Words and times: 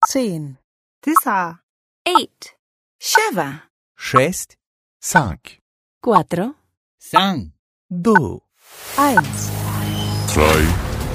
zehn, 0.00 0.57
تسعة 1.01 1.59
eight, 2.07 2.55
سبعة, 2.99 3.63
شست 3.97 4.57
cinq, 5.03 5.59
cuatro, 6.01 6.53
cinq, 6.99 7.53
deux, 7.89 8.41
eins. 8.97 9.51
Frei, 10.27 10.63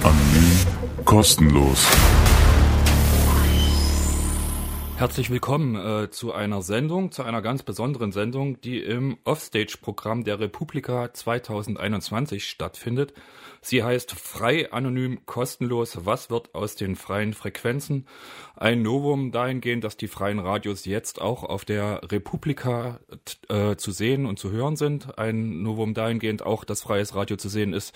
anonym, 0.04 1.04
kostenlos. 1.04 1.87
Herzlich 4.99 5.29
willkommen 5.29 5.77
äh, 5.77 6.11
zu 6.11 6.33
einer 6.33 6.63
Sendung, 6.63 7.13
zu 7.13 7.22
einer 7.22 7.43
ganz 7.43 7.63
besonderen 7.63 8.13
Sendung, 8.13 8.63
die 8.63 8.79
im 8.79 9.19
Offstage-Programm 9.24 10.24
der 10.24 10.40
Republika 10.40 11.13
2021 11.13 12.49
stattfindet. 12.49 13.13
Sie 13.69 13.83
heißt 13.83 14.12
Frei, 14.12 14.71
anonym, 14.71 15.26
kostenlos. 15.26 16.06
Was 16.06 16.30
wird 16.30 16.55
aus 16.55 16.77
den 16.77 16.95
freien 16.95 17.34
Frequenzen? 17.34 18.06
Ein 18.55 18.83
Novum 18.83 19.33
dahingehend, 19.33 19.83
dass 19.83 19.96
die 19.96 20.06
freien 20.06 20.38
Radios 20.38 20.84
jetzt 20.84 21.20
auch 21.20 21.43
auf 21.43 21.65
der 21.65 22.01
Republika 22.12 23.01
äh, 23.48 23.74
zu 23.74 23.91
sehen 23.91 24.24
und 24.24 24.38
zu 24.38 24.52
hören 24.52 24.77
sind. 24.77 25.19
Ein 25.19 25.65
Novum 25.65 25.95
dahingehend 25.95 26.47
auch, 26.47 26.62
dass 26.62 26.83
freies 26.83 27.16
Radio 27.16 27.38
zu 27.38 27.48
sehen 27.48 27.73
ist, 27.73 27.93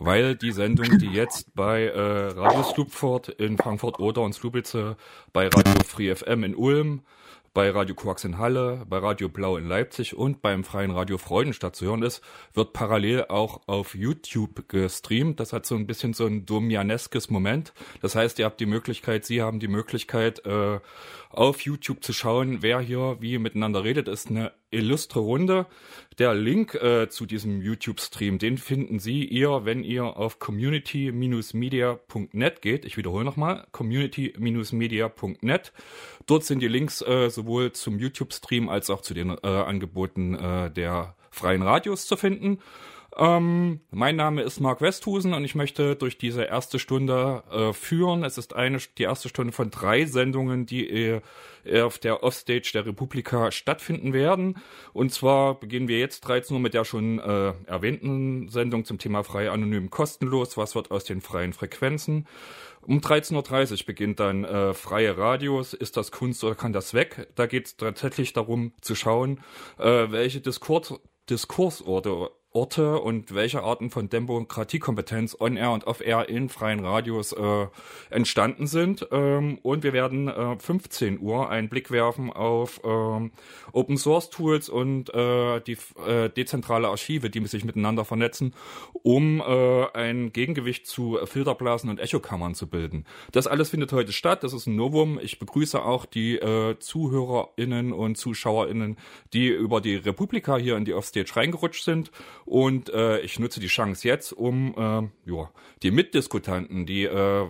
weil 0.00 0.34
die 0.34 0.50
Sendung, 0.50 0.98
die 0.98 1.12
jetzt 1.12 1.54
bei 1.54 1.84
äh, 1.84 2.00
Radio 2.00 2.64
Slupfort 2.64 3.28
in 3.28 3.56
Frankfurt 3.58 4.00
oder 4.00 4.22
und 4.22 4.32
Slubice, 4.32 4.96
bei 5.32 5.46
Radio 5.46 5.84
Free 5.86 6.12
FM 6.12 6.42
in 6.42 6.56
Ulm, 6.56 7.02
bei 7.54 7.70
Radio 7.70 7.94
Quarks 7.94 8.24
in 8.24 8.38
Halle, 8.38 8.86
bei 8.88 8.98
Radio 8.98 9.28
Blau 9.28 9.58
in 9.58 9.68
Leipzig 9.68 10.16
und 10.16 10.40
beim 10.40 10.64
freien 10.64 10.90
Radio 10.90 11.18
Freudenstadt 11.18 11.76
zu 11.76 11.84
hören 11.84 12.02
ist, 12.02 12.22
wird 12.54 12.72
parallel 12.72 13.26
auch 13.28 13.60
auf 13.66 13.94
YouTube 13.94 14.68
gestreamt. 14.68 15.38
Das 15.38 15.52
hat 15.52 15.66
so 15.66 15.74
ein 15.74 15.86
bisschen 15.86 16.14
so 16.14 16.24
ein 16.24 16.46
domianeskes 16.46 17.28
Moment. 17.28 17.74
Das 18.00 18.14
heißt, 18.14 18.38
ihr 18.38 18.46
habt 18.46 18.60
die 18.60 18.66
Möglichkeit, 18.66 19.26
Sie 19.26 19.42
haben 19.42 19.60
die 19.60 19.68
Möglichkeit, 19.68 20.44
äh, 20.46 20.80
auf 21.32 21.62
YouTube 21.62 22.04
zu 22.04 22.12
schauen, 22.12 22.58
wer 22.62 22.78
hier 22.80 23.16
wie 23.20 23.38
miteinander 23.38 23.82
redet. 23.84 24.08
Ist 24.08 24.28
eine 24.30 24.52
illustre 24.70 25.20
Runde. 25.20 25.66
Der 26.18 26.34
Link 26.34 26.74
äh, 26.74 27.08
zu 27.08 27.24
diesem 27.26 27.62
YouTube-Stream, 27.62 28.38
den 28.38 28.58
finden 28.58 28.98
Sie 28.98 29.24
ihr, 29.24 29.64
wenn 29.64 29.84
ihr 29.84 30.04
auf 30.04 30.38
community-media.net 30.38 32.62
geht. 32.62 32.84
Ich 32.84 32.98
wiederhole 32.98 33.24
nochmal, 33.24 33.66
community-media.net. 33.72 35.72
Dort 36.26 36.44
sind 36.44 36.60
die 36.60 36.68
Links 36.68 37.02
äh, 37.02 37.28
sowohl 37.30 37.72
zum 37.72 37.98
YouTube-Stream 37.98 38.68
als 38.68 38.90
auch 38.90 39.00
zu 39.00 39.14
den 39.14 39.30
äh, 39.30 39.46
Angeboten 39.46 40.34
äh, 40.34 40.70
der 40.70 41.16
freien 41.30 41.62
Radios 41.62 42.06
zu 42.06 42.16
finden. 42.16 42.58
Ähm, 43.14 43.80
mein 43.90 44.16
Name 44.16 44.40
ist 44.42 44.60
Marc 44.60 44.80
Westhusen 44.80 45.34
und 45.34 45.44
ich 45.44 45.54
möchte 45.54 45.96
durch 45.96 46.16
diese 46.16 46.44
erste 46.44 46.78
Stunde 46.78 47.42
äh, 47.50 47.72
führen. 47.74 48.24
Es 48.24 48.38
ist 48.38 48.54
eine 48.56 48.78
die 48.96 49.02
erste 49.02 49.28
Stunde 49.28 49.52
von 49.52 49.70
drei 49.70 50.06
Sendungen, 50.06 50.64
die 50.64 50.88
äh, 50.88 51.20
auf 51.82 51.98
der 51.98 52.22
Offstage 52.22 52.70
der 52.72 52.86
Republika 52.86 53.50
stattfinden 53.50 54.14
werden. 54.14 54.56
Und 54.94 55.12
zwar 55.12 55.60
beginnen 55.60 55.88
wir 55.88 55.98
jetzt 55.98 56.22
13 56.22 56.54
Uhr 56.54 56.60
mit 56.60 56.72
der 56.72 56.86
schon 56.86 57.18
äh, 57.18 57.52
erwähnten 57.66 58.48
Sendung 58.48 58.86
zum 58.86 58.98
Thema 58.98 59.24
frei, 59.24 59.50
anonym, 59.50 59.90
kostenlos. 59.90 60.56
Was 60.56 60.74
wird 60.74 60.90
aus 60.90 61.04
den 61.04 61.20
freien 61.20 61.52
Frequenzen? 61.52 62.26
Um 62.84 62.98
13.30 62.98 63.72
Uhr 63.80 63.86
beginnt 63.86 64.20
dann 64.20 64.44
äh, 64.44 64.74
freie 64.74 65.16
Radios. 65.16 65.72
Ist 65.72 65.96
das 65.96 66.10
Kunst 66.10 66.42
oder 66.42 66.54
kann 66.54 66.72
das 66.72 66.94
weg? 66.94 67.28
Da 67.36 67.46
geht 67.46 67.66
es 67.66 67.76
tatsächlich 67.76 68.32
darum 68.32 68.72
zu 68.80 68.94
schauen, 68.94 69.40
äh, 69.78 70.10
welche 70.10 70.40
Diskurs 70.40 70.94
Diskursorte 71.30 72.30
Orte 72.54 73.00
und 73.00 73.34
welche 73.34 73.62
Arten 73.62 73.90
von 73.90 74.08
Demokratiekompetenz 74.08 75.36
on-air 75.40 75.72
und 75.72 75.86
off-air 75.86 76.28
in 76.28 76.48
freien 76.48 76.84
Radios 76.84 77.32
äh, 77.32 77.66
entstanden 78.10 78.66
sind. 78.66 79.06
Ähm, 79.10 79.58
und 79.62 79.82
wir 79.82 79.92
werden 79.92 80.28
äh, 80.28 80.58
15 80.58 81.20
Uhr 81.20 81.48
einen 81.48 81.68
Blick 81.68 81.90
werfen 81.90 82.30
auf 82.30 82.80
ähm, 82.84 83.32
Open 83.72 83.96
Source 83.96 84.30
Tools 84.30 84.68
und 84.68 85.12
äh, 85.14 85.60
die 85.60 85.78
äh, 86.06 86.28
dezentrale 86.28 86.88
Archive, 86.88 87.30
die 87.30 87.46
sich 87.46 87.64
miteinander 87.64 88.04
vernetzen, 88.04 88.54
um 88.92 89.40
äh, 89.40 89.86
ein 89.94 90.32
Gegengewicht 90.32 90.86
zu 90.86 91.18
Filterblasen 91.24 91.88
und 91.88 92.00
Echokammern 92.00 92.54
zu 92.54 92.68
bilden. 92.68 93.06
Das 93.32 93.46
alles 93.46 93.70
findet 93.70 93.92
heute 93.92 94.12
statt. 94.12 94.44
Das 94.44 94.52
ist 94.52 94.66
ein 94.66 94.76
Novum. 94.76 95.18
Ich 95.22 95.38
begrüße 95.38 95.82
auch 95.82 96.04
die 96.04 96.36
äh, 96.36 96.78
ZuhörerInnen 96.78 97.92
und 97.92 98.16
ZuschauerInnen, 98.16 98.98
die 99.32 99.48
über 99.48 99.80
die 99.80 99.96
Republika 99.96 100.56
hier 100.56 100.76
in 100.76 100.84
die 100.84 100.94
Offstage 100.94 101.34
reingerutscht 101.34 101.84
sind 101.84 102.10
und 102.44 102.90
äh, 102.90 103.20
ich 103.20 103.38
nutze 103.38 103.60
die 103.60 103.68
Chance 103.68 104.06
jetzt, 104.06 104.32
um 104.32 104.74
äh, 104.76 105.30
ja, 105.30 105.50
die 105.82 105.90
Mitdiskutanten, 105.90 106.86
die 106.86 107.04
äh, 107.04 107.48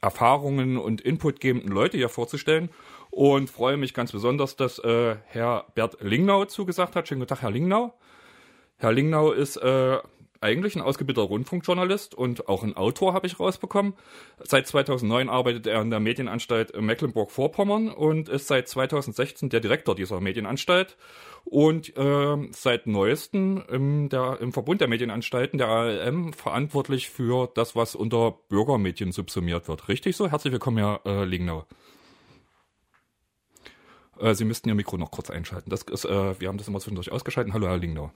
Erfahrungen 0.00 0.76
und 0.76 1.00
inputgebenden 1.00 1.70
Leute 1.70 1.96
hier 1.96 2.08
vorzustellen. 2.08 2.70
Und 3.10 3.50
freue 3.50 3.76
mich 3.76 3.92
ganz 3.92 4.12
besonders, 4.12 4.56
dass 4.56 4.78
äh, 4.78 5.16
Herr 5.26 5.66
Bert 5.74 5.98
Lingnau 6.00 6.46
zugesagt 6.46 6.96
hat. 6.96 7.08
Schönen 7.08 7.20
guten 7.20 7.28
Tag, 7.28 7.42
Herr 7.42 7.50
Lingnau. 7.50 7.94
Herr 8.78 8.92
Lingnau 8.92 9.32
ist 9.32 9.56
äh, 9.56 9.98
eigentlich 10.42 10.76
ein 10.76 10.82
ausgebildeter 10.82 11.26
Rundfunkjournalist 11.26 12.14
und 12.14 12.48
auch 12.48 12.62
ein 12.62 12.76
Autor 12.76 13.14
habe 13.14 13.26
ich 13.26 13.38
rausbekommen. 13.38 13.94
Seit 14.42 14.66
2009 14.66 15.28
arbeitet 15.28 15.66
er 15.66 15.80
in 15.80 15.90
der 15.90 16.00
Medienanstalt 16.00 16.78
Mecklenburg-Vorpommern 16.80 17.88
und 17.88 18.28
ist 18.28 18.48
seit 18.48 18.68
2016 18.68 19.50
der 19.50 19.60
Direktor 19.60 19.94
dieser 19.94 20.20
Medienanstalt 20.20 20.96
und 21.44 21.96
äh, 21.96 22.36
seit 22.50 22.86
neuestem 22.86 23.62
im, 23.68 24.08
der, 24.08 24.38
im 24.40 24.52
Verbund 24.52 24.80
der 24.80 24.88
Medienanstalten 24.88 25.58
der 25.58 25.68
ALM 25.68 26.32
verantwortlich 26.32 27.10
für 27.10 27.50
das, 27.54 27.76
was 27.76 27.94
unter 27.94 28.32
Bürgermedien 28.48 29.12
subsumiert 29.12 29.68
wird. 29.68 29.88
Richtig 29.88 30.16
so? 30.16 30.30
Herzlich 30.30 30.52
willkommen, 30.52 30.78
Herr 30.78 31.00
äh, 31.04 31.24
Lingnau. 31.24 31.66
Äh, 34.18 34.34
Sie 34.34 34.44
müssten 34.44 34.68
Ihr 34.68 34.74
Mikro 34.74 34.96
noch 34.96 35.10
kurz 35.10 35.30
einschalten. 35.30 35.70
Das 35.70 35.82
ist, 35.82 36.04
äh, 36.04 36.40
wir 36.40 36.48
haben 36.48 36.58
das 36.58 36.68
immer 36.68 36.80
zwischendurch 36.80 37.12
ausgeschaltet. 37.12 37.52
Hallo, 37.52 37.66
Herr 37.66 37.78
Lingnau. 37.78 38.12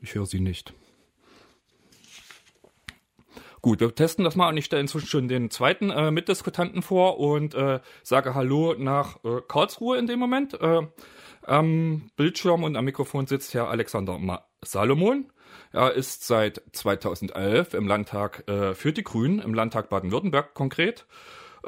Ich 0.00 0.14
höre 0.14 0.26
Sie 0.26 0.40
nicht. 0.40 0.74
Gut, 3.60 3.80
wir 3.80 3.92
testen 3.92 4.24
das 4.24 4.36
mal 4.36 4.48
und 4.48 4.56
ich 4.56 4.66
stelle 4.66 4.82
inzwischen 4.82 5.08
schon 5.08 5.28
den 5.28 5.50
zweiten 5.50 5.90
äh, 5.90 6.10
Mitdiskutanten 6.10 6.82
vor 6.82 7.18
und 7.18 7.54
äh, 7.54 7.80
sage 8.04 8.34
Hallo 8.34 8.74
nach 8.78 9.22
äh, 9.24 9.40
Karlsruhe 9.48 9.98
in 9.98 10.06
dem 10.06 10.20
Moment. 10.20 10.54
Äh, 10.60 10.86
am 11.42 12.10
Bildschirm 12.16 12.62
und 12.62 12.76
am 12.76 12.84
Mikrofon 12.84 13.26
sitzt 13.26 13.54
Herr 13.54 13.68
Alexander 13.68 14.18
Ma 14.18 14.44
Salomon. 14.62 15.32
Er 15.72 15.92
ist 15.92 16.26
seit 16.26 16.62
2011 16.72 17.74
im 17.74 17.86
Landtag 17.88 18.48
äh, 18.48 18.74
für 18.74 18.92
die 18.92 19.02
Grünen, 19.02 19.40
im 19.40 19.54
Landtag 19.54 19.88
Baden-Württemberg 19.88 20.54
konkret. 20.54 21.06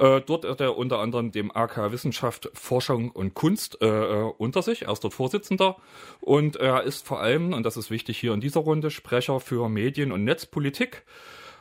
Äh, 0.01 0.23
dort 0.23 0.47
hat 0.47 0.63
er 0.63 0.79
unter 0.79 0.99
anderem 0.99 1.31
dem 1.31 1.55
AK 1.55 1.93
Wissenschaft, 1.93 2.51
Forschung 2.55 3.11
und 3.11 3.35
Kunst 3.35 3.83
äh, 3.83 3.87
unter 4.39 4.63
sich. 4.63 4.83
Er 4.83 4.93
ist 4.93 5.05
dort 5.05 5.13
Vorsitzender 5.13 5.77
und 6.21 6.57
er 6.57 6.85
ist 6.85 7.07
vor 7.07 7.21
allem, 7.21 7.53
und 7.53 7.65
das 7.65 7.77
ist 7.77 7.91
wichtig 7.91 8.19
hier 8.19 8.33
in 8.33 8.41
dieser 8.41 8.61
Runde, 8.61 8.91
Sprecher 8.91 9.41
für 9.41 9.69
Medien- 9.69 10.11
und 10.11 10.25
Netzpolitik 10.25 11.05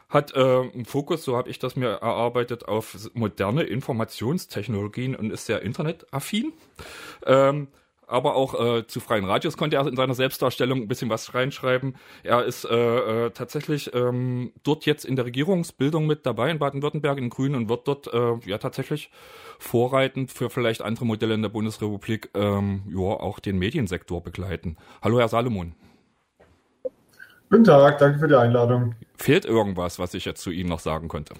hat 0.07 0.33
äh, 0.35 0.39
einen 0.39 0.85
Fokus, 0.85 1.23
so 1.23 1.37
habe 1.37 1.49
ich 1.49 1.59
das 1.59 1.75
mir 1.75 1.89
erarbeitet, 1.89 2.65
auf 2.67 2.97
moderne 3.13 3.63
Informationstechnologien 3.63 5.15
und 5.15 5.31
ist 5.31 5.45
sehr 5.45 5.61
internetaffin. 5.61 6.53
Ähm, 7.25 7.67
aber 8.09 8.35
auch 8.35 8.59
äh, 8.59 8.87
zu 8.87 8.99
freien 8.99 9.25
Radios 9.25 9.55
konnte 9.55 9.77
er 9.77 9.87
in 9.87 9.95
seiner 9.95 10.15
Selbstdarstellung 10.15 10.81
ein 10.81 10.87
bisschen 10.87 11.09
was 11.09 11.33
reinschreiben. 11.33 11.95
Er 12.23 12.43
ist 12.43 12.65
äh, 12.65 12.75
äh, 13.27 13.29
tatsächlich 13.31 13.93
ähm, 13.93 14.51
dort 14.63 14.85
jetzt 14.85 15.05
in 15.05 15.15
der 15.15 15.25
Regierungsbildung 15.25 16.07
mit 16.07 16.25
dabei 16.25 16.49
in 16.49 16.59
Baden-Württemberg 16.59 17.17
in 17.17 17.29
Grünen 17.29 17.55
und 17.55 17.69
wird 17.69 17.87
dort 17.87 18.11
äh, 18.13 18.49
ja 18.49 18.57
tatsächlich 18.57 19.11
vorreitend 19.59 20.31
für 20.31 20.49
vielleicht 20.49 20.81
andere 20.81 21.05
Modelle 21.05 21.35
in 21.35 21.41
der 21.41 21.49
Bundesrepublik 21.49 22.29
ähm, 22.33 22.83
ja 22.87 22.99
auch 22.99 23.39
den 23.39 23.59
Mediensektor 23.59 24.23
begleiten. 24.23 24.77
Hallo 25.01 25.19
Herr 25.19 25.27
Salomon. 25.27 25.75
Guten 27.49 27.63
Tag, 27.63 27.97
danke 27.97 28.19
für 28.19 28.27
die 28.27 28.35
Einladung. 28.35 28.95
Fehlt 29.17 29.45
irgendwas, 29.45 29.99
was 29.99 30.13
ich 30.13 30.25
jetzt 30.25 30.41
zu 30.41 30.51
Ihnen 30.51 30.69
noch 30.69 30.79
sagen 30.79 31.07
konnte? 31.07 31.33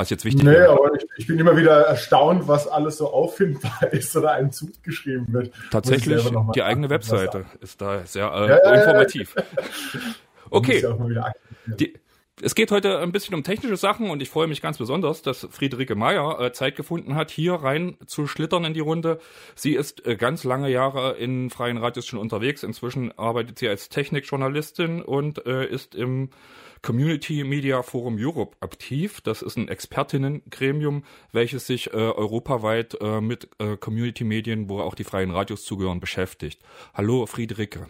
Was 0.00 0.08
jetzt 0.08 0.24
wichtig 0.24 0.44
Nee, 0.44 0.52
wäre? 0.52 0.70
aber 0.70 0.94
ich, 0.94 1.04
ich 1.18 1.26
bin 1.26 1.38
immer 1.38 1.58
wieder 1.58 1.82
erstaunt, 1.82 2.48
was 2.48 2.66
alles 2.66 2.96
so 2.96 3.12
auffindbar 3.12 3.82
ist 3.92 4.16
oder 4.16 4.32
einem 4.32 4.50
zugeschrieben 4.50 5.30
wird. 5.30 5.52
Tatsächlich, 5.70 6.26
die 6.54 6.62
eigene 6.62 6.88
Webseite 6.88 7.44
ist 7.60 7.82
da 7.82 8.06
sehr 8.06 8.24
äh, 8.24 8.28
Ja, 8.28 8.46
ja, 8.46 8.56
ja, 8.56 8.64
ja. 8.64 8.80
informativ. 8.80 9.34
Okay, 10.52 10.84
die, 11.78 11.94
es 12.42 12.56
geht 12.56 12.72
heute 12.72 12.98
ein 12.98 13.12
bisschen 13.12 13.36
um 13.36 13.44
technische 13.44 13.76
Sachen 13.76 14.10
und 14.10 14.20
ich 14.20 14.30
freue 14.30 14.48
mich 14.48 14.60
ganz 14.60 14.78
besonders, 14.78 15.22
dass 15.22 15.46
Friederike 15.48 15.94
Meyer 15.94 16.40
äh, 16.40 16.52
Zeit 16.52 16.74
gefunden 16.74 17.14
hat, 17.14 17.30
hier 17.30 17.54
rein 17.54 17.96
zu 18.06 18.26
schlittern 18.26 18.64
in 18.64 18.74
die 18.74 18.80
Runde. 18.80 19.20
Sie 19.54 19.74
ist 19.74 20.04
äh, 20.06 20.16
ganz 20.16 20.42
lange 20.42 20.68
Jahre 20.68 21.12
in 21.18 21.50
freien 21.50 21.76
Radios 21.76 22.06
schon 22.06 22.18
unterwegs. 22.18 22.64
Inzwischen 22.64 23.16
arbeitet 23.16 23.60
sie 23.60 23.68
als 23.68 23.90
Technikjournalistin 23.90 25.02
und 25.02 25.46
äh, 25.46 25.66
ist 25.66 25.94
im 25.94 26.30
Community 26.82 27.44
Media 27.44 27.82
Forum 27.82 28.16
Europe 28.18 28.56
aktiv. 28.60 29.20
Das 29.20 29.42
ist 29.42 29.56
ein 29.56 29.68
Expertinnengremium, 29.68 31.04
welches 31.32 31.66
sich 31.66 31.88
äh, 31.88 31.96
europaweit 31.96 32.96
äh, 33.00 33.20
mit 33.20 33.50
äh, 33.58 33.76
Community 33.76 34.24
Medien, 34.24 34.68
wo 34.68 34.80
auch 34.80 34.94
die 34.94 35.04
freien 35.04 35.30
Radios 35.30 35.64
zugehören, 35.64 36.00
beschäftigt. 36.00 36.62
Hallo 36.94 37.26
Friederike. 37.26 37.86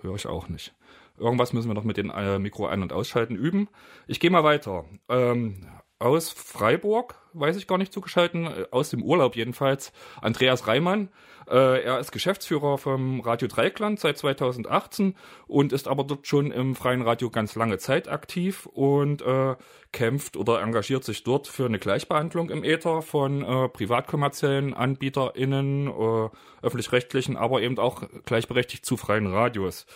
Höre 0.00 0.16
ich 0.16 0.26
auch 0.26 0.48
nicht. 0.48 0.74
Irgendwas 1.18 1.52
müssen 1.52 1.68
wir 1.68 1.74
noch 1.74 1.84
mit 1.84 1.96
dem 1.96 2.10
äh, 2.10 2.38
Mikro 2.38 2.66
ein- 2.66 2.82
und 2.82 2.92
ausschalten 2.92 3.36
üben. 3.36 3.68
Ich 4.06 4.20
gehe 4.20 4.30
mal 4.30 4.44
weiter. 4.44 4.84
Ähm, 5.08 5.66
aus 5.98 6.30
Freiburg, 6.30 7.14
weiß 7.32 7.56
ich 7.56 7.66
gar 7.66 7.78
nicht 7.78 7.92
zugeschalten, 7.92 8.46
äh, 8.46 8.66
aus 8.70 8.90
dem 8.90 9.02
Urlaub 9.02 9.36
jedenfalls, 9.36 9.92
Andreas 10.20 10.66
Reimann. 10.66 11.08
Äh, 11.48 11.82
er 11.82 11.98
ist 11.98 12.12
Geschäftsführer 12.12 12.78
vom 12.78 13.20
Radio 13.20 13.48
Dreikland 13.48 14.00
seit 14.00 14.18
2018 14.18 15.14
und 15.46 15.72
ist 15.72 15.88
aber 15.88 16.04
dort 16.04 16.26
schon 16.26 16.50
im 16.50 16.74
freien 16.74 17.02
Radio 17.02 17.30
ganz 17.30 17.54
lange 17.54 17.78
Zeit 17.78 18.08
aktiv 18.08 18.66
und 18.66 19.22
äh, 19.22 19.54
kämpft 19.92 20.36
oder 20.36 20.60
engagiert 20.60 21.04
sich 21.04 21.22
dort 21.24 21.46
für 21.46 21.66
eine 21.66 21.78
Gleichbehandlung 21.78 22.50
im 22.50 22.64
Äther 22.64 23.02
von 23.02 23.42
äh, 23.42 23.68
privatkommerziellen 23.68 24.74
AnbieterInnen, 24.74 25.86
äh, 25.88 26.28
öffentlich-rechtlichen, 26.62 27.36
aber 27.36 27.62
eben 27.62 27.78
auch 27.78 28.02
gleichberechtigt 28.24 28.84
zu 28.84 28.96
freien 28.96 29.26
Radios. 29.26 29.86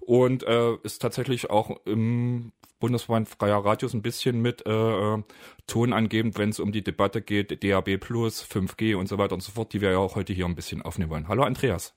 Und 0.00 0.42
äh, 0.42 0.74
ist 0.82 1.00
tatsächlich 1.00 1.50
auch 1.50 1.84
im 1.86 2.52
Bundesverband 2.80 3.28
Freier 3.28 3.64
Radios 3.64 3.94
ein 3.94 4.02
bisschen 4.02 4.42
mit 4.42 4.66
äh, 4.66 5.22
Ton 5.66 5.92
angebend, 5.92 6.36
wenn 6.38 6.50
es 6.50 6.60
um 6.60 6.72
die 6.72 6.84
Debatte 6.84 7.22
geht, 7.22 7.64
DAB 7.64 7.96
Plus, 7.98 8.44
5G 8.44 8.96
und 8.96 9.08
so 9.08 9.16
weiter 9.16 9.34
und 9.34 9.42
so 9.42 9.52
fort, 9.52 9.72
die 9.72 9.80
wir 9.80 9.92
ja 9.92 9.98
auch 9.98 10.16
heute 10.16 10.32
hier 10.32 10.44
ein 10.44 10.54
bisschen 10.54 10.82
aufnehmen 10.82 11.10
wollen. 11.10 11.28
Hallo 11.28 11.44
Andreas. 11.44 11.94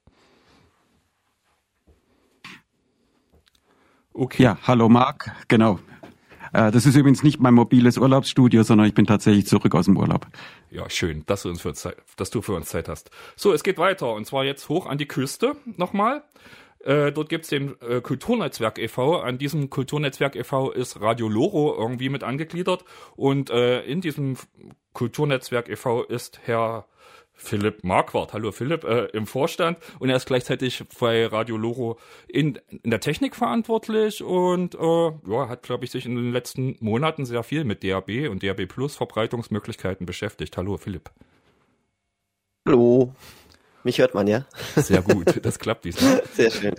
Okay. 4.13 4.43
Ja, 4.43 4.57
hallo 4.63 4.89
Marc, 4.89 5.31
genau. 5.47 5.79
Äh, 6.53 6.71
das 6.71 6.85
ist 6.85 6.95
übrigens 6.95 7.21
nicht 7.21 7.39
mein 7.39 7.53
mobiles 7.53 7.97
Urlaubsstudio, 7.97 8.63
sondern 8.63 8.87
ich 8.87 8.93
bin 8.93 9.05
tatsächlich 9.05 9.45
zurück 9.45 9.75
aus 9.75 9.85
dem 9.85 9.97
Urlaub. 9.97 10.27
Ja, 10.71 10.89
schön, 10.89 11.23
dass 11.25 11.43
du, 11.43 11.49
uns 11.49 11.61
für 11.61 11.73
Zeit, 11.73 11.97
dass 12.15 12.29
du 12.29 12.41
für 12.41 12.53
uns 12.53 12.69
Zeit 12.69 12.87
hast. 12.89 13.11
So, 13.35 13.53
es 13.53 13.63
geht 13.63 13.77
weiter 13.77 14.13
und 14.13 14.25
zwar 14.25 14.43
jetzt 14.43 14.69
hoch 14.69 14.85
an 14.85 14.97
die 14.97 15.07
Küste 15.07 15.55
nochmal. 15.75 16.23
Äh, 16.83 17.11
dort 17.11 17.29
gibt's 17.29 17.49
den 17.49 17.75
äh, 17.81 18.01
Kulturnetzwerk 18.01 18.77
e.V. 18.77 19.19
An 19.19 19.37
diesem 19.37 19.69
Kulturnetzwerk 19.69 20.35
e.V. 20.35 20.71
ist 20.71 21.01
Radio 21.01 21.27
Loro 21.27 21.75
irgendwie 21.77 22.09
mit 22.09 22.23
angegliedert 22.23 22.85
und 23.15 23.49
äh, 23.49 23.81
in 23.83 24.01
diesem 24.01 24.37
Kulturnetzwerk 24.93 25.69
e.V. 25.69 26.03
ist 26.03 26.39
Herr 26.45 26.87
Philipp 27.39 27.83
Marquardt, 27.83 28.33
hallo 28.33 28.51
Philipp, 28.51 28.83
äh, 28.83 29.05
im 29.13 29.27
Vorstand 29.27 29.77
und 29.99 30.09
er 30.09 30.15
ist 30.17 30.25
gleichzeitig 30.25 30.83
bei 30.99 31.27
Radio 31.27 31.55
Loro 31.55 31.99
in, 32.27 32.59
in 32.83 32.89
der 32.89 32.99
Technik 32.99 33.35
verantwortlich 33.35 34.23
und 34.23 34.73
äh, 34.73 35.11
ja, 35.27 35.47
hat, 35.47 35.61
glaube 35.61 35.85
ich, 35.85 35.91
sich 35.91 36.07
in 36.07 36.15
den 36.15 36.31
letzten 36.31 36.77
Monaten 36.79 37.25
sehr 37.25 37.43
viel 37.43 37.63
mit 37.63 37.83
DAB 37.83 38.27
und 38.29 38.41
DAB 38.41 38.65
Plus 38.65 38.95
Verbreitungsmöglichkeiten 38.95 40.07
beschäftigt. 40.07 40.57
Hallo 40.57 40.77
Philipp. 40.77 41.11
Hallo. 42.67 43.13
Mich 43.87 43.99
hört 43.99 44.13
man, 44.13 44.27
ja? 44.27 44.45
Sehr 44.75 45.01
gut, 45.01 45.39
das 45.45 45.59
klappt 45.59 45.85
diesmal. 45.85 46.21
Sehr 46.33 46.51
schön. 46.51 46.75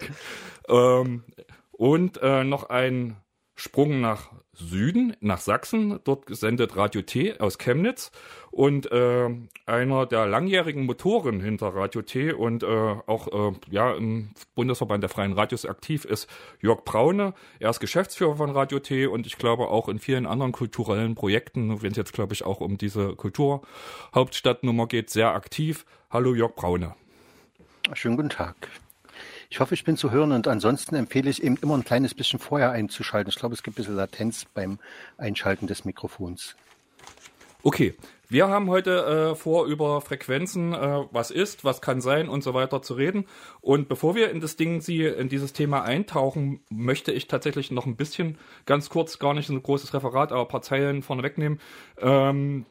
Ähm, 0.69 1.25
und 1.71 2.21
äh, 2.21 2.45
noch 2.45 2.69
ein 2.69 3.17
Sprung 3.55 4.03
nach 4.03 4.33
Süden, 4.59 5.17
nach 5.21 5.39
Sachsen. 5.39 6.01
Dort 6.05 6.25
sendet 6.29 6.77
Radio 6.77 7.03
T 7.03 7.39
aus 7.39 7.59
Chemnitz. 7.59 8.11
Und 8.51 8.91
äh, 8.91 9.29
einer 9.67 10.07
der 10.07 10.27
langjährigen 10.27 10.85
Motoren 10.85 11.41
hinter 11.41 11.69
Radio 11.69 12.03
T 12.03 12.33
und 12.33 12.63
äh, 12.63 12.67
auch 12.67 13.53
äh, 13.53 13.57
ja, 13.71 13.93
im 13.93 14.31
Bundesverband 14.55 15.03
der 15.03 15.11
Freien 15.11 15.33
Radios 15.33 15.65
aktiv 15.65 16.05
ist 16.05 16.29
Jörg 16.61 16.85
Braune. 16.85 17.35
Er 17.61 17.71
ist 17.71 17.81
Geschäftsführer 17.81 18.37
von 18.37 18.51
Radio 18.51 18.81
T 18.81 19.07
und 19.07 19.27
ich 19.27 19.39
glaube 19.39 19.69
auch 19.69 19.89
in 19.89 19.99
vielen 19.99 20.27
anderen 20.27 20.53
kulturellen 20.53 21.15
Projekten, 21.15 21.83
wenn 21.83 21.93
es 21.93 21.97
jetzt 21.97 22.13
glaube 22.13 22.35
ich 22.35 22.45
auch 22.45 22.61
um 22.61 22.79
diese 22.79 23.15
Kulturhauptstadtnummer 23.15 24.87
geht, 24.87 25.11
sehr 25.11 25.35
aktiv. 25.35 25.85
Hallo 26.11 26.35
Jörg 26.35 26.55
Braune. 26.55 26.95
Schönen 27.93 28.17
guten 28.17 28.31
Tag. 28.31 28.57
Ich 29.51 29.61
hoffe, 29.61 29.75
ich 29.75 29.85
bin 29.85 29.97
zu 29.97 30.11
hören 30.11 30.33
und 30.33 30.47
ansonsten 30.47 30.95
empfehle 30.95 31.31
ich 31.31 31.43
eben 31.43 31.57
immer 31.63 31.75
ein 31.75 31.85
kleines 31.85 32.15
bisschen 32.15 32.39
vorher 32.39 32.71
einzuschalten. 32.71 33.31
Ich 33.31 33.37
glaube, 33.37 33.55
es 33.55 33.63
gibt 33.63 33.77
ein 33.77 33.81
bisschen 33.81 33.97
Latenz 33.97 34.45
beim 34.45 34.79
Einschalten 35.17 35.67
des 35.67 35.87
Mikrofons. 35.87 36.55
Okay, 37.63 37.95
wir 38.29 38.49
haben 38.49 38.69
heute 38.69 39.31
äh, 39.33 39.35
vor, 39.35 39.65
über 39.65 40.03
Frequenzen, 40.03 40.75
äh, 40.75 41.05
was 41.11 41.31
ist, 41.31 41.65
was 41.65 41.81
kann 41.81 42.03
sein 42.03 42.29
und 42.29 42.45
so 42.45 42.53
weiter 42.53 42.83
zu 42.83 42.93
reden. 42.93 43.25
Und 43.63 43.89
bevor 43.89 44.15
wir 44.15 44.31
in 44.31 44.41
das 44.41 44.57
Ding, 44.57 44.83
Sie 44.83 45.05
in 45.05 45.31
dieses 45.31 45.55
Thema 45.55 45.83
eintauchen, 45.83 46.61
möchte 46.69 47.11
ich 47.11 47.27
tatsächlich 47.27 47.71
noch 47.71 47.87
ein 47.87 47.97
bisschen, 47.97 48.37
ganz 48.67 48.91
kurz, 48.91 49.19
gar 49.19 49.33
nicht 49.33 49.49
ein 49.49 49.63
großes 49.63 49.95
Referat, 49.95 50.31
aber 50.31 50.43
ein 50.43 50.49
paar 50.49 50.63
Zeilen 50.63 51.03
vorne 51.03 51.23
wegnehmen. 51.23 51.59
Ähm, 51.99 52.67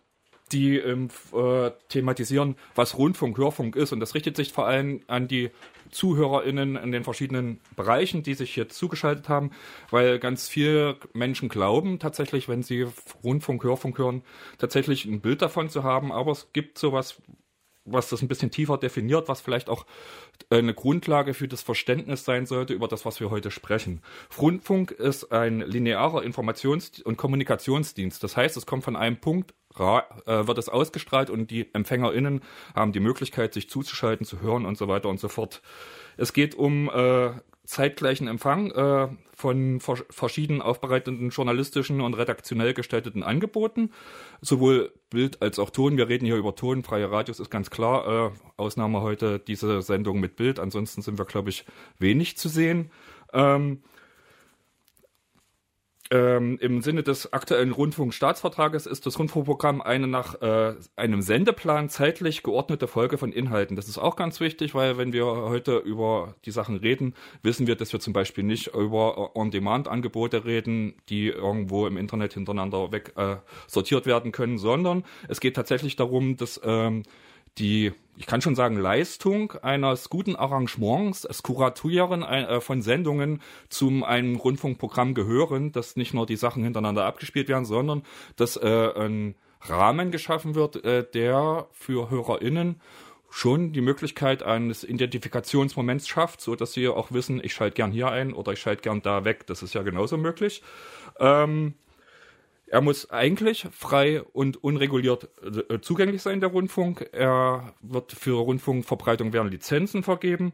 die 0.51 0.77
ähm, 0.77 1.09
äh, 1.33 1.71
thematisieren, 1.89 2.55
was 2.75 2.97
Rundfunk, 2.97 3.37
Hörfunk 3.37 3.75
ist. 3.75 3.91
Und 3.91 3.99
das 3.99 4.15
richtet 4.15 4.37
sich 4.37 4.53
vor 4.53 4.65
allem 4.65 5.01
an 5.07 5.27
die 5.27 5.51
ZuhörerInnen 5.91 6.75
in 6.75 6.91
den 6.91 7.03
verschiedenen 7.03 7.59
Bereichen, 7.75 8.23
die 8.23 8.33
sich 8.33 8.53
hier 8.53 8.69
zugeschaltet 8.69 9.29
haben, 9.29 9.51
weil 9.89 10.19
ganz 10.19 10.47
viele 10.47 10.97
Menschen 11.13 11.49
glauben 11.49 11.99
tatsächlich, 11.99 12.47
wenn 12.49 12.63
sie 12.63 12.87
Rundfunk, 13.23 13.63
Hörfunk 13.63 13.97
hören, 13.97 14.23
tatsächlich 14.57 15.05
ein 15.05 15.21
Bild 15.21 15.41
davon 15.41 15.69
zu 15.69 15.83
haben. 15.83 16.11
Aber 16.11 16.31
es 16.31 16.51
gibt 16.53 16.77
sowas, 16.77 17.21
was 17.87 18.09
das 18.09 18.21
ein 18.21 18.27
bisschen 18.27 18.51
tiefer 18.51 18.77
definiert, 18.77 19.27
was 19.27 19.41
vielleicht 19.41 19.69
auch 19.69 19.85
eine 20.49 20.73
Grundlage 20.73 21.33
für 21.33 21.47
das 21.47 21.61
Verständnis 21.61 22.25
sein 22.25 22.45
sollte 22.45 22.73
über 22.73 22.87
das, 22.87 23.05
was 23.05 23.19
wir 23.19 23.29
heute 23.29 23.51
sprechen. 23.51 24.01
Rundfunk 24.37 24.91
ist 24.91 25.31
ein 25.31 25.61
linearer 25.61 26.21
Informations- 26.21 27.01
und 27.01 27.17
Kommunikationsdienst. 27.17 28.23
Das 28.23 28.37
heißt, 28.37 28.57
es 28.57 28.65
kommt 28.65 28.83
von 28.83 28.95
einem 28.95 29.17
Punkt 29.17 29.53
äh, 29.79 30.47
wird 30.47 30.57
es 30.57 30.69
ausgestrahlt 30.69 31.29
und 31.29 31.51
die 31.51 31.73
EmpfängerInnen 31.73 32.41
haben 32.75 32.93
die 32.93 32.99
Möglichkeit, 32.99 33.53
sich 33.53 33.69
zuzuschalten, 33.69 34.25
zu 34.25 34.41
hören 34.41 34.65
und 34.65 34.77
so 34.77 34.87
weiter 34.87 35.07
und 35.09 35.19
so 35.19 35.27
fort. 35.27 35.61
Es 36.17 36.33
geht 36.33 36.55
um 36.55 36.89
äh, 36.89 37.31
zeitgleichen 37.67 38.27
Empfang 38.27 38.71
äh, 38.71 39.09
von 39.35 39.81
vers 39.81 40.03
verschiedenen 40.09 40.61
aufbereiteten 40.61 41.29
journalistischen 41.29 41.99
und 41.99 42.13
redaktionell 42.13 42.73
gestalteten 42.73 43.23
Angeboten, 43.23 43.91
sowohl 44.41 44.93
Bild 45.09 45.41
als 45.41 45.59
auch 45.59 45.69
Ton. 45.69 45.97
Wir 45.97 46.07
reden 46.07 46.25
hier 46.25 46.37
über 46.37 46.55
Ton, 46.55 46.83
freie 46.83 47.11
Radios 47.11 47.41
ist 47.41 47.51
ganz 47.51 47.69
klar. 47.69 48.31
Äh, 48.31 48.31
Ausnahme 48.55 49.01
heute 49.01 49.37
diese 49.37 49.81
Sendung 49.81 50.21
mit 50.21 50.37
Bild, 50.37 50.59
ansonsten 50.59 51.01
sind 51.01 51.17
wir, 51.17 51.25
glaube 51.25 51.49
ich, 51.49 51.65
wenig 51.99 52.37
zu 52.37 52.47
sehen. 52.47 52.89
Ähm, 53.33 53.83
ähm, 56.09 56.57
Im 56.61 56.81
Sinne 56.81 57.03
des 57.03 57.33
aktuellen 57.33 57.71
Rundfunkstaatsvertrages 57.71 58.85
ist 58.85 59.05
das 59.05 59.19
Rundfunkprogramm 59.19 59.81
eine 59.81 60.07
nach 60.07 60.41
äh, 60.41 60.75
einem 60.95 61.21
Sendeplan 61.21 61.89
zeitlich 61.89 62.43
geordnete 62.43 62.87
Folge 62.87 63.17
von 63.17 63.33
Inhalten. 63.33 63.75
Das 63.75 63.89
ist 63.89 63.97
auch 63.97 64.15
ganz 64.15 64.39
wichtig, 64.39 64.73
weil 64.73 64.97
wenn 64.97 65.11
wir 65.11 65.25
heute 65.25 65.77
über 65.77 66.35
die 66.45 66.51
Sachen 66.51 66.77
reden, 66.77 67.13
wissen 67.43 67.67
wir, 67.67 67.75
dass 67.75 67.91
wir 67.91 67.99
zum 67.99 68.13
Beispiel 68.13 68.45
nicht 68.45 68.67
über 68.67 69.35
On-Demand-Angebote 69.35 70.45
reden, 70.45 70.95
die 71.09 71.27
irgendwo 71.27 71.87
im 71.87 71.97
Internet 71.97 72.33
hintereinander 72.33 72.91
weg 72.93 73.11
äh, 73.17 73.37
sortiert 73.67 74.05
werden 74.05 74.31
können, 74.31 74.57
sondern 74.57 75.03
es 75.27 75.41
geht 75.41 75.55
tatsächlich 75.55 75.97
darum, 75.97 76.37
dass 76.37 76.61
ähm, 76.63 77.03
die, 77.57 77.93
ich 78.17 78.25
kann 78.25 78.41
schon 78.41 78.55
sagen, 78.55 78.77
Leistung 78.77 79.53
eines 79.61 80.09
guten 80.09 80.35
Arrangements, 80.35 81.21
das 81.21 81.43
Kuratieren 81.43 82.23
äh, 82.23 82.61
von 82.61 82.81
Sendungen 82.81 83.41
zum 83.69 84.03
einem 84.03 84.35
Rundfunkprogramm 84.35 85.13
gehören, 85.13 85.71
dass 85.71 85.95
nicht 85.95 86.13
nur 86.13 86.25
die 86.25 86.35
Sachen 86.35 86.63
hintereinander 86.63 87.05
abgespielt 87.05 87.47
werden, 87.47 87.65
sondern 87.65 88.03
dass 88.35 88.57
äh, 88.57 88.91
ein 88.95 89.35
Rahmen 89.61 90.11
geschaffen 90.11 90.55
wird, 90.55 90.83
äh, 90.83 91.05
der 91.13 91.67
für 91.71 92.09
HörerInnen 92.09 92.81
schon 93.29 93.73
die 93.73 93.81
Möglichkeit 93.81 94.41
eines 94.41 94.83
Identifikationsmoments 94.83 96.07
schafft, 96.07 96.41
so 96.41 96.55
dass 96.55 96.73
sie 96.73 96.87
auch 96.87 97.11
wissen, 97.11 97.43
ich 97.43 97.53
schalte 97.53 97.75
gern 97.75 97.91
hier 97.91 98.09
ein 98.09 98.33
oder 98.33 98.53
ich 98.53 98.59
schalte 98.59 98.83
gern 98.83 99.01
da 99.01 99.25
weg. 99.25 99.45
Das 99.47 99.63
ist 99.63 99.73
ja 99.73 99.83
genauso 99.83 100.17
möglich. 100.17 100.63
Ähm, 101.19 101.73
er 102.69 102.81
muss 102.81 103.09
eigentlich 103.09 103.67
frei 103.71 104.21
und 104.21 104.61
unreguliert 104.63 105.29
äh, 105.69 105.79
zugänglich 105.79 106.21
sein, 106.21 106.41
der 106.41 106.49
Rundfunk. 106.49 107.09
Er 107.13 107.73
wird 107.81 108.11
für 108.11 108.39
Rundfunkverbreitung 108.39 109.33
werden 109.33 109.49
Lizenzen 109.49 110.03
vergeben. 110.03 110.53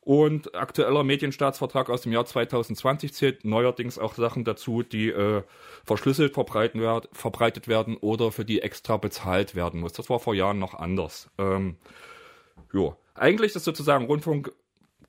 Und 0.00 0.54
aktueller 0.54 1.04
Medienstaatsvertrag 1.04 1.90
aus 1.90 2.00
dem 2.02 2.12
Jahr 2.12 2.24
2020 2.24 3.12
zählt 3.12 3.44
neuerdings 3.44 3.98
auch 3.98 4.14
Sachen 4.14 4.44
dazu, 4.44 4.82
die 4.82 5.10
äh, 5.10 5.42
verschlüsselt 5.84 6.32
werd, 6.80 7.08
verbreitet 7.12 7.68
werden 7.68 7.98
oder 7.98 8.32
für 8.32 8.46
die 8.46 8.62
extra 8.62 8.96
bezahlt 8.96 9.54
werden 9.54 9.80
muss. 9.80 9.92
Das 9.92 10.08
war 10.08 10.18
vor 10.18 10.34
Jahren 10.34 10.58
noch 10.58 10.74
anders. 10.74 11.30
Ähm, 11.36 11.76
jo. 12.72 12.96
Eigentlich 13.14 13.54
ist 13.54 13.64
sozusagen 13.64 14.06
Rundfunk 14.06 14.52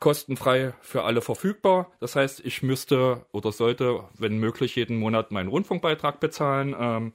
kostenfrei 0.01 0.73
für 0.81 1.03
alle 1.03 1.21
verfügbar. 1.21 1.91
Das 1.99 2.15
heißt, 2.15 2.41
ich 2.43 2.63
müsste 2.63 3.23
oder 3.31 3.51
sollte, 3.51 4.03
wenn 4.17 4.37
möglich, 4.37 4.75
jeden 4.75 4.97
Monat 4.97 5.31
meinen 5.31 5.47
Rundfunkbeitrag 5.47 6.19
bezahlen, 6.19 6.75
ähm, 6.77 7.13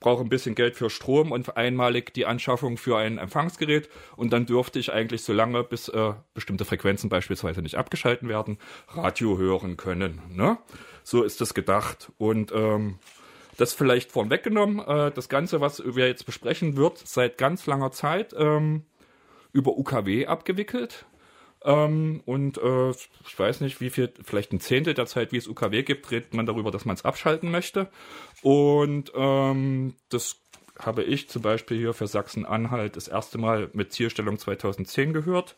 brauche 0.00 0.22
ein 0.22 0.28
bisschen 0.28 0.54
Geld 0.54 0.76
für 0.76 0.90
Strom 0.90 1.32
und 1.32 1.56
einmalig 1.56 2.12
die 2.12 2.26
Anschaffung 2.26 2.76
für 2.76 2.98
ein 2.98 3.16
Empfangsgerät 3.16 3.88
und 4.16 4.34
dann 4.34 4.44
dürfte 4.44 4.78
ich 4.78 4.92
eigentlich 4.92 5.22
so 5.24 5.32
lange, 5.32 5.64
bis 5.64 5.88
äh, 5.88 6.12
bestimmte 6.34 6.66
Frequenzen 6.66 7.08
beispielsweise 7.08 7.62
nicht 7.62 7.76
abgeschalten 7.76 8.28
werden, 8.28 8.58
Radio 8.88 9.38
hören 9.38 9.78
können. 9.78 10.20
Ne? 10.28 10.58
So 11.04 11.22
ist 11.22 11.40
es 11.40 11.54
gedacht. 11.54 12.12
Und 12.18 12.52
ähm, 12.52 12.98
das 13.56 13.72
vielleicht 13.72 14.12
vorweggenommen, 14.12 14.86
äh, 14.86 15.10
das 15.10 15.30
Ganze, 15.30 15.62
was 15.62 15.82
wir 15.86 16.06
jetzt 16.06 16.26
besprechen, 16.26 16.76
wird 16.76 16.98
seit 16.98 17.38
ganz 17.38 17.64
langer 17.64 17.92
Zeit 17.92 18.34
ähm, 18.38 18.84
über 19.54 19.78
UKW 19.78 20.26
abgewickelt. 20.26 21.06
Ähm, 21.66 22.22
und 22.24 22.58
äh, 22.58 22.90
ich 22.90 23.36
weiß 23.36 23.60
nicht, 23.60 23.80
wie 23.80 23.90
viel, 23.90 24.12
vielleicht 24.22 24.52
ein 24.52 24.60
Zehntel 24.60 24.94
der 24.94 25.06
Zeit, 25.06 25.32
wie 25.32 25.36
es 25.36 25.48
UKW 25.48 25.82
gibt, 25.82 26.10
redet 26.12 26.32
man 26.32 26.46
darüber, 26.46 26.70
dass 26.70 26.84
man 26.84 26.94
es 26.94 27.04
abschalten 27.04 27.50
möchte. 27.50 27.88
Und 28.42 29.12
ähm, 29.16 29.94
das 30.08 30.36
habe 30.78 31.02
ich 31.02 31.28
zum 31.28 31.42
Beispiel 31.42 31.78
hier 31.78 31.92
für 31.92 32.06
Sachsen-Anhalt 32.06 32.96
das 32.96 33.08
erste 33.08 33.38
Mal 33.38 33.68
mit 33.72 33.92
Zielstellung 33.92 34.38
2010 34.38 35.12
gehört. 35.12 35.56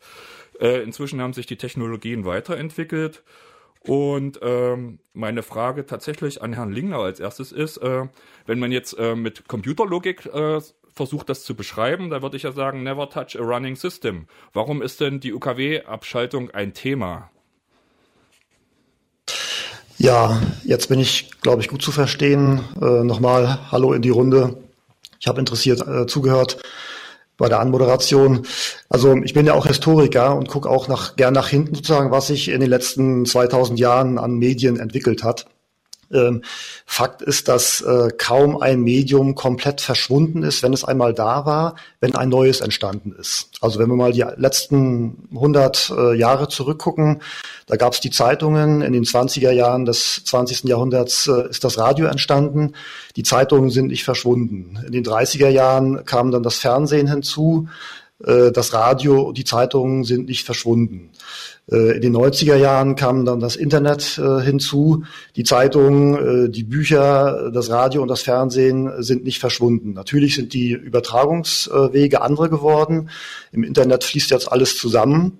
Äh, 0.59 0.81
inzwischen 0.81 1.21
haben 1.21 1.33
sich 1.33 1.45
die 1.45 1.57
Technologien 1.57 2.25
weiterentwickelt. 2.25 3.23
Und 3.81 4.39
ähm, 4.41 4.99
meine 5.13 5.43
Frage 5.43 5.85
tatsächlich 5.85 6.41
an 6.41 6.53
Herrn 6.53 6.71
Lingner 6.71 6.99
als 6.99 7.19
erstes 7.19 7.51
ist, 7.51 7.77
äh, 7.77 8.07
wenn 8.45 8.59
man 8.59 8.71
jetzt 8.71 8.93
äh, 8.97 9.15
mit 9.15 9.47
Computerlogik 9.47 10.25
äh, 10.25 10.59
versucht, 10.99 11.29
das 11.29 11.45
zu 11.45 11.55
beschreiben, 11.55 12.09
da 12.09 12.21
würde 12.21 12.35
ich 12.35 12.43
ja 12.43 12.51
sagen, 12.51 12.83
never 12.83 13.09
touch 13.09 13.39
a 13.39 13.41
running 13.41 13.77
system. 13.77 14.27
Warum 14.51 14.81
ist 14.81 14.99
denn 14.99 15.21
die 15.21 15.33
UKW-Abschaltung 15.33 16.51
ein 16.51 16.73
Thema? 16.73 17.29
Ja, 19.97 20.41
jetzt 20.65 20.89
bin 20.89 20.99
ich, 20.99 21.31
glaube 21.41 21.61
ich, 21.61 21.69
gut 21.69 21.81
zu 21.81 21.93
verstehen. 21.93 22.65
Äh, 22.81 23.03
nochmal 23.05 23.71
Hallo 23.71 23.93
in 23.93 24.01
die 24.01 24.09
Runde. 24.09 24.57
Ich 25.21 25.27
habe 25.27 25.39
interessiert 25.39 25.87
äh, 25.87 26.05
zugehört 26.05 26.61
bei 27.37 27.47
der 27.47 27.61
Anmoderation. 27.61 28.45
Also 28.89 29.15
ich 29.23 29.33
bin 29.33 29.45
ja 29.45 29.53
auch 29.53 29.67
Historiker 29.67 30.35
und 30.35 30.49
gucke 30.49 30.69
auch 30.69 30.89
nach, 30.89 31.15
gern 31.15 31.33
nach 31.33 31.47
hinten 31.47 31.75
sozusagen, 31.75 32.11
was 32.11 32.27
sich 32.27 32.49
in 32.49 32.59
den 32.59 32.69
letzten 32.69 33.25
2000 33.25 33.79
Jahren 33.79 34.17
an 34.17 34.35
Medien 34.35 34.77
entwickelt 34.77 35.23
hat. 35.23 35.45
Ähm, 36.11 36.41
Fakt 36.85 37.21
ist, 37.21 37.47
dass 37.47 37.81
äh, 37.81 38.09
kaum 38.17 38.61
ein 38.61 38.81
Medium 38.81 39.35
komplett 39.35 39.81
verschwunden 39.81 40.43
ist, 40.43 40.63
wenn 40.63 40.73
es 40.73 40.83
einmal 40.83 41.13
da 41.13 41.45
war, 41.45 41.75
wenn 41.99 42.15
ein 42.15 42.29
neues 42.29 42.61
entstanden 42.61 43.13
ist. 43.19 43.49
Also 43.61 43.79
wenn 43.79 43.89
wir 43.89 43.95
mal 43.95 44.11
die 44.11 44.25
letzten 44.37 45.27
100 45.33 45.93
äh, 45.95 46.15
Jahre 46.15 46.47
zurückgucken, 46.47 47.21
da 47.67 47.75
gab 47.75 47.93
es 47.93 47.99
die 47.99 48.09
Zeitungen. 48.09 48.81
In 48.81 48.93
den 48.93 49.03
20er 49.03 49.51
Jahren 49.51 49.85
des 49.85 50.23
20. 50.25 50.63
Jahrhunderts 50.63 51.27
äh, 51.27 51.49
ist 51.49 51.63
das 51.63 51.77
Radio 51.77 52.07
entstanden. 52.07 52.73
Die 53.15 53.23
Zeitungen 53.23 53.69
sind 53.69 53.87
nicht 53.87 54.03
verschwunden. 54.03 54.79
In 54.85 54.91
den 54.91 55.03
30er 55.03 55.49
Jahren 55.49 56.05
kam 56.05 56.31
dann 56.31 56.41
das 56.41 56.57
Fernsehen 56.57 57.07
hinzu. 57.07 57.67
Äh, 58.23 58.51
das 58.51 58.73
Radio, 58.73 59.31
die 59.31 59.43
Zeitungen 59.43 60.03
sind 60.03 60.27
nicht 60.27 60.45
verschwunden. 60.45 61.11
Äh, 61.71 61.95
in 61.95 62.01
den 62.01 62.15
90er 62.15 62.55
Jahren 62.55 62.95
kam 62.95 63.25
dann 63.25 63.39
das 63.39 63.55
Internet 63.55 64.17
äh, 64.17 64.41
hinzu. 64.41 65.03
Die 65.35 65.43
Zeitungen, 65.43 66.51
die 66.51 66.63
Bücher, 66.63 67.51
das 67.53 67.69
Radio 67.69 68.01
und 68.01 68.07
das 68.07 68.21
Fernsehen 68.21 69.01
sind 69.01 69.23
nicht 69.23 69.39
verschwunden. 69.39 69.93
Natürlich 69.93 70.35
sind 70.35 70.53
die 70.53 70.71
Übertragungswege 70.71 72.21
andere 72.21 72.49
geworden. 72.49 73.09
Im 73.51 73.63
Internet 73.63 74.03
fließt 74.03 74.31
jetzt 74.31 74.51
alles 74.51 74.77
zusammen. 74.77 75.37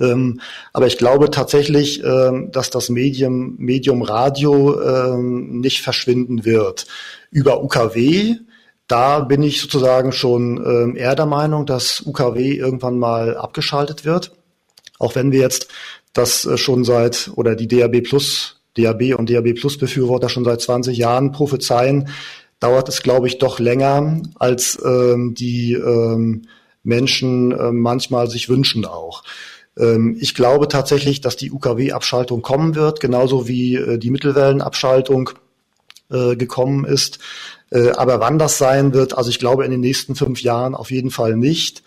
Ähm, 0.00 0.40
aber 0.72 0.86
ich 0.86 0.98
glaube 0.98 1.30
tatsächlich, 1.30 2.02
ähm, 2.02 2.50
dass 2.50 2.70
das 2.70 2.88
Medium, 2.88 3.54
Medium 3.58 4.02
Radio 4.02 4.80
ähm, 4.80 5.60
nicht 5.60 5.82
verschwinden 5.82 6.44
wird. 6.44 6.86
Über 7.30 7.62
UKW 7.62 8.36
da 8.86 9.20
bin 9.20 9.42
ich 9.42 9.62
sozusagen 9.62 10.12
schon 10.12 10.94
eher 10.94 11.14
der 11.14 11.24
Meinung, 11.24 11.64
dass 11.64 12.02
UKW 12.04 12.52
irgendwann 12.52 12.98
mal 12.98 13.34
abgeschaltet 13.34 14.04
wird. 14.04 14.33
Auch 15.04 15.14
wenn 15.14 15.32
wir 15.32 15.40
jetzt 15.40 15.68
das 16.14 16.46
äh, 16.46 16.56
schon 16.56 16.82
seit 16.84 17.30
oder 17.34 17.54
die 17.54 17.68
DAB 17.68 18.00
Plus, 18.02 18.60
DAB 18.74 19.14
und 19.18 19.28
DAB 19.28 19.52
Plus 19.52 19.76
Befürworter 19.76 20.30
schon 20.30 20.44
seit 20.44 20.62
20 20.62 20.96
Jahren 20.96 21.30
prophezeien, 21.30 22.08
dauert 22.58 22.88
es, 22.88 23.02
glaube 23.02 23.26
ich, 23.26 23.36
doch 23.36 23.58
länger, 23.58 24.22
als 24.36 24.78
ähm, 24.82 25.34
die 25.34 25.74
ähm, 25.74 26.46
Menschen 26.82 27.52
äh, 27.52 27.70
manchmal 27.70 28.30
sich 28.30 28.48
wünschen 28.48 28.86
auch. 28.86 29.24
Ähm, 29.76 30.16
ich 30.18 30.34
glaube 30.34 30.68
tatsächlich, 30.68 31.20
dass 31.20 31.36
die 31.36 31.50
UKW-Abschaltung 31.50 32.40
kommen 32.40 32.74
wird, 32.74 33.00
genauso 33.00 33.46
wie 33.46 33.76
äh, 33.76 33.98
die 33.98 34.10
Mittelwellenabschaltung 34.10 35.30
äh, 36.10 36.36
gekommen 36.36 36.86
ist. 36.86 37.18
Aber 37.96 38.20
wann 38.20 38.38
das 38.38 38.56
sein 38.56 38.94
wird, 38.94 39.18
also 39.18 39.30
ich 39.30 39.40
glaube 39.40 39.64
in 39.64 39.72
den 39.72 39.80
nächsten 39.80 40.14
fünf 40.14 40.42
Jahren 40.42 40.76
auf 40.76 40.92
jeden 40.92 41.10
Fall 41.10 41.34
nicht. 41.34 41.82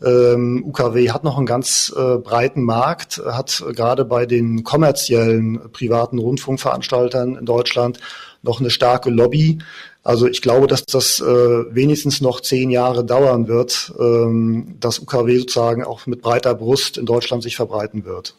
Ähm, 0.00 0.64
UKW 0.66 1.10
hat 1.10 1.24
noch 1.24 1.36
einen 1.36 1.46
ganz 1.46 1.92
äh, 1.94 2.16
breiten 2.16 2.62
Markt, 2.62 3.20
hat 3.26 3.62
gerade 3.74 4.04
bei 4.04 4.24
den 4.24 4.64
kommerziellen 4.64 5.70
privaten 5.72 6.18
Rundfunkveranstaltern 6.18 7.36
in 7.36 7.44
Deutschland 7.44 7.98
noch 8.42 8.60
eine 8.60 8.70
starke 8.70 9.10
Lobby. 9.10 9.58
Also 10.02 10.26
ich 10.26 10.42
glaube, 10.42 10.66
dass 10.66 10.84
das 10.84 11.20
äh, 11.20 11.24
wenigstens 11.24 12.20
noch 12.20 12.40
zehn 12.40 12.70
Jahre 12.70 13.04
dauern 13.04 13.46
wird, 13.48 13.92
ähm, 14.00 14.76
dass 14.80 14.98
UKW 14.98 15.38
sozusagen 15.38 15.84
auch 15.84 16.06
mit 16.06 16.22
breiter 16.22 16.54
Brust 16.54 16.98
in 16.98 17.06
Deutschland 17.06 17.42
sich 17.42 17.56
verbreiten 17.56 18.04
wird. 18.04 18.34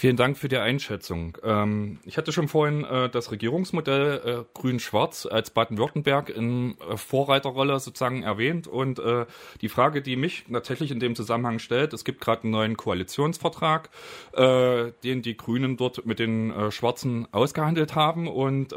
Vielen 0.00 0.16
Dank 0.16 0.38
für 0.38 0.48
die 0.48 0.56
Einschätzung. 0.56 1.36
Ähm, 1.44 1.98
ich 2.06 2.16
hatte 2.16 2.32
schon 2.32 2.48
vorhin 2.48 2.84
äh, 2.84 3.10
das 3.10 3.32
Regierungsmodell 3.32 4.22
äh, 4.24 4.58
Grün-Schwarz 4.58 5.26
als 5.26 5.50
Baden-Württemberg 5.50 6.30
in 6.30 6.74
äh, 6.80 6.96
Vorreiterrolle 6.96 7.78
sozusagen 7.80 8.22
erwähnt. 8.22 8.66
Und 8.66 8.98
äh, 8.98 9.26
die 9.60 9.68
Frage, 9.68 10.00
die 10.00 10.16
mich 10.16 10.46
tatsächlich 10.50 10.90
in 10.90 11.00
dem 11.00 11.14
Zusammenhang 11.14 11.58
stellt, 11.58 11.92
es 11.92 12.06
gibt 12.06 12.22
gerade 12.22 12.44
einen 12.44 12.52
neuen 12.52 12.78
Koalitionsvertrag, 12.78 13.90
äh, 14.32 14.92
den 15.04 15.20
die 15.20 15.36
Grünen 15.36 15.76
dort 15.76 16.06
mit 16.06 16.18
den 16.18 16.50
äh, 16.50 16.70
Schwarzen 16.70 17.28
ausgehandelt 17.34 17.94
haben. 17.94 18.26
Und 18.26 18.72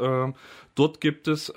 dort 0.74 1.00
gibt 1.00 1.26
es 1.26 1.50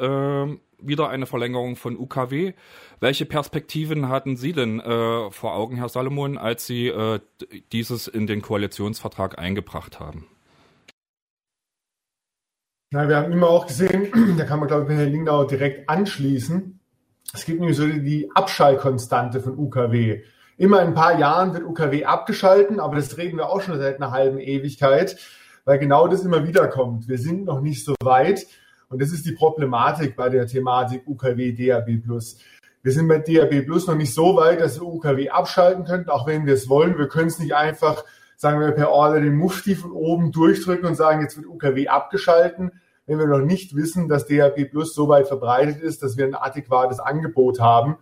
wieder 0.81 1.10
eine 1.10 1.25
Verlängerung 1.25 1.75
von 1.75 1.98
UKW. 1.98 2.53
Welche 3.00 3.25
Perspektiven 3.25 4.10
hatten 4.10 4.38
Sie 4.38 4.53
denn 4.53 4.79
äh, 4.79 5.31
vor 5.31 5.55
Augen, 5.55 5.75
Herr 5.77 5.89
Salomon, 5.89 6.38
als 6.38 6.65
Sie 6.65 6.88
äh, 6.88 7.19
dieses 7.72 8.07
in 8.07 8.27
den 8.27 8.41
Koalitionsvertrag 8.41 9.38
eingebracht 9.39 10.00
haben? 10.00 10.27
Na, 12.91 13.10
wir 13.10 13.17
haben 13.17 13.34
immer 13.34 13.50
auch 13.50 13.67
gesehen, 13.67 14.36
da 14.38 14.46
kann 14.46 14.60
man, 14.60 14.67
glaube 14.67 14.84
ich, 14.84 14.88
bei 14.88 14.96
Herrn 14.96 15.12
Lingdau 15.12 15.43
direkt 15.43 15.89
anschließen. 15.89 16.79
Es 17.34 17.46
gibt 17.46 17.60
nämlich 17.60 17.77
so 17.77 17.86
die 17.86 18.31
Abschallkonstante 18.34 19.41
von 19.41 19.57
UKW. 19.57 20.22
Immer 20.57 20.81
in 20.81 20.89
ein 20.89 20.93
paar 20.93 21.19
Jahren 21.19 21.53
wird 21.53 21.65
UKW 21.65 22.05
abgeschalten, 22.05 22.79
aber 22.79 22.96
das 22.96 23.17
reden 23.17 23.38
wir 23.38 23.50
auch 23.50 23.62
schon 23.62 23.77
seit 23.77 23.98
einer 23.98 24.12
halben 24.12 24.39
Ewigkeit, 24.39 25.17
weil 25.65 25.77
genau 25.79 26.07
das 26.07 26.24
immer 26.24 26.48
wieder 26.48 26.67
kommt. 26.67 27.07
Wir 27.07 27.17
sind 27.17 27.46
noch 27.46 27.60
nicht 27.60 27.84
so 27.84 27.93
weit. 28.01 28.48
Und 28.89 29.01
das 29.01 29.12
ist 29.12 29.25
die 29.25 29.34
Problematik 29.34 30.15
bei 30.15 30.29
der 30.29 30.48
Thematik 30.48 31.03
UKW 31.06 31.51
DAB+. 31.51 31.88
Wir 32.84 32.91
sind 32.94 33.08
bei 33.08 33.20
DAB 33.20 33.65
Plus 33.65 33.88
noch 33.88 33.96
nicht 33.96 34.13
so 34.13 34.38
weit, 34.38 34.62
dass 34.62 34.79
wir 34.79 34.88
UKW 34.88 35.29
abschalten 35.29 35.84
könnten, 35.84 36.10
auch 36.10 36.25
wenn 36.25 36.46
wir 36.46 36.53
es 36.53 36.70
wollen. 36.70 36.98
Wir 36.98 37.10
können 37.10 37.27
es 37.27 37.39
nicht 37.39 37.53
einfach, 37.53 38.06
sagen 38.38 38.62
wir, 38.62 38.72
per 38.72 38.91
Order 38.91 39.20
den 39.20 39.36
Mufti 39.36 39.75
von 39.75 39.91
oben 39.91 40.32
durchdrücken 40.32 40.86
und 40.86 40.96
sagen, 40.96 41.22
jetzt 41.22 41.36
wird 41.36 41.48
UKW 41.48 41.89
abgeschalten, 41.89 42.72
wenn 43.06 43.20
wir 43.20 43.27
noch 43.27 43.41
nicht 43.41 43.75
wissen, 43.75 44.08
dass 44.08 44.25
DAB 44.25 44.65
Plus 44.65 44.94
so 44.94 45.10
weit 45.10 45.27
verbreitet 45.27 45.82
ist, 45.82 46.01
dass 46.01 46.15
wir 46.15 46.25
ein 46.25 46.36
adäquates 46.36 47.00
Angebot 47.00 47.60
haben. 47.60 47.98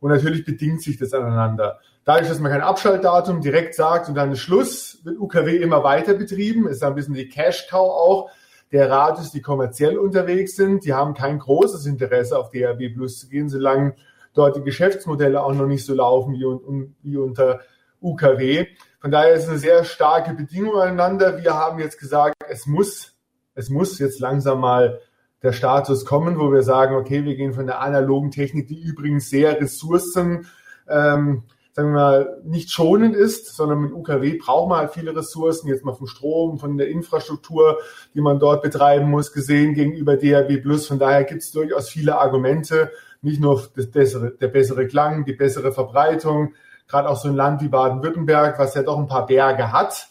Und 0.00 0.10
natürlich 0.10 0.44
bedingt 0.44 0.82
sich 0.82 0.98
das 0.98 1.14
aneinander. 1.14 1.80
Dadurch, 2.04 2.28
dass 2.28 2.40
man 2.40 2.52
kein 2.52 2.60
Abschaltdatum 2.60 3.40
direkt 3.40 3.74
sagt 3.74 4.08
und 4.08 4.14
dann 4.14 4.32
ist 4.32 4.40
Schluss, 4.40 5.00
wird 5.04 5.18
UKW 5.18 5.56
immer 5.56 5.82
weiter 5.82 6.14
betrieben. 6.14 6.68
Ist 6.68 6.82
ein 6.82 6.94
bisschen 6.94 7.14
die 7.14 7.28
Cash-Cow 7.28 7.90
auch 7.90 8.30
der 8.72 8.90
Radios, 8.90 9.30
die 9.30 9.42
kommerziell 9.42 9.98
unterwegs 9.98 10.56
sind. 10.56 10.84
Die 10.84 10.94
haben 10.94 11.14
kein 11.14 11.38
großes 11.38 11.86
Interesse, 11.86 12.38
auf 12.38 12.50
DAB 12.50 12.94
Plus 12.94 13.20
zu 13.20 13.28
gehen, 13.28 13.48
solange 13.48 13.94
dort 14.34 14.56
die 14.56 14.62
Geschäftsmodelle 14.62 15.42
auch 15.42 15.54
noch 15.54 15.66
nicht 15.66 15.84
so 15.84 15.94
laufen 15.94 16.34
wie, 16.34 16.90
wie 17.02 17.16
unter 17.16 17.60
UKW. 18.00 18.66
Von 19.00 19.10
daher 19.10 19.34
ist 19.34 19.48
eine 19.48 19.58
sehr 19.58 19.84
starke 19.84 20.34
Bedingung 20.34 20.80
aneinander. 20.80 21.42
Wir 21.42 21.54
haben 21.54 21.78
jetzt 21.78 21.98
gesagt, 21.98 22.34
es 22.48 22.66
muss, 22.66 23.14
es 23.54 23.70
muss 23.70 23.98
jetzt 23.98 24.20
langsam 24.20 24.60
mal 24.60 25.00
der 25.42 25.52
Status 25.52 26.04
kommen, 26.04 26.38
wo 26.38 26.52
wir 26.52 26.62
sagen, 26.62 26.96
okay, 26.96 27.24
wir 27.24 27.36
gehen 27.36 27.52
von 27.52 27.66
der 27.66 27.80
analogen 27.80 28.30
Technik, 28.30 28.68
die 28.68 28.82
übrigens 28.82 29.30
sehr 29.30 29.60
Ressourcen, 29.60 30.46
ähm, 30.88 31.44
sagen 31.76 31.90
wir 31.90 32.00
mal, 32.00 32.40
nicht 32.42 32.70
schonend 32.70 33.14
ist, 33.14 33.54
sondern 33.54 33.80
mit 33.80 33.92
UKW 33.92 34.38
braucht 34.38 34.70
man 34.70 34.78
halt 34.78 34.92
viele 34.92 35.14
Ressourcen, 35.14 35.68
jetzt 35.68 35.84
mal 35.84 35.92
vom 35.92 36.06
Strom, 36.06 36.58
von 36.58 36.78
der 36.78 36.88
Infrastruktur, 36.88 37.80
die 38.14 38.22
man 38.22 38.38
dort 38.38 38.62
betreiben 38.62 39.10
muss, 39.10 39.30
gesehen 39.30 39.74
gegenüber 39.74 40.16
DAB+. 40.16 40.62
Von 40.78 40.98
daher 40.98 41.24
gibt 41.24 41.42
es 41.42 41.52
durchaus 41.52 41.90
viele 41.90 42.18
Argumente, 42.18 42.92
nicht 43.20 43.42
nur 43.42 43.62
das 43.76 43.90
bessere, 43.90 44.30
der 44.30 44.48
bessere 44.48 44.86
Klang, 44.86 45.26
die 45.26 45.34
bessere 45.34 45.70
Verbreitung, 45.70 46.54
gerade 46.88 47.10
auch 47.10 47.18
so 47.18 47.28
ein 47.28 47.36
Land 47.36 47.60
wie 47.60 47.68
Baden-Württemberg, 47.68 48.58
was 48.58 48.74
ja 48.74 48.82
doch 48.82 48.96
ein 48.96 49.06
paar 49.06 49.26
Berge 49.26 49.70
hat, 49.70 50.08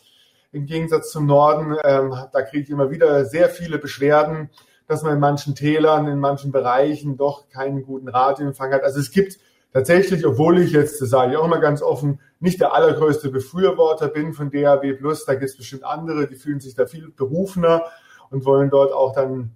im 0.51 0.67
Gegensatz 0.67 1.09
zum 1.09 1.25
Norden, 1.25 1.75
ähm, 1.83 2.15
da 2.31 2.43
kriege 2.43 2.61
ich 2.61 2.69
immer 2.69 2.91
wieder 2.91 3.25
sehr 3.25 3.49
viele 3.49 3.79
Beschwerden, 3.79 4.51
dass 4.87 5.01
man 5.01 5.15
in 5.15 5.19
manchen 5.19 5.55
Tälern, 5.55 6.07
in 6.07 6.19
manchen 6.19 6.51
Bereichen 6.51 7.17
doch 7.17 7.49
keinen 7.49 7.81
guten 7.81 8.07
Radioempfang 8.07 8.71
hat. 8.71 8.83
Also 8.83 8.99
es 8.99 9.09
gibt 9.09 9.39
tatsächlich, 9.75 10.25
obwohl 10.25 10.61
ich 10.61 10.71
jetzt, 10.71 11.01
das 11.01 11.09
sage 11.09 11.33
ich 11.33 11.37
auch 11.37 11.43
immer 11.43 11.59
ganz 11.59 11.81
offen, 11.81 12.21
nicht 12.39 12.61
der 12.61 12.73
allergrößte 12.73 13.29
Befürworter 13.29 14.07
bin 14.07 14.31
von 14.31 14.49
DAB+, 14.49 14.83
da 15.27 15.33
gibt 15.33 15.49
es 15.49 15.57
bestimmt 15.57 15.83
andere, 15.83 16.27
die 16.27 16.35
fühlen 16.35 16.61
sich 16.61 16.75
da 16.75 16.85
viel 16.85 17.09
berufener 17.09 17.83
und 18.29 18.45
wollen 18.45 18.69
dort 18.69 18.93
auch 18.93 19.13
dann 19.13 19.51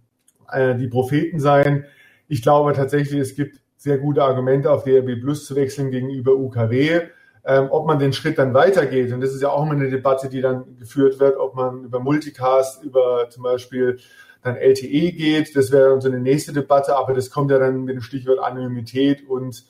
äh, 0.51 0.75
die 0.75 0.89
Propheten 0.89 1.39
sein. 1.39 1.85
Ich 2.27 2.41
glaube 2.41 2.73
tatsächlich, 2.73 3.17
es 3.17 3.33
gibt 3.33 3.61
sehr 3.77 3.97
gute 3.97 4.21
Argumente, 4.21 4.69
auf 4.71 4.83
DRB 4.83 5.21
Plus 5.21 5.45
zu 5.45 5.55
wechseln 5.55 5.89
gegenüber 5.89 6.35
UKW. 6.35 6.99
ähm, 7.45 7.67
ob 7.71 7.87
man 7.87 7.97
den 7.97 8.11
Schritt 8.11 8.37
dann 8.37 8.53
weitergeht. 8.53 9.13
Und 9.13 9.21
das 9.21 9.33
ist 9.33 9.41
ja 9.41 9.49
auch 9.49 9.63
immer 9.63 9.71
eine 9.71 9.89
Debatte, 9.89 10.27
die 10.27 10.41
dann 10.41 10.75
geführt 10.77 11.21
wird, 11.21 11.37
ob 11.37 11.55
man 11.55 11.85
über 11.85 12.01
Multicast, 12.01 12.83
über 12.83 13.29
zum 13.29 13.43
Beispiel 13.43 13.97
dann 14.43 14.57
LTE 14.57 15.13
geht. 15.13 15.55
Das 15.55 15.71
wäre 15.71 15.91
dann 15.91 16.01
so 16.01 16.09
eine 16.09 16.19
nächste 16.19 16.51
Debatte, 16.51 16.97
aber 16.97 17.13
das 17.13 17.31
kommt 17.31 17.51
ja 17.51 17.57
dann 17.57 17.85
mit 17.85 17.95
dem 17.95 18.01
Stichwort 18.01 18.39
Anonymität 18.39 19.25
und 19.25 19.63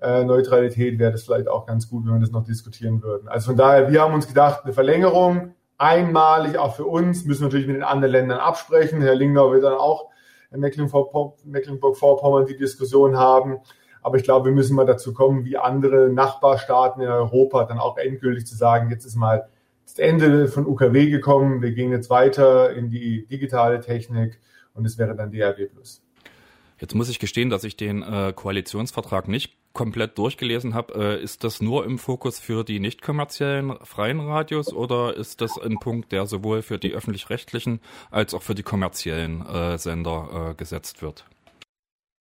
äh, 0.00 0.24
Neutralität 0.24 0.98
wäre 0.98 1.12
das 1.12 1.24
vielleicht 1.24 1.48
auch 1.48 1.66
ganz 1.66 1.88
gut, 1.88 2.06
wenn 2.06 2.14
wir 2.14 2.20
das 2.20 2.30
noch 2.30 2.44
diskutieren 2.44 3.02
würden. 3.02 3.28
Also 3.28 3.46
von 3.48 3.56
daher, 3.56 3.90
wir 3.90 4.00
haben 4.00 4.14
uns 4.14 4.28
gedacht, 4.28 4.64
eine 4.64 4.72
Verlängerung, 4.72 5.54
einmalig 5.76 6.58
auch 6.58 6.74
für 6.76 6.86
uns, 6.86 7.24
müssen 7.24 7.42
wir 7.42 7.46
natürlich 7.46 7.66
mit 7.66 7.76
den 7.76 7.82
anderen 7.82 8.12
Ländern 8.12 8.38
absprechen. 8.38 9.00
Herr 9.00 9.14
Lingau 9.14 9.52
wird 9.52 9.64
dann 9.64 9.74
auch 9.74 10.08
in 10.50 10.60
Mecklenburg-Vorpommern 10.60 12.46
die 12.46 12.56
Diskussion 12.56 13.16
haben. 13.16 13.58
Aber 14.02 14.16
ich 14.16 14.22
glaube, 14.22 14.46
wir 14.46 14.52
müssen 14.54 14.76
mal 14.76 14.86
dazu 14.86 15.12
kommen, 15.12 15.44
wie 15.44 15.56
andere 15.56 16.08
Nachbarstaaten 16.08 17.02
in 17.02 17.08
Europa 17.08 17.64
dann 17.64 17.78
auch 17.78 17.98
endgültig 17.98 18.46
zu 18.46 18.56
sagen, 18.56 18.90
jetzt 18.90 19.04
ist 19.04 19.16
mal 19.16 19.48
das 19.84 19.98
Ende 19.98 20.48
von 20.48 20.66
UKW 20.66 21.10
gekommen, 21.10 21.62
wir 21.62 21.72
gehen 21.72 21.90
jetzt 21.90 22.08
weiter 22.10 22.72
in 22.72 22.90
die 22.90 23.26
digitale 23.26 23.80
Technik 23.80 24.38
und 24.74 24.84
es 24.86 24.98
wäre 24.98 25.14
dann 25.16 25.32
DRW+. 25.32 25.68
Jetzt 26.80 26.94
muss 26.94 27.08
ich 27.08 27.18
gestehen, 27.18 27.50
dass 27.50 27.64
ich 27.64 27.76
den 27.76 28.02
äh, 28.02 28.32
Koalitionsvertrag 28.34 29.26
nicht 29.28 29.57
komplett 29.78 30.18
durchgelesen 30.18 30.74
habe. 30.74 30.92
Äh, 30.94 31.22
ist 31.22 31.44
das 31.44 31.62
nur 31.62 31.84
im 31.84 31.98
Fokus 31.98 32.40
für 32.40 32.64
die 32.64 32.80
nicht 32.80 33.00
kommerziellen 33.00 33.78
freien 33.84 34.18
Radios 34.18 34.72
oder 34.72 35.16
ist 35.16 35.40
das 35.40 35.56
ein 35.56 35.78
Punkt, 35.78 36.10
der 36.10 36.26
sowohl 36.26 36.62
für 36.62 36.78
die 36.78 36.94
öffentlich-rechtlichen 36.94 37.78
als 38.10 38.34
auch 38.34 38.42
für 38.42 38.56
die 38.56 38.64
kommerziellen 38.64 39.46
äh, 39.46 39.78
Sender 39.78 40.50
äh, 40.50 40.54
gesetzt 40.54 41.00
wird? 41.00 41.26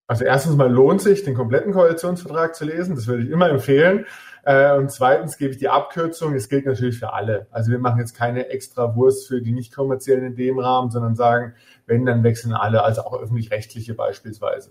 Also 0.06 0.24
erstens 0.24 0.56
mal 0.56 0.72
lohnt 0.72 1.02
sich, 1.02 1.24
den 1.24 1.34
kompletten 1.34 1.74
Koalitionsvertrag 1.74 2.54
zu 2.54 2.64
lesen. 2.64 2.94
Das 2.94 3.08
würde 3.08 3.24
ich 3.24 3.30
immer 3.32 3.50
empfehlen. 3.50 4.06
Äh, 4.44 4.78
und 4.78 4.92
zweitens 4.92 5.40
gebe 5.40 5.52
ich 5.52 5.58
die 5.58 5.68
Abkürzung. 5.68 6.36
Es 6.36 6.50
gilt 6.50 6.68
natürlich 6.68 7.00
für 7.00 7.14
alle. 7.14 7.48
Also 7.50 7.72
wir 7.72 7.80
machen 7.80 8.00
jetzt 8.00 8.14
keine 8.14 8.50
extra 8.50 8.96
Wurst 8.96 9.28
für 9.28 9.42
die 9.42 9.52
nicht 9.52 9.74
kommerziellen 9.74 10.24
in 10.26 10.36
dem 10.36 10.60
Rahmen, 10.60 10.92
sondern 10.92 11.16
sagen, 11.16 11.56
wenn, 11.88 12.06
dann 12.06 12.24
wechseln 12.24 12.54
alle, 12.54 12.84
also 12.84 13.02
auch 13.02 13.20
öffentlich-rechtliche 13.20 13.96
beispielsweise. 13.96 14.70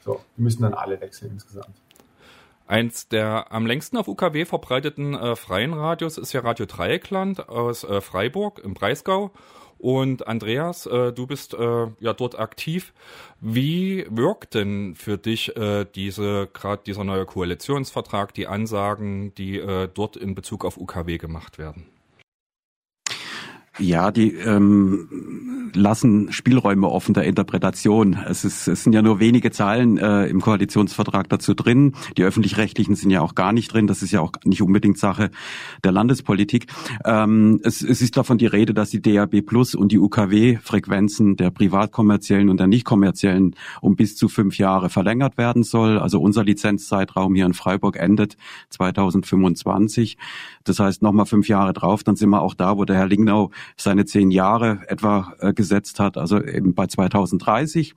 So, 0.00 0.18
die 0.38 0.42
müssen 0.42 0.62
dann 0.62 0.72
alle 0.72 0.98
wechseln 0.98 1.30
insgesamt. 1.30 1.82
Eins 2.72 3.06
der 3.06 3.52
am 3.52 3.66
längsten 3.66 3.98
auf 3.98 4.08
UKW 4.08 4.46
verbreiteten 4.46 5.12
äh, 5.12 5.36
freien 5.36 5.74
Radios 5.74 6.16
ist 6.16 6.32
ja 6.32 6.40
Radio 6.40 6.64
Dreieckland 6.64 7.50
aus 7.50 7.84
äh, 7.84 8.00
Freiburg 8.00 8.62
im 8.64 8.72
Breisgau. 8.72 9.30
Und 9.76 10.26
Andreas, 10.26 10.86
äh, 10.86 11.12
du 11.12 11.26
bist 11.26 11.52
äh, 11.52 11.86
ja 12.00 12.14
dort 12.14 12.38
aktiv. 12.38 12.94
Wie 13.42 14.06
wirkt 14.08 14.54
denn 14.54 14.94
für 14.94 15.18
dich 15.18 15.54
äh, 15.54 15.84
diese 15.84 16.48
gerade 16.50 16.82
dieser 16.86 17.04
neue 17.04 17.26
Koalitionsvertrag, 17.26 18.32
die 18.32 18.46
Ansagen, 18.46 19.34
die 19.34 19.58
äh, 19.58 19.90
dort 19.92 20.16
in 20.16 20.34
Bezug 20.34 20.64
auf 20.64 20.78
UKW 20.78 21.18
gemacht 21.18 21.58
werden? 21.58 21.84
Ja, 23.78 24.10
die 24.10 24.34
ähm, 24.34 25.70
lassen 25.72 26.30
Spielräume 26.30 26.88
offen 26.88 27.14
der 27.14 27.24
Interpretation. 27.24 28.18
Es, 28.26 28.44
ist, 28.44 28.68
es 28.68 28.84
sind 28.84 28.92
ja 28.92 29.00
nur 29.00 29.18
wenige 29.18 29.50
Zahlen 29.50 29.96
äh, 29.96 30.26
im 30.26 30.42
Koalitionsvertrag 30.42 31.30
dazu 31.30 31.54
drin. 31.54 31.94
Die 32.18 32.22
öffentlich-rechtlichen 32.22 32.96
sind 32.96 33.10
ja 33.10 33.22
auch 33.22 33.34
gar 33.34 33.54
nicht 33.54 33.72
drin. 33.72 33.86
Das 33.86 34.02
ist 34.02 34.12
ja 34.12 34.20
auch 34.20 34.32
nicht 34.44 34.60
unbedingt 34.60 34.98
Sache 34.98 35.30
der 35.84 35.92
Landespolitik. 35.92 36.66
Ähm, 37.06 37.60
es, 37.64 37.80
es 37.82 38.02
ist 38.02 38.18
davon 38.18 38.36
die 38.36 38.46
Rede, 38.46 38.74
dass 38.74 38.90
die 38.90 39.00
DAB 39.00 39.40
Plus 39.40 39.74
und 39.74 39.90
die 39.90 39.98
UKW-Frequenzen 39.98 41.36
der 41.36 41.50
privatkommerziellen 41.50 42.50
und 42.50 42.58
der 42.58 42.66
nicht 42.66 42.84
kommerziellen 42.84 43.56
um 43.80 43.96
bis 43.96 44.16
zu 44.16 44.28
fünf 44.28 44.58
Jahre 44.58 44.90
verlängert 44.90 45.38
werden 45.38 45.62
soll. 45.62 45.98
Also 45.98 46.20
unser 46.20 46.44
Lizenzzeitraum 46.44 47.34
hier 47.34 47.46
in 47.46 47.54
Freiburg 47.54 47.96
endet 47.96 48.36
2025. 48.68 50.18
Das 50.64 50.78
heißt 50.78 51.00
nochmal 51.00 51.26
fünf 51.26 51.48
Jahre 51.48 51.72
drauf, 51.72 52.04
dann 52.04 52.16
sind 52.16 52.28
wir 52.28 52.42
auch 52.42 52.54
da, 52.54 52.76
wo 52.76 52.84
der 52.84 52.96
Herr 52.96 53.08
Lingnau 53.08 53.50
seine 53.76 54.04
zehn 54.04 54.30
Jahre 54.30 54.80
etwa 54.88 55.34
äh, 55.40 55.52
gesetzt 55.52 56.00
hat, 56.00 56.16
also 56.16 56.42
eben 56.42 56.74
bei 56.74 56.86
2030. 56.86 57.94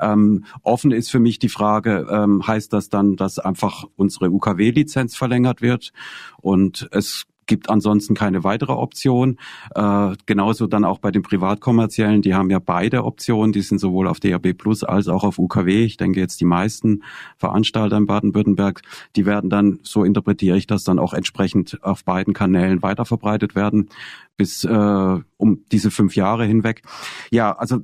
Ähm, 0.00 0.44
offen 0.62 0.92
ist 0.92 1.10
für 1.10 1.20
mich 1.20 1.38
die 1.38 1.48
Frage, 1.48 2.06
ähm, 2.10 2.46
heißt 2.46 2.72
das 2.72 2.88
dann, 2.88 3.16
dass 3.16 3.38
einfach 3.38 3.84
unsere 3.96 4.30
UKW-Lizenz 4.30 5.16
verlängert 5.16 5.62
wird 5.62 5.92
und 6.40 6.88
es 6.92 7.26
gibt 7.46 7.70
ansonsten 7.70 8.14
keine 8.14 8.44
weitere 8.44 8.72
Option. 8.72 9.38
Äh, 9.74 10.12
genauso 10.26 10.66
dann 10.66 10.84
auch 10.84 10.98
bei 10.98 11.10
den 11.10 11.22
privatkommerziellen, 11.22 12.22
die 12.22 12.34
haben 12.34 12.50
ja 12.50 12.58
beide 12.58 13.04
Optionen, 13.04 13.52
die 13.52 13.62
sind 13.62 13.78
sowohl 13.78 14.08
auf 14.08 14.20
DAB 14.20 14.52
Plus 14.54 14.84
als 14.84 15.08
auch 15.08 15.24
auf 15.24 15.38
UKW. 15.38 15.84
Ich 15.84 15.96
denke 15.96 16.20
jetzt 16.20 16.40
die 16.40 16.44
meisten 16.44 17.02
Veranstalter 17.38 17.96
in 17.96 18.06
Baden-Württemberg, 18.06 18.82
die 19.16 19.26
werden 19.26 19.50
dann, 19.50 19.78
so 19.82 20.04
interpretiere 20.04 20.56
ich 20.56 20.66
das, 20.66 20.84
dann 20.84 20.98
auch 20.98 21.14
entsprechend 21.14 21.82
auf 21.82 22.04
beiden 22.04 22.34
Kanälen 22.34 22.82
weiterverbreitet 22.82 23.54
werden 23.54 23.88
bis 24.36 24.64
äh, 24.64 25.20
um 25.36 25.64
diese 25.72 25.90
fünf 25.90 26.14
Jahre 26.14 26.44
hinweg. 26.44 26.82
Ja, 27.30 27.52
also 27.52 27.78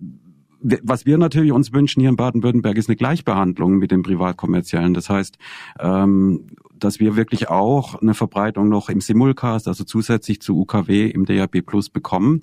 was 0.63 1.07
wir 1.07 1.19
natürlich 1.19 1.53
uns 1.53 1.73
wünschen 1.73 2.01
hier 2.01 2.11
in 2.11 2.17
Baden-Württemberg 2.17 2.77
ist 2.77 2.89
eine 2.89 2.97
Gleichbehandlung 2.97 3.79
mit 3.79 3.91
den 3.91 4.03
Privatkommerziellen. 4.03 4.95
Das 4.95 5.09
heißt, 5.11 5.39
ähm, 5.81 6.47
dass 6.83 7.01
wir 7.01 7.17
wirklich 7.17 7.49
auch 7.49 8.01
eine 8.01 8.15
Verbreitung 8.15 8.69
noch 8.69 8.89
im 8.89 9.01
Simulcast, 9.01 9.69
also 9.69 9.85
zusätzlich 9.85 10.41
zu 10.41 10.59
UKW 10.59 11.09
im 11.09 11.25
DAB 11.25 11.63
Plus 11.63 11.89
bekommen. 11.89 12.43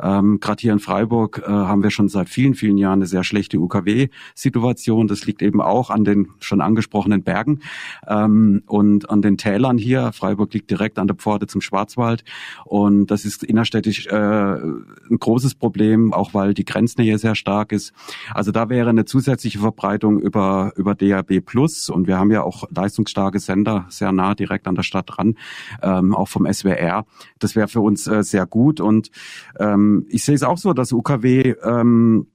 Ähm, 0.00 0.38
Gerade 0.40 0.60
hier 0.60 0.72
in 0.72 0.78
Freiburg 0.78 1.42
äh, 1.44 1.50
haben 1.50 1.82
wir 1.82 1.90
schon 1.90 2.08
seit 2.08 2.28
vielen, 2.28 2.54
vielen 2.54 2.78
Jahren 2.78 3.00
eine 3.00 3.06
sehr 3.06 3.24
schlechte 3.24 3.58
UKW-Situation. 3.58 5.08
Das 5.08 5.26
liegt 5.26 5.42
eben 5.42 5.60
auch 5.60 5.90
an 5.90 6.04
den 6.04 6.28
schon 6.40 6.60
angesprochenen 6.60 7.22
Bergen 7.22 7.60
ähm, 8.06 8.62
und 8.66 9.10
an 9.10 9.22
den 9.22 9.38
Tälern 9.38 9.78
hier. 9.78 10.12
Freiburg 10.12 10.54
liegt 10.54 10.70
direkt 10.70 10.98
an 10.98 11.08
der 11.08 11.16
Pforte 11.16 11.46
zum 11.46 11.60
Schwarzwald 11.60 12.24
und 12.64 13.10
das 13.10 13.24
ist 13.24 13.42
innerstädtisch 13.42 14.06
äh, 14.06 14.14
ein 14.14 15.18
großes 15.18 15.56
Problem, 15.56 16.12
auch 16.12 16.32
weil 16.34 16.54
die 16.54 16.64
Grenznähe 16.64 17.18
sehr 17.18 17.34
stark 17.34 17.59
ist. 17.68 17.92
Also 18.34 18.52
da 18.52 18.68
wäre 18.68 18.90
eine 18.90 19.04
zusätzliche 19.04 19.58
Verbreitung 19.58 20.18
über, 20.18 20.72
über 20.76 20.94
DAB 20.94 21.40
Plus 21.40 21.88
und 21.88 22.06
wir 22.06 22.18
haben 22.18 22.30
ja 22.30 22.42
auch 22.42 22.64
leistungsstarke 22.70 23.38
Sender 23.38 23.86
sehr 23.88 24.12
nah 24.12 24.34
direkt 24.34 24.66
an 24.66 24.74
der 24.74 24.82
Stadt 24.82 25.06
dran, 25.08 25.36
ähm, 25.82 26.14
auch 26.14 26.28
vom 26.28 26.50
SWR. 26.50 27.04
Das 27.38 27.56
wäre 27.56 27.68
für 27.68 27.80
uns 27.80 28.06
äh, 28.06 28.22
sehr 28.22 28.46
gut. 28.46 28.80
Und 28.80 29.10
ähm, 29.58 30.06
ich 30.08 30.24
sehe 30.24 30.34
es 30.34 30.42
auch 30.42 30.58
so, 30.58 30.72
dass 30.72 30.92
UKW 30.92 31.54
ähm, 31.62 32.26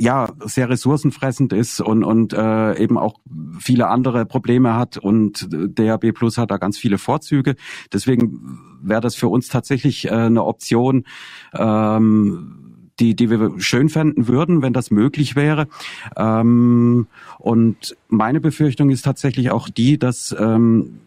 ja 0.00 0.30
sehr 0.44 0.70
ressourcenfressend 0.70 1.52
ist 1.52 1.80
und 1.80 2.04
und 2.04 2.32
äh, 2.32 2.78
eben 2.78 2.96
auch 2.96 3.20
viele 3.58 3.88
andere 3.88 4.24
Probleme 4.24 4.74
hat 4.74 4.96
und 4.96 5.46
DAB 5.50 6.12
Plus 6.12 6.38
hat 6.38 6.50
da 6.50 6.56
ganz 6.56 6.78
viele 6.78 6.96
Vorzüge. 6.96 7.54
Deswegen 7.92 8.58
wäre 8.82 9.02
das 9.02 9.14
für 9.14 9.28
uns 9.28 9.48
tatsächlich 9.48 10.06
äh, 10.06 10.10
eine 10.10 10.44
Option. 10.44 11.04
Ähm, 11.54 12.69
die, 13.00 13.14
die 13.14 13.30
wir 13.30 13.52
schön 13.58 13.88
fänden 13.88 14.28
würden, 14.28 14.62
wenn 14.62 14.72
das 14.72 14.90
möglich 14.90 15.34
wäre. 15.34 15.66
Ähm, 16.16 17.06
und 17.38 17.96
meine 18.08 18.40
Befürchtung 18.40 18.90
ist 18.90 19.02
tatsächlich 19.04 19.50
auch 19.50 19.68
die, 19.68 19.98
dass 19.98 20.34
ähm, 20.38 21.00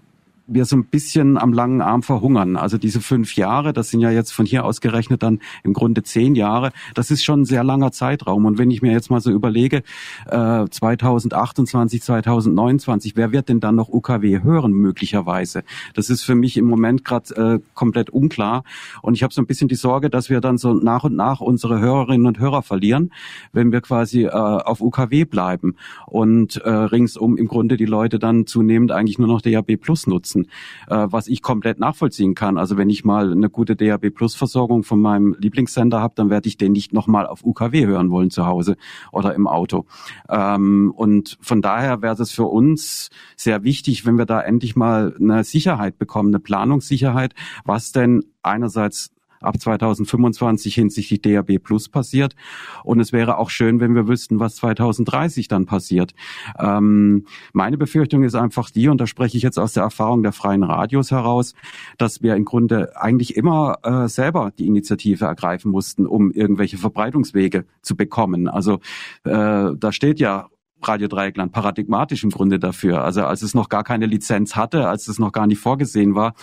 wir 0.46 0.66
so 0.66 0.76
ein 0.76 0.86
bisschen 0.86 1.38
am 1.38 1.54
langen 1.54 1.82
Arm 1.82 2.04
verhungern. 2.04 2.58
Also 2.58 2.78
diese 2.78 3.00
fünf 3.00 3.36
Jahre, 3.36 3.72
das 3.72 3.90
sind 3.90 4.02
ja 4.02 4.12
jetzt 4.12 4.32
von 4.32 4.46
hier 4.46 4.66
aus 4.66 4.82
gerechnet 4.82 5.24
dann 5.24 5.40
im 5.64 5.74
Grunde 5.74 6.04
zehn 6.04 6.36
Jahre. 6.36 6.72
Das 6.96 7.12
ist 7.12 7.24
schon 7.24 7.42
ein 7.42 7.46
sehr 7.46 7.64
langer 7.64 7.92
Zeitraum. 7.92 8.46
Und 8.46 8.58
wenn 8.58 8.70
ich 8.70 8.82
mir 8.82 8.92
jetzt 8.92 9.10
mal 9.10 9.22
so 9.22 9.32
überlege, 9.32 9.84
äh, 10.28 10.66
2028, 10.70 12.02
2029, 12.02 13.16
wer 13.16 13.32
wird 13.32 13.48
denn 13.48 13.62
dann 13.62 13.76
noch 13.76 13.90
UKW 13.90 14.44
hören 14.44 14.74
möglicherweise? 14.74 15.64
Das 15.94 16.10
ist 16.10 16.24
für 16.24 16.36
mich 16.36 16.58
im 16.58 16.66
Moment 16.66 17.06
gerade 17.06 17.36
äh, 17.36 17.60
komplett 17.74 18.10
unklar. 18.10 18.64
Und 19.02 19.14
ich 19.14 19.24
habe 19.24 19.34
so 19.34 19.42
ein 19.42 19.48
bisschen 19.48 19.70
die 19.70 19.76
Sorge, 19.76 20.10
dass 20.10 20.30
wir 20.30 20.42
dann 20.42 20.58
so 20.58 20.74
nach 20.74 21.06
und 21.06 21.16
nach 21.16 21.40
unsere 21.40 21.80
Hörerinnen 21.80 22.28
und 22.28 22.40
Hörer 22.40 22.64
verlieren, 22.64 23.12
wenn 23.54 23.72
wir 23.72 23.80
quasi 23.80 24.24
äh, 24.24 24.30
auf 24.30 24.82
UKW 24.82 25.24
bleiben 25.24 25.76
und 26.08 26.58
äh, 26.58 26.70
ringsum 26.70 27.38
im 27.38 27.48
Grunde 27.48 27.78
die 27.78 27.86
Leute 27.86 28.20
dann 28.20 28.46
zunehmend 28.46 28.92
eigentlich 28.92 29.20
nur 29.20 29.28
noch 29.30 29.42
DAB 29.42 29.78
Plus 29.78 30.06
nutzen 30.06 30.33
nutzen, 30.34 30.48
äh, 30.88 31.08
was 31.10 31.28
ich 31.28 31.42
komplett 31.42 31.80
nachvollziehen 31.80 32.36
kann. 32.36 32.58
Also 32.58 32.78
wenn 32.78 32.90
ich 32.90 33.04
mal 33.06 33.32
eine 33.32 33.50
gute 33.50 33.76
DAB 33.76 34.10
Plus 34.10 34.36
Versorgung 34.36 34.84
von 34.84 35.02
meinem 35.02 35.36
Lieblingssender 35.40 36.02
habe, 36.02 36.14
dann 36.16 36.30
werde 36.30 36.48
ich 36.48 36.58
den 36.58 36.72
nicht 36.72 36.94
nochmal 36.94 37.28
auf 37.28 37.44
UKW 37.44 37.86
hören 37.86 38.12
wollen 38.12 38.30
zu 38.30 38.46
Hause 38.46 38.76
oder 39.12 39.34
im 39.36 39.48
Auto. 39.48 39.86
Ähm, 40.30 40.94
und 40.96 41.38
von 41.42 41.62
daher 41.62 42.02
wäre 42.02 42.22
es 42.22 42.32
für 42.32 42.46
uns 42.46 43.10
sehr 43.36 43.64
wichtig, 43.64 44.06
wenn 44.06 44.18
wir 44.18 44.26
da 44.26 44.42
endlich 44.42 44.76
mal 44.76 45.16
eine 45.20 45.44
Sicherheit 45.44 45.98
bekommen, 45.98 46.30
eine 46.30 46.40
Planungssicherheit, 46.40 47.34
was 47.66 47.92
denn 47.92 48.24
einerseits 48.42 49.13
ab 49.44 49.60
2025 49.60 50.76
hinsichtlich 50.76 51.22
DAB 51.22 51.60
Plus 51.60 51.90
passiert. 51.90 52.36
Und 52.84 53.00
es 53.00 53.14
wäre 53.14 53.38
auch 53.38 53.50
schön, 53.50 53.80
wenn 53.80 53.96
wir 53.96 54.08
wüssten, 54.08 54.40
was 54.40 54.56
2030 54.56 55.48
dann 55.48 55.66
passiert. 55.66 56.14
Ähm, 56.60 57.26
meine 57.54 57.78
Befürchtung 57.78 58.24
ist 58.24 58.36
einfach 58.36 58.70
die, 58.70 58.88
und 58.88 59.00
da 59.00 59.08
spreche 59.08 59.38
ich 59.38 59.44
jetzt 59.44 59.60
aus 59.60 59.74
der 59.74 59.84
Erfahrung 59.84 60.24
der 60.24 60.32
freien 60.32 60.64
Radios 60.64 61.12
heraus, 61.12 61.54
dass 61.98 62.22
wir 62.22 62.36
im 62.36 62.46
Grunde 62.46 62.96
eigentlich 62.96 63.36
immer 63.36 63.78
äh, 63.84 64.08
selber 64.08 64.52
die 64.58 64.68
Initiative 64.68 65.26
ergreifen 65.26 65.72
mussten, 65.72 66.06
um 66.06 66.32
irgendwelche 66.32 66.78
Verbreitungswege 66.78 67.66
zu 67.82 67.96
bekommen. 67.96 68.48
Also 68.48 68.80
äh, 69.24 69.72
da 69.76 69.92
steht 69.92 70.20
ja 70.20 70.48
Radio 70.88 71.08
Dreieckland 71.08 71.52
paradigmatisch 71.52 72.24
im 72.24 72.30
Grunde 72.30 72.60
dafür. 72.60 73.04
Also 73.04 73.26
als 73.26 73.42
es 73.42 73.54
noch 73.54 73.70
gar 73.70 73.84
keine 73.84 74.06
Lizenz 74.06 74.56
hatte, 74.56 74.88
als 74.88 75.08
es 75.08 75.20
noch 75.20 75.32
gar 75.32 75.48
nicht 75.48 75.60
vorgesehen 75.60 76.16
war, 76.16 76.34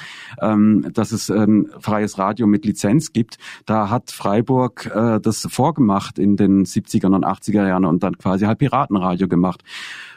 ähm, 0.40 0.86
dass 0.92 1.12
es 1.12 1.30
ähm, 1.30 1.70
freies 1.78 2.18
Radio 2.18 2.46
mit 2.46 2.64
Lizenz 2.64 3.12
gibt, 3.12 3.38
da 3.66 3.90
hat 3.90 4.10
Freiburg 4.10 4.90
äh, 4.94 5.20
das 5.20 5.46
vorgemacht 5.50 6.18
in 6.18 6.36
den 6.36 6.64
70er 6.64 7.06
und 7.06 7.24
80er 7.24 7.66
Jahren 7.66 7.84
und 7.84 8.02
dann 8.02 8.18
quasi 8.18 8.46
halt 8.46 8.58
Piratenradio 8.58 9.28
gemacht. 9.28 9.62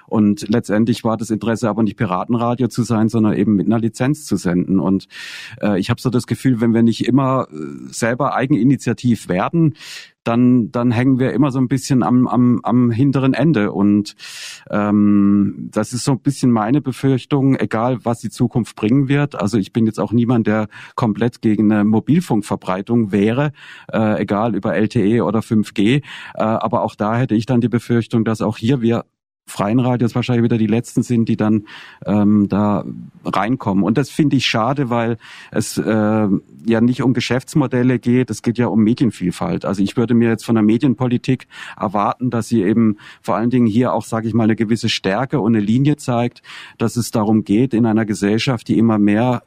Und 0.08 0.48
letztendlich 0.50 1.04
war 1.04 1.18
das 1.18 1.30
Interesse 1.30 1.70
aber 1.70 1.84
nicht 1.84 1.98
Piratenradio 1.98 2.68
zu 2.68 2.84
sein, 2.84 3.10
sondern 3.10 3.34
eben 3.34 3.56
mit 3.56 3.68
einer 3.68 3.80
Lizenz 3.80 4.26
zu 4.26 4.36
senden. 4.36 4.80
Und 4.80 5.08
äh, 5.62 5.80
ich 5.80 5.90
habe 5.90 6.02
so 6.02 6.10
das 6.10 6.28
Gefühl, 6.28 6.62
wenn 6.62 6.74
wir 6.74 6.84
nicht 6.84 7.08
immer 7.08 7.48
äh, 7.52 7.56
selber 7.92 8.36
eigeninitiativ 8.36 9.30
werden, 9.30 9.76
dann, 10.24 10.72
dann 10.72 10.92
hängen 10.92 11.20
wir 11.20 11.34
immer 11.34 11.52
so 11.52 11.60
ein 11.60 11.68
bisschen 11.68 12.04
am, 12.04 12.28
am, 12.28 12.60
am 12.64 12.92
hinteren 12.92 13.34
Ende. 13.34 13.72
Und 13.72 14.16
ähm, 14.70 15.70
das 15.72 15.94
ist 15.94 16.06
so 16.06 16.14
ein 16.14 16.20
bisschen 16.20 16.52
meine 16.52 16.82
Befürchtung, 16.82 17.56
egal 17.56 18.00
was 18.04 18.20
die 18.20 18.30
Zukunft 18.30 18.76
bringen 18.76 19.08
wird. 19.08 19.36
Also 19.36 19.58
ich 19.58 19.74
bin 19.74 19.86
jetzt 19.86 20.00
auch 20.00 20.12
niemand, 20.12 20.48
der 20.48 20.68
komplett 20.96 21.42
gegen 21.42 21.72
eine 21.72 21.84
Mobilfunkverbreitung 21.84 23.12
wäre, 23.12 23.52
äh, 23.92 24.22
egal 24.22 24.56
über 24.56 24.76
LTE 24.76 25.24
oder 25.24 25.40
5G. 25.40 25.98
Äh, 25.98 26.02
aber 26.36 26.84
auch 26.84 26.96
da 26.96 27.18
hätte 27.18 27.36
ich 27.36 27.46
dann 27.46 27.62
die 27.62 27.70
Befürchtung, 27.70 28.24
dass 28.24 28.42
auch 28.42 28.58
hier 28.58 28.82
wir 28.82 29.06
freien 29.46 29.80
Radios 29.80 30.16
wahrscheinlich 30.16 30.44
wieder 30.44 30.58
die 30.58 30.68
letzten 30.68 31.04
sind, 31.04 31.28
die 31.28 31.38
dann 31.38 31.66
ähm, 32.06 32.48
da 32.48 32.86
reinkommen. 33.26 33.84
Und 33.84 33.98
das 33.98 34.10
finde 34.10 34.36
ich 34.38 34.46
schade, 34.46 34.90
weil 34.90 35.18
es 35.52 35.78
äh, 35.78 36.28
ja 36.66 36.82
nicht 36.82 37.04
um 37.04 37.14
Geschäftsmodelle 37.14 38.00
geht, 38.00 38.30
es 38.30 38.42
geht 38.42 38.58
ja 38.58 38.68
um 38.68 38.84
Medienvielfalt. 38.84 39.66
Also 39.66 39.84
ich 39.84 39.98
würde 39.98 40.14
mir 40.14 40.30
jetzt 40.30 40.46
von 40.46 40.56
der 40.56 40.64
Medienpolitik 40.64 41.48
erwarten, 41.78 42.30
dass 42.30 42.48
sie 42.48 42.64
eben 42.64 42.98
vor 43.22 43.36
allen 43.36 43.50
Dingen 43.50 43.68
hier 43.68 43.94
auch, 43.94 44.06
sage 44.06 44.28
ich 44.28 44.34
mal, 44.34 44.46
eine 44.46 44.56
gewisse 44.56 44.90
Stärke 44.90 45.40
und 45.40 45.56
eine 45.56 45.64
Linie 45.64 45.98
zeigt, 45.98 46.42
dass 46.78 46.96
es 46.96 47.12
darum 47.12 47.44
geht, 47.44 47.74
in 47.74 47.86
einer 47.86 48.06
Gesellschaft, 48.06 48.68
die 48.68 48.78
immer 48.78 48.98
mehr 48.98 49.44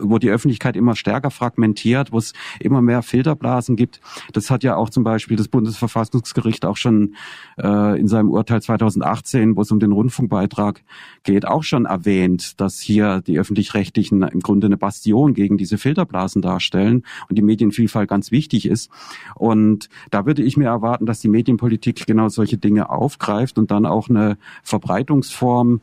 wo 0.00 0.18
die 0.18 0.30
Öffentlichkeit 0.30 0.76
immer 0.76 0.96
stärker 0.96 1.30
fragmentiert, 1.30 2.12
wo 2.12 2.18
es 2.18 2.32
immer 2.60 2.82
mehr 2.82 3.02
Filterblasen 3.02 3.76
gibt. 3.76 4.00
Das 4.32 4.50
hat 4.50 4.64
ja 4.64 4.76
auch 4.76 4.90
zum 4.90 5.04
Beispiel 5.04 5.36
das 5.36 5.48
Bundesverfassungsgericht 5.48 6.64
auch 6.64 6.76
schon 6.76 7.14
äh, 7.58 7.98
in 7.98 8.08
seinem 8.08 8.30
Urteil 8.30 8.62
2018, 8.62 9.56
wo 9.56 9.62
es 9.62 9.70
um 9.70 9.80
den 9.80 9.92
Rundfunkbeitrag 9.92 10.82
geht, 11.22 11.46
auch 11.46 11.62
schon 11.62 11.86
erwähnt, 11.86 12.60
dass 12.60 12.80
hier 12.80 13.20
die 13.20 13.38
öffentlich-rechtlichen 13.38 14.22
im 14.22 14.40
Grunde 14.40 14.66
eine 14.66 14.76
Bastion 14.76 15.34
gegen 15.34 15.56
diese 15.58 15.78
Filterblasen 15.78 16.42
darstellen 16.42 17.04
und 17.28 17.36
die 17.36 17.42
Medienvielfalt 17.42 18.08
ganz 18.08 18.30
wichtig 18.30 18.66
ist. 18.66 18.90
Und 19.34 19.88
da 20.10 20.26
würde 20.26 20.42
ich 20.42 20.56
mir 20.56 20.66
erwarten, 20.66 21.06
dass 21.06 21.20
die 21.20 21.28
Medienpolitik 21.28 22.06
genau 22.06 22.28
solche 22.28 22.58
Dinge 22.58 22.90
aufgreift 22.90 23.58
und 23.58 23.70
dann 23.70 23.86
auch 23.86 24.08
eine 24.08 24.38
Verbreitungsform 24.62 25.80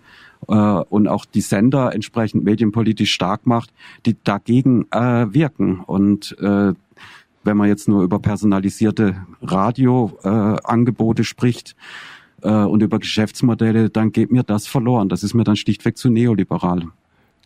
äh, 0.47 0.53
und 0.53 1.07
auch 1.07 1.25
die 1.25 1.41
Sender 1.41 1.93
entsprechend 1.93 2.43
medienpolitisch 2.43 3.11
stark 3.11 3.45
macht, 3.45 3.73
die 4.05 4.15
dagegen 4.23 4.85
äh, 4.91 5.33
wirken. 5.33 5.79
Und 5.79 6.37
äh, 6.39 6.73
wenn 7.43 7.57
man 7.57 7.67
jetzt 7.67 7.87
nur 7.87 8.03
über 8.03 8.19
personalisierte 8.19 9.15
Radioangebote 9.41 11.21
äh, 11.21 11.25
spricht 11.25 11.75
äh, 12.41 12.49
und 12.49 12.81
über 12.81 12.99
Geschäftsmodelle, 12.99 13.89
dann 13.89 14.11
geht 14.11 14.31
mir 14.31 14.43
das 14.43 14.67
verloren. 14.67 15.09
Das 15.09 15.23
ist 15.23 15.33
mir 15.33 15.43
dann 15.43 15.55
schlichtweg 15.55 15.97
zu 15.97 16.09
neoliberal. 16.09 16.87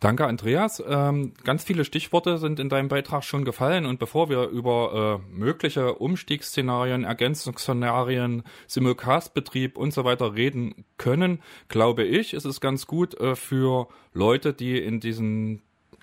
Danke, 0.00 0.26
Andreas. 0.26 0.82
Ähm, 0.88 1.34
ganz 1.44 1.62
viele 1.62 1.84
Stichworte 1.84 2.38
sind 2.38 2.58
in 2.58 2.70
deinem 2.70 2.88
Beitrag 2.88 3.22
schon 3.22 3.44
gefallen 3.44 3.84
und 3.84 3.98
bevor 3.98 4.30
wir 4.30 4.48
über 4.48 5.20
äh, 5.20 5.30
mögliche 5.30 5.94
Umstiegsszenarien, 5.96 7.04
Ergänzungsszenarien, 7.04 8.42
Simulcast-Betrieb 8.66 9.76
und 9.76 9.92
so 9.92 10.04
weiter 10.04 10.34
reden 10.34 10.86
können, 10.96 11.42
glaube 11.68 12.04
ich, 12.04 12.32
ist 12.32 12.46
es 12.46 12.62
ganz 12.62 12.86
gut 12.86 13.12
äh, 13.20 13.36
für 13.36 13.88
Leute, 14.14 14.54
die 14.54 14.78
in 14.78 15.00
diesen 15.00 15.60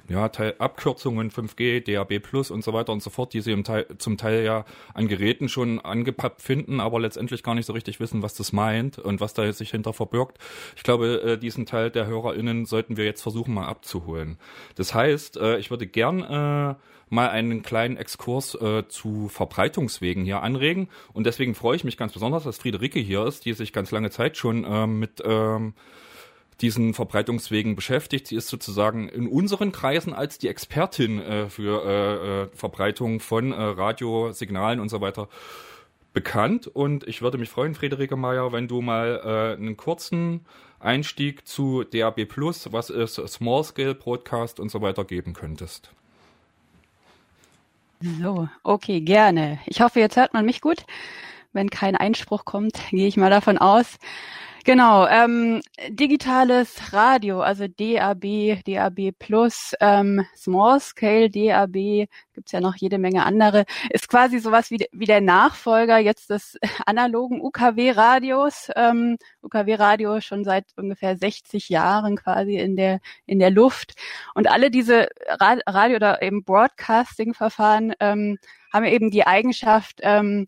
ja, 0.09 0.29
Teil, 0.29 0.55
Abkürzungen 0.59 1.31
5G, 1.31 1.81
DAB 1.83 2.19
Plus 2.19 2.51
und 2.51 2.63
so 2.63 2.73
weiter 2.73 2.93
und 2.93 3.03
so 3.03 3.09
fort, 3.09 3.33
die 3.33 3.41
sie 3.41 3.51
im 3.51 3.63
Teil, 3.63 3.85
zum 3.97 4.17
Teil 4.17 4.43
ja 4.43 4.65
an 4.93 5.07
Geräten 5.07 5.49
schon 5.49 5.79
angepappt 5.79 6.41
finden, 6.41 6.79
aber 6.79 6.99
letztendlich 6.99 7.43
gar 7.43 7.55
nicht 7.55 7.65
so 7.65 7.73
richtig 7.73 7.99
wissen, 7.99 8.21
was 8.21 8.33
das 8.33 8.53
meint 8.53 8.99
und 8.99 9.19
was 9.19 9.33
da 9.33 9.51
sich 9.51 9.71
hinter 9.71 9.93
verbirgt. 9.93 10.37
Ich 10.75 10.83
glaube, 10.83 11.21
äh, 11.21 11.37
diesen 11.37 11.65
Teil 11.65 11.91
der 11.91 12.07
HörerInnen 12.07 12.65
sollten 12.65 12.97
wir 12.97 13.05
jetzt 13.05 13.21
versuchen 13.21 13.53
mal 13.53 13.67
abzuholen. 13.67 14.37
Das 14.75 14.93
heißt, 14.93 15.37
äh, 15.37 15.57
ich 15.57 15.69
würde 15.71 15.87
gern 15.87 16.21
äh, 16.21 16.75
mal 17.09 17.29
einen 17.29 17.61
kleinen 17.61 17.97
Exkurs 17.97 18.55
äh, 18.55 18.87
zu 18.87 19.29
Verbreitungswegen 19.29 20.25
hier 20.25 20.41
anregen. 20.41 20.89
Und 21.13 21.25
deswegen 21.25 21.55
freue 21.55 21.75
ich 21.75 21.83
mich 21.83 21.97
ganz 21.97 22.13
besonders, 22.13 22.43
dass 22.43 22.57
Friederike 22.57 22.99
hier 22.99 23.25
ist, 23.25 23.45
die 23.45 23.53
sich 23.53 23.73
ganz 23.73 23.91
lange 23.91 24.09
Zeit 24.09 24.37
schon 24.37 24.63
äh, 24.63 24.87
mit 24.87 25.21
ähm, 25.25 25.73
diesen 26.61 26.93
Verbreitungswegen 26.93 27.75
beschäftigt. 27.75 28.27
Sie 28.27 28.35
ist 28.35 28.47
sozusagen 28.47 29.09
in 29.09 29.27
unseren 29.27 29.71
Kreisen 29.71 30.13
als 30.13 30.37
die 30.37 30.47
Expertin 30.47 31.21
äh, 31.21 31.49
für 31.49 31.83
äh, 31.85 32.43
äh, 32.43 32.47
Verbreitung 32.53 33.19
von 33.19 33.51
äh, 33.51 33.55
Radiosignalen 33.55 34.79
und 34.79 34.89
so 34.89 35.01
weiter 35.01 35.27
bekannt. 36.13 36.67
Und 36.67 37.07
ich 37.07 37.21
würde 37.21 37.37
mich 37.37 37.49
freuen, 37.49 37.75
Friederike 37.75 38.15
Meyer, 38.15 38.51
wenn 38.51 38.67
du 38.67 38.81
mal 38.81 39.21
äh, 39.23 39.57
einen 39.57 39.77
kurzen 39.77 40.45
Einstieg 40.79 41.47
zu 41.47 41.83
DAB 41.83 42.25
Plus, 42.25 42.71
was 42.71 42.89
ist 42.89 43.15
Small 43.15 43.63
Scale 43.63 43.95
Broadcast 43.95 44.59
und 44.59 44.69
so 44.69 44.81
weiter 44.81 45.05
geben 45.05 45.33
könntest. 45.33 45.91
So, 48.21 48.47
okay, 48.63 49.01
gerne. 49.01 49.59
Ich 49.65 49.81
hoffe, 49.81 49.99
jetzt 49.99 50.17
hört 50.17 50.33
man 50.33 50.45
mich 50.45 50.61
gut. 50.61 50.85
Wenn 51.53 51.69
kein 51.69 51.95
Einspruch 51.95 52.45
kommt, 52.45 52.79
gehe 52.91 53.07
ich 53.07 53.17
mal 53.17 53.31
davon 53.31 53.57
aus. 53.57 53.97
Genau, 54.67 55.07
ähm, 55.07 55.61
digitales 55.87 56.91
Radio, 56.91 57.39
also 57.39 57.67
DAB, 57.69 58.61
DAB 58.65 59.13
Plus, 59.17 59.73
ähm, 59.79 60.25
Small 60.35 60.81
Scale 60.81 61.29
DAB, 61.29 62.09
gibt's 62.33 62.51
ja 62.51 62.59
noch 62.59 62.75
jede 62.75 62.97
Menge 62.97 63.25
andere, 63.25 63.63
ist 63.91 64.09
quasi 64.09 64.39
sowas 64.39 64.69
wie, 64.69 64.85
wie 64.91 65.05
der 65.05 65.21
Nachfolger 65.21 65.99
jetzt 65.99 66.31
des 66.31 66.57
analogen 66.85 67.39
UKW-Radios. 67.39 68.69
Ähm, 68.75 69.15
UKW-Radio 69.41 70.19
schon 70.19 70.43
seit 70.43 70.65
ungefähr 70.75 71.15
60 71.15 71.69
Jahren 71.69 72.17
quasi 72.17 72.57
in 72.57 72.75
der, 72.75 72.99
in 73.25 73.39
der 73.39 73.51
Luft. 73.51 73.93
Und 74.35 74.51
alle 74.51 74.69
diese 74.69 75.07
Radio- 75.39 75.95
oder 75.95 76.21
eben 76.21 76.43
Broadcasting-Verfahren 76.43 77.93
ähm, 78.01 78.37
haben 78.73 78.83
eben 78.83 79.11
die 79.11 79.25
Eigenschaft, 79.25 80.01
ähm, 80.03 80.45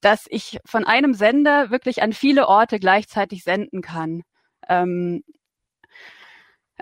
dass 0.00 0.26
ich 0.28 0.58
von 0.64 0.84
einem 0.84 1.14
Sender 1.14 1.70
wirklich 1.70 2.02
an 2.02 2.12
viele 2.12 2.48
Orte 2.48 2.78
gleichzeitig 2.78 3.44
senden 3.44 3.82
kann. 3.82 4.22
Ähm, 4.68 5.22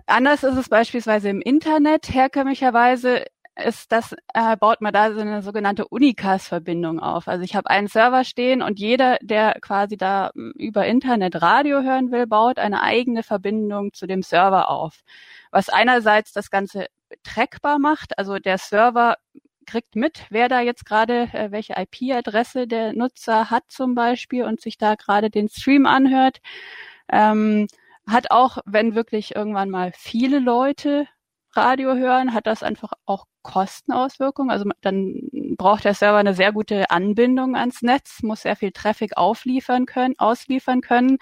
anders 0.07 0.43
ist 0.45 0.57
es 0.57 0.69
beispielsweise 0.69 1.29
im 1.29 1.41
Internet 1.41 2.09
herkömmlicherweise 2.13 3.25
ist 3.57 3.93
das, 3.93 4.15
äh, 4.35 4.57
baut 4.57 4.81
man 4.81 4.93
da 4.93 5.13
so 5.13 5.21
eine 5.21 5.43
sogenannte 5.43 5.87
Unicast-Verbindung 5.87 6.99
auf. 6.99 7.29
Also 7.29 7.45
ich 7.45 7.55
habe 7.55 7.71
einen 7.71 7.87
Server 7.87 8.25
stehen 8.25 8.63
und 8.63 8.81
jeder, 8.81 9.19
der 9.23 9.59
quasi 9.61 9.97
da 9.97 10.31
hm, 10.35 10.53
über 10.57 10.87
Internet 10.87 11.41
Radio 11.41 11.83
hören 11.83 12.11
will, 12.11 12.27
baut 12.27 12.59
eine 12.59 12.83
eigene 12.83 13.23
Verbindung 13.23 13.93
zu 13.93 14.07
dem 14.07 14.23
Server 14.23 14.71
auf. 14.71 15.03
Was 15.51 15.69
einerseits 15.69 16.33
das 16.33 16.51
Ganze 16.51 16.87
trackbar 17.23 17.79
macht, 17.79 18.19
also 18.19 18.39
der 18.39 18.59
Server 18.59 19.17
kriegt 19.65 19.97
mit, 19.97 20.27
wer 20.31 20.49
da 20.49 20.61
jetzt 20.61 20.87
gerade, 20.87 21.29
äh, 21.33 21.51
welche 21.51 21.75
IP-Adresse 21.77 22.67
der 22.67 22.93
Nutzer 22.93 23.51
hat 23.51 23.65
zum 23.69 23.95
Beispiel 23.95 24.45
und 24.45 24.61
sich 24.61 24.79
da 24.79 24.95
gerade 24.95 25.31
den 25.31 25.49
Stream 25.49 25.87
anhört. 25.87 26.41
Ähm, 27.09 27.67
hat 28.07 28.31
auch, 28.31 28.59
wenn 28.67 28.95
wirklich 28.95 29.35
irgendwann 29.35 29.71
mal 29.71 29.93
viele 29.97 30.39
Leute 30.39 31.07
Radio 31.53 31.95
hören, 31.95 32.35
hat 32.35 32.47
das 32.47 32.63
einfach 32.63 32.93
auch 33.07 33.27
Kostenauswirkungen. 33.43 34.51
Also 34.51 34.69
dann 34.81 35.29
braucht 35.57 35.85
der 35.85 35.95
Server 35.95 36.19
eine 36.19 36.35
sehr 36.35 36.53
gute 36.53 36.91
Anbindung 36.91 37.57
ans 37.57 37.83
Netz, 37.83 38.23
muss 38.23 38.43
sehr 38.43 38.57
viel 38.57 38.73
Traffic 38.73 39.17
aufliefern 39.17 39.87
können, 39.87 40.15
ausliefern 40.19 40.81
können. 40.81 41.19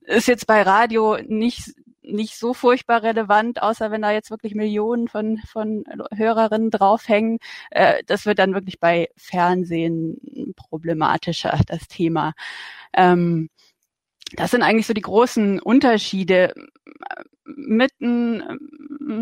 Ist 0.00 0.28
jetzt 0.28 0.46
bei 0.46 0.62
Radio 0.62 1.18
nicht 1.26 1.74
nicht 2.02 2.36
so 2.36 2.54
furchtbar 2.54 3.02
relevant, 3.02 3.62
außer 3.62 3.90
wenn 3.90 4.02
da 4.02 4.10
jetzt 4.10 4.30
wirklich 4.30 4.54
Millionen 4.54 5.08
von, 5.08 5.38
von 5.46 5.84
Hörerinnen 6.14 6.70
draufhängen. 6.70 7.38
Äh, 7.70 8.02
das 8.06 8.26
wird 8.26 8.38
dann 8.38 8.54
wirklich 8.54 8.80
bei 8.80 9.08
Fernsehen 9.16 10.54
problematischer, 10.56 11.58
das 11.66 11.88
Thema. 11.88 12.34
Ähm, 12.92 13.48
das 14.34 14.50
sind 14.50 14.62
eigentlich 14.62 14.86
so 14.86 14.94
die 14.94 15.00
großen 15.02 15.60
Unterschiede. 15.60 16.54
Mitten 17.44 18.40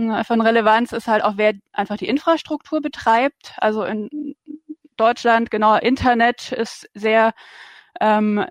äh, 0.09 0.25
von 0.25 0.41
Relevanz 0.41 0.93
ist 0.93 1.09
halt 1.09 1.25
auch, 1.25 1.35
wer 1.37 1.55
einfach 1.73 1.97
die 1.97 2.09
Infrastruktur 2.09 2.81
betreibt. 2.81 3.55
Also 3.59 3.85
in 3.85 4.37
Deutschland, 4.97 5.51
genau, 5.51 5.77
Internet 5.77 6.53
ist 6.53 6.89
sehr 6.95 7.33
ähm, 8.01 8.45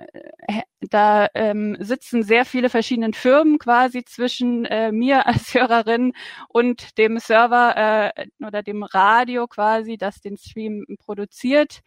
da 0.82 1.28
ähm, 1.34 1.76
sitzen 1.80 2.24
sehr 2.24 2.46
viele 2.46 2.70
verschiedene 2.70 3.14
Firmen 3.14 3.58
quasi 3.58 4.04
zwischen 4.06 4.66
äh, 4.66 4.92
mir 4.92 5.26
als 5.28 5.54
Hörerin 5.54 6.14
und 6.48 6.98
dem 6.98 7.18
Server 7.20 8.12
äh, 8.16 8.28
oder 8.46 8.64
dem 8.64 8.84
Radio 8.84 9.48
quasi, 9.48 9.98
das 9.98 10.22
den 10.22 10.38
Stream 10.38 10.86
produziert. 11.00 11.82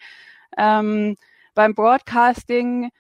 Ähm, 0.59 1.17
beim 1.55 1.75
Broadcasting 1.75 2.91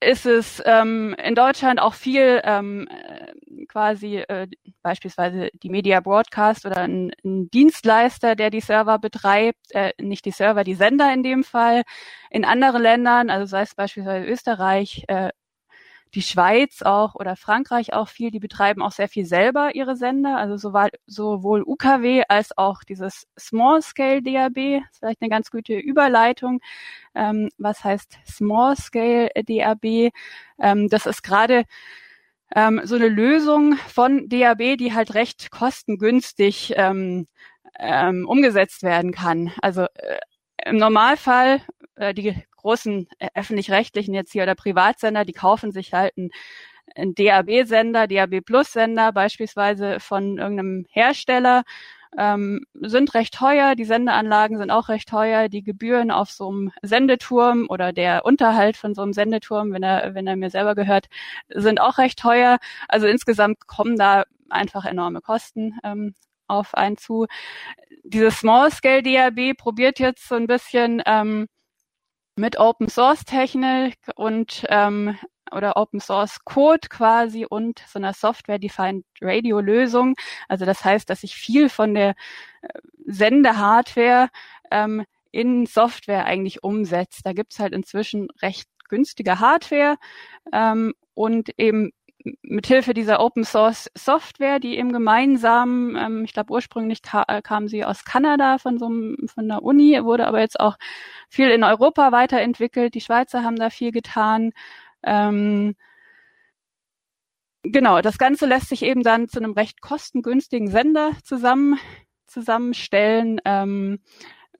ist 0.00 0.26
es 0.26 0.62
ähm, 0.64 1.14
in 1.22 1.34
Deutschland 1.34 1.80
auch 1.80 1.94
viel 1.94 2.40
ähm, 2.44 2.88
äh, 2.88 3.66
quasi 3.66 4.16
äh, 4.16 4.48
beispielsweise 4.82 5.50
die 5.62 5.68
Media 5.68 6.00
Broadcast 6.00 6.64
oder 6.66 6.78
ein, 6.78 7.12
ein 7.24 7.50
Dienstleister, 7.50 8.34
der 8.34 8.50
die 8.50 8.60
Server 8.60 8.98
betreibt, 8.98 9.72
äh, 9.72 9.92
nicht 10.00 10.24
die 10.24 10.30
Server, 10.30 10.64
die 10.64 10.74
Sender 10.74 11.12
in 11.12 11.22
dem 11.22 11.44
Fall. 11.44 11.82
In 12.30 12.44
anderen 12.44 12.82
Ländern, 12.82 13.30
also 13.30 13.46
sei 13.46 13.62
es 13.62 13.74
beispielsweise 13.74 14.26
Österreich, 14.26 15.04
äh, 15.08 15.30
die 16.14 16.22
Schweiz 16.22 16.82
auch 16.82 17.14
oder 17.14 17.36
Frankreich 17.36 17.92
auch 17.92 18.08
viel, 18.08 18.30
die 18.30 18.40
betreiben 18.40 18.82
auch 18.82 18.92
sehr 18.92 19.08
viel 19.08 19.24
selber 19.24 19.74
ihre 19.74 19.96
Sender, 19.96 20.36
also 20.36 20.56
sowohl, 20.56 20.90
sowohl 21.06 21.62
UKW 21.62 22.24
als 22.28 22.56
auch 22.58 22.82
dieses 22.82 23.26
Small 23.38 23.80
Scale 23.82 24.22
DAB, 24.22 24.82
ist 24.90 24.98
vielleicht 24.98 25.22
eine 25.22 25.30
ganz 25.30 25.50
gute 25.50 25.74
Überleitung. 25.74 26.60
Ähm, 27.14 27.50
was 27.58 27.84
heißt 27.84 28.18
Small 28.26 28.76
Scale 28.76 29.30
DAB? 29.34 30.12
Ähm, 30.58 30.88
das 30.88 31.06
ist 31.06 31.22
gerade 31.22 31.64
ähm, 32.54 32.80
so 32.84 32.96
eine 32.96 33.08
Lösung 33.08 33.76
von 33.76 34.28
DAB, 34.28 34.76
die 34.76 34.92
halt 34.92 35.14
recht 35.14 35.50
kostengünstig 35.50 36.74
ähm, 36.76 37.28
ähm, 37.78 38.26
umgesetzt 38.28 38.82
werden 38.82 39.12
kann. 39.12 39.52
Also 39.62 39.82
äh, 39.94 40.18
im 40.64 40.76
Normalfall 40.76 41.62
äh, 41.96 42.14
die 42.14 42.34
großen 42.60 43.08
äh, 43.18 43.28
öffentlich-rechtlichen 43.34 44.14
jetzt 44.14 44.32
hier 44.32 44.42
oder 44.42 44.54
Privatsender, 44.54 45.24
die 45.24 45.32
kaufen 45.32 45.72
sich 45.72 45.92
halt 45.92 46.16
einen, 46.16 46.30
einen 46.94 47.14
DAB-Sender, 47.14 48.06
DAB 48.06 48.40
Plus-Sender 48.42 49.12
beispielsweise 49.12 50.00
von 50.00 50.38
irgendeinem 50.38 50.86
Hersteller, 50.90 51.64
ähm, 52.18 52.66
sind 52.74 53.14
recht 53.14 53.34
teuer, 53.34 53.74
die 53.76 53.84
Sendeanlagen 53.84 54.58
sind 54.58 54.70
auch 54.70 54.88
recht 54.88 55.08
teuer, 55.08 55.48
die 55.48 55.62
Gebühren 55.62 56.10
auf 56.10 56.30
so 56.30 56.48
einem 56.48 56.72
Sendeturm 56.82 57.66
oder 57.68 57.92
der 57.92 58.24
Unterhalt 58.24 58.76
von 58.76 58.94
so 58.94 59.02
einem 59.02 59.12
Sendeturm, 59.12 59.72
wenn 59.72 59.82
er, 59.82 60.14
wenn 60.14 60.26
er 60.26 60.36
mir 60.36 60.50
selber 60.50 60.74
gehört, 60.74 61.06
sind 61.48 61.80
auch 61.80 61.98
recht 61.98 62.18
teuer. 62.18 62.58
Also 62.88 63.06
insgesamt 63.06 63.66
kommen 63.66 63.96
da 63.96 64.24
einfach 64.48 64.84
enorme 64.84 65.20
Kosten 65.20 65.78
ähm, 65.84 66.14
auf 66.48 66.74
einen 66.74 66.96
zu. 66.96 67.26
Dieses 68.02 68.38
Small 68.38 68.70
Scale 68.72 69.02
DAB 69.02 69.56
probiert 69.56 70.00
jetzt 70.00 70.28
so 70.28 70.34
ein 70.34 70.46
bisschen 70.46 71.02
ähm, 71.06 71.46
mit 72.36 72.58
Open 72.58 72.88
Source 72.88 73.24
Technik 73.24 73.96
und 74.16 74.64
ähm, 74.68 75.16
oder 75.52 75.76
Open 75.76 76.00
Source 76.00 76.44
Code 76.44 76.88
quasi 76.88 77.44
und 77.48 77.82
so 77.88 77.98
einer 77.98 78.12
Software 78.12 78.58
Defined 78.58 79.04
Radio 79.20 79.60
Lösung. 79.60 80.14
Also 80.48 80.64
das 80.64 80.84
heißt, 80.84 81.10
dass 81.10 81.22
ich 81.22 81.34
viel 81.34 81.68
von 81.68 81.94
der 81.94 82.10
äh, 82.62 82.68
Sendehardware 83.06 84.28
ähm, 84.70 85.04
in 85.32 85.66
Software 85.66 86.24
eigentlich 86.24 86.62
umsetzt. 86.62 87.20
Da 87.24 87.32
gibt's 87.32 87.58
halt 87.58 87.72
inzwischen 87.72 88.28
recht 88.42 88.68
günstige 88.88 89.40
Hardware 89.40 89.96
ähm, 90.52 90.94
und 91.14 91.50
eben 91.58 91.92
mithilfe 92.42 92.94
dieser 92.94 93.20
Open 93.20 93.44
Source 93.44 93.90
Software, 93.96 94.60
die 94.60 94.76
eben 94.76 94.92
gemeinsam, 94.92 95.96
ähm, 95.96 96.24
ich 96.24 96.32
glaube 96.32 96.52
ursprünglich 96.52 97.02
ka 97.02 97.24
kam 97.42 97.68
sie 97.68 97.84
aus 97.84 98.04
Kanada 98.04 98.58
von 98.58 98.78
so 98.78 98.86
einem, 98.86 99.16
von 99.32 99.48
der 99.48 99.62
Uni, 99.62 99.98
wurde 100.04 100.26
aber 100.26 100.40
jetzt 100.40 100.60
auch 100.60 100.76
viel 101.28 101.50
in 101.50 101.64
Europa 101.64 102.12
weiterentwickelt. 102.12 102.94
Die 102.94 103.00
Schweizer 103.00 103.42
haben 103.44 103.56
da 103.56 103.70
viel 103.70 103.92
getan. 103.92 104.52
Ähm, 105.02 105.76
genau, 107.62 108.00
das 108.00 108.18
Ganze 108.18 108.46
lässt 108.46 108.68
sich 108.68 108.82
eben 108.82 109.02
dann 109.02 109.28
zu 109.28 109.38
einem 109.38 109.52
recht 109.52 109.80
kostengünstigen 109.80 110.68
Sender 110.68 111.12
zusammen 111.24 111.78
zusammenstellen. 112.26 113.40
Ähm, 113.44 114.00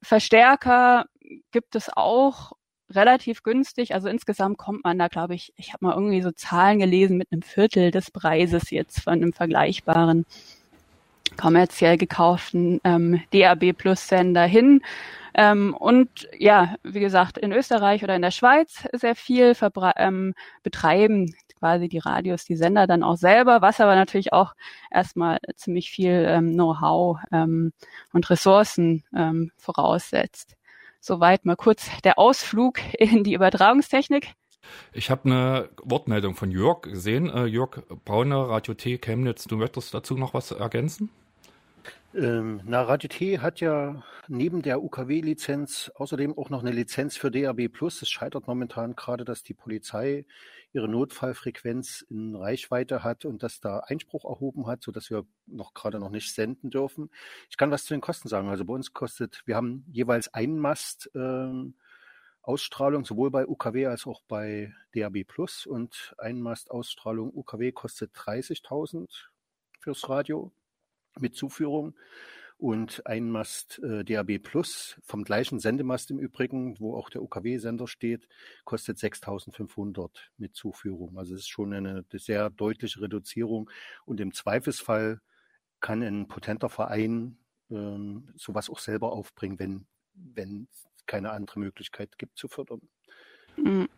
Verstärker 0.02 1.06
gibt 1.52 1.76
es 1.76 1.90
auch 1.94 2.52
relativ 2.90 3.42
günstig. 3.42 3.94
Also 3.94 4.08
insgesamt 4.08 4.58
kommt 4.58 4.84
man 4.84 4.98
da, 4.98 5.08
glaube 5.08 5.34
ich, 5.34 5.52
ich 5.56 5.72
habe 5.72 5.86
mal 5.86 5.94
irgendwie 5.94 6.22
so 6.22 6.30
Zahlen 6.32 6.78
gelesen 6.78 7.16
mit 7.16 7.28
einem 7.30 7.42
Viertel 7.42 7.90
des 7.90 8.10
Preises 8.10 8.70
jetzt 8.70 9.00
von 9.00 9.14
einem 9.14 9.32
vergleichbaren 9.32 10.26
kommerziell 11.36 11.96
gekauften 11.96 12.80
ähm, 12.84 13.22
DAB 13.32 13.72
Plus 13.72 14.08
Sender 14.08 14.44
hin. 14.44 14.82
Ähm, 15.34 15.74
und 15.78 16.28
ja, 16.36 16.74
wie 16.82 17.00
gesagt, 17.00 17.38
in 17.38 17.52
Österreich 17.52 18.02
oder 18.02 18.16
in 18.16 18.22
der 18.22 18.32
Schweiz 18.32 18.88
sehr 18.92 19.14
viel 19.14 19.54
ähm, 19.96 20.34
betreiben 20.62 21.32
quasi 21.60 21.88
die 21.88 21.98
Radios, 21.98 22.44
die 22.44 22.56
Sender 22.56 22.86
dann 22.86 23.02
auch 23.02 23.16
selber, 23.16 23.60
was 23.60 23.80
aber 23.80 23.94
natürlich 23.94 24.32
auch 24.32 24.54
erstmal 24.90 25.38
ziemlich 25.56 25.90
viel 25.90 26.24
ähm, 26.26 26.54
Know-how 26.54 27.18
ähm, 27.30 27.72
und 28.12 28.28
Ressourcen 28.30 29.04
ähm, 29.14 29.52
voraussetzt. 29.56 30.56
Soweit 31.00 31.46
mal 31.46 31.56
kurz 31.56 31.88
der 32.04 32.18
Ausflug 32.18 32.78
in 32.98 33.24
die 33.24 33.34
Übertragungstechnik. 33.34 34.34
Ich 34.92 35.10
habe 35.10 35.24
eine 35.24 35.70
Wortmeldung 35.82 36.34
von 36.34 36.50
Jörg 36.50 36.82
gesehen. 36.82 37.28
Äh, 37.28 37.46
Jörg 37.46 37.82
Brauner, 38.04 38.48
Radio 38.48 38.74
T 38.74 38.98
Chemnitz, 38.98 39.44
du 39.44 39.56
möchtest 39.56 39.94
dazu 39.94 40.14
noch 40.16 40.34
was 40.34 40.50
ergänzen? 40.50 41.10
Ähm, 42.14 42.60
na, 42.64 42.82
Radio 42.82 43.08
T 43.08 43.38
hat 43.38 43.60
ja 43.60 44.02
neben 44.28 44.62
der 44.62 44.82
UKW-Lizenz 44.82 45.92
außerdem 45.94 46.36
auch 46.36 46.50
noch 46.50 46.60
eine 46.60 46.72
Lizenz 46.72 47.16
für 47.16 47.30
DAB+. 47.30 47.68
Es 47.86 48.10
scheitert 48.10 48.46
momentan 48.46 48.96
gerade, 48.96 49.24
dass 49.24 49.42
die 49.42 49.54
Polizei 49.54 50.24
ihre 50.72 50.88
Notfallfrequenz 50.88 52.04
in 52.08 52.36
Reichweite 52.36 53.02
hat 53.02 53.24
und 53.24 53.42
dass 53.42 53.60
da 53.60 53.80
Einspruch 53.80 54.24
erhoben 54.24 54.66
hat, 54.66 54.82
so 54.82 54.92
dass 54.92 55.10
wir 55.10 55.26
noch 55.46 55.74
gerade 55.74 55.98
noch 55.98 56.10
nicht 56.10 56.32
senden 56.32 56.70
dürfen. 56.70 57.10
Ich 57.48 57.56
kann 57.56 57.70
was 57.70 57.84
zu 57.84 57.94
den 57.94 58.00
Kosten 58.00 58.28
sagen. 58.28 58.48
Also 58.48 58.64
bei 58.64 58.74
uns 58.74 58.92
kostet, 58.92 59.42
wir 59.46 59.56
haben 59.56 59.84
jeweils 59.90 60.32
einen 60.32 60.58
Mast 60.58 61.10
ähm, 61.14 61.74
Ausstrahlung, 62.42 63.04
sowohl 63.04 63.30
bei 63.30 63.46
UKW 63.46 63.86
als 63.86 64.06
auch 64.06 64.22
bei 64.22 64.72
DAB 64.94 65.24
Plus 65.26 65.66
und 65.66 66.14
ein 66.18 66.40
Mast 66.40 66.70
Ausstrahlung 66.70 67.32
UKW 67.34 67.72
kostet 67.72 68.14
30.000 68.14 69.08
fürs 69.80 70.08
Radio 70.08 70.52
mit 71.18 71.34
Zuführung 71.34 71.94
und 72.60 73.06
ein 73.06 73.30
Mast 73.30 73.80
äh, 73.82 74.04
DAB 74.04 74.38
Plus 74.38 75.00
vom 75.02 75.24
gleichen 75.24 75.60
Sendemast 75.60 76.10
im 76.10 76.18
Übrigen, 76.18 76.78
wo 76.78 76.94
auch 76.94 77.08
der 77.08 77.22
UKW-Sender 77.22 77.88
steht, 77.88 78.28
kostet 78.64 78.98
6.500 78.98 80.10
mit 80.36 80.54
Zuführung. 80.54 81.18
Also 81.18 81.34
es 81.34 81.40
ist 81.40 81.48
schon 81.48 81.72
eine 81.72 82.04
sehr 82.12 82.50
deutliche 82.50 83.00
Reduzierung 83.00 83.70
und 84.04 84.20
im 84.20 84.34
Zweifelsfall 84.34 85.20
kann 85.80 86.02
ein 86.02 86.28
potenter 86.28 86.68
Verein 86.68 87.38
ähm, 87.70 88.28
sowas 88.36 88.68
auch 88.68 88.78
selber 88.78 89.12
aufbringen, 89.12 89.58
wenn 89.58 89.86
wenn 90.12 90.68
es 90.70 90.86
keine 91.06 91.30
andere 91.30 91.60
Möglichkeit 91.60 92.18
gibt 92.18 92.36
zu 92.36 92.48
fördern. 92.48 92.82
Hm. 93.56 93.88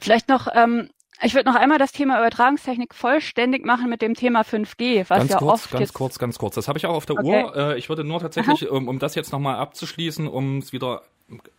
Vielleicht 0.00 0.28
noch 0.28 0.48
ähm, 0.54 0.90
ich 1.22 1.34
würde 1.34 1.50
noch 1.50 1.56
einmal 1.56 1.78
das 1.78 1.92
Thema 1.92 2.18
Übertragungstechnik 2.18 2.94
vollständig 2.94 3.64
machen 3.64 3.90
mit 3.90 4.02
dem 4.02 4.14
Thema 4.14 4.42
5G, 4.42 5.06
was 5.08 5.18
ganz 5.18 5.30
ja 5.30 5.38
kurz, 5.38 5.52
oft 5.52 5.70
ganz 5.70 5.80
jetzt 5.80 5.92
kurz, 5.92 6.18
ganz 6.18 6.38
kurz. 6.38 6.54
Das 6.54 6.68
habe 6.68 6.78
ich 6.78 6.86
auch 6.86 6.94
auf 6.94 7.06
der 7.06 7.16
Okay. 7.18 7.44
Uhr. 7.44 7.56
Äh, 7.56 7.78
ich 7.78 7.88
würde 7.88 8.04
nur 8.04 8.20
tatsächlich, 8.20 8.68
um, 8.68 8.88
um 8.88 8.98
das 8.98 9.14
jetzt 9.14 9.32
nochmal 9.32 9.56
abzuschließen, 9.56 10.28
um 10.28 10.58
es 10.58 10.72
wieder 10.72 11.02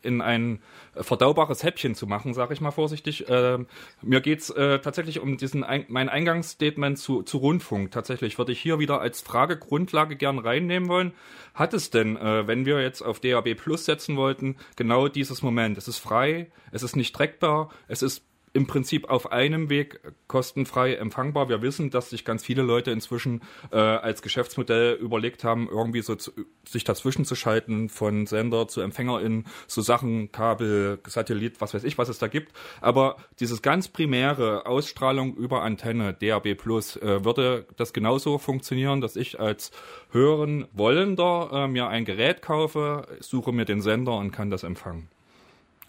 in 0.01 0.21
ein 0.21 0.61
verdaubares 0.95 1.63
Häppchen 1.63 1.93
zu 1.93 2.07
machen, 2.07 2.33
sage 2.33 2.53
ich 2.53 2.61
mal 2.61 2.71
vorsichtig. 2.71 3.29
Äh, 3.29 3.59
mir 4.01 4.21
geht's 4.21 4.49
äh, 4.49 4.79
tatsächlich 4.79 5.19
um 5.19 5.37
diesen 5.37 5.63
ein, 5.63 5.85
mein 5.89 6.09
Eingangsstatement 6.09 6.97
zu, 6.97 7.21
zu 7.21 7.37
Rundfunk. 7.37 7.91
Tatsächlich 7.91 8.37
würde 8.37 8.51
ich 8.51 8.59
hier 8.59 8.79
wieder 8.79 8.99
als 8.99 9.21
Fragegrundlage 9.21 10.15
gern 10.15 10.39
reinnehmen 10.39 10.89
wollen. 10.89 11.13
Hat 11.53 11.73
es 11.73 11.91
denn, 11.91 12.17
äh, 12.17 12.47
wenn 12.47 12.65
wir 12.65 12.81
jetzt 12.81 13.01
auf 13.01 13.19
DAB 13.19 13.55
Plus 13.55 13.85
setzen 13.85 14.17
wollten, 14.17 14.57
genau 14.75 15.07
dieses 15.07 15.41
Moment? 15.41 15.77
Es 15.77 15.87
ist 15.87 15.99
frei, 15.99 16.51
es 16.71 16.81
ist 16.81 16.95
nicht 16.95 17.15
trackbar, 17.15 17.69
es 17.87 18.01
ist 18.01 18.23
im 18.53 18.67
Prinzip 18.67 19.09
auf 19.09 19.31
einem 19.31 19.69
Weg 19.69 19.99
kostenfrei 20.27 20.95
empfangbar. 20.95 21.49
Wir 21.49 21.61
wissen, 21.61 21.89
dass 21.89 22.09
sich 22.09 22.25
ganz 22.25 22.43
viele 22.43 22.61
Leute 22.61 22.91
inzwischen 22.91 23.41
äh, 23.71 23.77
als 23.77 24.21
Geschäftsmodell 24.21 24.93
überlegt 24.95 25.43
haben, 25.43 25.67
irgendwie 25.69 26.01
so 26.01 26.15
zu, 26.15 26.31
sich 26.67 26.83
dazwischen 26.83 27.25
zu 27.25 27.35
schalten 27.35 27.89
von 27.89 28.25
Sender 28.25 28.67
zu 28.67 28.81
Empfänger 28.81 29.21
in 29.21 29.45
so 29.67 29.81
Sachen, 29.81 30.31
Kabel, 30.31 30.99
Satellit, 31.05 31.61
was 31.61 31.73
weiß 31.73 31.83
ich, 31.83 31.97
was 31.97 32.09
es 32.09 32.19
da 32.19 32.27
gibt. 32.27 32.53
Aber 32.81 33.17
dieses 33.39 33.61
ganz 33.61 33.87
primäre 33.87 34.65
Ausstrahlung 34.65 35.35
über 35.35 35.61
Antenne, 35.61 36.13
DAB 36.13 36.55
Plus, 36.55 36.95
äh, 36.97 37.23
würde 37.23 37.65
das 37.77 37.93
genauso 37.93 38.37
funktionieren, 38.37 39.01
dass 39.01 39.15
ich 39.15 39.39
als 39.39 39.71
hören 40.11 40.67
Wollender 40.73 41.49
äh, 41.51 41.67
mir 41.67 41.87
ein 41.87 42.05
Gerät 42.05 42.41
kaufe, 42.41 43.07
suche 43.19 43.51
mir 43.51 43.65
den 43.65 43.81
Sender 43.81 44.17
und 44.17 44.31
kann 44.31 44.49
das 44.49 44.63
empfangen. 44.63 45.09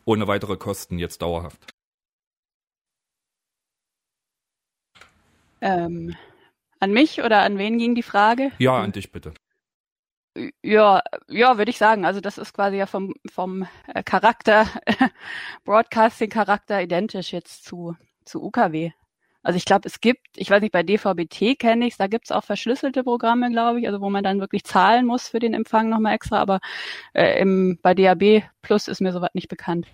Ohne 0.05 0.27
weitere 0.27 0.57
Kosten 0.57 0.99
jetzt 0.99 1.23
dauerhaft. 1.23 1.73
Ähm, 5.61 6.15
an 6.79 6.93
mich 6.93 7.23
oder 7.23 7.41
an 7.41 7.59
wen 7.59 7.79
ging 7.79 7.95
die 7.95 8.03
Frage? 8.03 8.53
Ja, 8.59 8.79
an 8.79 8.93
dich 8.93 9.13
bitte. 9.13 9.33
Ja, 10.63 11.03
ja, 11.29 11.59
würde 11.59 11.71
ich 11.71 11.79
sagen. 11.79 12.05
Also 12.05 12.21
das 12.21 12.39
ist 12.39 12.55
quasi 12.55 12.77
ja 12.77 12.87
vom 12.87 13.15
vom 13.31 13.67
äh, 13.89 14.03
Charakter 14.03 14.67
Broadcasting 15.65 16.31
Charakter 16.31 16.81
identisch 16.81 17.33
jetzt 17.33 17.65
zu 17.65 17.97
zu 18.25 18.43
UKW. 18.43 18.93
Also 19.43 19.57
ich 19.57 19.65
glaube, 19.65 19.89
es 19.89 20.01
gibt, 20.01 20.27
ich 20.37 20.51
weiß 20.51 20.61
nicht, 20.61 20.73
bei 20.73 20.83
DVB-T 20.83 21.57
kenne 21.57 21.87
ich 21.87 21.97
da 21.97 22.09
gibt's 22.09 22.31
auch 22.31 22.45
verschlüsselte 22.45 23.03
Programme, 23.05 23.51
glaube 23.51 23.81
ich, 23.81 23.87
also 23.87 24.01
wo 24.01 24.11
man 24.11 24.23
dann 24.23 24.39
wirklich 24.39 24.65
zahlen 24.65 25.07
muss 25.07 25.29
für 25.29 25.39
den 25.39 25.55
Empfang 25.55 25.89
nochmal 25.89 26.15
extra, 26.15 26.39
aber 26.39 26.61
äh, 27.15 27.41
im, 27.41 27.79
bei 27.83 27.95
DAB 27.95 28.43
Plus 28.61 28.87
ist 28.87 29.01
mir 29.01 29.13
soweit 29.13 29.35
nicht 29.35 29.49
bekannt. 29.49 29.87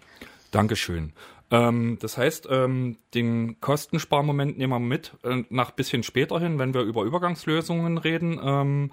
Dankeschön. 0.51 1.13
Ähm, 1.51 1.99
das 2.01 2.19
heißt, 2.19 2.49
ähm, 2.51 2.99
den 3.15 3.61
Kostensparmoment 3.61 4.59
nehmen 4.59 4.73
wir 4.73 4.81
mit 4.81 5.15
äh, 5.23 5.45
nach 5.49 5.71
bisschen 5.71 6.03
später 6.03 6.41
hin, 6.41 6.59
wenn 6.59 6.75
wir 6.75 6.83
über 6.83 7.05
Übergangslösungen 7.05 7.99
reden. 7.99 8.41
Ähm, 8.43 8.91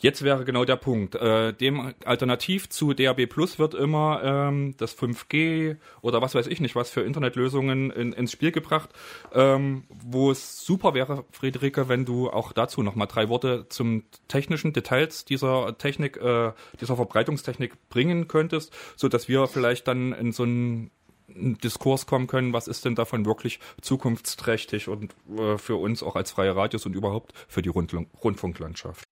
Jetzt 0.00 0.22
wäre 0.22 0.44
genau 0.44 0.64
der 0.64 0.76
Punkt. 0.76 1.16
Äh, 1.16 1.52
dem 1.52 1.92
alternativ 2.04 2.68
zu 2.68 2.94
DAB 2.94 3.26
Plus 3.26 3.58
wird 3.58 3.74
immer 3.74 4.20
ähm, 4.22 4.74
das 4.76 4.96
5G 4.96 5.76
oder 6.02 6.22
was 6.22 6.36
weiß 6.36 6.46
ich 6.46 6.60
nicht, 6.60 6.76
was 6.76 6.88
für 6.88 7.00
Internetlösungen 7.00 7.90
in, 7.90 8.12
ins 8.12 8.30
Spiel 8.30 8.52
gebracht, 8.52 8.90
ähm, 9.32 9.84
wo 9.88 10.30
es 10.30 10.64
super 10.64 10.94
wäre, 10.94 11.24
Friederike, 11.32 11.88
wenn 11.88 12.04
du 12.04 12.30
auch 12.30 12.52
dazu 12.52 12.82
nochmal 12.82 13.08
drei 13.08 13.28
Worte 13.28 13.66
zum 13.70 14.04
technischen 14.28 14.72
Details 14.72 15.24
dieser 15.24 15.76
Technik, 15.78 16.16
äh, 16.18 16.52
dieser 16.80 16.94
Verbreitungstechnik 16.94 17.88
bringen 17.88 18.28
könntest, 18.28 18.72
so 18.94 19.08
dass 19.08 19.28
wir 19.28 19.48
vielleicht 19.48 19.88
dann 19.88 20.12
in 20.12 20.30
so 20.30 20.44
einen 20.44 20.92
Diskurs 21.28 22.06
kommen 22.06 22.26
können, 22.26 22.52
was 22.52 22.68
ist 22.68 22.84
denn 22.84 22.94
davon 22.94 23.26
wirklich 23.26 23.60
zukunftsträchtig 23.80 24.88
und 24.88 25.14
äh, 25.36 25.58
für 25.58 25.76
uns 25.76 26.02
auch 26.02 26.16
als 26.16 26.30
freie 26.30 26.56
Radios 26.56 26.86
und 26.86 26.94
überhaupt 26.94 27.32
für 27.48 27.62
die 27.62 27.68
Rund 27.68 27.94
Rundfunklandschaft. 28.22 29.04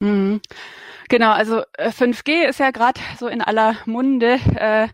Mhm. 0.00 0.40
Genau, 1.08 1.32
also 1.32 1.62
5G 1.78 2.28
äh, 2.30 2.48
ist 2.48 2.60
ja 2.60 2.70
gerade 2.70 3.00
so 3.18 3.28
in 3.28 3.40
aller 3.40 3.76
Munde. 3.86 4.38
Äh, 4.54 4.88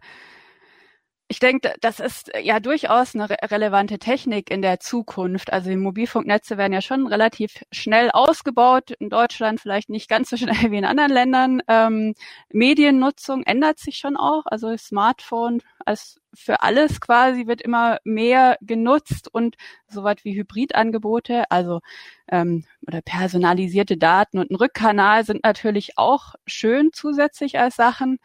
ich 1.33 1.39
denke, 1.39 1.73
das 1.81 1.99
ist 1.99 2.31
ja 2.43 2.61
durchaus 2.61 3.15
eine 3.15 3.31
re 3.31 3.37
relevante 3.45 3.99
Technik 3.99 4.51
in 4.51 4.61
der 4.61 4.81
Zukunft. 4.81 5.51
Also 5.51 5.71
die 5.71 5.77
Mobilfunknetze 5.77 6.59
werden 6.59 6.75
ja 6.75 6.83
schon 6.83 7.07
relativ 7.07 7.65
schnell 7.73 8.11
ausgebaut. 8.11 8.91
In 8.91 9.09
Deutschland 9.09 9.59
vielleicht 9.59 9.89
nicht 9.89 10.11
ganz 10.11 10.29
so 10.29 10.37
schnell 10.43 10.71
wie 10.71 10.77
in 10.77 10.85
anderen 10.85 11.11
Ländern. 11.11 11.63
Ähm, 11.69 12.15
Mediennutzung 12.53 13.45
ändert 13.45 13.79
sich 13.79 13.97
schon 13.97 14.19
auch. 14.19 14.43
Also 14.45 14.77
Smartphone 14.77 15.63
als 15.87 16.21
für 16.35 16.61
alles 16.61 17.01
quasi 17.01 17.47
wird 17.47 17.63
immer 17.63 17.97
mehr 18.05 18.59
genutzt 18.61 19.33
und 19.33 19.57
soweit 19.89 20.27
wie 20.27 20.35
Hybridangebote, 20.35 21.51
also 21.51 21.81
ähm, 22.29 22.67
oder 22.87 23.01
personalisierte 23.01 23.97
Daten 23.97 24.39
und 24.39 24.51
ein 24.51 24.57
Rückkanal 24.57 25.25
sind 25.25 25.45
natürlich 25.45 25.97
auch 25.97 26.35
schön 26.47 26.91
zusätzlich 26.93 27.59
als 27.59 27.77
Sachen. 27.77 28.19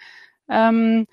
Ähm, 0.49 1.07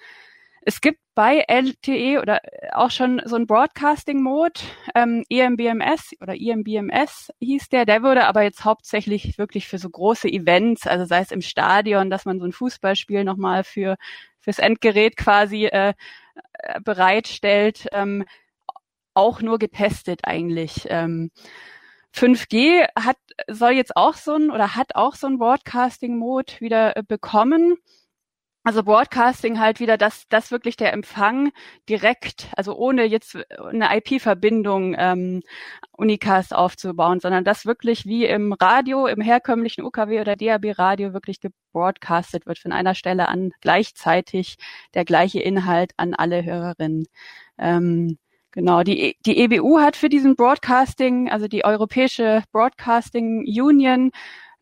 es 0.62 0.80
gibt 0.80 0.98
bei 1.14 1.44
LTE 1.46 2.20
oder 2.20 2.40
auch 2.72 2.90
schon 2.90 3.22
so 3.24 3.36
ein 3.36 3.46
Broadcasting-Mode, 3.46 4.60
ähm, 4.94 5.24
EMBMS 5.28 6.12
oder 6.20 6.34
EMBMS 6.34 7.30
hieß 7.40 7.68
der. 7.68 7.86
Der 7.86 8.02
wurde 8.02 8.26
aber 8.26 8.42
jetzt 8.42 8.64
hauptsächlich 8.64 9.38
wirklich 9.38 9.68
für 9.68 9.78
so 9.78 9.88
große 9.88 10.28
Events, 10.28 10.86
also 10.86 11.04
sei 11.04 11.20
es 11.20 11.30
im 11.30 11.42
Stadion, 11.42 12.10
dass 12.10 12.24
man 12.24 12.40
so 12.40 12.46
ein 12.46 12.52
Fußballspiel 12.52 13.24
nochmal 13.24 13.64
für 13.64 13.96
fürs 14.40 14.58
Endgerät 14.58 15.16
quasi 15.16 15.66
äh, 15.66 15.94
äh, 16.58 16.80
bereitstellt, 16.80 17.86
ähm, 17.92 18.24
auch 19.14 19.40
nur 19.40 19.58
getestet 19.58 20.20
eigentlich. 20.24 20.86
Ähm, 20.90 21.30
5G 22.14 22.86
hat 22.96 23.16
soll 23.48 23.72
jetzt 23.72 23.96
auch 23.96 24.14
so 24.14 24.34
ein 24.34 24.50
oder 24.50 24.76
hat 24.76 24.94
auch 24.94 25.14
so 25.14 25.26
ein 25.26 25.38
Broadcasting-Mode 25.38 26.54
wieder 26.60 26.96
äh, 26.96 27.02
bekommen. 27.02 27.76
Also 28.64 28.82
Broadcasting 28.82 29.60
halt 29.60 29.78
wieder, 29.78 29.98
dass 29.98 30.26
das 30.30 30.50
wirklich 30.50 30.76
der 30.76 30.94
Empfang 30.94 31.52
direkt, 31.86 32.48
also 32.56 32.74
ohne 32.74 33.04
jetzt 33.04 33.36
eine 33.58 33.94
IP-Verbindung 33.94 34.96
ähm, 34.98 35.42
Unicast 35.92 36.54
aufzubauen, 36.54 37.20
sondern 37.20 37.44
das 37.44 37.66
wirklich 37.66 38.06
wie 38.06 38.24
im 38.24 38.54
Radio, 38.54 39.06
im 39.06 39.20
herkömmlichen 39.20 39.84
UKW 39.84 40.18
oder 40.18 40.34
DAB-Radio 40.36 41.12
wirklich 41.12 41.40
gebroadcastet 41.40 42.46
wird 42.46 42.58
von 42.58 42.72
einer 42.72 42.94
Stelle 42.94 43.28
an 43.28 43.52
gleichzeitig 43.60 44.56
der 44.94 45.04
gleiche 45.04 45.40
Inhalt 45.40 45.92
an 45.98 46.14
alle 46.14 46.42
Hörerinnen. 46.42 47.06
Ähm, 47.58 48.16
Genau, 48.54 48.84
die, 48.84 49.16
die 49.26 49.38
EBU 49.38 49.80
hat 49.80 49.96
für 49.96 50.08
diesen 50.08 50.36
Broadcasting, 50.36 51.28
also 51.28 51.48
die 51.48 51.64
Europäische 51.64 52.44
Broadcasting 52.52 53.40
Union, 53.48 54.12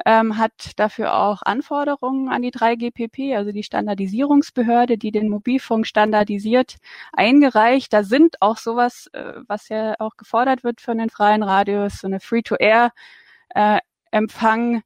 ähm, 0.07 0.39
hat 0.39 0.73
dafür 0.77 1.15
auch 1.15 1.43
Anforderungen 1.43 2.29
an 2.29 2.43
die 2.43 2.53
3GPP, 2.53 3.37
also 3.37 3.53
die 3.53 3.63
Standardisierungsbehörde, 3.63 4.99
die 4.99 5.13
den 5.13 5.29
Mobilfunk 5.29 5.87
standardisiert, 5.87 6.77
eingereicht. 7.13 7.93
Da 7.93 8.03
sind 8.05 8.37
auch 8.41 8.57
sowas, 8.59 9.09
äh, 9.13 9.35
was 9.47 9.69
ja 9.69 9.95
auch 9.99 10.17
gefordert 10.17 10.65
wird 10.65 10.81
von 10.81 10.99
den 10.99 11.11
freien 11.11 11.43
Radios, 11.43 11.99
so 12.01 12.07
eine 12.07 12.21
Free-to-Air-Empfang 12.21 14.77
äh, 14.77 14.81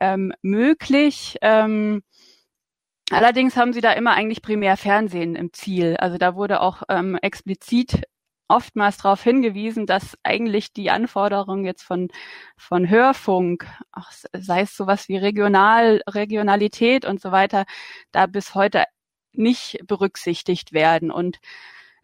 ähm, 0.00 0.32
möglich. 0.42 1.36
Ähm, 1.42 2.02
Allerdings 3.12 3.56
haben 3.56 3.72
sie 3.72 3.80
da 3.80 3.92
immer 3.92 4.12
eigentlich 4.12 4.40
primär 4.40 4.76
Fernsehen 4.76 5.34
im 5.34 5.52
Ziel. 5.52 5.96
Also 5.96 6.16
da 6.16 6.36
wurde 6.36 6.60
auch 6.60 6.84
ähm, 6.88 7.18
explizit 7.20 8.04
oftmals 8.50 8.98
darauf 8.98 9.22
hingewiesen, 9.22 9.86
dass 9.86 10.16
eigentlich 10.22 10.72
die 10.72 10.90
Anforderungen 10.90 11.64
jetzt 11.64 11.82
von, 11.82 12.08
von 12.56 12.88
Hörfunk, 12.88 13.66
ach, 13.92 14.12
sei 14.32 14.62
es 14.62 14.76
sowas 14.76 15.08
wie 15.08 15.16
Regional, 15.16 16.02
Regionalität 16.08 17.04
und 17.04 17.20
so 17.20 17.32
weiter, 17.32 17.64
da 18.12 18.26
bis 18.26 18.54
heute 18.54 18.84
nicht 19.32 19.78
berücksichtigt 19.86 20.72
werden. 20.72 21.10
Und 21.10 21.38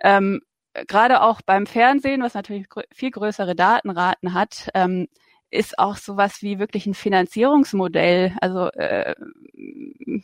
ähm, 0.01 0.41
gerade 0.87 1.23
auch 1.23 1.41
beim 1.43 1.67
Fernsehen, 1.67 2.23
was 2.23 2.35
natürlich 2.35 2.67
viel 2.93 3.11
größere 3.11 3.55
Datenraten 3.55 4.35
hat, 4.35 4.69
ähm, 4.75 5.09
ist 5.51 5.79
auch 5.79 5.97
sowas 5.97 6.43
wie 6.43 6.59
wirklich 6.59 6.87
ein 6.87 6.95
Finanzierungsmodell. 6.95 8.37
Also 8.41 8.69
äh, 8.73 9.15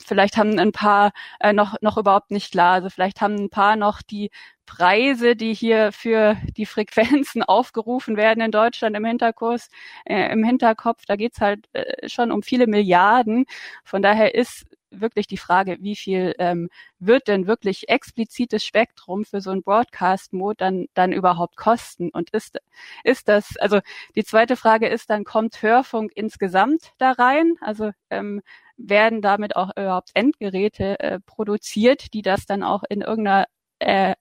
vielleicht 0.05 0.37
haben 0.37 0.59
ein 0.59 0.73
paar 0.73 1.13
äh, 1.41 1.53
noch 1.53 1.77
noch 1.81 1.97
überhaupt 1.97 2.31
nicht 2.31 2.53
klar. 2.53 2.75
Also 2.75 2.91
vielleicht 2.91 3.21
haben 3.21 3.37
ein 3.37 3.51
paar 3.51 3.77
noch 3.77 4.03
die 4.03 4.31
Preise, 4.67 5.37
die 5.37 5.55
hier 5.55 5.93
für 5.93 6.37
die 6.57 6.67
Frequenzen 6.67 7.43
aufgerufen 7.45 8.17
werden 8.17 8.43
in 8.43 8.51
Deutschland 8.51 8.97
im 8.97 9.05
Hinterkurs, 9.05 9.69
äh, 10.05 10.33
im 10.33 10.45
Hinterkopf. 10.45 11.05
Da 11.07 11.17
geht's 11.17 11.41
halt 11.41 11.69
äh, 11.73 12.09
schon 12.09 12.33
um 12.33 12.43
viele 12.43 12.67
Milliarden. 12.67 13.47
Von 13.85 14.03
daher 14.03 14.35
ist 14.35 14.67
wirklich 14.93 15.27
die 15.27 15.39
Frage, 15.39 15.79
wie 15.81 15.97
viel 15.97 16.35
ähm, 16.39 16.69
wird 16.99 17.29
denn 17.29 17.47
wirklich 17.47 17.89
explizites 17.89 18.65
Spektrum 18.65 19.25
für 19.25 19.41
so 19.41 19.51
ein 19.51 19.63
Broadcast-Mode 19.63 20.57
dann, 20.59 20.87
dann 20.95 21.13
überhaupt 21.13 21.57
kosten? 21.57 22.11
Und 22.11 22.31
ist, 22.31 22.59
ist 23.05 23.29
das, 23.29 23.57
also 23.59 23.81
die 24.17 24.25
zweite 24.25 24.57
Frage 24.57 24.89
ist 24.89 25.11
dann, 25.11 25.25
kommt 25.25 25.63
Hörfunk 25.63 26.13
insgesamt 26.15 26.93
da 26.99 27.13
rein? 27.13 27.55
Also 27.61 27.91
ähm, 28.11 28.43
werden 28.77 29.23
damit 29.23 29.57
auch 29.57 29.71
überhaupt 29.77 30.11
Endgeräte 30.15 30.99
äh, 31.01 31.21
produziert, 31.21 32.13
die 32.15 32.23
das 32.23 32.47
dann 32.47 32.63
auch 32.63 32.83
in 32.89 33.01
irgendeiner 33.01 33.47
äh, 33.83 34.15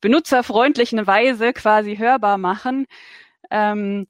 benutzerfreundlichen 0.00 1.06
Weise 1.06 1.52
quasi 1.52 1.96
hörbar 1.96 2.38
machen? 2.38 2.86
Ähm, 3.50 4.06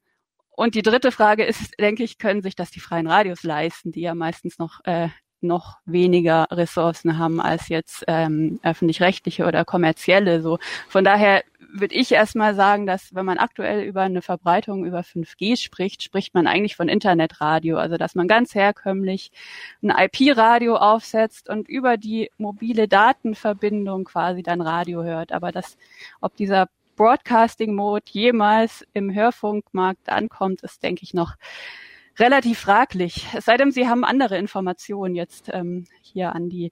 und 0.50 0.74
die 0.74 0.82
dritte 0.82 1.12
Frage 1.12 1.44
ist, 1.44 1.78
denke 1.78 2.02
ich, 2.02 2.18
können 2.18 2.42
sich 2.42 2.56
das 2.56 2.70
die 2.70 2.80
freien 2.80 3.06
Radios 3.06 3.44
leisten, 3.44 3.92
die 3.92 4.00
ja 4.00 4.14
meistens 4.14 4.58
noch 4.58 4.80
äh, 4.84 5.08
noch 5.40 5.78
weniger 5.84 6.46
Ressourcen 6.50 7.18
haben 7.18 7.40
als 7.40 7.68
jetzt 7.68 8.04
ähm, 8.08 8.60
öffentlich-rechtliche 8.62 9.46
oder 9.46 9.64
kommerzielle. 9.64 10.42
So 10.42 10.58
von 10.88 11.04
daher 11.04 11.42
würde 11.70 11.94
ich 11.94 12.12
erstmal 12.12 12.54
sagen, 12.54 12.86
dass 12.86 13.14
wenn 13.14 13.26
man 13.26 13.38
aktuell 13.38 13.82
über 13.82 14.02
eine 14.02 14.22
Verbreitung 14.22 14.84
über 14.84 15.00
5G 15.00 15.56
spricht, 15.56 16.02
spricht 16.02 16.34
man 16.34 16.46
eigentlich 16.46 16.76
von 16.76 16.88
Internetradio, 16.88 17.76
also 17.76 17.96
dass 17.96 18.14
man 18.14 18.26
ganz 18.26 18.54
herkömmlich 18.54 19.30
ein 19.82 19.90
IP-Radio 19.90 20.76
aufsetzt 20.76 21.48
und 21.48 21.68
über 21.68 21.96
die 21.96 22.30
mobile 22.38 22.88
Datenverbindung 22.88 24.04
quasi 24.04 24.42
dann 24.42 24.60
Radio 24.60 25.02
hört. 25.02 25.32
Aber 25.32 25.52
das, 25.52 25.76
ob 26.20 26.36
dieser 26.36 26.68
Broadcasting-Mode 26.96 28.04
jemals 28.10 28.84
im 28.92 29.14
Hörfunkmarkt 29.14 30.08
ankommt, 30.08 30.62
ist, 30.62 30.82
denke 30.82 31.04
ich, 31.04 31.14
noch 31.14 31.36
relativ 32.18 32.58
fraglich. 32.58 33.26
Es 33.34 33.44
sei 33.44 33.56
denn, 33.56 33.72
Sie 33.72 33.88
haben 33.88 34.04
andere 34.04 34.38
Informationen 34.38 35.14
jetzt 35.14 35.50
ähm, 35.52 35.84
hier 36.02 36.34
an 36.34 36.48
die 36.48 36.70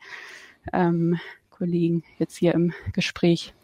ähm, 0.73 1.19
Kollegen 1.51 2.05
jetzt 2.19 2.37
hier 2.37 2.55
im 2.55 2.73
Gespräch. 2.93 3.55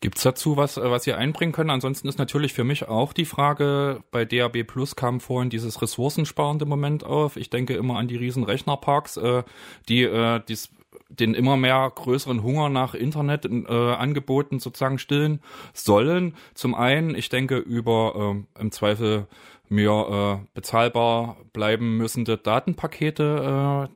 Gibt's 0.00 0.22
dazu 0.22 0.56
was, 0.56 0.76
äh, 0.76 0.90
was 0.90 1.04
Sie 1.04 1.12
einbringen 1.12 1.52
können? 1.52 1.70
Ansonsten 1.70 2.08
ist 2.08 2.18
natürlich 2.18 2.52
für 2.52 2.64
mich 2.64 2.88
auch 2.88 3.12
die 3.12 3.24
Frage, 3.24 4.02
bei 4.10 4.24
DAB 4.24 4.64
Plus 4.64 4.96
kam 4.96 5.20
vorhin 5.20 5.50
dieses 5.50 5.80
ressourcensparende 5.80 6.66
Moment 6.66 7.04
auf. 7.04 7.36
Ich 7.36 7.50
denke 7.50 7.74
immer 7.74 7.96
an 7.96 8.08
die 8.08 8.16
riesen 8.16 8.44
Rechnerparks, 8.44 9.16
äh, 9.16 9.42
die 9.88 10.02
äh, 10.02 10.40
dies, 10.46 10.70
den 11.08 11.34
immer 11.34 11.56
mehr 11.56 11.90
größeren 11.94 12.42
Hunger 12.42 12.68
nach 12.68 12.94
Internetangeboten 12.94 14.58
äh, 14.58 14.60
sozusagen 14.60 14.98
stillen 14.98 15.40
sollen. 15.72 16.34
Zum 16.54 16.74
einen, 16.74 17.14
ich 17.14 17.28
denke 17.28 17.58
über 17.58 18.36
äh, 18.56 18.60
im 18.60 18.72
Zweifel 18.72 19.28
mir 19.68 20.40
äh, 20.42 20.46
bezahlbar 20.54 21.36
bleiben 21.52 21.96
müssende 21.96 22.38
Datenpakete 22.38 23.88
äh, 23.88 23.94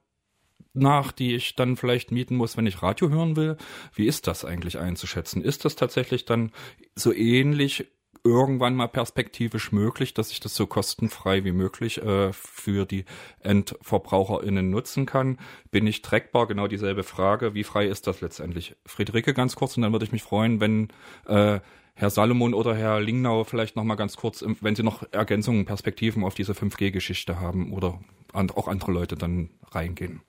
nach, 0.72 1.12
die 1.12 1.34
ich 1.34 1.56
dann 1.56 1.76
vielleicht 1.76 2.12
mieten 2.12 2.36
muss, 2.36 2.56
wenn 2.56 2.66
ich 2.66 2.82
Radio 2.82 3.08
hören 3.08 3.36
will. 3.36 3.56
Wie 3.94 4.06
ist 4.06 4.26
das 4.26 4.44
eigentlich 4.44 4.78
einzuschätzen? 4.78 5.42
Ist 5.42 5.64
das 5.64 5.76
tatsächlich 5.76 6.24
dann 6.24 6.52
so 6.94 7.12
ähnlich 7.12 7.86
irgendwann 8.24 8.74
mal 8.74 8.88
perspektivisch 8.88 9.72
möglich, 9.72 10.14
dass 10.14 10.30
ich 10.30 10.40
das 10.40 10.54
so 10.54 10.66
kostenfrei 10.66 11.44
wie 11.44 11.52
möglich 11.52 12.02
äh, 12.02 12.32
für 12.32 12.86
die 12.86 13.04
EndverbraucherInnen 13.40 14.70
nutzen 14.70 15.06
kann. 15.06 15.38
Bin 15.70 15.86
ich 15.86 16.02
trackbar? 16.02 16.46
Genau 16.46 16.66
dieselbe 16.66 17.02
Frage. 17.02 17.54
Wie 17.54 17.64
frei 17.64 17.86
ist 17.86 18.06
das 18.06 18.20
letztendlich? 18.20 18.76
Friederike 18.86 19.34
ganz 19.34 19.56
kurz 19.56 19.76
und 19.76 19.82
dann 19.82 19.92
würde 19.92 20.04
ich 20.04 20.12
mich 20.12 20.22
freuen, 20.22 20.60
wenn 20.60 20.88
äh, 21.26 21.60
Herr 21.94 22.10
Salomon 22.10 22.54
oder 22.54 22.74
Herr 22.74 23.00
Lingnau 23.00 23.44
vielleicht 23.44 23.76
noch 23.76 23.84
mal 23.84 23.94
ganz 23.94 24.16
kurz, 24.16 24.44
wenn 24.60 24.74
Sie 24.74 24.82
noch 24.82 25.02
Ergänzungen, 25.12 25.66
Perspektiven 25.66 26.24
auf 26.24 26.34
diese 26.34 26.52
5G-Geschichte 26.52 27.40
haben 27.40 27.72
oder 27.72 28.00
auch 28.32 28.68
andere 28.68 28.92
Leute 28.92 29.16
dann 29.16 29.50
reingehen. 29.70 30.22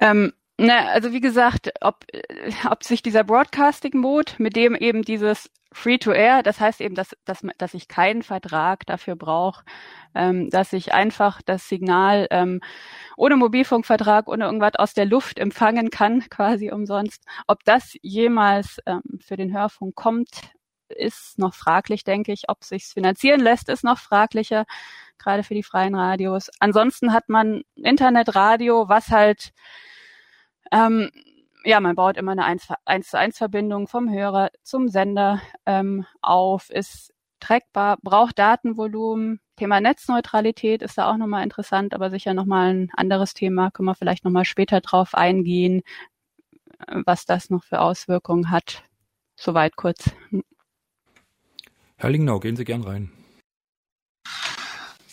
Ähm, 0.00 0.32
Ne, 0.60 0.88
also 0.88 1.12
wie 1.12 1.20
gesagt, 1.20 1.70
ob, 1.82 2.04
ob 2.68 2.82
sich 2.82 3.00
dieser 3.00 3.22
Broadcasting-Mode, 3.22 4.32
mit 4.38 4.56
dem 4.56 4.74
eben 4.74 5.02
dieses 5.02 5.50
Free-to-Air, 5.72 6.42
das 6.42 6.58
heißt 6.58 6.80
eben, 6.80 6.96
dass, 6.96 7.16
dass, 7.24 7.42
dass 7.58 7.74
ich 7.74 7.86
keinen 7.86 8.22
Vertrag 8.22 8.84
dafür 8.86 9.14
brauche, 9.14 9.64
ähm, 10.16 10.50
dass 10.50 10.72
ich 10.72 10.92
einfach 10.92 11.42
das 11.42 11.68
Signal 11.68 12.26
ähm, 12.32 12.60
ohne 13.16 13.36
Mobilfunkvertrag, 13.36 14.26
ohne 14.26 14.46
irgendwas 14.46 14.74
aus 14.74 14.94
der 14.94 15.04
Luft 15.06 15.38
empfangen 15.38 15.90
kann, 15.90 16.20
quasi 16.30 16.72
umsonst. 16.72 17.24
Ob 17.46 17.62
das 17.64 17.94
jemals 18.02 18.78
ähm, 18.84 19.02
für 19.20 19.36
den 19.36 19.56
Hörfunk 19.56 19.94
kommt, 19.94 20.50
ist 20.88 21.38
noch 21.38 21.54
fraglich, 21.54 22.02
denke 22.02 22.32
ich. 22.32 22.48
Ob 22.48 22.64
sich's 22.64 22.94
finanzieren 22.94 23.40
lässt, 23.40 23.68
ist 23.68 23.84
noch 23.84 23.98
fraglicher, 23.98 24.64
gerade 25.18 25.44
für 25.44 25.54
die 25.54 25.62
freien 25.62 25.94
Radios. 25.94 26.50
Ansonsten 26.58 27.12
hat 27.12 27.28
man 27.28 27.62
Internetradio, 27.76 28.88
was 28.88 29.10
halt 29.10 29.52
ähm, 30.72 31.10
ja, 31.64 31.80
man 31.80 31.96
baut 31.96 32.16
immer 32.16 32.32
eine 32.32 32.44
1, 32.44 32.68
1 32.84 33.08
zu 33.08 33.18
1 33.18 33.38
Verbindung 33.38 33.88
vom 33.88 34.10
Hörer 34.10 34.50
zum 34.62 34.88
Sender 34.88 35.40
ähm, 35.66 36.06
auf, 36.22 36.70
ist 36.70 37.12
trackbar, 37.40 37.98
braucht 38.02 38.38
Datenvolumen. 38.38 39.40
Thema 39.56 39.80
Netzneutralität 39.80 40.82
ist 40.82 40.98
da 40.98 41.10
auch 41.10 41.16
nochmal 41.16 41.42
interessant, 41.42 41.94
aber 41.94 42.10
sicher 42.10 42.34
nochmal 42.34 42.72
ein 42.72 42.90
anderes 42.96 43.34
Thema. 43.34 43.70
Können 43.70 43.88
wir 43.88 43.94
vielleicht 43.94 44.24
nochmal 44.24 44.44
später 44.44 44.80
drauf 44.80 45.14
eingehen, 45.14 45.82
was 47.04 47.26
das 47.26 47.50
noch 47.50 47.64
für 47.64 47.80
Auswirkungen 47.80 48.50
hat. 48.50 48.84
Soweit 49.36 49.76
kurz. 49.76 50.10
Herr 51.96 52.10
Lingnau, 52.10 52.38
gehen 52.38 52.56
Sie 52.56 52.64
gern 52.64 52.82
rein. 52.82 53.10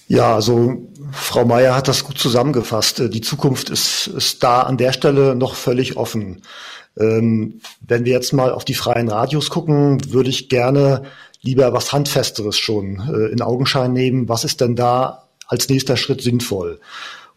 Ja, 0.08 0.36
also 0.36 0.88
Frau 1.12 1.46
Meier 1.46 1.76
hat 1.76 1.88
das 1.88 2.04
gut 2.04 2.18
zusammengefasst. 2.18 3.02
Die 3.14 3.22
Zukunft 3.22 3.70
ist, 3.70 4.08
ist 4.08 4.44
da 4.44 4.62
an 4.62 4.78
der 4.78 4.94
Stelle 4.94 5.36
noch 5.36 5.56
völlig 5.56 5.98
offen. 5.98 6.42
Ähm, 6.98 7.62
wenn 7.82 8.06
wir 8.06 8.14
jetzt 8.14 8.34
mal 8.34 8.52
auf 8.52 8.66
die 8.66 8.74
freien 8.74 9.10
Radios 9.10 9.50
gucken, 9.50 10.14
würde 10.14 10.30
ich 10.30 10.50
gerne 10.50 11.04
lieber 11.42 11.74
was 11.74 11.92
Handfesteres 11.92 12.58
schon 12.58 13.02
äh, 13.12 13.32
in 13.32 13.42
Augenschein 13.42 13.94
nehmen. 13.94 14.30
Was 14.30 14.44
ist 14.44 14.62
denn 14.62 14.76
da 14.76 15.28
als 15.48 15.70
nächster 15.70 15.98
Schritt 15.98 16.22
sinnvoll? 16.22 16.80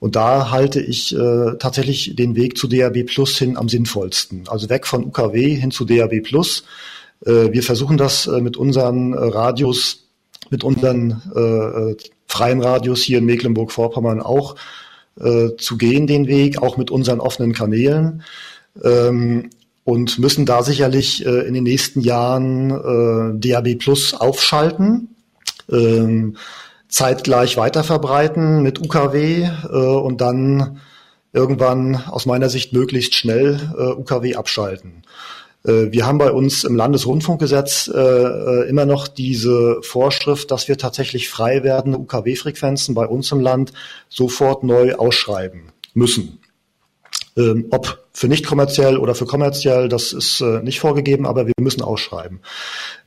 Und 0.01 0.15
da 0.15 0.51
halte 0.51 0.81
ich 0.81 1.15
äh, 1.15 1.57
tatsächlich 1.59 2.15
den 2.15 2.37
Weg 2.37 2.57
zu 2.57 2.69
DAB 2.69 3.05
Plus 3.05 3.37
hin 3.37 3.57
am 3.57 3.69
sinnvollsten. 3.69 4.45
Also 4.49 4.69
weg 4.69 4.87
von 4.87 5.05
UKW 5.05 5.55
hin 5.57 5.71
zu 5.71 5.85
DAB 5.85 6.23
Plus. 6.23 6.65
Äh, 7.27 7.53
wir 7.53 7.63
versuchen 7.63 7.97
das 7.97 8.27
äh, 8.27 8.41
mit 8.41 8.57
unseren 8.57 9.13
äh, 9.13 9.17
Radios, 9.17 10.05
mit 10.51 10.63
unseren 10.63 11.21
äh, 11.35 11.97
freien 12.29 12.61
Radios 12.61 13.03
hier 13.03 13.19
in 13.19 13.25
Mecklenburg-Vorpommern 13.25 14.21
auch 14.21 14.55
äh, 15.21 15.57
zu 15.57 15.77
gehen, 15.77 16.07
den 16.07 16.29
Weg, 16.29 16.63
auch 16.63 16.77
mit 16.77 16.91
unseren 16.91 17.21
offenen 17.21 17.53
Kanälen. 17.53 18.23
Ähm, 18.85 19.51
und 19.85 20.19
müssen 20.19 20.45
da 20.45 20.63
sicherlich 20.63 21.25
äh, 21.25 21.47
in 21.47 21.55
den 21.55 21.65
nächsten 21.65 22.01
Jahren 22.03 22.71
äh, 22.71 23.41
DAB 23.41 23.77
Plus 23.79 24.13
aufschalten, 24.13 25.17
ähm, 25.73 26.37
zeitgleich 26.89 27.57
weiterverbreiten 27.57 28.63
mit 28.63 28.81
UKW 28.81 29.45
äh, 29.45 29.77
und 29.77 30.21
dann 30.21 30.81
irgendwann 31.33 31.97
aus 31.97 32.27
meiner 32.27 32.51
Sicht 32.51 32.73
möglichst 32.75 33.15
schnell 33.15 33.73
äh, 33.79 33.93
UKW 33.93 34.35
abschalten. 34.35 35.03
Äh, 35.69 35.93
wir 35.93 36.07
haben 36.07 36.19
bei 36.19 36.33
uns 36.33 36.65
im 36.65 36.75
Landesrundfunkgesetz 36.75 37.91
äh, 37.95 38.01
äh, 38.01 38.69
immer 38.69 38.87
noch 38.87 39.07
diese 39.07 39.81
Vorschrift, 39.83 40.51
dass 40.51 40.67
wir 40.69 40.79
tatsächlich 40.79 41.29
frei 41.29 41.63
werdende 41.63 41.99
UKW-Frequenzen 41.99 42.95
bei 42.95 43.07
uns 43.07 43.31
im 43.31 43.41
Land 43.41 43.73
sofort 44.09 44.65
neu 44.65 44.95
ausschreiben 44.95 45.73
müssen. 45.95 46.39
Ähm, 47.37 47.67
ob 47.71 48.07
für 48.13 48.29
nicht 48.29 48.47
kommerziell 48.47 48.97
oder 48.97 49.15
für 49.15 49.27
kommerziell, 49.27 49.89
das 49.89 50.13
ist 50.13 50.41
nicht 50.41 50.81
vorgegeben, 50.81 51.25
aber 51.25 51.47
wir 51.47 51.53
müssen 51.61 51.83
ausschreiben. 51.83 52.41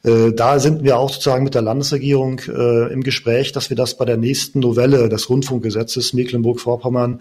Da 0.03 0.59
sind 0.59 0.85
wir 0.85 0.97
auch 0.97 1.09
sozusagen 1.11 1.43
mit 1.43 1.53
der 1.53 1.63
Landesregierung 1.63 2.39
im 2.39 3.03
Gespräch, 3.03 3.51
dass 3.51 3.69
wir 3.69 3.75
das 3.75 3.97
bei 3.97 4.05
der 4.05 4.15
nächsten 4.15 4.59
Novelle 4.59 5.09
des 5.09 5.29
Rundfunkgesetzes 5.29 6.13
Mecklenburg-Vorpommern 6.13 7.19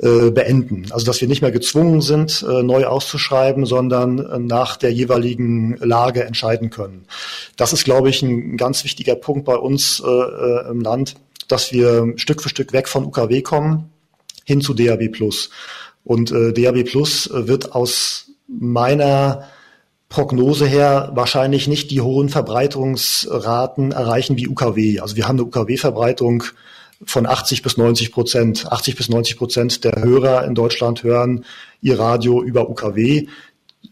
äh, 0.00 0.30
beenden. 0.30 0.86
Also 0.90 1.04
dass 1.04 1.20
wir 1.20 1.26
nicht 1.26 1.42
mehr 1.42 1.50
gezwungen 1.50 2.02
sind, 2.02 2.46
äh, 2.48 2.62
neu 2.62 2.86
auszuschreiben, 2.86 3.66
sondern 3.66 4.20
äh, 4.20 4.38
nach 4.38 4.76
der 4.76 4.92
jeweiligen 4.92 5.76
Lage 5.78 6.22
entscheiden 6.22 6.70
können. 6.70 7.06
Das 7.56 7.72
ist, 7.72 7.82
glaube 7.82 8.08
ich, 8.08 8.22
ein 8.22 8.56
ganz 8.56 8.84
wichtiger 8.84 9.16
Punkt 9.16 9.44
bei 9.44 9.56
uns 9.56 10.00
im 10.00 10.80
Land, 10.82 11.16
dass 11.48 11.72
wir 11.72 12.12
Stück 12.14 12.42
für 12.42 12.48
Stück 12.48 12.72
weg 12.72 12.86
von 12.86 13.04
UKW 13.06 13.42
kommen 13.42 13.90
hin 14.44 14.60
zu 14.60 14.72
DAB 14.72 15.08
Plus. 15.10 15.50
Und 16.04 16.30
DAB 16.30 16.84
Plus 16.84 17.28
wird 17.32 17.72
aus 17.72 18.30
meiner 18.46 19.48
Prognose 20.08 20.66
her 20.66 21.10
wahrscheinlich 21.14 21.66
nicht 21.66 21.90
die 21.90 22.00
hohen 22.00 22.28
Verbreitungsraten 22.28 23.90
erreichen 23.90 24.36
wie 24.36 24.46
UKW. 24.46 25.00
Also 25.00 25.16
wir 25.16 25.26
haben 25.26 25.36
eine 25.36 25.46
UKW-Verbreitung 25.46 26.44
von 27.04 27.26
80 27.26 27.62
bis 27.62 27.76
90 27.76 28.12
Prozent. 28.12 28.70
80 28.70 28.96
bis 28.96 29.08
90 29.08 29.36
Prozent 29.36 29.84
der 29.84 30.02
Hörer 30.02 30.44
in 30.44 30.54
Deutschland 30.54 31.02
hören 31.02 31.44
ihr 31.80 31.98
Radio 31.98 32.42
über 32.42 32.68
UKW, 32.68 33.26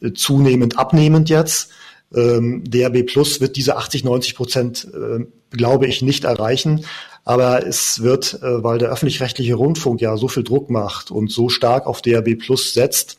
äh, 0.01 0.13
zunehmend 0.13 0.79
abnehmend 0.79 1.29
jetzt. 1.29 1.71
Ähm, 2.15 2.63
DRB 2.65 3.05
Plus 3.05 3.41
wird 3.41 3.57
diese 3.57 3.77
80, 3.77 4.05
90 4.05 4.35
Prozent, 4.35 4.89
äh, 4.93 5.25
glaube 5.51 5.87
ich, 5.87 6.03
nicht 6.03 6.25
erreichen. 6.25 6.85
Aber 7.25 7.67
es 7.67 8.03
wird, 8.03 8.41
äh, 8.43 8.63
weil 8.63 8.79
der 8.79 8.91
öffentlich-rechtliche 8.91 9.55
Rundfunk 9.55 10.01
ja 10.01 10.17
so 10.17 10.29
viel 10.29 10.45
Druck 10.45 10.71
macht 10.71 11.11
und 11.11 11.31
so 11.31 11.49
stark 11.49 11.87
auf 11.87 12.01
DRB 12.01 12.37
Plus 12.37 12.73
setzt, 12.73 13.19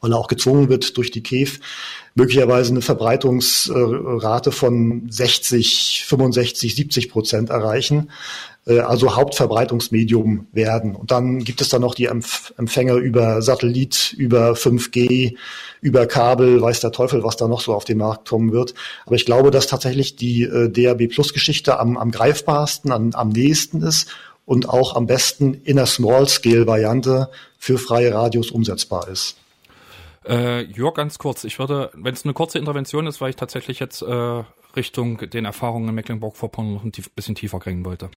weil 0.00 0.12
er 0.12 0.18
auch 0.18 0.28
gezwungen 0.28 0.70
wird 0.70 0.96
durch 0.96 1.10
die 1.10 1.22
KEF, 1.22 1.60
möglicherweise 2.14 2.70
eine 2.70 2.80
Verbreitungsrate 2.80 4.52
von 4.52 5.06
60, 5.10 6.04
65, 6.06 6.74
70 6.74 7.10
Prozent 7.10 7.50
erreichen. 7.50 8.10
Äh, 8.66 8.80
also 8.80 9.16
Hauptverbreitungsmedium 9.16 10.46
werden. 10.52 10.94
Und 10.94 11.10
dann 11.10 11.40
gibt 11.40 11.60
es 11.60 11.68
dann 11.68 11.82
noch 11.82 11.94
die 11.94 12.06
Empfänger 12.06 12.94
über 12.94 13.42
Satellit, 13.42 14.14
über 14.16 14.52
5G, 14.52 15.36
über 15.80 16.06
Kabel, 16.06 16.60
weiß 16.60 16.80
der 16.80 16.92
Teufel, 16.92 17.24
was 17.24 17.36
da 17.36 17.48
noch 17.48 17.60
so 17.60 17.74
auf 17.74 17.84
den 17.84 17.98
Markt 17.98 18.28
kommen 18.28 18.52
wird. 18.52 18.74
Aber 19.06 19.16
ich 19.16 19.26
glaube, 19.26 19.50
dass 19.50 19.66
tatsächlich 19.66 20.16
die 20.16 20.44
äh, 20.44 20.68
DAB 20.70 21.08
Plus 21.08 21.32
Geschichte 21.32 21.78
am, 21.78 21.96
am 21.96 22.10
greifbarsten, 22.10 22.92
am, 22.92 23.10
am 23.12 23.30
nächsten 23.30 23.82
ist 23.82 24.08
und 24.44 24.68
auch 24.68 24.96
am 24.96 25.06
besten 25.06 25.54
in 25.54 25.76
der 25.76 25.86
Small-Scale-Variante 25.86 27.30
für 27.58 27.78
freie 27.78 28.14
Radios 28.14 28.50
umsetzbar 28.50 29.08
ist. 29.08 29.36
Äh, 30.24 30.62
Jörg, 30.66 30.94
ganz 30.94 31.18
kurz. 31.18 31.42
Ich 31.42 31.58
würde, 31.58 31.90
wenn 31.94 32.14
es 32.14 32.24
eine 32.24 32.32
kurze 32.32 32.58
Intervention 32.58 33.08
ist, 33.08 33.20
weil 33.20 33.30
ich 33.30 33.36
tatsächlich 33.36 33.80
jetzt 33.80 34.02
äh, 34.02 34.44
Richtung 34.76 35.18
den 35.18 35.44
Erfahrungen 35.44 35.88
in 35.88 35.94
Mecklenburg-Vorpommern 35.96 36.74
noch 36.74 36.84
ein 36.84 36.92
tief, 36.92 37.10
bisschen 37.10 37.34
tiefer 37.34 37.58
kriegen 37.58 37.84
wollte. 37.84 38.10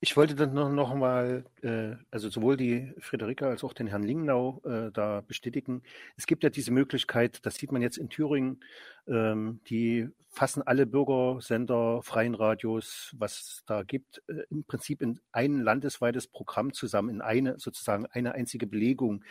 Ich 0.00 0.16
wollte 0.16 0.36
dann 0.36 0.54
noch, 0.54 0.70
noch 0.70 0.94
mal, 0.94 1.44
äh, 1.62 1.96
also 2.12 2.28
sowohl 2.30 2.56
die 2.56 2.94
Friederike 3.00 3.48
als 3.48 3.64
auch 3.64 3.72
den 3.72 3.88
Herrn 3.88 4.04
Lingnau 4.04 4.62
äh, 4.64 4.92
da 4.92 5.22
bestätigen. 5.22 5.82
Es 6.16 6.28
gibt 6.28 6.44
ja 6.44 6.50
diese 6.50 6.70
Möglichkeit, 6.70 7.44
das 7.44 7.56
sieht 7.56 7.72
man 7.72 7.82
jetzt 7.82 7.98
in 7.98 8.08
Thüringen, 8.08 8.60
ähm, 9.08 9.58
die 9.68 10.08
fassen 10.28 10.62
alle 10.62 10.86
Bürgersender, 10.86 12.00
freien 12.02 12.36
Radios, 12.36 13.12
was 13.18 13.64
da 13.66 13.82
gibt, 13.82 14.22
äh, 14.28 14.44
im 14.50 14.62
Prinzip 14.62 15.02
in 15.02 15.18
ein 15.32 15.58
landesweites 15.58 16.28
Programm 16.28 16.72
zusammen, 16.72 17.08
in 17.08 17.20
eine 17.20 17.58
sozusagen 17.58 18.06
eine 18.06 18.34
einzige 18.34 18.68
Belegung. 18.68 19.24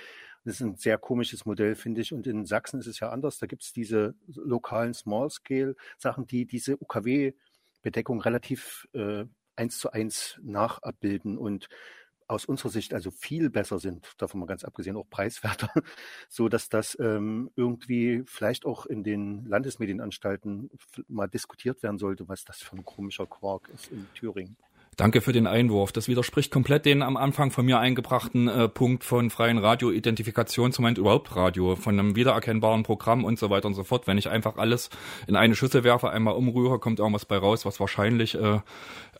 Das 0.43 0.55
ist 0.55 0.61
ein 0.61 0.75
sehr 0.75 0.97
komisches 0.97 1.45
Modell, 1.45 1.75
finde 1.75 2.01
ich. 2.01 2.11
Und 2.13 2.27
in 2.27 2.45
Sachsen 2.45 2.81
ist 2.81 2.87
es 2.87 2.99
ja 2.99 3.09
anders. 3.09 3.37
Da 3.37 3.47
gibt 3.47 3.63
es 3.63 3.71
diese 3.71 4.15
lokalen 4.27 4.93
Small-Scale-Sachen, 4.93 6.27
die 6.27 6.45
diese 6.45 6.75
UKW-Bedeckung 6.81 8.19
relativ 8.19 8.87
äh, 8.93 9.25
eins 9.57 9.79
zu 9.79 9.91
eins 9.91 10.39
nachabbilden 10.43 11.37
und 11.37 11.67
aus 12.27 12.45
unserer 12.45 12.69
Sicht 12.69 12.93
also 12.93 13.09
viel 13.09 13.49
besser 13.49 13.79
sind, 13.79 14.13
davon 14.17 14.41
mal 14.41 14.47
ganz 14.47 14.63
abgesehen 14.63 14.97
auch 14.97 15.09
preiswerter, 15.09 15.69
so 16.29 16.49
dass 16.49 16.69
das 16.69 16.97
ähm, 16.99 17.51
irgendwie 17.55 18.23
vielleicht 18.25 18.65
auch 18.65 18.85
in 18.85 19.03
den 19.03 19.45
Landesmedienanstalten 19.45 20.69
mal 21.07 21.27
diskutiert 21.27 21.83
werden 21.83 21.97
sollte, 21.97 22.27
was 22.27 22.43
das 22.43 22.61
für 22.61 22.75
ein 22.75 22.85
komischer 22.85 23.25
Quark 23.25 23.69
ist 23.69 23.91
in 23.91 24.07
Thüringen. 24.13 24.57
Danke 24.97 25.21
für 25.21 25.31
den 25.31 25.45
Einwurf. 25.45 25.91
Das 25.91 26.07
widerspricht 26.07 26.51
komplett 26.51 26.87
den 26.87 27.03
am 27.03 27.17
Anfang 27.17 27.51
von 27.51 27.63
mir 27.63 27.77
eingebrachten 27.77 28.47
äh, 28.47 28.67
Punkt 28.67 29.03
von 29.03 29.29
freien 29.29 29.59
Radio-Identifikation, 29.59 30.71
zum 30.71 30.81
Moment 30.81 30.97
überhaupt 30.97 31.35
Radio, 31.35 31.75
von 31.75 31.99
einem 31.99 32.15
wiedererkennbaren 32.15 32.81
Programm 32.81 33.23
und 33.23 33.37
so 33.37 33.51
weiter 33.51 33.67
und 33.67 33.75
so 33.75 33.83
fort. 33.83 34.07
Wenn 34.07 34.17
ich 34.17 34.27
einfach 34.27 34.57
alles 34.57 34.89
in 35.27 35.35
eine 35.35 35.53
Schüssel 35.53 35.83
werfe, 35.83 36.09
einmal 36.09 36.33
umrühre, 36.33 36.79
kommt 36.79 36.97
irgendwas 36.97 37.25
bei 37.25 37.37
raus, 37.37 37.63
was 37.63 37.79
wahrscheinlich 37.79 38.33
äh, 38.33 38.59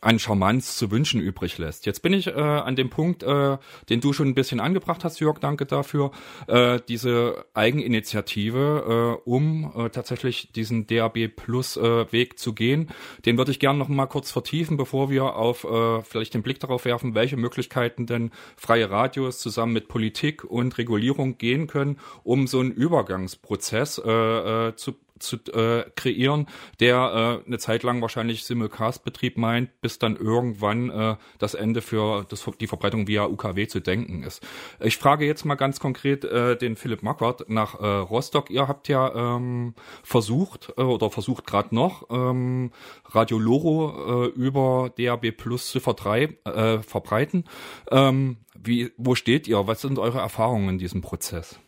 an 0.00 0.18
Charmanz 0.18 0.76
zu 0.76 0.90
wünschen 0.90 1.20
übrig 1.20 1.58
lässt. 1.58 1.86
Jetzt 1.86 2.02
bin 2.02 2.12
ich 2.12 2.28
äh, 2.28 2.32
an 2.32 2.76
dem 2.76 2.90
Punkt, 2.90 3.22
äh, 3.22 3.58
den 3.88 4.00
du 4.00 4.12
schon 4.12 4.28
ein 4.28 4.34
bisschen 4.34 4.60
angebracht 4.60 5.04
hast, 5.04 5.20
Jörg, 5.20 5.38
danke 5.38 5.66
dafür, 5.66 6.10
äh, 6.46 6.80
diese 6.88 7.46
Eigeninitiative, 7.54 9.18
äh, 9.24 9.28
um 9.28 9.72
äh, 9.76 9.90
tatsächlich 9.90 10.52
diesen 10.52 10.86
DAB 10.86 11.28
Plus 11.28 11.76
äh, 11.76 12.12
Weg 12.12 12.38
zu 12.38 12.52
gehen. 12.52 12.88
Den 13.26 13.38
würde 13.38 13.50
ich 13.50 13.58
gerne 13.58 13.78
noch 13.78 13.88
mal 13.88 14.06
kurz 14.06 14.30
vertiefen, 14.30 14.76
bevor 14.76 15.10
wir 15.10 15.36
auf 15.36 15.64
äh, 15.64 16.02
vielleicht 16.02 16.34
den 16.34 16.42
Blick 16.42 16.60
darauf 16.60 16.84
werfen, 16.84 17.14
welche 17.14 17.36
Möglichkeiten 17.36 18.06
denn 18.06 18.30
freie 18.56 18.90
Radios 18.90 19.38
zusammen 19.38 19.72
mit 19.72 19.88
Politik 19.88 20.44
und 20.44 20.78
Regulierung 20.78 21.38
gehen 21.38 21.66
können, 21.66 21.98
um 22.22 22.46
so 22.46 22.60
einen 22.60 22.72
Übergangsprozess 22.72 24.00
äh, 24.04 24.68
äh, 24.68 24.76
zu 24.76 24.94
zu 25.18 25.36
äh, 25.52 25.84
kreieren, 25.96 26.46
der 26.80 27.40
äh, 27.44 27.46
eine 27.46 27.58
Zeit 27.58 27.82
lang 27.82 28.00
wahrscheinlich 28.02 28.44
Simulcast-Betrieb 28.44 29.36
meint, 29.36 29.80
bis 29.80 29.98
dann 29.98 30.16
irgendwann 30.16 30.90
äh, 30.90 31.16
das 31.38 31.54
Ende 31.54 31.82
für 31.82 32.24
das, 32.28 32.48
die 32.60 32.66
Verbreitung 32.66 33.06
via 33.06 33.26
UKW 33.26 33.66
zu 33.66 33.80
denken 33.80 34.22
ist. 34.22 34.46
Ich 34.80 34.96
frage 34.96 35.26
jetzt 35.26 35.44
mal 35.44 35.54
ganz 35.54 35.80
konkret 35.80 36.24
äh, 36.24 36.56
den 36.56 36.76
Philipp 36.76 37.02
Marquardt 37.02 37.48
nach 37.48 37.80
äh, 37.80 37.86
Rostock. 37.86 38.50
Ihr 38.50 38.68
habt 38.68 38.88
ja 38.88 39.36
ähm, 39.36 39.74
versucht 40.02 40.72
äh, 40.76 40.82
oder 40.82 41.10
versucht 41.10 41.46
gerade 41.46 41.74
noch 41.74 42.08
ähm, 42.10 42.70
Radio 43.06 43.38
Loro 43.38 44.24
äh, 44.24 44.28
über 44.28 44.90
DAB 44.96 45.32
Plus 45.32 45.68
zu 45.68 45.78
äh, 45.78 46.78
verbreiten. 46.82 47.44
Ähm, 47.90 48.36
wie, 48.56 48.90
wo 48.96 49.14
steht 49.14 49.48
ihr? 49.48 49.66
Was 49.66 49.80
sind 49.80 49.98
eure 49.98 50.18
Erfahrungen 50.18 50.70
in 50.70 50.78
diesem 50.78 51.00
Prozess? 51.00 51.60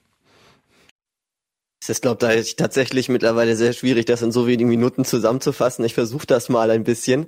Es 1.83 1.89
ist, 1.89 2.03
glaube 2.03 2.19
da 2.19 2.31
ist 2.31 2.59
tatsächlich 2.59 3.09
mittlerweile 3.09 3.57
sehr 3.57 3.73
schwierig, 3.73 4.05
das 4.05 4.21
in 4.21 4.33
so 4.33 4.47
wenigen 4.47 4.69
Minuten 4.69 5.07
zusammenzufassen. 5.07 5.83
Ich 5.83 5.95
versuche 5.95 6.27
das 6.27 6.51
mal 6.51 6.71
ein 6.71 6.85
bisschen. 6.85 7.27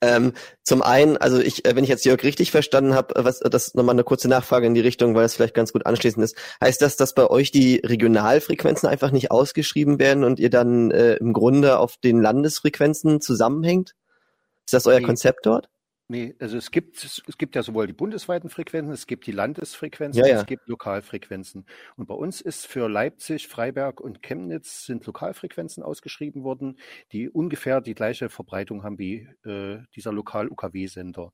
Ähm, 0.00 0.32
zum 0.64 0.82
einen, 0.82 1.16
also 1.18 1.38
ich, 1.38 1.64
äh, 1.64 1.76
wenn 1.76 1.84
ich 1.84 1.90
jetzt 1.90 2.04
Jörg 2.04 2.20
richtig 2.24 2.50
verstanden 2.50 2.94
habe, 2.94 3.14
was 3.24 3.38
das 3.38 3.74
nochmal 3.74 3.94
eine 3.94 4.02
kurze 4.02 4.26
Nachfrage 4.26 4.66
in 4.66 4.74
die 4.74 4.80
Richtung, 4.80 5.14
weil 5.14 5.22
das 5.22 5.36
vielleicht 5.36 5.54
ganz 5.54 5.72
gut 5.72 5.86
anschließend 5.86 6.24
ist. 6.24 6.36
Heißt 6.60 6.82
das, 6.82 6.96
dass 6.96 7.14
bei 7.14 7.30
euch 7.30 7.52
die 7.52 7.76
Regionalfrequenzen 7.76 8.88
einfach 8.88 9.12
nicht 9.12 9.30
ausgeschrieben 9.30 10.00
werden 10.00 10.24
und 10.24 10.40
ihr 10.40 10.50
dann 10.50 10.90
äh, 10.90 11.14
im 11.14 11.32
Grunde 11.32 11.78
auf 11.78 11.96
den 11.96 12.20
Landesfrequenzen 12.20 13.20
zusammenhängt? 13.20 13.94
Ist 14.66 14.74
das 14.74 14.86
euer. 14.88 15.00
Konzept 15.00 15.46
dort? 15.46 15.68
Nee, 16.12 16.34
also 16.40 16.58
es 16.58 16.70
gibt, 16.70 17.02
es 17.02 17.38
gibt 17.38 17.56
ja 17.56 17.62
sowohl 17.62 17.86
die 17.86 17.94
bundesweiten 17.94 18.50
Frequenzen, 18.50 18.92
es 18.92 19.06
gibt 19.06 19.26
die 19.26 19.32
Landesfrequenzen, 19.32 20.22
Ja, 20.22 20.28
ja. 20.28 20.40
es 20.40 20.44
gibt 20.44 20.68
Lokalfrequenzen. 20.68 21.64
Und 21.96 22.06
bei 22.06 22.12
uns 22.12 22.42
ist 22.42 22.66
für 22.66 22.86
Leipzig, 22.86 23.48
Freiberg 23.48 23.98
und 23.98 24.22
Chemnitz 24.22 24.84
sind 24.84 25.06
Lokalfrequenzen 25.06 25.82
ausgeschrieben 25.82 26.44
worden, 26.44 26.78
die 27.12 27.30
ungefähr 27.30 27.80
die 27.80 27.94
gleiche 27.94 28.28
Verbreitung 28.28 28.82
haben 28.82 28.98
wie 28.98 29.26
äh, 29.46 29.78
dieser 29.96 30.12
Lokal-UKW-Sender. 30.12 31.32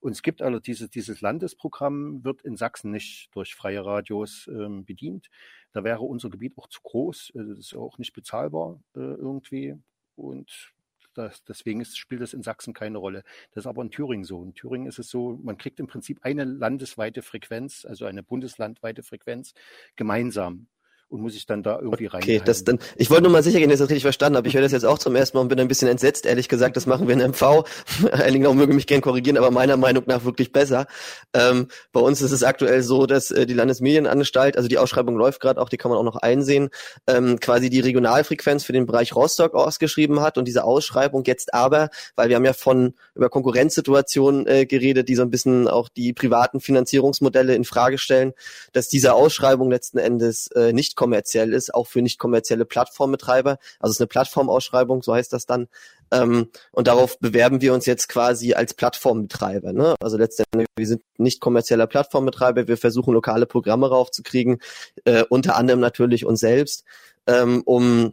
Und 0.00 0.12
es 0.12 0.20
gibt 0.20 0.42
also 0.42 0.60
dieses, 0.60 0.90
dieses 0.90 1.22
Landesprogramm 1.22 2.22
wird 2.22 2.42
in 2.42 2.58
Sachsen 2.58 2.90
nicht 2.90 3.30
durch 3.34 3.54
freie 3.54 3.82
Radios 3.86 4.50
ähm, 4.52 4.84
bedient. 4.84 5.30
Da 5.72 5.82
wäre 5.82 6.02
unser 6.02 6.28
Gebiet 6.28 6.58
auch 6.58 6.68
zu 6.68 6.82
groß, 6.82 7.32
äh, 7.36 7.38
das 7.38 7.58
ist 7.58 7.74
auch 7.74 7.96
nicht 7.96 8.12
bezahlbar 8.12 8.82
äh, 8.94 9.00
irgendwie. 9.00 9.78
Und 10.14 10.74
das, 11.14 11.44
deswegen 11.44 11.80
ist, 11.80 11.98
spielt 11.98 12.22
das 12.22 12.34
in 12.34 12.42
Sachsen 12.42 12.74
keine 12.74 12.98
Rolle. 12.98 13.24
Das 13.52 13.62
ist 13.64 13.66
aber 13.66 13.82
in 13.82 13.90
Thüringen 13.90 14.24
so. 14.24 14.42
In 14.42 14.54
Thüringen 14.54 14.86
ist 14.86 14.98
es 14.98 15.08
so, 15.08 15.38
man 15.42 15.58
kriegt 15.58 15.80
im 15.80 15.86
Prinzip 15.86 16.20
eine 16.22 16.44
landesweite 16.44 17.22
Frequenz, 17.22 17.84
also 17.84 18.06
eine 18.06 18.22
bundeslandweite 18.22 19.02
Frequenz 19.02 19.54
gemeinsam 19.96 20.66
und 21.10 21.20
muss 21.20 21.32
sich 21.32 21.44
dann 21.44 21.62
da 21.62 21.78
irgendwie 21.80 22.06
rein. 22.06 22.22
Okay, 22.22 22.40
das 22.44 22.62
dann. 22.62 22.78
Ich 22.96 23.10
wollte 23.10 23.24
nur 23.24 23.32
mal 23.32 23.42
sicher 23.42 23.58
gehen, 23.58 23.68
dass 23.68 23.80
ich 23.80 23.84
das 23.84 23.90
richtig 23.90 24.04
verstanden 24.04 24.36
habe. 24.36 24.46
Ich 24.46 24.54
höre 24.54 24.62
das 24.62 24.70
jetzt 24.70 24.84
auch 24.84 24.98
zum 24.98 25.16
ersten 25.16 25.36
Mal 25.36 25.42
und 25.42 25.48
bin 25.48 25.58
ein 25.58 25.66
bisschen 25.66 25.88
entsetzt. 25.88 26.24
Ehrlich 26.24 26.48
gesagt, 26.48 26.76
das 26.76 26.86
machen 26.86 27.08
wir 27.08 27.14
in 27.14 27.30
MV. 27.30 27.64
Erlingnau 28.12 28.54
möge 28.54 28.72
mich 28.72 28.86
gern 28.86 29.00
korrigieren, 29.00 29.36
aber 29.36 29.50
meiner 29.50 29.76
Meinung 29.76 30.04
nach 30.06 30.24
wirklich 30.24 30.52
besser. 30.52 30.86
Ähm, 31.34 31.66
bei 31.92 32.00
uns 32.00 32.22
ist 32.22 32.30
es 32.30 32.44
aktuell 32.44 32.82
so, 32.82 33.06
dass 33.06 33.32
äh, 33.32 33.44
die 33.44 33.54
Landesmedienanstalt, 33.54 34.56
also 34.56 34.68
die 34.68 34.78
Ausschreibung 34.78 35.16
läuft 35.16 35.40
gerade 35.40 35.60
auch, 35.60 35.68
die 35.68 35.78
kann 35.78 35.90
man 35.90 35.98
auch 35.98 36.04
noch 36.04 36.16
einsehen, 36.16 36.70
ähm, 37.08 37.40
quasi 37.40 37.70
die 37.70 37.80
Regionalfrequenz 37.80 38.62
für 38.62 38.72
den 38.72 38.86
Bereich 38.86 39.14
Rostock 39.16 39.54
ausgeschrieben 39.54 40.20
hat 40.20 40.38
und 40.38 40.46
diese 40.46 40.62
Ausschreibung 40.62 41.24
jetzt 41.24 41.54
aber, 41.54 41.90
weil 42.14 42.28
wir 42.28 42.36
haben 42.36 42.44
ja 42.44 42.52
von 42.52 42.94
über 43.16 43.30
Konkurrenzsituationen 43.30 44.46
äh, 44.46 44.64
geredet, 44.64 45.08
die 45.08 45.16
so 45.16 45.22
ein 45.22 45.30
bisschen 45.30 45.66
auch 45.66 45.88
die 45.88 46.12
privaten 46.12 46.60
Finanzierungsmodelle 46.60 47.56
in 47.56 47.64
Frage 47.64 47.98
stellen, 47.98 48.32
dass 48.72 48.88
diese 48.88 49.14
Ausschreibung 49.14 49.70
letzten 49.70 49.98
Endes 49.98 50.46
äh, 50.48 50.72
nicht 50.72 50.99
kommerziell 51.00 51.54
ist, 51.54 51.74
auch 51.74 51.86
für 51.86 52.02
nicht 52.02 52.18
kommerzielle 52.18 52.66
Plattformbetreiber. 52.66 53.56
Also 53.78 53.92
es 53.92 53.96
ist 53.96 54.00
eine 54.02 54.08
Plattformausschreibung, 54.08 55.02
so 55.02 55.14
heißt 55.14 55.32
das 55.32 55.46
dann. 55.46 55.68
Ähm, 56.12 56.50
und 56.72 56.88
darauf 56.88 57.18
bewerben 57.20 57.62
wir 57.62 57.72
uns 57.72 57.86
jetzt 57.86 58.10
quasi 58.10 58.52
als 58.52 58.74
Plattformbetreiber. 58.74 59.72
Ne? 59.72 59.94
Also 59.98 60.18
letztendlich, 60.18 60.66
wir 60.76 60.86
sind 60.86 61.00
nicht 61.16 61.40
kommerzieller 61.40 61.86
Plattformbetreiber, 61.86 62.68
wir 62.68 62.76
versuchen 62.76 63.14
lokale 63.14 63.46
Programme 63.46 63.88
raufzukriegen, 63.88 64.58
äh, 65.06 65.24
unter 65.30 65.56
anderem 65.56 65.80
natürlich 65.80 66.26
uns 66.26 66.40
selbst, 66.40 66.84
ähm, 67.26 67.62
um 67.64 68.12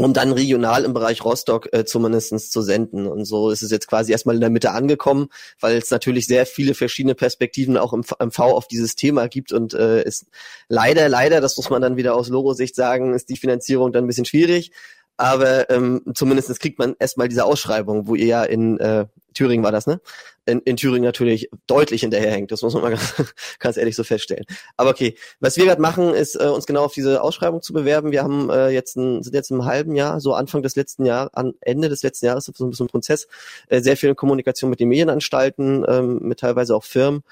um 0.00 0.12
dann 0.14 0.30
regional 0.30 0.84
im 0.84 0.94
Bereich 0.94 1.24
Rostock 1.24 1.68
äh, 1.72 1.84
zumindestens 1.84 2.50
zu 2.50 2.62
senden. 2.62 3.08
Und 3.08 3.24
so 3.24 3.50
ist 3.50 3.62
es 3.62 3.72
jetzt 3.72 3.88
quasi 3.88 4.12
erstmal 4.12 4.36
in 4.36 4.40
der 4.40 4.48
Mitte 4.48 4.70
angekommen, 4.70 5.28
weil 5.60 5.76
es 5.76 5.90
natürlich 5.90 6.26
sehr 6.26 6.46
viele 6.46 6.74
verschiedene 6.74 7.16
Perspektiven 7.16 7.76
auch 7.76 7.92
im 7.92 8.04
MV 8.18 8.38
auf 8.38 8.68
dieses 8.68 8.94
Thema 8.94 9.26
gibt. 9.28 9.52
Und 9.52 9.74
äh, 9.74 10.04
ist 10.04 10.26
leider, 10.68 11.08
leider, 11.08 11.40
das 11.40 11.56
muss 11.56 11.68
man 11.68 11.82
dann 11.82 11.96
wieder 11.96 12.14
aus 12.14 12.28
Logo-Sicht 12.28 12.76
sagen, 12.76 13.12
ist 13.12 13.28
die 13.28 13.36
Finanzierung 13.36 13.92
dann 13.92 14.04
ein 14.04 14.06
bisschen 14.06 14.24
schwierig. 14.24 14.70
Aber 15.16 15.68
ähm, 15.68 16.02
zumindest 16.14 16.60
kriegt 16.60 16.78
man 16.78 16.94
erstmal 17.00 17.26
diese 17.26 17.44
Ausschreibung, 17.44 18.06
wo 18.06 18.14
ihr 18.14 18.26
ja 18.26 18.44
in 18.44 18.78
äh, 18.78 19.06
Thüringen 19.38 19.64
war 19.64 19.70
das, 19.70 19.86
ne? 19.86 20.00
In, 20.46 20.60
in 20.62 20.76
Thüringen 20.76 21.04
natürlich 21.04 21.48
deutlich 21.68 22.00
hinterherhängt. 22.00 22.50
Das 22.50 22.62
muss 22.62 22.74
man 22.74 22.82
mal 22.82 22.90
ganz, 22.96 23.14
ganz 23.60 23.76
ehrlich 23.76 23.94
so 23.94 24.02
feststellen. 24.02 24.44
Aber 24.76 24.90
okay, 24.90 25.14
was 25.38 25.56
wir 25.56 25.64
gerade 25.64 25.80
machen, 25.80 26.12
ist 26.12 26.34
äh, 26.34 26.46
uns 26.46 26.66
genau 26.66 26.84
auf 26.84 26.92
diese 26.92 27.22
Ausschreibung 27.22 27.62
zu 27.62 27.72
bewerben. 27.72 28.10
Wir 28.10 28.24
haben 28.24 28.50
äh, 28.50 28.70
jetzt 28.70 28.96
ein, 28.96 29.22
sind 29.22 29.34
jetzt 29.34 29.52
im 29.52 29.64
halben 29.64 29.94
Jahr, 29.94 30.20
so 30.20 30.34
Anfang 30.34 30.62
des 30.62 30.74
letzten 30.74 31.04
Jahres, 31.04 31.32
an 31.34 31.54
Ende 31.60 31.88
des 31.88 32.02
letzten 32.02 32.26
Jahres, 32.26 32.46
so 32.46 32.64
ein 32.64 32.70
bisschen 32.70 32.88
Prozess, 32.88 33.28
äh, 33.68 33.80
sehr 33.80 33.96
viel 33.96 34.08
in 34.08 34.16
Kommunikation 34.16 34.70
mit 34.70 34.80
den 34.80 34.88
Medienanstalten, 34.88 35.84
ähm, 35.86 36.18
mit 36.22 36.40
teilweise 36.40 36.74
auch 36.74 36.84
Firmen, 36.84 37.22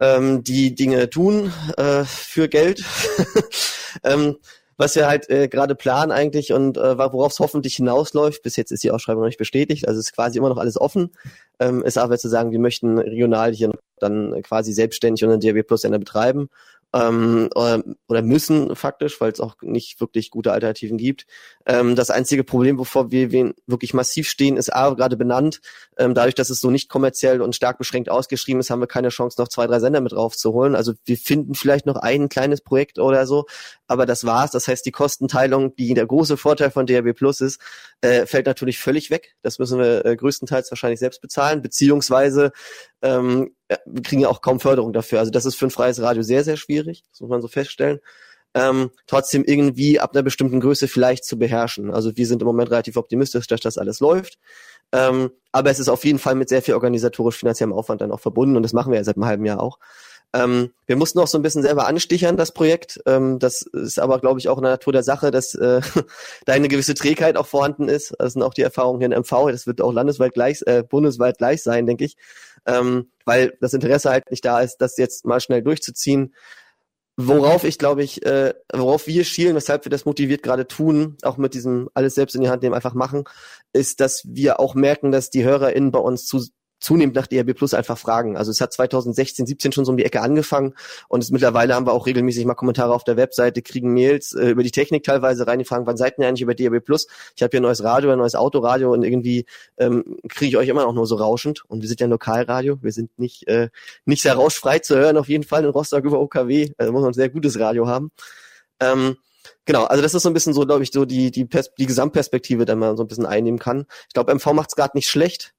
ähm, 0.00 0.42
die 0.42 0.74
Dinge 0.74 1.08
tun 1.08 1.52
äh, 1.76 2.04
für 2.04 2.48
Geld. 2.48 2.82
ähm, 4.02 4.38
was 4.82 4.96
wir 4.96 5.06
halt 5.06 5.30
äh, 5.30 5.46
gerade 5.46 5.76
planen 5.76 6.10
eigentlich 6.10 6.52
und 6.52 6.76
äh, 6.76 6.98
worauf 6.98 7.32
es 7.32 7.38
hoffentlich 7.38 7.76
hinausläuft. 7.76 8.42
Bis 8.42 8.56
jetzt 8.56 8.72
ist 8.72 8.82
die 8.82 8.90
Ausschreibung 8.90 9.22
noch 9.22 9.28
nicht 9.28 9.38
bestätigt, 9.38 9.86
also 9.86 10.00
ist 10.00 10.12
quasi 10.12 10.38
immer 10.38 10.48
noch 10.48 10.58
alles 10.58 10.78
offen. 10.78 11.12
Ähm, 11.60 11.82
ist 11.82 11.98
aber 11.98 12.18
zu 12.18 12.28
sagen, 12.28 12.50
wir 12.50 12.58
möchten 12.58 12.98
regional 12.98 13.52
hier 13.52 13.70
dann 14.00 14.42
quasi 14.42 14.72
selbstständig 14.72 15.22
unseren 15.24 15.40
DRB 15.40 15.64
Plus 15.64 15.82
Sender 15.82 16.00
betreiben 16.00 16.48
ähm, 16.94 17.48
oder, 17.54 17.82
oder 18.08 18.22
müssen 18.22 18.76
faktisch, 18.76 19.20
weil 19.20 19.32
es 19.32 19.40
auch 19.40 19.56
nicht 19.62 20.00
wirklich 20.00 20.30
gute 20.30 20.52
Alternativen 20.52 20.98
gibt. 20.98 21.26
Ähm, 21.66 21.96
das 21.96 22.10
einzige 22.10 22.44
Problem, 22.44 22.78
wovor 22.78 23.10
wir 23.10 23.30
wir 23.30 23.54
wirklich 23.66 23.94
massiv 23.94 24.28
stehen, 24.28 24.56
ist 24.56 24.74
A, 24.74 24.90
gerade 24.90 25.16
benannt. 25.16 25.60
Ähm, 25.96 26.14
dadurch, 26.14 26.34
dass 26.34 26.50
es 26.50 26.60
so 26.60 26.70
nicht 26.70 26.88
kommerziell 26.88 27.40
und 27.40 27.56
stark 27.56 27.78
beschränkt 27.78 28.10
ausgeschrieben 28.10 28.60
ist, 28.60 28.70
haben 28.70 28.80
wir 28.80 28.86
keine 28.86 29.08
Chance, 29.08 29.40
noch 29.40 29.48
zwei, 29.48 29.66
drei 29.66 29.80
Sender 29.80 30.00
mit 30.00 30.14
raufzuholen. 30.14 30.74
Also 30.74 30.92
wir 31.04 31.16
finden 31.16 31.54
vielleicht 31.54 31.86
noch 31.86 31.96
ein 31.96 32.28
kleines 32.28 32.60
Projekt 32.60 32.98
oder 32.98 33.26
so, 33.26 33.46
aber 33.86 34.06
das 34.06 34.24
war's. 34.24 34.50
Das 34.50 34.68
heißt, 34.68 34.84
die 34.84 34.92
Kostenteilung, 34.92 35.74
die 35.76 35.94
der 35.94 36.06
große 36.06 36.36
Vorteil 36.36 36.70
von 36.70 36.86
DRB 36.86 37.14
Plus 37.14 37.40
ist, 37.40 37.60
äh, 38.00 38.26
fällt 38.26 38.46
natürlich 38.46 38.78
völlig 38.78 39.10
weg. 39.10 39.34
Das 39.42 39.58
müssen 39.58 39.78
wir 39.78 40.04
äh, 40.04 40.16
größtenteils 40.16 40.70
wahrscheinlich 40.70 41.00
selbst 41.00 41.20
bezahlen, 41.22 41.62
beziehungsweise 41.62 42.52
ähm, 43.00 43.54
kriegen 44.02 44.22
ja 44.22 44.28
auch 44.28 44.42
kaum 44.42 44.60
Förderung 44.60 44.92
dafür. 44.92 45.18
Also 45.18 45.30
das 45.30 45.44
ist 45.44 45.56
für 45.56 45.66
ein 45.66 45.70
freies 45.70 46.00
Radio 46.00 46.22
sehr, 46.22 46.44
sehr 46.44 46.56
schwierig, 46.56 47.04
das 47.10 47.20
muss 47.20 47.30
man 47.30 47.40
so 47.40 47.48
feststellen. 47.48 48.00
Ähm, 48.54 48.90
trotzdem 49.06 49.44
irgendwie 49.44 49.98
ab 49.98 50.10
einer 50.12 50.22
bestimmten 50.22 50.60
Größe 50.60 50.86
vielleicht 50.86 51.24
zu 51.24 51.38
beherrschen. 51.38 51.90
Also 51.90 52.16
wir 52.16 52.26
sind 52.26 52.42
im 52.42 52.46
Moment 52.46 52.70
relativ 52.70 52.96
optimistisch, 52.96 53.46
dass 53.46 53.60
das 53.60 53.78
alles 53.78 54.00
läuft. 54.00 54.38
Ähm, 54.92 55.30
aber 55.52 55.70
es 55.70 55.78
ist 55.78 55.88
auf 55.88 56.04
jeden 56.04 56.18
Fall 56.18 56.34
mit 56.34 56.50
sehr 56.50 56.60
viel 56.60 56.74
organisatorisch 56.74 57.36
finanziellem 57.36 57.72
Aufwand 57.72 58.02
dann 58.02 58.12
auch 58.12 58.20
verbunden 58.20 58.56
und 58.56 58.62
das 58.62 58.74
machen 58.74 58.92
wir 58.92 58.98
ja 58.98 59.04
seit 59.04 59.16
einem 59.16 59.24
halben 59.24 59.46
Jahr 59.46 59.60
auch. 59.60 59.78
Ähm, 60.34 60.70
wir 60.86 60.96
mussten 60.96 61.18
auch 61.18 61.26
so 61.26 61.38
ein 61.38 61.42
bisschen 61.42 61.62
selber 61.62 61.86
anstichern, 61.86 62.36
das 62.36 62.52
Projekt. 62.52 63.00
Ähm, 63.06 63.38
das 63.38 63.62
ist 63.62 63.98
aber, 63.98 64.18
glaube 64.18 64.40
ich, 64.40 64.48
auch 64.48 64.56
in 64.56 64.62
der 64.62 64.72
Natur 64.72 64.92
der 64.92 65.02
Sache, 65.02 65.30
dass 65.30 65.54
äh, 65.54 65.80
da 66.46 66.52
eine 66.52 66.68
gewisse 66.68 66.94
Trägheit 66.94 67.36
auch 67.36 67.46
vorhanden 67.46 67.88
ist. 67.88 68.14
Das 68.18 68.32
sind 68.32 68.42
auch 68.42 68.54
die 68.54 68.62
Erfahrungen 68.62 69.00
hier 69.00 69.12
in 69.14 69.18
MV. 69.18 69.50
Das 69.50 69.66
wird 69.66 69.82
auch 69.82 69.92
landesweit 69.92 70.32
gleich, 70.32 70.62
äh, 70.66 70.82
bundesweit 70.82 71.38
gleich 71.38 71.62
sein, 71.62 71.86
denke 71.86 72.04
ich. 72.04 72.16
Ähm, 72.66 73.10
weil 73.24 73.56
das 73.60 73.74
Interesse 73.74 74.10
halt 74.10 74.30
nicht 74.30 74.44
da 74.44 74.60
ist, 74.60 74.78
das 74.78 74.96
jetzt 74.96 75.24
mal 75.24 75.40
schnell 75.40 75.62
durchzuziehen. 75.62 76.34
Worauf 77.16 77.64
ich, 77.64 77.78
glaube 77.78 78.02
ich, 78.02 78.24
äh, 78.24 78.54
worauf 78.72 79.06
wir 79.06 79.24
schielen, 79.24 79.54
weshalb 79.54 79.84
wir 79.84 79.90
das 79.90 80.06
motiviert 80.06 80.42
gerade 80.42 80.66
tun, 80.66 81.18
auch 81.22 81.36
mit 81.36 81.52
diesem 81.52 81.90
alles 81.92 82.14
selbst 82.14 82.34
in 82.34 82.40
die 82.40 82.48
Hand 82.48 82.62
nehmen, 82.62 82.74
einfach 82.74 82.94
machen, 82.94 83.24
ist, 83.72 84.00
dass 84.00 84.22
wir 84.26 84.60
auch 84.60 84.74
merken, 84.74 85.12
dass 85.12 85.28
die 85.28 85.44
HörerInnen 85.44 85.90
bei 85.90 85.98
uns 85.98 86.24
zu 86.24 86.42
zunehmend 86.82 87.16
nach 87.16 87.26
DRB 87.26 87.54
Plus 87.54 87.74
einfach 87.74 87.96
fragen. 87.96 88.36
Also 88.36 88.50
es 88.50 88.60
hat 88.60 88.72
2016, 88.72 89.46
17 89.46 89.72
schon 89.72 89.84
so 89.84 89.92
um 89.92 89.96
die 89.96 90.04
Ecke 90.04 90.20
angefangen 90.20 90.74
und 91.08 91.22
es, 91.22 91.30
mittlerweile 91.30 91.74
haben 91.74 91.86
wir 91.86 91.92
auch 91.92 92.06
regelmäßig 92.06 92.44
mal 92.44 92.54
Kommentare 92.54 92.92
auf 92.92 93.04
der 93.04 93.16
Webseite, 93.16 93.62
kriegen 93.62 93.92
Mails 93.94 94.32
äh, 94.32 94.50
über 94.50 94.62
die 94.62 94.70
Technik 94.70 95.04
teilweise 95.04 95.46
rein, 95.46 95.58
die 95.58 95.64
fragen, 95.64 95.86
wann 95.86 95.96
seid 95.96 96.18
ihr 96.18 96.28
eigentlich 96.28 96.42
über 96.42 96.54
DRB 96.54 96.84
Plus? 96.84 97.06
Ich 97.36 97.42
habe 97.42 97.50
hier 97.50 97.60
ein 97.60 97.64
neues 97.64 97.82
Radio, 97.82 98.10
ein 98.10 98.18
neues 98.18 98.34
Autoradio 98.34 98.92
und 98.92 99.04
irgendwie 99.04 99.46
ähm, 99.78 100.18
kriege 100.28 100.48
ich 100.50 100.56
euch 100.56 100.68
immer 100.68 100.82
noch 100.84 100.92
nur 100.92 101.06
so 101.06 101.16
rauschend 101.16 101.64
und 101.68 101.82
wir 101.82 101.88
sind 101.88 102.00
ja 102.00 102.06
ein 102.06 102.10
Lokalradio, 102.10 102.78
wir 102.82 102.92
sind 102.92 103.18
nicht 103.18 103.46
äh, 103.48 103.68
nicht 104.04 104.22
sehr 104.22 104.34
rauschfrei 104.34 104.80
zu 104.80 104.96
hören, 104.96 105.16
auf 105.16 105.28
jeden 105.28 105.44
Fall 105.44 105.64
in 105.64 105.70
Rostock 105.70 106.04
über 106.04 106.20
OKW, 106.20 106.72
also 106.76 106.92
muss 106.92 107.02
man 107.02 107.10
ein 107.10 107.14
sehr 107.14 107.30
gutes 107.30 107.58
Radio 107.58 107.86
haben. 107.86 108.10
Ähm, 108.80 109.16
Genau, 109.64 109.84
also 109.84 110.02
das 110.02 110.14
ist 110.14 110.22
so 110.22 110.30
ein 110.30 110.34
bisschen 110.34 110.54
so, 110.54 110.66
glaube 110.66 110.82
ich, 110.82 110.90
so 110.92 111.04
die, 111.04 111.30
die, 111.30 111.44
Pers 111.44 111.72
die 111.74 111.86
Gesamtperspektive, 111.86 112.64
die 112.64 112.74
man 112.74 112.96
so 112.96 113.04
ein 113.04 113.08
bisschen 113.08 113.26
einnehmen 113.26 113.58
kann. 113.58 113.86
Ich 114.08 114.14
glaube, 114.14 114.34
MV 114.34 114.52
macht 114.54 114.70
es 114.70 114.76
gerade 114.76 114.96
nicht 114.96 115.08
schlecht. 115.08 115.54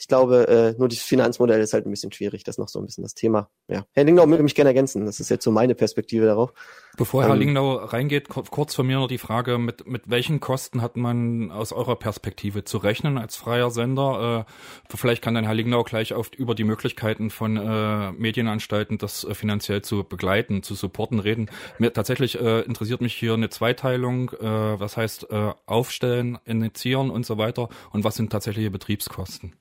Ich 0.00 0.06
glaube, 0.06 0.46
äh, 0.46 0.78
nur 0.78 0.88
das 0.88 1.00
Finanzmodell 1.00 1.60
ist 1.60 1.72
halt 1.72 1.84
ein 1.84 1.90
bisschen 1.90 2.12
schwierig. 2.12 2.44
Das 2.44 2.54
ist 2.54 2.58
noch 2.58 2.68
so 2.68 2.78
ein 2.78 2.86
bisschen 2.86 3.02
das 3.02 3.14
Thema. 3.14 3.50
Ja. 3.66 3.84
Herr 3.92 4.04
Lingnau 4.04 4.26
möge 4.26 4.44
mich 4.44 4.54
gerne 4.54 4.70
ergänzen. 4.70 5.04
Das 5.04 5.18
ist 5.18 5.28
jetzt 5.28 5.42
so 5.42 5.50
meine 5.50 5.74
Perspektive 5.74 6.26
darauf. 6.26 6.52
Bevor 6.96 7.24
Herr 7.24 7.34
ähm, 7.34 7.40
Lingnau 7.40 7.74
reingeht, 7.74 8.28
kurz 8.28 8.74
von 8.76 8.86
mir 8.86 8.98
noch 8.98 9.08
die 9.08 9.18
Frage, 9.18 9.58
mit, 9.58 9.88
mit 9.88 10.08
welchen 10.08 10.38
Kosten 10.38 10.82
hat 10.82 10.96
man 10.96 11.50
aus 11.50 11.72
eurer 11.72 11.96
Perspektive 11.96 12.64
zu 12.64 12.78
rechnen 12.78 13.18
als 13.18 13.34
freier 13.34 13.70
Sender? 13.70 14.46
Äh, 14.46 14.96
vielleicht 14.96 15.22
kann 15.22 15.34
dann 15.34 15.44
Herr 15.44 15.54
Lingnau 15.54 15.82
gleich 15.82 16.14
oft 16.14 16.36
über 16.36 16.54
die 16.54 16.64
Möglichkeiten 16.64 17.30
von 17.30 17.56
äh, 17.56 18.12
Medienanstalten, 18.12 18.98
das 18.98 19.24
äh, 19.24 19.34
finanziell 19.34 19.82
zu 19.82 20.04
begleiten, 20.04 20.62
zu 20.62 20.76
supporten, 20.76 21.18
reden. 21.18 21.50
Mir, 21.78 21.92
tatsächlich 21.92 22.40
äh, 22.40 22.60
interessiert 22.60 23.00
mich 23.00 23.14
hier 23.14 23.34
eine 23.34 23.48
Zweiteilung. 23.48 24.30
Äh, 24.30 24.80
was 24.80 24.96
heißt 24.96 25.30
äh, 25.30 25.52
aufstellen, 25.66 26.38
initiieren 26.44 27.10
und 27.10 27.26
so 27.26 27.36
weiter? 27.36 27.68
Und 27.90 28.04
was 28.04 28.14
sind 28.14 28.30
tatsächliche 28.30 28.70
Betriebskosten? 28.70 29.54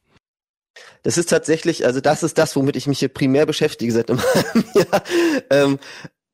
Das 1.03 1.17
ist 1.17 1.29
tatsächlich, 1.29 1.85
also 1.85 2.01
das 2.01 2.23
ist 2.23 2.37
das, 2.37 2.55
womit 2.55 2.75
ich 2.75 2.87
mich 2.87 2.99
hier 2.99 3.09
primär 3.09 3.45
beschäftige 3.45 3.91
seit 3.91 4.09
einem 4.09 4.21
Jahr. 4.73 5.03
Ähm, 5.49 5.79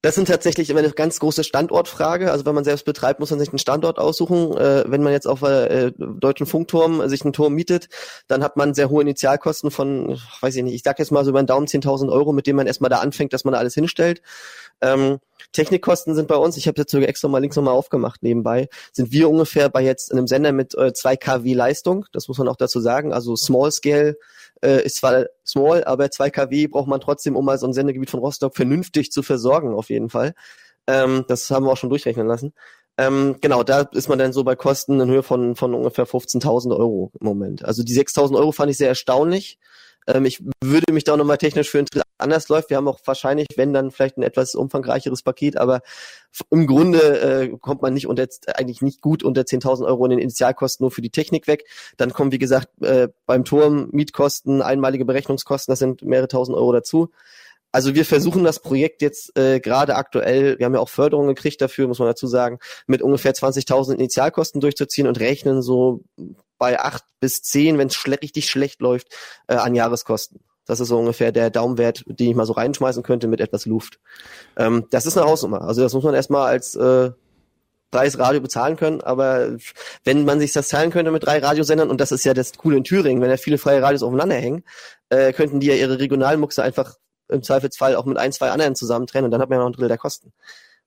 das 0.03 0.15
sind 0.15 0.27
tatsächlich 0.27 0.69
immer 0.69 0.79
eine 0.79 0.91
ganz 0.91 1.17
große 1.21 1.45
Standortfrage. 1.45 2.29
Also 2.29 2.45
wenn 2.45 2.53
man 2.53 2.65
selbst 2.65 2.83
betreibt, 2.83 3.21
muss 3.21 3.29
man 3.29 3.39
sich 3.39 3.49
einen 3.49 3.57
Standort 3.57 3.99
aussuchen. 3.99 4.51
Äh, 4.57 4.83
wenn 4.85 5.01
man 5.01 5.13
jetzt 5.13 5.25
auf 5.25 5.41
äh, 5.43 5.93
deutschen 5.97 6.45
Funkturm 6.45 7.07
sich 7.07 7.23
einen 7.23 7.31
Turm 7.31 7.53
mietet, 7.53 7.87
dann 8.27 8.43
hat 8.43 8.57
man 8.57 8.73
sehr 8.73 8.89
hohe 8.89 9.01
Initialkosten 9.01 9.71
von, 9.71 10.19
weiß 10.41 10.57
ich 10.57 10.63
nicht, 10.63 10.73
ich 10.73 10.83
sag 10.83 10.99
jetzt 10.99 11.13
mal 11.13 11.23
so 11.23 11.29
über 11.29 11.41
den 11.41 11.47
Daumen 11.47 11.67
10.000 11.67 12.11
Euro, 12.11 12.33
mit 12.33 12.47
dem 12.47 12.57
man 12.57 12.67
erstmal 12.67 12.89
da 12.89 12.99
anfängt, 12.99 13.31
dass 13.31 13.45
man 13.45 13.53
da 13.53 13.59
alles 13.59 13.75
hinstellt. 13.75 14.21
Ähm, 14.81 15.19
Technikkosten 15.53 16.15
sind 16.15 16.27
bei 16.27 16.35
uns, 16.35 16.57
ich 16.57 16.67
habe 16.67 16.81
jetzt 16.81 16.91
sogar 16.91 17.07
extra 17.07 17.27
mal 17.27 17.39
links 17.39 17.55
nochmal 17.55 17.73
aufgemacht 17.73 18.23
nebenbei, 18.23 18.67
sind 18.91 19.11
wir 19.11 19.29
ungefähr 19.29 19.69
bei 19.69 19.81
jetzt 19.81 20.11
einem 20.11 20.27
Sender 20.27 20.51
mit 20.51 20.75
äh, 20.75 20.93
2 20.93 21.15
kW 21.15 21.53
Leistung, 21.53 22.05
das 22.11 22.27
muss 22.27 22.37
man 22.37 22.47
auch 22.47 22.57
dazu 22.57 22.79
sagen, 22.79 23.13
also 23.13 23.35
Small 23.35 23.71
Scale 23.71 24.17
äh, 24.61 24.83
ist 24.83 24.97
zwar 24.97 25.25
small, 25.45 25.83
aber 25.83 26.11
2 26.11 26.29
kW 26.29 26.67
braucht 26.67 26.87
man 26.87 26.99
trotzdem, 26.99 27.35
um 27.35 27.45
mal 27.45 27.57
so 27.57 27.67
ein 27.67 27.73
Sendegebiet 27.73 28.09
von 28.09 28.19
Rostock 28.19 28.55
vernünftig 28.55 29.11
zu 29.11 29.23
versorgen, 29.23 29.73
auf 29.73 29.89
jeden 29.89 30.09
Fall. 30.09 30.33
Ähm, 30.87 31.25
das 31.27 31.49
haben 31.49 31.65
wir 31.65 31.71
auch 31.71 31.77
schon 31.77 31.89
durchrechnen 31.89 32.27
lassen. 32.27 32.53
Ähm, 32.97 33.37
genau, 33.41 33.63
da 33.63 33.81
ist 33.91 34.07
man 34.07 34.19
dann 34.19 34.33
so 34.33 34.43
bei 34.43 34.55
Kosten 34.55 34.99
in 34.99 35.09
Höhe 35.09 35.23
von, 35.23 35.55
von 35.55 35.73
ungefähr 35.73 36.05
15.000 36.05 36.77
Euro 36.77 37.11
im 37.19 37.25
Moment. 37.25 37.65
Also 37.65 37.83
die 37.83 37.97
6.000 37.97 38.37
Euro 38.37 38.51
fand 38.51 38.69
ich 38.69 38.77
sehr 38.77 38.89
erstaunlich. 38.89 39.57
Ähm, 40.07 40.25
ich 40.25 40.43
würde 40.63 40.93
mich 40.93 41.03
da 41.03 41.13
auch 41.13 41.17
nochmal 41.17 41.37
technisch 41.37 41.69
für 41.69 41.83
anders 42.17 42.49
läuft. 42.49 42.69
Wir 42.69 42.77
haben 42.77 42.87
auch 42.87 42.99
wahrscheinlich, 43.05 43.47
wenn 43.55 43.73
dann 43.73 43.91
vielleicht 43.91 44.17
ein 44.17 44.23
etwas 44.23 44.55
umfangreicheres 44.55 45.21
Paket, 45.21 45.57
aber 45.57 45.81
im 46.49 46.67
Grunde 46.67 46.99
äh, 46.99 47.57
kommt 47.59 47.81
man 47.81 47.93
nicht 47.93 48.07
unter 48.07 48.27
eigentlich 48.55 48.81
nicht 48.81 49.01
gut 49.01 49.23
unter 49.23 49.41
10.000 49.41 49.85
Euro 49.85 50.05
in 50.05 50.11
den 50.11 50.19
Initialkosten 50.19 50.83
nur 50.83 50.91
für 50.91 51.01
die 51.01 51.11
Technik 51.11 51.47
weg. 51.47 51.65
Dann 51.97 52.13
kommen 52.13 52.31
wie 52.31 52.39
gesagt 52.39 52.69
äh, 52.81 53.09
beim 53.25 53.45
Turm 53.45 53.89
Mietkosten, 53.91 54.61
einmalige 54.61 55.05
Berechnungskosten, 55.05 55.71
das 55.71 55.79
sind 55.79 56.03
mehrere 56.03 56.27
tausend 56.27 56.57
Euro 56.57 56.71
dazu. 56.71 57.09
Also 57.71 57.95
wir 57.95 58.05
versuchen 58.05 58.43
das 58.43 58.59
Projekt 58.59 59.01
jetzt 59.01 59.35
äh, 59.35 59.59
gerade 59.59 59.95
aktuell, 59.95 60.59
wir 60.59 60.65
haben 60.67 60.75
ja 60.75 60.79
auch 60.79 60.89
Förderung 60.89 61.25
gekriegt 61.25 61.59
dafür, 61.59 61.87
muss 61.87 61.97
man 61.97 62.07
dazu 62.07 62.27
sagen, 62.27 62.59
mit 62.85 63.01
ungefähr 63.01 63.33
20.000 63.33 63.95
Initialkosten 63.95 64.61
durchzuziehen 64.61 65.07
und 65.07 65.19
rechnen 65.19 65.63
so 65.63 66.03
bei 66.64 66.80
acht 66.80 67.03
bis 67.20 67.41
zehn, 67.41 67.78
wenn 67.78 67.89
es 67.89 67.95
schle 67.95 68.22
richtig 68.22 68.49
schlecht 68.49 68.80
läuft, 68.80 69.09
äh, 69.47 69.55
an 69.55 69.76
Jahreskosten. 69.76 70.39
Das 70.66 70.80
ist 70.80 70.88
so 70.88 70.97
ungefähr 70.97 71.34
der 71.34 71.49
Daumenwert, 71.49 72.05
den 72.07 72.30
ich 72.30 72.36
mal 72.38 72.45
so 72.45 72.53
reinschmeißen 72.53 73.03
könnte 73.03 73.28
mit 73.28 73.41
etwas 73.41 73.66
Luft. 73.66 73.99
Ähm, 74.55 74.88
das 74.89 75.05
ist 75.05 75.18
eine 75.18 75.28
Hausnummer. 75.28 75.64
Also 75.64 75.82
das 75.82 75.93
muss 75.93 76.05
man 76.05 76.14
erstmal 76.14 76.47
als 76.47 76.74
äh, 76.76 77.11
Preis 77.91 78.18
Radio 78.18 78.39
bezahlen 78.39 78.78
können, 78.78 79.01
aber 79.01 79.57
wenn 80.05 80.24
man 80.24 80.39
sich 80.39 80.53
das 80.53 80.70
zahlen 80.70 80.89
könnte 80.89 81.11
mit 81.11 81.26
drei 81.26 81.39
Radiosendern, 81.39 81.89
und 81.89 81.99
das 81.99 82.14
ist 82.14 82.24
ja 82.24 82.34
das 82.34 82.53
Coole 82.53 82.78
in 82.78 82.86
Thüringen, 82.86 83.22
wenn 83.22 83.30
ja 83.30 83.36
viele 83.36 83.57
freie 83.57 83.82
Radios 83.82 84.03
aufeinander 84.03 84.36
hängen, 84.36 84.64
äh, 85.09 85.34
könnten 85.34 85.59
die 85.59 85.68
ja 85.68 85.76
ihre 85.76 85.99
Regionalmuxe 85.99 86.64
einfach 86.64 86.95
im 87.28 87.43
Zweifelsfall 87.43 87.97
auch 87.97 88.05
mit 88.05 88.18
ein, 88.18 88.32
zwei 88.32 88.51
anderen 88.51 88.76
zusammentrennen 88.76 89.26
und 89.26 89.32
dann 89.32 89.41
hat 89.41 89.49
man 89.49 89.57
ja 89.57 89.64
noch 89.64 89.72
ein 89.72 89.74
Drittel 89.74 89.89
der 89.89 89.97
Kosten. 89.97 90.32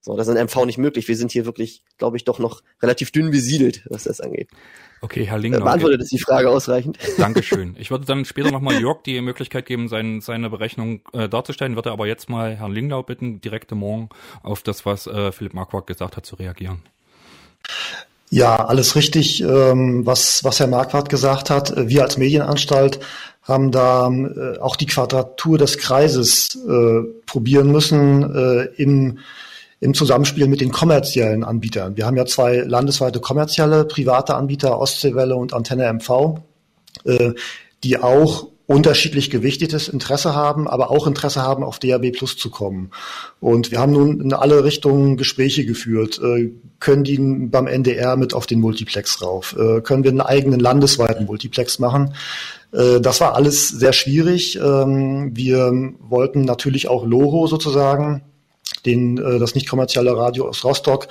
So, 0.00 0.16
das 0.16 0.28
ist 0.28 0.34
in 0.34 0.44
MV 0.44 0.66
nicht 0.66 0.78
möglich. 0.78 1.08
Wir 1.08 1.16
sind 1.16 1.32
hier 1.32 1.46
wirklich, 1.46 1.82
glaube 1.98 2.16
ich, 2.16 2.24
doch 2.24 2.38
noch 2.38 2.62
relativ 2.80 3.10
dünn 3.10 3.30
besiedelt, 3.30 3.82
was 3.90 4.04
das 4.04 4.20
angeht. 4.20 4.48
Okay, 5.00 5.24
Herr 5.24 5.38
Lingner. 5.38 5.58
Äh, 5.58 5.62
beantwortet 5.62 6.02
es 6.02 6.08
die 6.08 6.18
Frage 6.18 6.48
ausreichend? 6.48 6.98
Dankeschön. 7.18 7.76
Ich 7.78 7.90
würde 7.90 8.06
dann 8.06 8.24
später 8.24 8.50
nochmal 8.50 8.80
Jörg 8.80 9.02
die 9.02 9.20
Möglichkeit 9.20 9.66
geben, 9.66 9.88
sein, 9.88 10.20
seine 10.20 10.48
Berechnung 10.48 11.00
äh, 11.12 11.28
darzustellen, 11.28 11.74
würde 11.74 11.90
aber 11.90 12.06
jetzt 12.06 12.28
mal 12.28 12.56
Herrn 12.56 12.72
Linglau 12.72 13.02
bitten, 13.02 13.40
direkt 13.40 13.72
morgen 13.72 14.08
auf 14.42 14.62
das, 14.62 14.86
was 14.86 15.06
äh, 15.06 15.32
Philipp 15.32 15.54
Marquardt 15.54 15.86
gesagt 15.86 16.16
hat, 16.16 16.24
zu 16.24 16.36
reagieren. 16.36 16.82
Ja, 18.30 18.64
alles 18.64 18.96
richtig, 18.96 19.42
ähm, 19.42 20.04
was, 20.04 20.42
was 20.42 20.58
Herr 20.58 20.66
Marquardt 20.66 21.08
gesagt 21.08 21.50
hat. 21.50 21.74
Wir 21.76 22.02
als 22.02 22.16
Medienanstalt 22.16 23.00
haben 23.42 23.70
da 23.70 24.08
äh, 24.08 24.58
auch 24.58 24.76
die 24.76 24.86
Quadratur 24.86 25.58
des 25.58 25.78
Kreises 25.78 26.56
äh, 26.68 27.02
probieren 27.26 27.70
müssen 27.70 28.22
äh, 28.34 28.64
im, 28.82 29.18
im 29.80 29.94
Zusammenspiel 29.94 30.48
mit 30.48 30.60
den 30.60 30.72
kommerziellen 30.72 31.44
Anbietern. 31.44 31.96
Wir 31.96 32.06
haben 32.06 32.16
ja 32.16 32.26
zwei 32.26 32.58
landesweite 32.58 33.20
kommerzielle 33.20 33.84
private 33.84 34.34
Anbieter, 34.34 34.78
Ostseewelle 34.78 35.36
und 35.36 35.52
Antenne 35.52 35.92
MV, 35.92 36.40
äh, 37.04 37.32
die 37.84 37.98
auch 37.98 38.48
unterschiedlich 38.66 39.30
gewichtetes 39.30 39.88
Interesse 39.88 40.34
haben, 40.34 40.66
aber 40.66 40.90
auch 40.90 41.06
Interesse 41.06 41.42
haben, 41.42 41.62
auf 41.62 41.78
DAB 41.78 42.10
Plus 42.10 42.36
zu 42.36 42.50
kommen. 42.50 42.90
Und 43.38 43.70
wir 43.70 43.78
haben 43.78 43.92
nun 43.92 44.20
in 44.20 44.32
alle 44.32 44.64
Richtungen 44.64 45.16
Gespräche 45.16 45.64
geführt. 45.64 46.20
Äh, 46.22 46.50
können 46.80 47.04
die 47.04 47.16
beim 47.18 47.68
NDR 47.68 48.16
mit 48.16 48.34
auf 48.34 48.46
den 48.46 48.60
Multiplex 48.60 49.22
rauf? 49.22 49.54
Äh, 49.56 49.82
können 49.82 50.02
wir 50.02 50.10
einen 50.10 50.20
eigenen 50.20 50.58
landesweiten 50.58 51.26
Multiplex 51.26 51.78
machen? 51.78 52.14
Äh, 52.72 53.00
das 53.00 53.20
war 53.20 53.36
alles 53.36 53.68
sehr 53.68 53.92
schwierig. 53.92 54.56
Ähm, 54.56 55.30
wir 55.34 55.72
wollten 56.00 56.42
natürlich 56.42 56.88
auch 56.88 57.06
Loro 57.06 57.46
sozusagen, 57.46 58.22
den, 58.84 59.18
äh, 59.18 59.38
das 59.38 59.54
nicht 59.54 59.68
kommerzielle 59.68 60.16
Radio 60.16 60.48
aus 60.48 60.64
Rostock, 60.64 61.08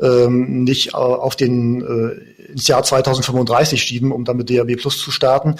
ähm, 0.00 0.64
nicht 0.64 0.88
äh, 0.88 0.96
auf 0.96 1.36
den 1.36 1.82
äh, 1.82 2.34
ins 2.54 2.68
Jahr 2.68 2.82
2035 2.82 3.82
schieben, 3.82 4.12
um 4.12 4.24
dann 4.24 4.36
mit 4.36 4.50
DAB 4.50 4.76
Plus 4.76 4.98
zu 4.98 5.10
starten. 5.10 5.56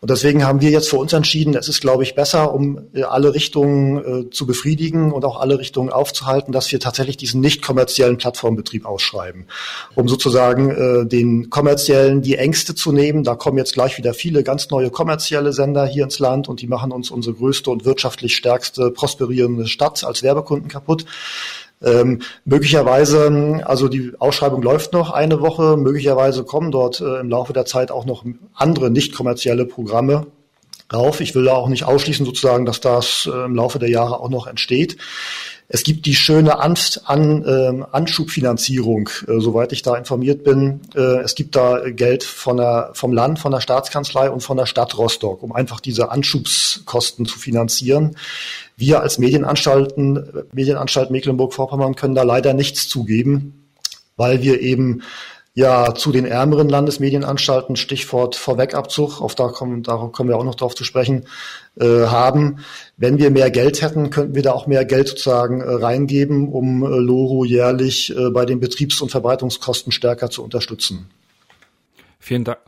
Und 0.00 0.10
deswegen 0.10 0.44
haben 0.44 0.60
wir 0.60 0.70
jetzt 0.70 0.90
für 0.90 0.96
uns 0.96 1.12
entschieden, 1.12 1.54
es 1.54 1.68
ist, 1.68 1.80
glaube 1.80 2.02
ich, 2.02 2.14
besser, 2.14 2.52
um 2.52 2.80
äh, 2.94 3.02
alle 3.02 3.34
Richtungen 3.34 4.26
äh, 4.26 4.30
zu 4.30 4.46
befriedigen 4.46 5.12
und 5.12 5.24
auch 5.24 5.40
alle 5.40 5.58
Richtungen 5.58 5.90
aufzuhalten, 5.90 6.52
dass 6.52 6.70
wir 6.70 6.80
tatsächlich 6.80 7.16
diesen 7.16 7.40
nicht 7.40 7.62
kommerziellen 7.62 8.18
Plattformbetrieb 8.18 8.86
ausschreiben, 8.86 9.46
um 9.94 10.08
sozusagen 10.08 10.70
äh, 10.70 11.06
den 11.06 11.50
kommerziellen 11.50 12.22
die 12.22 12.36
Ängste 12.36 12.74
zu 12.74 12.92
nehmen. 12.92 13.24
Da 13.24 13.34
kommen 13.34 13.58
jetzt 13.58 13.74
gleich 13.74 13.98
wieder 13.98 14.14
viele 14.14 14.42
ganz 14.42 14.68
neue 14.70 14.90
kommerzielle 14.90 15.52
Sender 15.52 15.86
hier 15.86 16.04
ins 16.04 16.18
Land 16.18 16.48
und 16.48 16.60
die 16.60 16.66
machen 16.66 16.92
uns 16.92 17.10
unsere 17.10 17.34
größte 17.34 17.70
und 17.70 17.84
wirtschaftlich 17.84 18.36
stärkste 18.36 18.90
prosperierende 18.90 19.66
Stadt 19.66 20.04
als 20.04 20.22
Werbekunden 20.22 20.68
kaputt. 20.68 21.04
Ähm, 21.86 22.20
möglicherweise, 22.44 23.62
also 23.64 23.88
die 23.88 24.12
Ausschreibung 24.18 24.60
läuft 24.60 24.92
noch 24.92 25.12
eine 25.12 25.40
Woche, 25.40 25.76
möglicherweise 25.76 26.42
kommen 26.42 26.72
dort 26.72 27.00
äh, 27.00 27.20
im 27.20 27.30
Laufe 27.30 27.52
der 27.52 27.64
Zeit 27.64 27.92
auch 27.92 28.04
noch 28.04 28.24
andere 28.54 28.90
nicht 28.90 29.14
kommerzielle 29.14 29.66
Programme 29.66 30.26
rauf. 30.92 31.20
Ich 31.20 31.34
will 31.34 31.44
da 31.44 31.52
auch 31.52 31.68
nicht 31.68 31.84
ausschließen 31.84 32.26
sozusagen, 32.26 32.66
dass 32.66 32.80
das 32.80 33.28
äh, 33.32 33.44
im 33.44 33.54
Laufe 33.54 33.78
der 33.78 33.88
Jahre 33.88 34.18
auch 34.18 34.30
noch 34.30 34.48
entsteht. 34.48 34.96
Es 35.68 35.82
gibt 35.82 36.06
die 36.06 36.14
schöne 36.14 36.60
An 36.60 36.74
An 37.04 37.44
äh, 37.44 37.84
Anschubfinanzierung, 37.90 39.08
äh, 39.26 39.40
soweit 39.40 39.72
ich 39.72 39.82
da 39.82 39.96
informiert 39.96 40.44
bin. 40.44 40.80
Äh, 40.94 41.20
es 41.22 41.34
gibt 41.34 41.56
da 41.56 41.90
Geld 41.90 42.22
von 42.22 42.58
der, 42.58 42.90
vom 42.92 43.12
Land, 43.12 43.40
von 43.40 43.50
der 43.50 43.60
Staatskanzlei 43.60 44.30
und 44.30 44.42
von 44.42 44.56
der 44.56 44.66
Stadt 44.66 44.96
Rostock, 44.96 45.42
um 45.42 45.52
einfach 45.52 45.80
diese 45.80 46.10
Anschubskosten 46.10 47.26
zu 47.26 47.38
finanzieren. 47.38 48.16
Wir 48.76 49.00
als 49.00 49.18
Medienanstalten, 49.18 50.44
Medienanstalt 50.52 51.10
Mecklenburg-Vorpommern 51.10 51.96
können 51.96 52.14
da 52.14 52.22
leider 52.22 52.52
nichts 52.54 52.88
zugeben, 52.88 53.66
weil 54.16 54.42
wir 54.42 54.60
eben 54.60 55.02
ja 55.56 55.94
zu 55.94 56.12
den 56.12 56.26
ärmeren 56.26 56.68
Landesmedienanstalten, 56.68 57.76
Stichwort 57.76 58.36
Vorwegabzug, 58.36 59.22
auf 59.22 59.34
da 59.34 59.48
kommen, 59.48 59.82
darauf 59.82 60.12
kommen 60.12 60.28
wir 60.28 60.36
auch 60.36 60.44
noch 60.44 60.54
drauf 60.54 60.74
zu 60.74 60.84
sprechen, 60.84 61.24
äh, 61.80 62.06
haben. 62.06 62.58
Wenn 62.98 63.18
wir 63.18 63.30
mehr 63.30 63.50
Geld 63.50 63.80
hätten, 63.80 64.10
könnten 64.10 64.34
wir 64.34 64.42
da 64.42 64.52
auch 64.52 64.66
mehr 64.66 64.84
Geld 64.84 65.08
sozusagen 65.08 65.62
äh, 65.62 65.64
reingeben, 65.64 66.52
um 66.52 66.82
äh, 66.84 66.88
Loro 66.98 67.44
jährlich 67.46 68.14
äh, 68.14 68.28
bei 68.28 68.44
den 68.44 68.60
Betriebs- 68.60 69.00
und 69.00 69.10
Verbreitungskosten 69.10 69.92
stärker 69.92 70.28
zu 70.28 70.44
unterstützen. 70.44 71.08
Vielen 72.20 72.44
Dank. 72.44 72.58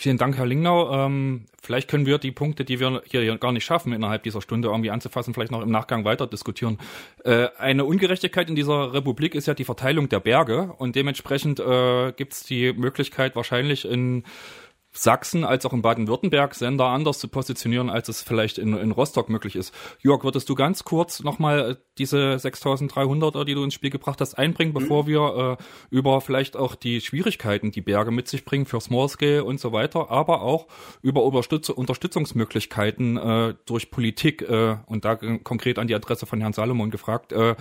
Vielen 0.00 0.16
Dank, 0.16 0.38
Herr 0.38 0.46
Lingnau. 0.46 0.92
Ähm, 0.92 1.46
vielleicht 1.60 1.90
können 1.90 2.06
wir 2.06 2.18
die 2.18 2.30
Punkte, 2.30 2.64
die 2.64 2.78
wir 2.78 3.02
hier 3.04 3.36
gar 3.36 3.50
nicht 3.50 3.64
schaffen, 3.64 3.92
innerhalb 3.92 4.22
dieser 4.22 4.40
Stunde 4.40 4.68
irgendwie 4.68 4.92
anzufassen, 4.92 5.34
vielleicht 5.34 5.50
noch 5.50 5.60
im 5.60 5.72
Nachgang 5.72 6.04
weiter 6.04 6.28
diskutieren. 6.28 6.78
Äh, 7.24 7.48
eine 7.58 7.84
Ungerechtigkeit 7.84 8.48
in 8.48 8.54
dieser 8.54 8.92
Republik 8.92 9.34
ist 9.34 9.48
ja 9.48 9.54
die 9.54 9.64
Verteilung 9.64 10.08
der 10.08 10.20
Berge 10.20 10.72
und 10.78 10.94
dementsprechend 10.94 11.58
äh, 11.58 12.12
gibt 12.12 12.32
es 12.32 12.44
die 12.44 12.72
Möglichkeit 12.74 13.34
wahrscheinlich 13.34 13.86
in 13.86 14.22
Sachsen 15.02 15.44
als 15.44 15.64
auch 15.64 15.72
in 15.72 15.82
Baden-Württemberg 15.82 16.54
Sender 16.54 16.86
anders 16.86 17.18
zu 17.18 17.28
positionieren, 17.28 17.90
als 17.90 18.08
es 18.08 18.22
vielleicht 18.22 18.58
in, 18.58 18.76
in 18.76 18.90
Rostock 18.90 19.28
möglich 19.28 19.56
ist. 19.56 19.72
Jörg, 20.00 20.24
würdest 20.24 20.48
du 20.48 20.54
ganz 20.54 20.84
kurz 20.84 21.22
nochmal 21.22 21.70
äh, 21.72 21.76
diese 21.98 22.34
6300er, 22.36 23.44
die 23.44 23.54
du 23.54 23.62
ins 23.62 23.74
Spiel 23.74 23.90
gebracht 23.90 24.20
hast, 24.20 24.34
einbringen, 24.34 24.72
bevor 24.72 25.04
mhm. 25.04 25.06
wir 25.06 25.58
äh, 25.60 25.64
über 25.90 26.20
vielleicht 26.20 26.56
auch 26.56 26.74
die 26.74 27.00
Schwierigkeiten, 27.00 27.70
die 27.70 27.80
Berge 27.80 28.10
mit 28.10 28.28
sich 28.28 28.44
bringen 28.44 28.66
für 28.66 28.80
Small 28.80 29.08
Scale 29.08 29.44
und 29.44 29.60
so 29.60 29.72
weiter, 29.72 30.10
aber 30.10 30.42
auch 30.42 30.66
über 31.02 31.22
Unterstütz 31.22 31.68
Unterstützungsmöglichkeiten 31.68 33.16
äh, 33.16 33.54
durch 33.66 33.90
Politik 33.90 34.42
äh, 34.42 34.76
und 34.86 35.04
da 35.04 35.16
konkret 35.16 35.78
an 35.78 35.86
die 35.86 35.94
Adresse 35.94 36.26
von 36.26 36.40
Herrn 36.40 36.52
Salomon 36.52 36.90
gefragt, 36.90 37.32
äh, 37.32 37.54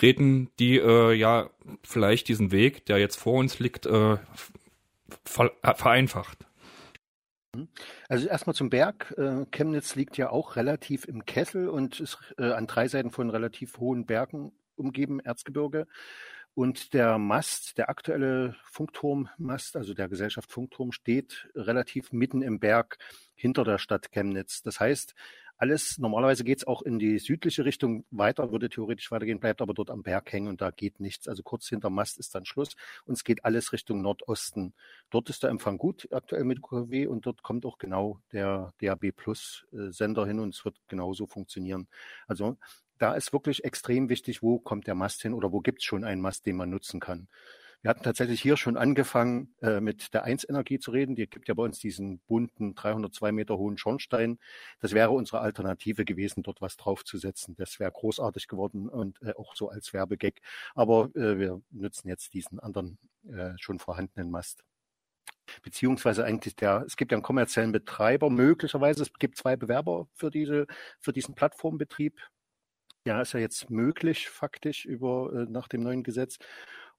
reden, 0.00 0.50
die 0.58 0.78
äh, 0.78 1.12
ja 1.12 1.50
vielleicht 1.82 2.28
diesen 2.28 2.52
Weg, 2.52 2.86
der 2.86 2.98
jetzt 2.98 3.16
vor 3.16 3.34
uns 3.34 3.58
liegt, 3.58 3.86
äh, 3.86 4.16
vereinfacht. 5.24 6.38
Also 8.08 8.28
erstmal 8.28 8.54
zum 8.54 8.70
Berg. 8.70 9.14
Äh, 9.16 9.46
Chemnitz 9.50 9.94
liegt 9.94 10.16
ja 10.16 10.30
auch 10.30 10.56
relativ 10.56 11.06
im 11.06 11.24
Kessel 11.24 11.68
und 11.68 12.00
ist 12.00 12.18
äh, 12.38 12.52
an 12.52 12.66
drei 12.66 12.88
Seiten 12.88 13.10
von 13.10 13.30
relativ 13.30 13.78
hohen 13.78 14.06
Bergen 14.06 14.52
umgeben, 14.76 15.20
Erzgebirge. 15.20 15.86
Und 16.54 16.94
der 16.94 17.18
Mast, 17.18 17.78
der 17.78 17.88
aktuelle 17.88 18.54
Funkturmmast, 18.62 19.76
also 19.76 19.92
der 19.92 20.08
Gesellschaft 20.08 20.52
Funkturm, 20.52 20.92
steht 20.92 21.48
relativ 21.56 22.12
mitten 22.12 22.42
im 22.42 22.60
Berg 22.60 22.98
hinter 23.34 23.64
der 23.64 23.78
Stadt 23.78 24.12
Chemnitz. 24.12 24.62
Das 24.62 24.78
heißt, 24.78 25.14
alles, 25.56 25.98
normalerweise 25.98 26.44
geht 26.44 26.58
es 26.58 26.66
auch 26.66 26.82
in 26.82 26.98
die 26.98 27.18
südliche 27.18 27.64
Richtung 27.64 28.04
weiter, 28.10 28.50
würde 28.50 28.68
theoretisch 28.68 29.10
weitergehen, 29.10 29.40
bleibt 29.40 29.62
aber 29.62 29.74
dort 29.74 29.90
am 29.90 30.02
Berg 30.02 30.32
hängen 30.32 30.48
und 30.48 30.60
da 30.60 30.70
geht 30.70 31.00
nichts. 31.00 31.28
Also 31.28 31.42
kurz 31.42 31.68
hinter 31.68 31.90
Mast 31.90 32.18
ist 32.18 32.34
dann 32.34 32.44
Schluss 32.44 32.74
und 33.06 33.14
es 33.14 33.24
geht 33.24 33.44
alles 33.44 33.72
Richtung 33.72 34.02
Nordosten. 34.02 34.74
Dort 35.10 35.30
ist 35.30 35.42
der 35.42 35.50
Empfang 35.50 35.78
gut, 35.78 36.08
aktuell 36.10 36.44
mit 36.44 36.58
UKW 36.58 37.06
und 37.06 37.26
dort 37.26 37.42
kommt 37.42 37.66
auch 37.66 37.78
genau 37.78 38.20
der 38.32 38.72
DAB 38.80 39.12
Plus 39.12 39.66
äh, 39.72 39.90
Sender 39.90 40.26
hin 40.26 40.40
und 40.40 40.54
es 40.54 40.64
wird 40.64 40.76
genauso 40.88 41.26
funktionieren. 41.26 41.88
Also 42.26 42.56
da 42.98 43.14
ist 43.14 43.32
wirklich 43.32 43.64
extrem 43.64 44.08
wichtig, 44.08 44.42
wo 44.42 44.58
kommt 44.58 44.86
der 44.86 44.94
Mast 44.94 45.22
hin 45.22 45.34
oder 45.34 45.52
wo 45.52 45.60
gibt 45.60 45.80
es 45.80 45.84
schon 45.84 46.04
einen 46.04 46.20
Mast, 46.20 46.46
den 46.46 46.56
man 46.56 46.70
nutzen 46.70 47.00
kann. 47.00 47.28
Wir 47.84 47.90
hatten 47.90 48.02
tatsächlich 48.02 48.40
hier 48.40 48.56
schon 48.56 48.78
angefangen, 48.78 49.54
äh, 49.60 49.78
mit 49.78 50.14
der 50.14 50.24
1-Energie 50.24 50.78
zu 50.78 50.90
reden. 50.90 51.16
Die 51.16 51.26
gibt 51.26 51.48
ja 51.48 51.54
bei 51.54 51.64
uns 51.64 51.78
diesen 51.78 52.18
bunten, 52.20 52.74
302 52.74 53.30
Meter 53.30 53.58
hohen 53.58 53.76
Schornstein. 53.76 54.38
Das 54.80 54.92
wäre 54.92 55.10
unsere 55.10 55.40
Alternative 55.40 56.06
gewesen, 56.06 56.42
dort 56.42 56.62
was 56.62 56.78
draufzusetzen. 56.78 57.56
Das 57.56 57.78
wäre 57.78 57.92
großartig 57.92 58.48
geworden 58.48 58.88
und 58.88 59.20
äh, 59.20 59.34
auch 59.36 59.54
so 59.54 59.68
als 59.68 59.92
Werbegag. 59.92 60.40
Aber 60.74 61.14
äh, 61.14 61.38
wir 61.38 61.60
nutzen 61.72 62.08
jetzt 62.08 62.32
diesen 62.32 62.58
anderen 62.58 62.96
äh, 63.30 63.50
schon 63.58 63.78
vorhandenen 63.78 64.30
Mast 64.30 64.64
beziehungsweise 65.60 66.24
eigentlich 66.24 66.56
der, 66.56 66.84
es 66.86 66.96
gibt 66.96 67.12
ja 67.12 67.16
einen 67.16 67.22
kommerziellen 67.22 67.70
Betreiber, 67.70 68.30
möglicherweise, 68.30 69.02
es 69.02 69.12
gibt 69.12 69.36
zwei 69.36 69.56
Bewerber 69.56 70.08
für 70.14 70.30
diese, 70.30 70.66
für 71.00 71.12
diesen 71.12 71.34
Plattformbetrieb. 71.34 72.18
Ja, 73.06 73.20
ist 73.20 73.34
ja 73.34 73.40
jetzt 73.40 73.68
möglich, 73.68 74.30
faktisch 74.30 74.86
über, 74.86 75.30
äh, 75.34 75.50
nach 75.50 75.68
dem 75.68 75.82
neuen 75.82 76.02
Gesetz. 76.02 76.38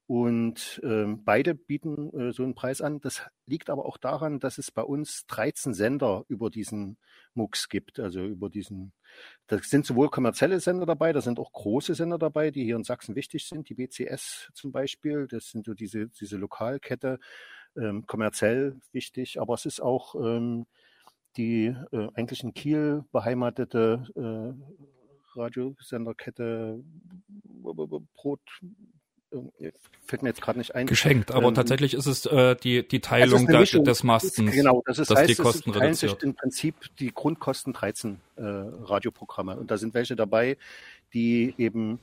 Und 0.07 0.79
ähm, 0.83 1.23
beide 1.23 1.55
bieten 1.55 2.13
äh, 2.13 2.31
so 2.31 2.43
einen 2.43 2.53
Preis 2.53 2.81
an. 2.81 3.01
Das 3.01 3.23
liegt 3.47 3.71
aber 3.71 3.85
auch 3.85 3.97
daran, 3.97 4.39
dass 4.39 4.59
es 4.59 4.69
bei 4.69 4.83
uns 4.83 5.25
13 5.27 5.73
Sender 5.73 6.25
über 6.27 6.51
diesen 6.51 6.97
MUX 7.33 7.69
gibt. 7.69 7.99
Also 7.99 8.23
über 8.23 8.49
diesen, 8.49 8.93
da 9.47 9.57
sind 9.57 9.85
sowohl 9.85 10.09
kommerzielle 10.09 10.59
Sender 10.59 10.85
dabei, 10.85 11.11
da 11.11 11.21
sind 11.21 11.39
auch 11.39 11.51
große 11.51 11.95
Sender 11.95 12.19
dabei, 12.19 12.51
die 12.51 12.63
hier 12.63 12.75
in 12.75 12.83
Sachsen 12.83 13.15
wichtig 13.15 13.47
sind. 13.47 13.67
Die 13.69 13.73
BCS 13.73 14.51
zum 14.53 14.71
Beispiel, 14.71 15.27
das 15.27 15.49
sind 15.49 15.65
so 15.65 15.73
diese, 15.73 16.07
diese 16.09 16.37
Lokalkette, 16.37 17.19
ähm, 17.75 18.05
kommerziell 18.05 18.79
wichtig. 18.91 19.41
Aber 19.41 19.55
es 19.55 19.65
ist 19.65 19.81
auch 19.81 20.13
ähm, 20.15 20.67
die 21.37 21.75
äh, 21.91 22.07
eigentlich 22.13 22.43
in 22.43 22.53
Kiel 22.53 23.03
beheimatete 23.11 24.05
äh, 24.15 25.37
Radiosenderkette 25.37 26.83
Brot, 28.13 28.39
fällt 30.05 30.21
mir 30.21 30.29
jetzt 30.29 30.41
gerade 30.41 30.59
nicht 30.59 30.75
ein. 30.75 30.87
Geschenkt, 30.87 31.31
aber 31.31 31.47
ähm, 31.47 31.55
tatsächlich 31.55 31.93
ist 31.93 32.05
es 32.05 32.25
äh, 32.25 32.55
die, 32.55 32.87
die 32.87 32.99
Teilung 32.99 33.47
der, 33.47 33.63
des 33.63 34.03
Mastens, 34.03 34.51
genau, 34.53 34.83
das 34.85 34.99
ist, 34.99 35.09
dass 35.09 35.19
heißt, 35.19 35.29
die 35.29 35.35
Kosten 35.35 35.71
es 35.71 35.75
reduziert. 35.75 36.11
sich 36.11 36.23
im 36.23 36.35
Prinzip 36.35 36.75
die 36.99 37.11
Grundkosten 37.13 37.73
13 37.73 38.19
äh, 38.35 38.41
Radioprogramme 38.41 39.57
und 39.57 39.71
da 39.71 39.77
sind 39.77 39.93
welche 39.93 40.15
dabei, 40.15 40.57
die 41.13 41.53
eben 41.57 41.99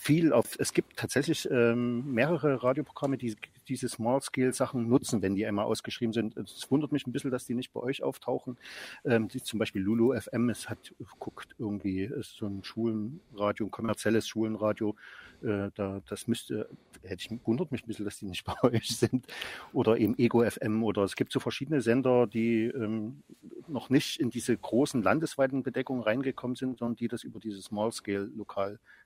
viel 0.00 0.32
auf, 0.32 0.56
es 0.58 0.72
gibt 0.72 0.96
tatsächlich 0.96 1.46
ähm, 1.50 2.10
mehrere 2.14 2.62
Radioprogramme, 2.62 3.18
die 3.18 3.36
diese 3.68 3.86
Small-Scale-Sachen 3.86 4.88
nutzen, 4.88 5.20
wenn 5.20 5.34
die 5.34 5.44
einmal 5.44 5.66
ausgeschrieben 5.66 6.14
sind. 6.14 6.38
Es 6.38 6.70
wundert 6.70 6.90
mich 6.90 7.06
ein 7.06 7.12
bisschen, 7.12 7.30
dass 7.30 7.44
die 7.44 7.54
nicht 7.54 7.70
bei 7.74 7.80
euch 7.80 8.02
auftauchen. 8.02 8.56
Ähm, 9.04 9.28
die, 9.28 9.42
zum 9.42 9.58
Beispiel 9.58 9.82
Lulu 9.82 10.18
FM, 10.18 10.48
es 10.48 10.70
hat, 10.70 10.94
guckt 11.18 11.54
irgendwie, 11.58 12.04
ist 12.04 12.36
so 12.36 12.46
ein 12.46 12.64
Schulenradio, 12.64 13.66
ein 13.66 13.70
kommerzielles 13.70 14.26
Schulenradio, 14.26 14.96
äh, 15.42 15.70
da, 15.74 16.00
das 16.08 16.26
müsste, 16.26 16.70
hätte 17.02 17.26
ich, 17.30 17.46
wundert 17.46 17.70
mich 17.70 17.84
ein 17.84 17.86
bisschen, 17.86 18.06
dass 18.06 18.18
die 18.18 18.24
nicht 18.24 18.44
bei 18.46 18.54
euch 18.62 18.96
sind. 18.96 19.26
Oder 19.74 19.98
eben 19.98 20.18
Ego 20.18 20.48
FM 20.48 20.82
oder 20.82 21.04
es 21.04 21.14
gibt 21.14 21.30
so 21.30 21.40
verschiedene 21.40 21.82
Sender, 21.82 22.26
die 22.26 22.64
ähm, 22.64 23.22
noch 23.68 23.90
nicht 23.90 24.18
in 24.18 24.30
diese 24.30 24.56
großen 24.56 25.02
landesweiten 25.02 25.62
Bedeckungen 25.62 26.02
reingekommen 26.02 26.56
sind, 26.56 26.78
sondern 26.78 26.96
die 26.96 27.08
das 27.08 27.22
über 27.22 27.38
diese 27.38 27.60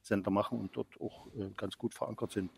Small-Scale-Lokalsender 0.05 0.31
machen 0.31 0.61
und 0.61 0.77
dort 0.77 0.89
auch 1.01 1.27
äh, 1.37 1.51
ganz 1.57 1.79
gut 1.79 1.95
verankert 1.95 2.33
sind. 2.33 2.51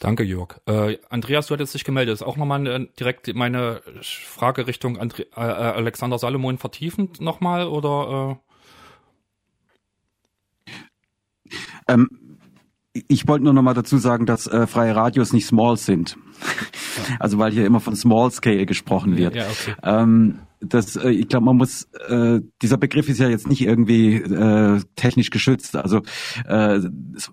Danke, 0.00 0.24
Jörg. 0.24 0.60
Äh, 0.66 0.98
Andreas, 1.10 1.46
du 1.46 1.54
hattest 1.54 1.74
dich 1.74 1.84
gemeldet. 1.84 2.14
Ist 2.14 2.22
auch 2.22 2.36
nochmal 2.36 2.66
äh, 2.66 2.86
direkt 2.98 3.32
meine 3.34 3.82
Frage 4.02 4.66
Richtung 4.66 4.98
Andre 4.98 5.22
äh, 5.36 5.40
äh 5.40 5.42
Alexander 5.42 6.18
Salomon 6.18 6.58
vertiefend 6.58 7.20
nochmal 7.20 7.68
oder? 7.68 8.40
Äh? 11.86 11.92
Ähm, 11.92 12.08
ich 12.92 13.28
wollte 13.28 13.44
nur 13.44 13.54
nochmal 13.54 13.74
dazu 13.74 13.96
sagen, 13.98 14.26
dass 14.26 14.46
äh, 14.46 14.66
freie 14.66 14.94
Radios 14.94 15.32
nicht 15.32 15.46
small 15.46 15.76
sind. 15.76 16.16
Also 17.18 17.38
weil 17.38 17.52
hier 17.52 17.64
immer 17.64 17.80
von 17.80 17.96
Small 17.96 18.30
Scale 18.30 18.66
gesprochen 18.66 19.16
wird. 19.16 19.34
Ja, 19.34 19.46
okay. 19.48 19.74
ähm, 19.82 20.40
das, 20.62 20.96
äh, 20.96 21.10
ich 21.10 21.28
glaube, 21.28 21.46
man 21.46 21.56
muss, 21.56 21.84
äh, 22.08 22.40
dieser 22.60 22.76
Begriff 22.76 23.08
ist 23.08 23.18
ja 23.18 23.28
jetzt 23.28 23.48
nicht 23.48 23.62
irgendwie 23.62 24.14
äh, 24.14 24.80
technisch 24.96 25.30
geschützt. 25.30 25.76
Also 25.76 26.02
äh, 26.46 26.80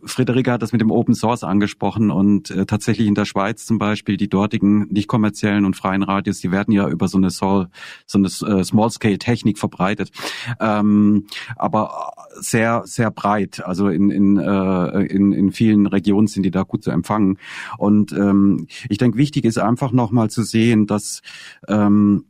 Friederike 0.03 0.51
hat 0.51 0.61
das 0.61 0.71
mit 0.71 0.81
dem 0.81 0.91
Open 0.91 1.13
Source 1.13 1.43
angesprochen 1.43 2.11
und 2.11 2.51
äh, 2.51 2.65
tatsächlich 2.65 3.07
in 3.07 3.15
der 3.15 3.25
Schweiz 3.25 3.65
zum 3.65 3.77
Beispiel 3.77 4.17
die 4.17 4.29
dortigen 4.29 4.87
nicht 4.89 5.07
kommerziellen 5.07 5.65
und 5.65 5.75
freien 5.75 6.03
Radios, 6.03 6.39
die 6.39 6.51
werden 6.51 6.71
ja 6.71 6.89
über 6.89 7.07
so 7.07 7.17
eine, 7.17 7.29
so 7.29 7.67
eine 8.13 8.27
äh, 8.27 8.63
Small 8.63 8.89
Scale 8.89 9.19
Technik 9.19 9.59
verbreitet, 9.59 10.11
ähm, 10.59 11.27
aber 11.55 12.13
sehr 12.39 12.83
sehr 12.85 13.11
breit. 13.11 13.63
Also 13.65 13.89
in 13.89 14.09
in, 14.09 14.37
äh, 14.37 15.05
in 15.05 15.31
in 15.31 15.51
vielen 15.51 15.85
Regionen 15.87 16.27
sind 16.27 16.43
die 16.43 16.51
da 16.51 16.63
gut 16.63 16.83
zu 16.83 16.91
empfangen. 16.91 17.37
Und 17.77 18.11
ähm, 18.11 18.67
ich 18.89 18.97
denke, 18.97 19.17
wichtig 19.17 19.45
ist 19.45 19.57
einfach 19.57 19.91
nochmal 19.91 20.29
zu 20.29 20.43
sehen, 20.43 20.87
dass 20.87 21.21
ähm, 21.67 22.25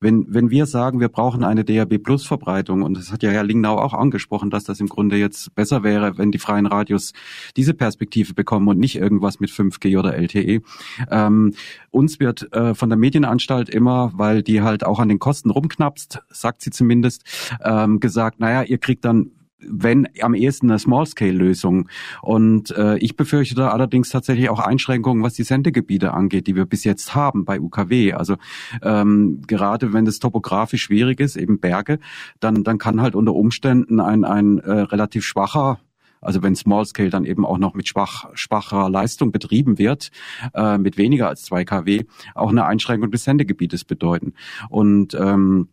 wenn, 0.00 0.26
wenn 0.28 0.50
wir 0.50 0.66
sagen, 0.66 1.00
wir 1.00 1.08
brauchen 1.08 1.44
eine 1.44 1.64
DAB 1.64 1.98
Plus 1.98 2.26
Verbreitung, 2.26 2.82
und 2.82 2.96
das 2.96 3.12
hat 3.12 3.22
ja 3.22 3.30
Herr 3.30 3.44
Lingnau 3.44 3.78
auch 3.78 3.94
angesprochen, 3.94 4.50
dass 4.50 4.64
das 4.64 4.80
im 4.80 4.88
Grunde 4.88 5.16
jetzt 5.16 5.54
besser 5.54 5.82
wäre, 5.82 6.18
wenn 6.18 6.32
die 6.32 6.38
freien 6.38 6.66
Radios 6.66 7.12
diese 7.56 7.74
Perspektive 7.74 8.34
bekommen 8.34 8.68
und 8.68 8.78
nicht 8.78 8.96
irgendwas 8.96 9.40
mit 9.40 9.50
5G 9.50 9.98
oder 9.98 10.14
LTE. 10.14 10.62
Ähm, 11.10 11.54
uns 11.90 12.20
wird 12.20 12.52
äh, 12.52 12.74
von 12.74 12.88
der 12.88 12.98
Medienanstalt 12.98 13.68
immer, 13.68 14.12
weil 14.14 14.42
die 14.42 14.62
halt 14.62 14.84
auch 14.84 14.98
an 14.98 15.08
den 15.08 15.18
Kosten 15.18 15.50
rumknapst, 15.50 16.20
sagt 16.30 16.62
sie 16.62 16.70
zumindest, 16.70 17.24
ähm, 17.64 18.00
gesagt, 18.00 18.40
naja, 18.40 18.62
ihr 18.62 18.78
kriegt 18.78 19.04
dann 19.04 19.30
wenn 19.68 20.08
am 20.20 20.34
ehesten 20.34 20.70
eine 20.70 20.78
Small-Scale-Lösung. 20.78 21.88
Und 22.22 22.70
äh, 22.72 22.98
ich 22.98 23.16
befürchte 23.16 23.54
da 23.54 23.70
allerdings 23.70 24.10
tatsächlich 24.10 24.48
auch 24.48 24.60
Einschränkungen, 24.60 25.22
was 25.22 25.34
die 25.34 25.44
Sendegebiete 25.44 26.12
angeht, 26.12 26.46
die 26.46 26.56
wir 26.56 26.66
bis 26.66 26.84
jetzt 26.84 27.14
haben 27.14 27.44
bei 27.44 27.60
UKW. 27.60 28.12
Also 28.14 28.36
ähm, 28.82 29.42
gerade 29.46 29.92
wenn 29.92 30.06
es 30.06 30.18
topografisch 30.18 30.82
schwierig 30.82 31.20
ist, 31.20 31.36
eben 31.36 31.60
Berge, 31.60 31.98
dann, 32.40 32.64
dann 32.64 32.78
kann 32.78 33.00
halt 33.00 33.14
unter 33.14 33.34
Umständen 33.34 34.00
ein, 34.00 34.24
ein 34.24 34.58
äh, 34.58 34.70
relativ 34.70 35.24
schwacher 35.24 35.78
also 36.22 36.42
wenn 36.42 36.54
Small 36.54 36.86
Scale 36.86 37.10
dann 37.10 37.24
eben 37.24 37.44
auch 37.44 37.58
noch 37.58 37.74
mit 37.74 37.88
schwach, 37.88 38.30
schwacher 38.34 38.88
Leistung 38.88 39.32
betrieben 39.32 39.76
wird, 39.78 40.10
äh, 40.54 40.78
mit 40.78 40.96
weniger 40.96 41.28
als 41.28 41.42
2 41.42 41.64
kW, 41.64 42.04
auch 42.34 42.50
eine 42.50 42.64
Einschränkung 42.64 43.10
des 43.10 43.24
Sendegebietes 43.24 43.84
bedeuten. 43.84 44.34
Und 44.70 45.14
ähm, 45.14 45.68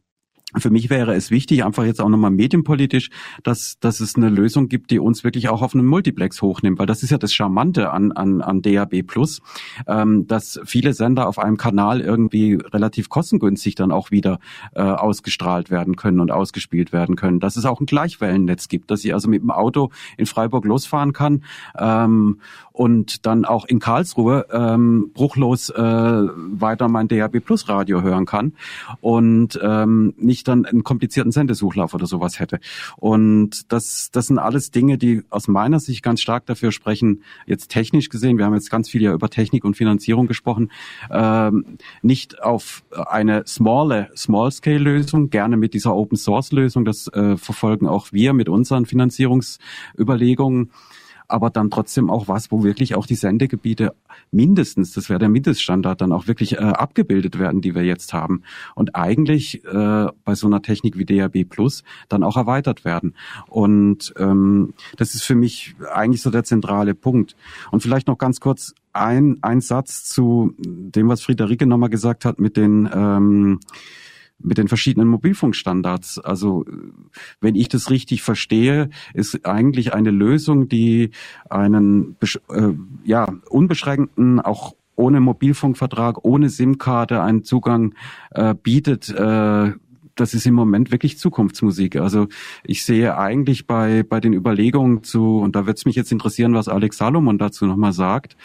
für 0.57 0.71
mich 0.71 0.89
wäre 0.89 1.13
es 1.13 1.29
wichtig, 1.29 1.63
einfach 1.63 1.83
jetzt 1.83 2.01
auch 2.01 2.09
nochmal 2.09 2.31
medienpolitisch, 2.31 3.09
dass, 3.43 3.77
dass 3.79 3.99
es 3.99 4.15
eine 4.15 4.29
Lösung 4.29 4.67
gibt, 4.67 4.89
die 4.89 4.99
uns 4.99 5.23
wirklich 5.23 5.49
auch 5.49 5.61
auf 5.61 5.75
einen 5.75 5.85
Multiplex 5.85 6.41
hochnimmt, 6.41 6.79
weil 6.79 6.87
das 6.87 7.03
ist 7.03 7.11
ja 7.11 7.17
das 7.17 7.33
Charmante 7.33 7.91
an, 7.91 8.11
an, 8.11 8.41
an 8.41 8.61
DAB 8.61 9.03
Plus, 9.03 9.41
ähm, 9.87 10.27
dass 10.27 10.59
viele 10.65 10.93
Sender 10.93 11.27
auf 11.27 11.37
einem 11.37 11.57
Kanal 11.57 12.01
irgendwie 12.01 12.55
relativ 12.55 13.09
kostengünstig 13.09 13.75
dann 13.75 13.91
auch 13.91 14.11
wieder 14.11 14.39
äh, 14.73 14.81
ausgestrahlt 14.81 15.69
werden 15.69 15.95
können 15.95 16.19
und 16.19 16.31
ausgespielt 16.31 16.91
werden 16.91 17.15
können. 17.15 17.39
Dass 17.39 17.55
es 17.55 17.65
auch 17.65 17.79
ein 17.79 17.85
Gleichwellennetz 17.85 18.67
gibt, 18.67 18.89
dass 18.89 19.03
ich 19.05 19.13
also 19.13 19.29
mit 19.29 19.41
dem 19.41 19.51
Auto 19.51 19.91
in 20.17 20.25
Freiburg 20.25 20.65
losfahren 20.65 21.13
kann 21.13 21.43
ähm, 21.77 22.39
und 22.71 23.25
dann 23.25 23.45
auch 23.45 23.65
in 23.65 23.79
Karlsruhe 23.79 24.47
ähm, 24.51 25.11
bruchlos 25.13 25.69
äh, 25.69 25.81
weiter 25.83 26.87
mein 26.87 27.07
DAB 27.07 27.39
Plus 27.39 27.69
Radio 27.69 28.01
hören 28.01 28.25
kann 28.25 28.53
und 29.01 29.59
ähm, 29.61 30.13
nicht 30.17 30.38
ich 30.39 30.43
dann 30.43 30.65
einen 30.65 30.83
komplizierten 30.83 31.31
Sendesuchlauf 31.31 31.93
oder 31.93 32.05
sowas 32.05 32.39
hätte. 32.39 32.59
Und 32.97 33.71
das, 33.71 34.09
das 34.11 34.27
sind 34.27 34.39
alles 34.39 34.71
Dinge, 34.71 34.97
die 34.97 35.23
aus 35.29 35.47
meiner 35.47 35.79
Sicht 35.79 36.03
ganz 36.03 36.21
stark 36.21 36.45
dafür 36.45 36.71
sprechen, 36.71 37.23
jetzt 37.45 37.69
technisch 37.69 38.09
gesehen, 38.09 38.37
wir 38.37 38.45
haben 38.45 38.53
jetzt 38.53 38.71
ganz 38.71 38.89
viel 38.89 39.01
ja 39.01 39.13
über 39.13 39.29
Technik 39.29 39.63
und 39.63 39.75
Finanzierung 39.75 40.27
gesprochen, 40.27 40.71
ähm, 41.11 41.77
nicht 42.01 42.41
auf 42.41 42.83
eine 42.91 43.45
small, 43.45 44.09
Small-Scale-Lösung, 44.15 45.29
gerne 45.29 45.57
mit 45.57 45.73
dieser 45.73 45.95
Open-Source-Lösung, 45.95 46.85
das 46.85 47.07
äh, 47.09 47.37
verfolgen 47.37 47.87
auch 47.87 48.11
wir 48.11 48.33
mit 48.33 48.49
unseren 48.49 48.85
Finanzierungsüberlegungen 48.85 50.71
aber 51.29 51.49
dann 51.49 51.69
trotzdem 51.69 52.09
auch 52.09 52.27
was, 52.27 52.51
wo 52.51 52.63
wirklich 52.63 52.95
auch 52.95 53.05
die 53.05 53.15
Sendegebiete 53.15 53.93
mindestens, 54.31 54.93
das 54.93 55.09
wäre 55.09 55.19
der 55.19 55.29
Mindeststandard, 55.29 56.01
dann 56.01 56.11
auch 56.11 56.27
wirklich 56.27 56.53
äh, 56.53 56.57
abgebildet 56.57 57.39
werden, 57.39 57.61
die 57.61 57.75
wir 57.75 57.83
jetzt 57.83 58.13
haben. 58.13 58.41
Und 58.75 58.95
eigentlich 58.95 59.63
äh, 59.63 60.07
bei 60.25 60.35
so 60.35 60.47
einer 60.47 60.61
Technik 60.61 60.97
wie 60.97 61.05
DAB 61.05 61.45
Plus 61.47 61.83
dann 62.09 62.23
auch 62.23 62.35
erweitert 62.35 62.83
werden. 62.83 63.13
Und 63.47 64.13
ähm, 64.17 64.73
das 64.97 65.15
ist 65.15 65.23
für 65.23 65.35
mich 65.35 65.75
eigentlich 65.93 66.21
so 66.21 66.31
der 66.31 66.43
zentrale 66.43 66.95
Punkt. 66.95 67.35
Und 67.71 67.81
vielleicht 67.81 68.07
noch 68.07 68.17
ganz 68.17 68.39
kurz 68.39 68.73
ein, 68.91 69.37
ein 69.41 69.61
Satz 69.61 70.05
zu 70.05 70.55
dem, 70.57 71.07
was 71.07 71.21
Friederike 71.21 71.67
nochmal 71.67 71.89
gesagt 71.89 72.25
hat 72.25 72.39
mit 72.39 72.57
den 72.57 72.89
ähm, 72.91 73.59
mit 74.41 74.57
den 74.57 74.67
verschiedenen 74.67 75.07
Mobilfunkstandards. 75.07 76.19
Also 76.19 76.65
wenn 77.41 77.55
ich 77.55 77.69
das 77.69 77.89
richtig 77.89 78.23
verstehe, 78.23 78.89
ist 79.13 79.45
eigentlich 79.45 79.93
eine 79.93 80.11
Lösung, 80.11 80.69
die 80.69 81.11
einen 81.49 82.15
äh, 82.49 82.73
ja 83.03 83.33
unbeschränkten, 83.49 84.39
auch 84.39 84.75
ohne 84.95 85.21
Mobilfunkvertrag, 85.21 86.23
ohne 86.23 86.49
SIM-Karte 86.49 87.21
einen 87.21 87.43
Zugang 87.43 87.95
äh, 88.31 88.53
bietet. 88.53 89.09
Äh, 89.09 89.73
das 90.15 90.33
ist 90.33 90.45
im 90.45 90.53
Moment 90.53 90.91
wirklich 90.91 91.17
Zukunftsmusik. 91.17 91.95
Also 91.95 92.27
ich 92.63 92.83
sehe 92.83 93.17
eigentlich 93.17 93.67
bei, 93.67 94.03
bei 94.03 94.19
den 94.19 94.33
Überlegungen 94.33 95.03
zu, 95.03 95.39
und 95.39 95.55
da 95.55 95.65
wird 95.65 95.77
es 95.77 95.85
mich 95.85 95.95
jetzt 95.95 96.11
interessieren, 96.11 96.53
was 96.53 96.67
Alex 96.67 96.97
Salomon 96.97 97.37
dazu 97.37 97.65
nochmal 97.65 97.93
sagt, 97.93 98.35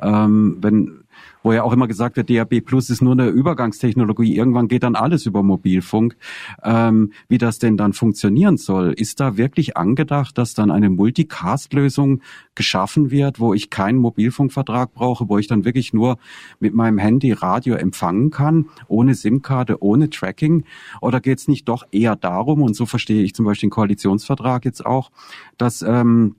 ähm, 0.00 0.58
wenn 0.60 1.03
wo 1.44 1.52
ja 1.52 1.62
auch 1.62 1.72
immer 1.72 1.86
gesagt 1.86 2.16
wird, 2.16 2.30
DAB 2.30 2.62
Plus 2.62 2.90
ist 2.90 3.02
nur 3.02 3.12
eine 3.12 3.28
Übergangstechnologie. 3.28 4.34
Irgendwann 4.34 4.66
geht 4.66 4.82
dann 4.82 4.96
alles 4.96 5.26
über 5.26 5.42
Mobilfunk. 5.42 6.16
Ähm, 6.64 7.12
wie 7.28 7.38
das 7.38 7.58
denn 7.58 7.76
dann 7.76 7.92
funktionieren 7.92 8.56
soll, 8.56 8.94
ist 8.94 9.20
da 9.20 9.36
wirklich 9.36 9.76
angedacht, 9.76 10.38
dass 10.38 10.54
dann 10.54 10.70
eine 10.70 10.88
Multicast-Lösung 10.88 12.22
geschaffen 12.54 13.10
wird, 13.10 13.38
wo 13.40 13.52
ich 13.52 13.68
keinen 13.68 13.98
Mobilfunkvertrag 13.98 14.94
brauche, 14.94 15.28
wo 15.28 15.38
ich 15.38 15.46
dann 15.46 15.66
wirklich 15.66 15.92
nur 15.92 16.16
mit 16.60 16.74
meinem 16.74 16.98
Handy 16.98 17.32
Radio 17.32 17.74
empfangen 17.74 18.30
kann, 18.30 18.70
ohne 18.88 19.14
SIM-Karte, 19.14 19.82
ohne 19.82 20.08
Tracking? 20.08 20.64
Oder 21.02 21.20
geht 21.20 21.38
es 21.40 21.46
nicht 21.46 21.68
doch 21.68 21.84
eher 21.92 22.16
darum, 22.16 22.62
und 22.62 22.74
so 22.74 22.86
verstehe 22.86 23.22
ich 23.22 23.34
zum 23.34 23.44
Beispiel 23.44 23.68
den 23.68 23.74
Koalitionsvertrag 23.74 24.64
jetzt 24.64 24.86
auch, 24.86 25.10
dass 25.58 25.82
ähm, 25.82 26.36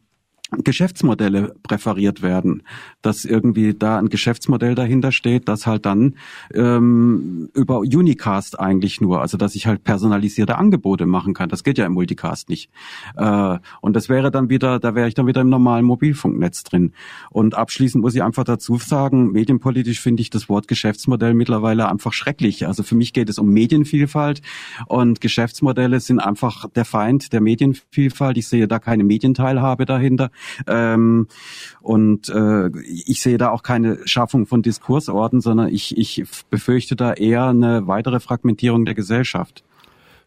Geschäftsmodelle 0.63 1.55
präferiert 1.63 2.21
werden, 2.21 2.63
dass 3.01 3.25
irgendwie 3.25 3.73
da 3.73 3.97
ein 3.97 4.09
Geschäftsmodell 4.09 4.75
dahinter 4.75 5.11
steht, 5.11 5.47
das 5.47 5.67
halt 5.67 5.85
dann 5.85 6.15
ähm, 6.53 7.49
über 7.53 7.79
Unicast 7.79 8.59
eigentlich 8.59 9.01
nur, 9.01 9.21
also 9.21 9.37
dass 9.37 9.55
ich 9.55 9.67
halt 9.67 9.83
personalisierte 9.83 10.57
Angebote 10.57 11.05
machen 11.05 11.33
kann. 11.33 11.49
Das 11.49 11.63
geht 11.63 11.77
ja 11.77 11.85
im 11.85 11.93
Multicast 11.93 12.49
nicht. 12.49 12.69
Äh, 13.15 13.57
und 13.81 13.95
das 13.95 14.09
wäre 14.09 14.31
dann 14.31 14.49
wieder, 14.49 14.79
da 14.79 14.95
wäre 14.95 15.07
ich 15.07 15.13
dann 15.13 15.27
wieder 15.27 15.41
im 15.41 15.49
normalen 15.49 15.85
Mobilfunknetz 15.85 16.63
drin. 16.63 16.93
Und 17.29 17.55
abschließend 17.55 18.01
muss 18.01 18.15
ich 18.15 18.23
einfach 18.23 18.43
dazu 18.43 18.77
sagen, 18.77 19.31
medienpolitisch 19.31 19.99
finde 19.99 20.21
ich 20.21 20.29
das 20.29 20.49
Wort 20.49 20.67
Geschäftsmodell 20.67 21.33
mittlerweile 21.33 21.89
einfach 21.89 22.13
schrecklich. 22.13 22.67
Also 22.67 22.83
für 22.83 22.95
mich 22.95 23.13
geht 23.13 23.29
es 23.29 23.39
um 23.39 23.49
Medienvielfalt 23.49 24.41
und 24.87 25.21
Geschäftsmodelle 25.21 25.99
sind 25.99 26.19
einfach 26.19 26.69
der 26.69 26.85
Feind 26.85 27.33
der 27.33 27.41
Medienvielfalt. 27.41 28.37
Ich 28.37 28.47
sehe 28.47 28.67
da 28.67 28.79
keine 28.79 29.03
Medienteilhabe 29.03 29.85
dahinter. 29.85 30.31
Ähm, 30.67 31.27
und 31.81 32.29
äh, 32.29 32.69
ich 32.79 33.21
sehe 33.21 33.37
da 33.37 33.51
auch 33.51 33.63
keine 33.63 33.99
Schaffung 34.07 34.45
von 34.45 34.61
Diskursorten, 34.61 35.41
sondern 35.41 35.69
ich, 35.69 35.97
ich 35.97 36.23
befürchte 36.49 36.95
da 36.95 37.13
eher 37.13 37.45
eine 37.45 37.87
weitere 37.87 38.19
Fragmentierung 38.19 38.85
der 38.85 38.95
Gesellschaft. 38.95 39.63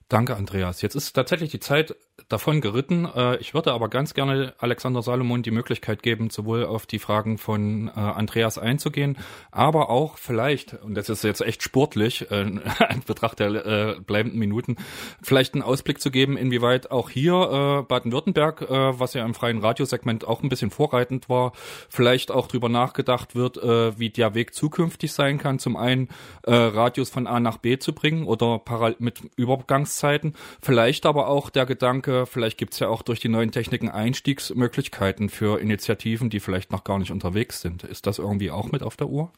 Danke, 0.08 0.36
Andreas. 0.36 0.80
Jetzt 0.80 0.94
ist 0.94 1.12
tatsächlich 1.12 1.50
die 1.50 1.60
Zeit 1.60 1.94
davon 2.28 2.60
geritten. 2.60 3.06
Äh, 3.14 3.36
ich 3.36 3.54
würde 3.54 3.72
aber 3.72 3.88
ganz 3.88 4.14
gerne 4.14 4.54
Alexander 4.58 5.02
Salomon 5.02 5.42
die 5.42 5.50
Möglichkeit 5.50 6.02
geben, 6.02 6.30
sowohl 6.30 6.64
auf 6.64 6.86
die 6.86 6.98
Fragen 6.98 7.38
von 7.38 7.88
äh, 7.88 7.92
Andreas 7.92 8.58
einzugehen, 8.58 9.16
aber 9.50 9.90
auch 9.90 10.18
vielleicht, 10.18 10.74
und 10.82 10.94
das 10.94 11.08
ist 11.08 11.24
jetzt 11.24 11.40
echt 11.40 11.62
sportlich, 11.62 12.30
äh, 12.30 12.40
in 12.42 12.62
Betracht 13.06 13.38
der 13.38 14.00
bleibenden 14.00 14.38
Minuten, 14.38 14.76
vielleicht 15.22 15.54
einen 15.54 15.62
Ausblick 15.62 16.00
zu 16.00 16.10
geben, 16.10 16.36
inwieweit 16.36 16.90
auch 16.90 17.10
hier 17.10 17.84
Baden-Württemberg, 17.88 18.66
was 18.68 19.14
ja 19.14 19.24
im 19.24 19.34
freien 19.34 19.58
Radiosegment 19.58 20.26
auch 20.26 20.42
ein 20.42 20.48
bisschen 20.48 20.70
vorreitend 20.70 21.28
war, 21.28 21.52
vielleicht 21.88 22.30
auch 22.30 22.48
drüber 22.48 22.68
nachgedacht 22.68 23.34
wird, 23.34 23.56
wie 23.56 24.10
der 24.10 24.34
Weg 24.34 24.54
zukünftig 24.54 25.12
sein 25.12 25.38
kann. 25.38 25.58
Zum 25.58 25.76
einen 25.76 26.08
Radios 26.44 27.10
von 27.10 27.26
A 27.26 27.40
nach 27.40 27.58
B 27.58 27.78
zu 27.78 27.92
bringen 27.92 28.24
oder 28.24 28.62
mit 28.98 29.20
Übergangszeiten, 29.36 30.34
vielleicht 30.60 31.06
aber 31.06 31.28
auch 31.28 31.50
der 31.50 31.66
Gedanke, 31.66 32.07
vielleicht 32.26 32.58
gibt 32.58 32.72
es 32.72 32.78
ja 32.78 32.88
auch 32.88 33.02
durch 33.02 33.20
die 33.20 33.28
neuen 33.28 33.50
Techniken 33.52 33.88
Einstiegsmöglichkeiten 33.88 35.28
für 35.28 35.60
Initiativen, 35.60 36.30
die 36.30 36.40
vielleicht 36.40 36.72
noch 36.72 36.84
gar 36.84 36.98
nicht 36.98 37.10
unterwegs 37.10 37.60
sind. 37.60 37.84
Ist 37.84 38.06
das 38.06 38.18
irgendwie 38.18 38.50
auch 38.50 38.70
mit 38.72 38.82
auf 38.82 38.96
der 38.96 39.08
Uhr? 39.08 39.30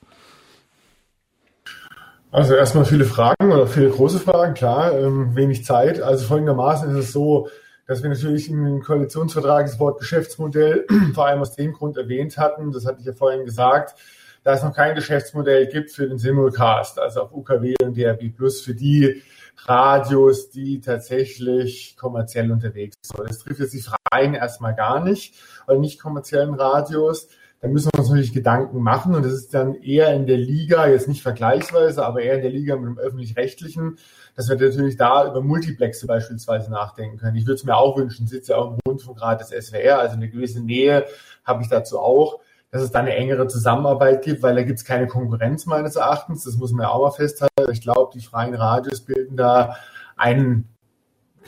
Also 2.32 2.54
erstmal 2.54 2.84
viele 2.84 3.04
Fragen 3.04 3.52
oder 3.52 3.66
viele 3.66 3.90
große 3.90 4.20
Fragen, 4.20 4.54
klar, 4.54 4.96
ähm, 4.96 5.34
wenig 5.34 5.64
Zeit. 5.64 6.00
Also 6.00 6.26
folgendermaßen 6.26 6.90
ist 6.90 6.96
es 6.96 7.12
so, 7.12 7.48
dass 7.88 8.04
wir 8.04 8.10
natürlich 8.10 8.48
im 8.48 8.82
Koalitionsvertrag 8.82 9.66
das 9.66 9.80
Wort 9.80 9.98
Geschäftsmodell 9.98 10.86
vor 11.14 11.26
allem 11.26 11.40
aus 11.40 11.56
dem 11.56 11.72
Grund 11.72 11.96
erwähnt 11.96 12.38
hatten, 12.38 12.70
das 12.70 12.86
hatte 12.86 13.00
ich 13.00 13.06
ja 13.06 13.14
vorhin 13.14 13.44
gesagt, 13.44 13.98
da 14.44 14.54
es 14.54 14.62
noch 14.62 14.74
kein 14.74 14.94
Geschäftsmodell 14.94 15.66
gibt 15.66 15.90
für 15.90 16.08
den 16.08 16.18
Simulcast, 16.18 17.00
also 17.00 17.22
auf 17.22 17.32
UKW 17.32 17.74
und 17.82 17.96
DRB 17.96 18.34
Plus, 18.34 18.60
für 18.60 18.74
die 18.74 19.22
Radios, 19.66 20.50
die 20.50 20.80
tatsächlich 20.80 21.96
kommerziell 21.96 22.50
unterwegs 22.50 22.96
sind. 23.02 23.28
Das 23.28 23.38
trifft 23.38 23.60
jetzt 23.60 23.74
die 23.74 23.82
Freien 23.82 24.34
erstmal 24.34 24.74
gar 24.74 25.02
nicht, 25.04 25.34
oder 25.66 25.78
nicht 25.78 26.00
kommerziellen 26.00 26.54
Radios. 26.54 27.28
Da 27.60 27.68
müssen 27.68 27.90
wir 27.92 27.98
uns 27.98 28.08
natürlich 28.08 28.32
Gedanken 28.32 28.80
machen 28.80 29.14
und 29.14 29.22
das 29.22 29.34
ist 29.34 29.52
dann 29.52 29.74
eher 29.74 30.14
in 30.14 30.26
der 30.26 30.38
Liga, 30.38 30.86
jetzt 30.86 31.08
nicht 31.08 31.22
vergleichsweise, 31.22 32.06
aber 32.06 32.22
eher 32.22 32.36
in 32.36 32.42
der 32.42 32.50
Liga 32.50 32.74
mit 32.76 32.86
dem 32.86 32.98
öffentlich-rechtlichen, 32.98 33.98
dass 34.34 34.48
wir 34.48 34.56
natürlich 34.56 34.96
da 34.96 35.28
über 35.28 35.42
Multiplexe 35.42 36.06
beispielsweise 36.06 36.70
nachdenken 36.70 37.18
können. 37.18 37.36
Ich 37.36 37.44
würde 37.44 37.56
es 37.56 37.64
mir 37.64 37.76
auch 37.76 37.98
wünschen, 37.98 38.26
sitze 38.26 38.52
ja 38.52 38.58
auch 38.58 38.72
im 38.72 38.78
Rundfunkrat 38.86 39.42
des 39.42 39.66
SWR, 39.66 39.98
also 39.98 40.16
eine 40.16 40.30
gewisse 40.30 40.60
Nähe 40.62 41.04
habe 41.44 41.62
ich 41.62 41.68
dazu 41.68 41.98
auch 41.98 42.40
dass 42.70 42.82
es 42.82 42.92
da 42.92 43.00
eine 43.00 43.14
engere 43.14 43.48
Zusammenarbeit 43.48 44.22
gibt, 44.22 44.42
weil 44.42 44.54
da 44.54 44.62
gibt 44.62 44.78
es 44.78 44.84
keine 44.84 45.06
Konkurrenz 45.06 45.66
meines 45.66 45.96
Erachtens. 45.96 46.44
Das 46.44 46.56
muss 46.56 46.72
man 46.72 46.84
ja 46.84 46.90
auch 46.90 47.02
mal 47.02 47.10
festhalten. 47.10 47.72
Ich 47.72 47.80
glaube, 47.80 48.12
die 48.14 48.24
freien 48.24 48.54
Radios 48.54 49.00
bilden 49.00 49.36
da 49.36 49.76
einen 50.16 50.68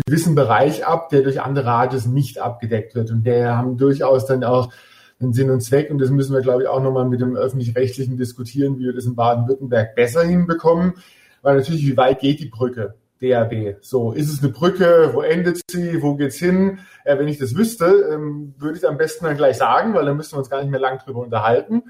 gewissen 0.04 0.34
Bereich 0.34 0.86
ab, 0.86 1.10
der 1.10 1.22
durch 1.22 1.40
andere 1.40 1.66
Radios 1.66 2.06
nicht 2.06 2.38
abgedeckt 2.38 2.94
wird. 2.94 3.10
Und 3.10 3.24
der 3.24 3.56
haben 3.56 3.76
durchaus 3.76 4.26
dann 4.26 4.42
auch 4.42 4.72
einen 5.20 5.32
Sinn 5.32 5.50
und 5.50 5.60
Zweck. 5.60 5.90
Und 5.90 5.98
das 5.98 6.10
müssen 6.10 6.34
wir, 6.34 6.42
glaube 6.42 6.62
ich, 6.62 6.68
auch 6.68 6.82
nochmal 6.82 7.04
mit 7.04 7.20
dem 7.20 7.36
Öffentlich-Rechtlichen 7.36 8.16
diskutieren, 8.16 8.78
wie 8.78 8.86
wir 8.86 8.94
das 8.94 9.04
in 9.04 9.14
Baden-Württemberg 9.14 9.94
besser 9.94 10.24
hinbekommen. 10.24 10.94
Weil 11.42 11.56
natürlich, 11.56 11.86
wie 11.86 11.96
weit 11.96 12.20
geht 12.20 12.40
die 12.40 12.48
Brücke? 12.48 12.94
DAB. 13.22 13.76
So, 13.80 14.12
ist 14.12 14.32
es 14.32 14.42
eine 14.42 14.52
Brücke? 14.52 15.10
Wo 15.12 15.22
endet 15.22 15.60
sie? 15.70 16.02
Wo 16.02 16.16
geht's 16.16 16.36
hin? 16.36 16.80
Äh, 17.04 17.18
wenn 17.18 17.28
ich 17.28 17.38
das 17.38 17.56
wüsste, 17.56 17.86
ähm, 18.12 18.54
würde 18.58 18.78
ich 18.78 18.88
am 18.88 18.98
besten 18.98 19.24
dann 19.24 19.36
gleich 19.36 19.56
sagen, 19.56 19.94
weil 19.94 20.04
dann 20.04 20.16
müssten 20.16 20.34
wir 20.34 20.40
uns 20.40 20.50
gar 20.50 20.60
nicht 20.60 20.70
mehr 20.70 20.80
lang 20.80 20.98
drüber 20.98 21.20
unterhalten. 21.20 21.84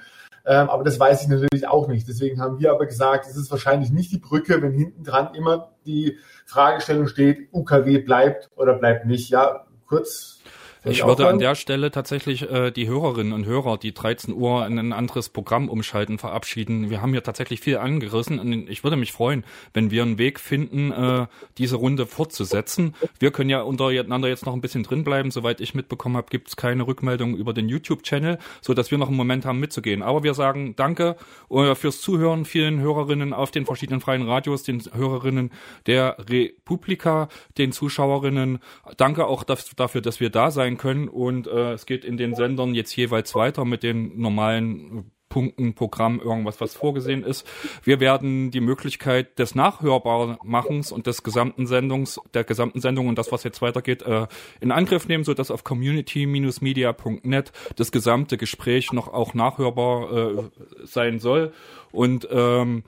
Ähm, 0.44 0.68
aber 0.68 0.84
das 0.84 0.98
weiß 0.98 1.22
ich 1.22 1.28
natürlich 1.28 1.68
auch 1.68 1.88
nicht. 1.88 2.08
Deswegen 2.08 2.40
haben 2.40 2.58
wir 2.58 2.72
aber 2.72 2.86
gesagt, 2.86 3.26
es 3.26 3.36
ist 3.36 3.50
wahrscheinlich 3.50 3.92
nicht 3.92 4.12
die 4.12 4.18
Brücke, 4.18 4.60
wenn 4.60 4.72
hinten 4.72 5.04
dran 5.04 5.34
immer 5.34 5.72
die 5.86 6.18
Fragestellung 6.44 7.06
steht, 7.06 7.48
UKW 7.52 7.98
bleibt 7.98 8.50
oder 8.56 8.74
bleibt 8.74 9.06
nicht. 9.06 9.30
Ja, 9.30 9.66
kurz 9.86 10.41
Ich 10.84 11.04
würde 11.04 11.28
an 11.28 11.38
der 11.38 11.54
Stelle 11.54 11.92
tatsächlich 11.92 12.50
äh, 12.50 12.72
die 12.72 12.88
Hörerinnen 12.88 13.32
und 13.32 13.46
Hörer, 13.46 13.78
die 13.78 13.94
13 13.94 14.34
Uhr 14.34 14.66
in 14.66 14.78
ein 14.78 14.92
anderes 14.92 15.28
Programm 15.28 15.68
umschalten, 15.68 16.18
verabschieden. 16.18 16.90
Wir 16.90 17.00
haben 17.00 17.12
hier 17.12 17.22
tatsächlich 17.22 17.60
viel 17.60 17.78
angerissen 17.78 18.40
und 18.40 18.68
ich 18.68 18.82
würde 18.82 18.96
mich 18.96 19.12
freuen, 19.12 19.44
wenn 19.74 19.92
wir 19.92 20.02
einen 20.02 20.18
Weg 20.18 20.40
finden, 20.40 20.90
äh, 20.90 21.26
diese 21.58 21.76
Runde 21.76 22.06
fortzusetzen. 22.06 22.94
Wir 23.20 23.30
können 23.30 23.48
ja 23.48 23.62
untereinander 23.62 24.28
jetzt 24.28 24.44
noch 24.44 24.54
ein 24.54 24.60
bisschen 24.60 24.82
drinbleiben. 24.82 25.30
Soweit 25.30 25.60
ich 25.60 25.74
mitbekommen 25.74 26.16
habe, 26.16 26.26
gibt 26.30 26.48
es 26.48 26.56
keine 26.56 26.84
Rückmeldung 26.86 27.36
über 27.36 27.52
den 27.52 27.68
YouTube-Channel, 27.68 28.38
so 28.60 28.74
dass 28.74 28.90
wir 28.90 28.98
noch 28.98 29.08
einen 29.08 29.16
Moment 29.16 29.44
haben 29.44 29.60
mitzugehen. 29.60 30.02
Aber 30.02 30.24
wir 30.24 30.34
sagen 30.34 30.74
Danke 30.74 31.16
äh, 31.48 31.76
fürs 31.76 32.00
Zuhören, 32.00 32.44
vielen 32.44 32.80
Hörerinnen 32.80 33.32
auf 33.32 33.52
den 33.52 33.66
verschiedenen 33.66 34.00
freien 34.00 34.22
Radios, 34.22 34.64
den 34.64 34.82
Hörerinnen 34.92 35.52
der 35.86 36.16
Republika, 36.28 37.28
den 37.56 37.70
Zuschauerinnen. 37.70 38.58
Danke 38.96 39.26
auch 39.26 39.44
dafür, 39.44 40.00
dass 40.00 40.18
wir 40.18 40.30
da 40.30 40.50
sein 40.50 40.71
können 40.78 41.08
und 41.08 41.46
äh, 41.46 41.72
es 41.72 41.86
geht 41.86 42.04
in 42.04 42.16
den 42.16 42.34
Sendern 42.34 42.74
jetzt 42.74 42.94
jeweils 42.96 43.34
weiter 43.34 43.64
mit 43.64 43.82
den 43.82 44.20
normalen 44.20 45.12
Punkten, 45.32 45.74
Programm, 45.74 46.20
irgendwas, 46.20 46.60
was 46.60 46.74
vorgesehen 46.74 47.24
ist. 47.24 47.48
Wir 47.82 48.00
werden 48.00 48.50
die 48.50 48.60
Möglichkeit 48.60 49.38
des 49.38 49.54
Nachhörbarmachens 49.54 50.92
und 50.92 51.06
des 51.06 51.22
gesamten 51.22 51.66
Sendungs, 51.66 52.20
der 52.34 52.44
gesamten 52.44 52.82
Sendung 52.82 53.08
und 53.08 53.16
das, 53.16 53.32
was 53.32 53.42
jetzt 53.42 53.62
weitergeht, 53.62 54.02
äh, 54.02 54.26
in 54.60 54.70
Angriff 54.70 55.08
nehmen, 55.08 55.24
so 55.24 55.32
dass 55.32 55.50
auf 55.50 55.64
community-media.net 55.64 57.52
das 57.76 57.92
gesamte 57.92 58.36
Gespräch 58.36 58.92
noch 58.92 59.08
auch 59.08 59.32
nachhörbar 59.32 60.12
äh, 60.12 60.42
sein 60.84 61.18
soll. 61.18 61.54
Und 61.92 62.28
ähm, 62.30 62.82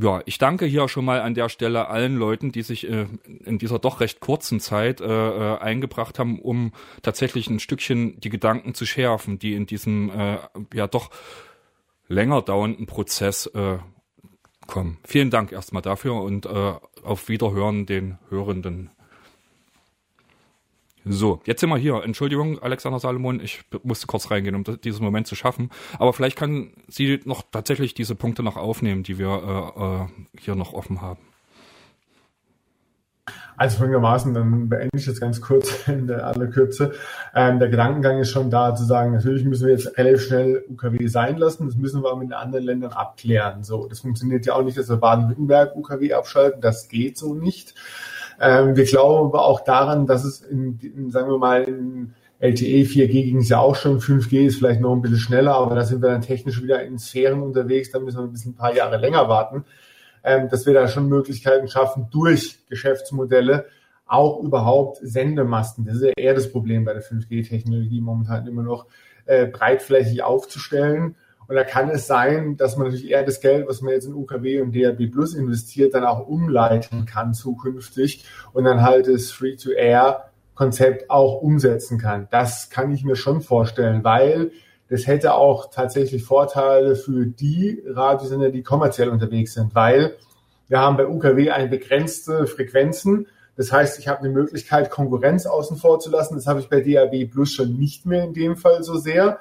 ja, 0.00 0.22
ich 0.26 0.38
danke 0.38 0.64
hier 0.64 0.88
schon 0.88 1.04
mal 1.04 1.20
an 1.20 1.34
der 1.34 1.48
Stelle 1.48 1.88
allen 1.88 2.16
Leuten, 2.16 2.52
die 2.52 2.62
sich 2.62 2.88
äh, 2.88 3.06
in 3.44 3.58
dieser 3.58 3.80
doch 3.80 4.00
recht 4.00 4.20
kurzen 4.20 4.60
Zeit 4.60 5.00
äh, 5.00 5.04
äh, 5.06 5.58
eingebracht 5.58 6.20
haben, 6.20 6.38
um 6.38 6.72
tatsächlich 7.02 7.50
ein 7.50 7.58
Stückchen 7.58 8.20
die 8.20 8.28
Gedanken 8.30 8.74
zu 8.74 8.86
schärfen, 8.86 9.40
die 9.40 9.54
in 9.54 9.66
diesem 9.66 10.10
äh, 10.10 10.38
ja 10.72 10.86
doch 10.86 11.10
länger 12.06 12.42
dauernden 12.42 12.86
Prozess 12.86 13.46
äh, 13.46 13.78
kommen. 14.68 14.98
Vielen 15.04 15.30
Dank 15.30 15.50
erstmal 15.50 15.82
dafür 15.82 16.14
und 16.22 16.46
äh, 16.46 16.74
auf 17.02 17.28
Wiederhören 17.28 17.84
den 17.84 18.18
Hörenden. 18.28 18.90
So, 21.10 21.40
jetzt 21.46 21.60
sind 21.60 21.70
wir 21.70 21.78
hier. 21.78 22.02
Entschuldigung, 22.04 22.58
Alexander 22.58 22.98
Salomon, 22.98 23.40
ich 23.40 23.62
musste 23.82 24.06
kurz 24.06 24.30
reingehen, 24.30 24.54
um 24.54 24.64
diesen 24.64 25.04
Moment 25.04 25.26
zu 25.26 25.34
schaffen. 25.34 25.70
Aber 25.98 26.12
vielleicht 26.12 26.36
kann 26.36 26.72
sie 26.86 27.20
noch 27.24 27.42
tatsächlich 27.50 27.94
diese 27.94 28.14
Punkte 28.14 28.42
noch 28.42 28.56
aufnehmen, 28.56 29.02
die 29.02 29.18
wir 29.18 29.28
äh, 29.76 30.04
äh, 30.04 30.40
hier 30.40 30.54
noch 30.54 30.74
offen 30.74 31.00
haben. 31.00 31.20
Also 33.56 33.78
folgendermaßen, 33.78 34.34
dann 34.34 34.68
beende 34.68 34.96
ich 34.96 35.06
das 35.06 35.18
ganz 35.18 35.40
kurz 35.40 35.70
in 35.88 36.06
der 36.06 36.26
aller 36.26 36.46
Kürze. 36.46 36.92
Ähm, 37.34 37.58
der 37.58 37.68
Gedankengang 37.68 38.20
ist 38.20 38.30
schon 38.30 38.50
da 38.50 38.74
zu 38.74 38.84
sagen, 38.84 39.12
natürlich 39.12 39.44
müssen 39.44 39.66
wir 39.66 39.72
jetzt 39.72 39.98
relativ 39.98 40.22
schnell 40.22 40.64
UKW 40.68 41.08
sein 41.08 41.38
lassen, 41.38 41.66
das 41.66 41.76
müssen 41.76 42.02
wir 42.02 42.14
mit 42.16 42.28
den 42.28 42.34
anderen 42.34 42.64
Ländern 42.64 42.92
abklären. 42.92 43.64
So, 43.64 43.88
das 43.88 44.00
funktioniert 44.00 44.46
ja 44.46 44.54
auch 44.54 44.62
nicht, 44.62 44.78
dass 44.78 44.88
wir 44.88 44.96
Baden-Württemberg 44.96 45.74
UKW 45.74 46.12
abschalten, 46.12 46.60
das 46.60 46.88
geht 46.88 47.18
so 47.18 47.34
nicht. 47.34 47.74
Ähm, 48.40 48.76
wir 48.76 48.84
glauben 48.84 49.28
aber 49.28 49.44
auch 49.44 49.60
daran, 49.60 50.06
dass 50.06 50.24
es 50.24 50.40
in, 50.40 50.78
in 50.80 51.10
sagen 51.10 51.30
wir 51.30 51.38
mal, 51.38 51.64
in 51.64 52.14
LTE 52.40 52.84
4G 52.84 53.08
ging 53.08 53.38
es 53.38 53.48
ja 53.48 53.58
auch 53.58 53.74
schon, 53.74 54.00
5G 54.00 54.46
ist 54.46 54.58
vielleicht 54.58 54.80
noch 54.80 54.94
ein 54.94 55.02
bisschen 55.02 55.18
schneller, 55.18 55.54
aber 55.54 55.74
da 55.74 55.84
sind 55.84 56.02
wir 56.02 56.10
dann 56.10 56.22
technisch 56.22 56.62
wieder 56.62 56.82
in 56.84 56.98
Sphären 56.98 57.42
unterwegs, 57.42 57.90
da 57.90 57.98
müssen 57.98 58.18
wir 58.18 58.24
ein 58.24 58.32
bisschen 58.32 58.52
ein 58.52 58.56
paar 58.56 58.74
Jahre 58.74 58.96
länger 58.96 59.28
warten, 59.28 59.64
ähm, 60.22 60.48
dass 60.48 60.64
wir 60.64 60.72
da 60.72 60.86
schon 60.86 61.08
Möglichkeiten 61.08 61.66
schaffen, 61.66 62.06
durch 62.10 62.60
Geschäftsmodelle 62.68 63.66
auch 64.06 64.40
überhaupt 64.40 64.98
Sendemasten, 65.02 65.84
das 65.84 65.96
ist 65.96 66.02
ja 66.02 66.12
eher 66.16 66.34
das 66.34 66.50
Problem 66.50 66.84
bei 66.84 66.94
der 66.94 67.02
5G-Technologie 67.02 68.00
momentan 68.00 68.46
immer 68.46 68.62
noch, 68.62 68.86
äh, 69.26 69.46
breitflächig 69.46 70.22
aufzustellen 70.22 71.16
und 71.48 71.56
da 71.56 71.64
kann 71.64 71.88
es 71.88 72.06
sein, 72.06 72.58
dass 72.58 72.76
man 72.76 72.88
natürlich 72.88 73.10
eher 73.10 73.24
das 73.24 73.40
Geld, 73.40 73.66
was 73.66 73.80
man 73.80 73.94
jetzt 73.94 74.04
in 74.04 74.12
UKW 74.12 74.60
und 74.60 74.76
DAB 74.76 75.10
Plus 75.10 75.34
investiert, 75.34 75.94
dann 75.94 76.04
auch 76.04 76.28
umleiten 76.28 77.06
kann 77.06 77.32
zukünftig 77.32 78.26
und 78.52 78.64
dann 78.64 78.82
halt 78.82 79.08
das 79.08 79.30
Free-to-Air-Konzept 79.30 81.10
auch 81.10 81.40
umsetzen 81.40 81.98
kann. 81.98 82.28
Das 82.30 82.68
kann 82.68 82.92
ich 82.92 83.02
mir 83.02 83.16
schon 83.16 83.40
vorstellen, 83.40 84.04
weil 84.04 84.50
das 84.90 85.06
hätte 85.06 85.32
auch 85.34 85.70
tatsächlich 85.70 86.22
Vorteile 86.22 86.96
für 86.96 87.24
die 87.24 87.82
Radiosender, 87.86 88.50
die 88.50 88.62
kommerziell 88.62 89.08
unterwegs 89.08 89.54
sind, 89.54 89.74
weil 89.74 90.16
wir 90.68 90.80
haben 90.80 90.98
bei 90.98 91.06
UKW 91.06 91.50
eine 91.50 91.68
begrenzte 91.68 92.46
Frequenzen. 92.46 93.26
Das 93.56 93.72
heißt, 93.72 93.98
ich 93.98 94.06
habe 94.06 94.20
eine 94.20 94.28
Möglichkeit, 94.28 94.90
Konkurrenz 94.90 95.46
außen 95.46 95.78
vor 95.78 95.98
zu 95.98 96.10
lassen. 96.10 96.34
Das 96.34 96.46
habe 96.46 96.60
ich 96.60 96.68
bei 96.68 96.82
DAB 96.82 97.30
Plus 97.30 97.52
schon 97.52 97.78
nicht 97.78 98.04
mehr 98.04 98.24
in 98.24 98.34
dem 98.34 98.56
Fall 98.56 98.82
so 98.82 98.96
sehr. 98.96 99.40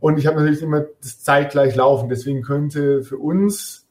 Und 0.00 0.18
ich 0.18 0.26
habe 0.26 0.36
natürlich 0.36 0.62
immer 0.62 0.86
das 1.02 1.22
zeitgleich 1.22 1.74
laufen. 1.74 2.08
Deswegen 2.08 2.42
könnte 2.42 3.02
für 3.02 3.18
uns 3.18 3.86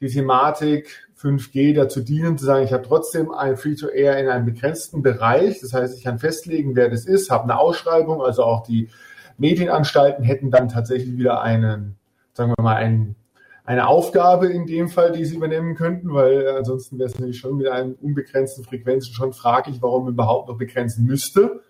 die 0.00 0.08
Thematik 0.08 1.06
5G 1.18 1.74
dazu 1.74 2.00
dienen, 2.00 2.36
zu 2.36 2.44
sagen, 2.44 2.64
ich 2.64 2.72
habe 2.72 2.86
trotzdem 2.86 3.30
ein 3.30 3.56
Free-to-Air 3.56 4.18
in 4.18 4.28
einem 4.28 4.44
begrenzten 4.44 5.02
Bereich. 5.02 5.60
Das 5.60 5.72
heißt, 5.72 5.96
ich 5.96 6.04
kann 6.04 6.18
festlegen, 6.18 6.76
wer 6.76 6.90
das 6.90 7.06
ist, 7.06 7.30
habe 7.30 7.44
eine 7.44 7.58
Ausschreibung. 7.58 8.20
Also 8.20 8.42
auch 8.44 8.62
die 8.62 8.90
Medienanstalten 9.38 10.24
hätten 10.24 10.50
dann 10.50 10.68
tatsächlich 10.68 11.16
wieder 11.16 11.40
einen, 11.40 11.96
sagen 12.34 12.52
wir 12.56 12.62
mal, 12.62 12.76
einen, 12.76 13.16
eine 13.64 13.88
Aufgabe 13.88 14.48
in 14.48 14.66
dem 14.66 14.88
Fall, 14.88 15.12
die 15.12 15.24
sie 15.24 15.36
übernehmen 15.36 15.74
könnten, 15.74 16.12
weil 16.12 16.46
ansonsten 16.48 16.98
wäre 16.98 17.08
es 17.08 17.14
natürlich 17.14 17.38
schon 17.38 17.56
mit 17.56 17.68
einem 17.68 17.96
unbegrenzten 18.00 18.64
Frequenzen 18.64 19.12
schon 19.12 19.32
fraglich, 19.32 19.78
warum 19.80 20.04
man 20.04 20.12
überhaupt 20.14 20.48
noch 20.48 20.58
begrenzen 20.58 21.06
müsste. 21.06 21.62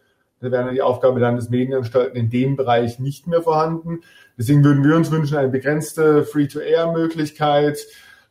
Wäre 0.53 0.72
die 0.72 0.82
Aufgabe 0.82 1.20
dann 1.20 1.36
des 1.36 1.51
Medienanstalten 1.51 2.16
in 2.16 2.30
dem 2.30 2.57
Bereich 2.57 2.99
nicht 2.99 3.26
mehr 3.26 3.42
vorhanden. 3.42 4.01
Deswegen 4.38 4.64
würden 4.64 4.84
wir 4.84 4.97
uns 4.97 5.11
wünschen, 5.11 5.36
eine 5.36 5.49
begrenzte 5.49 6.24
Free-to-Air-Möglichkeit. 6.24 7.78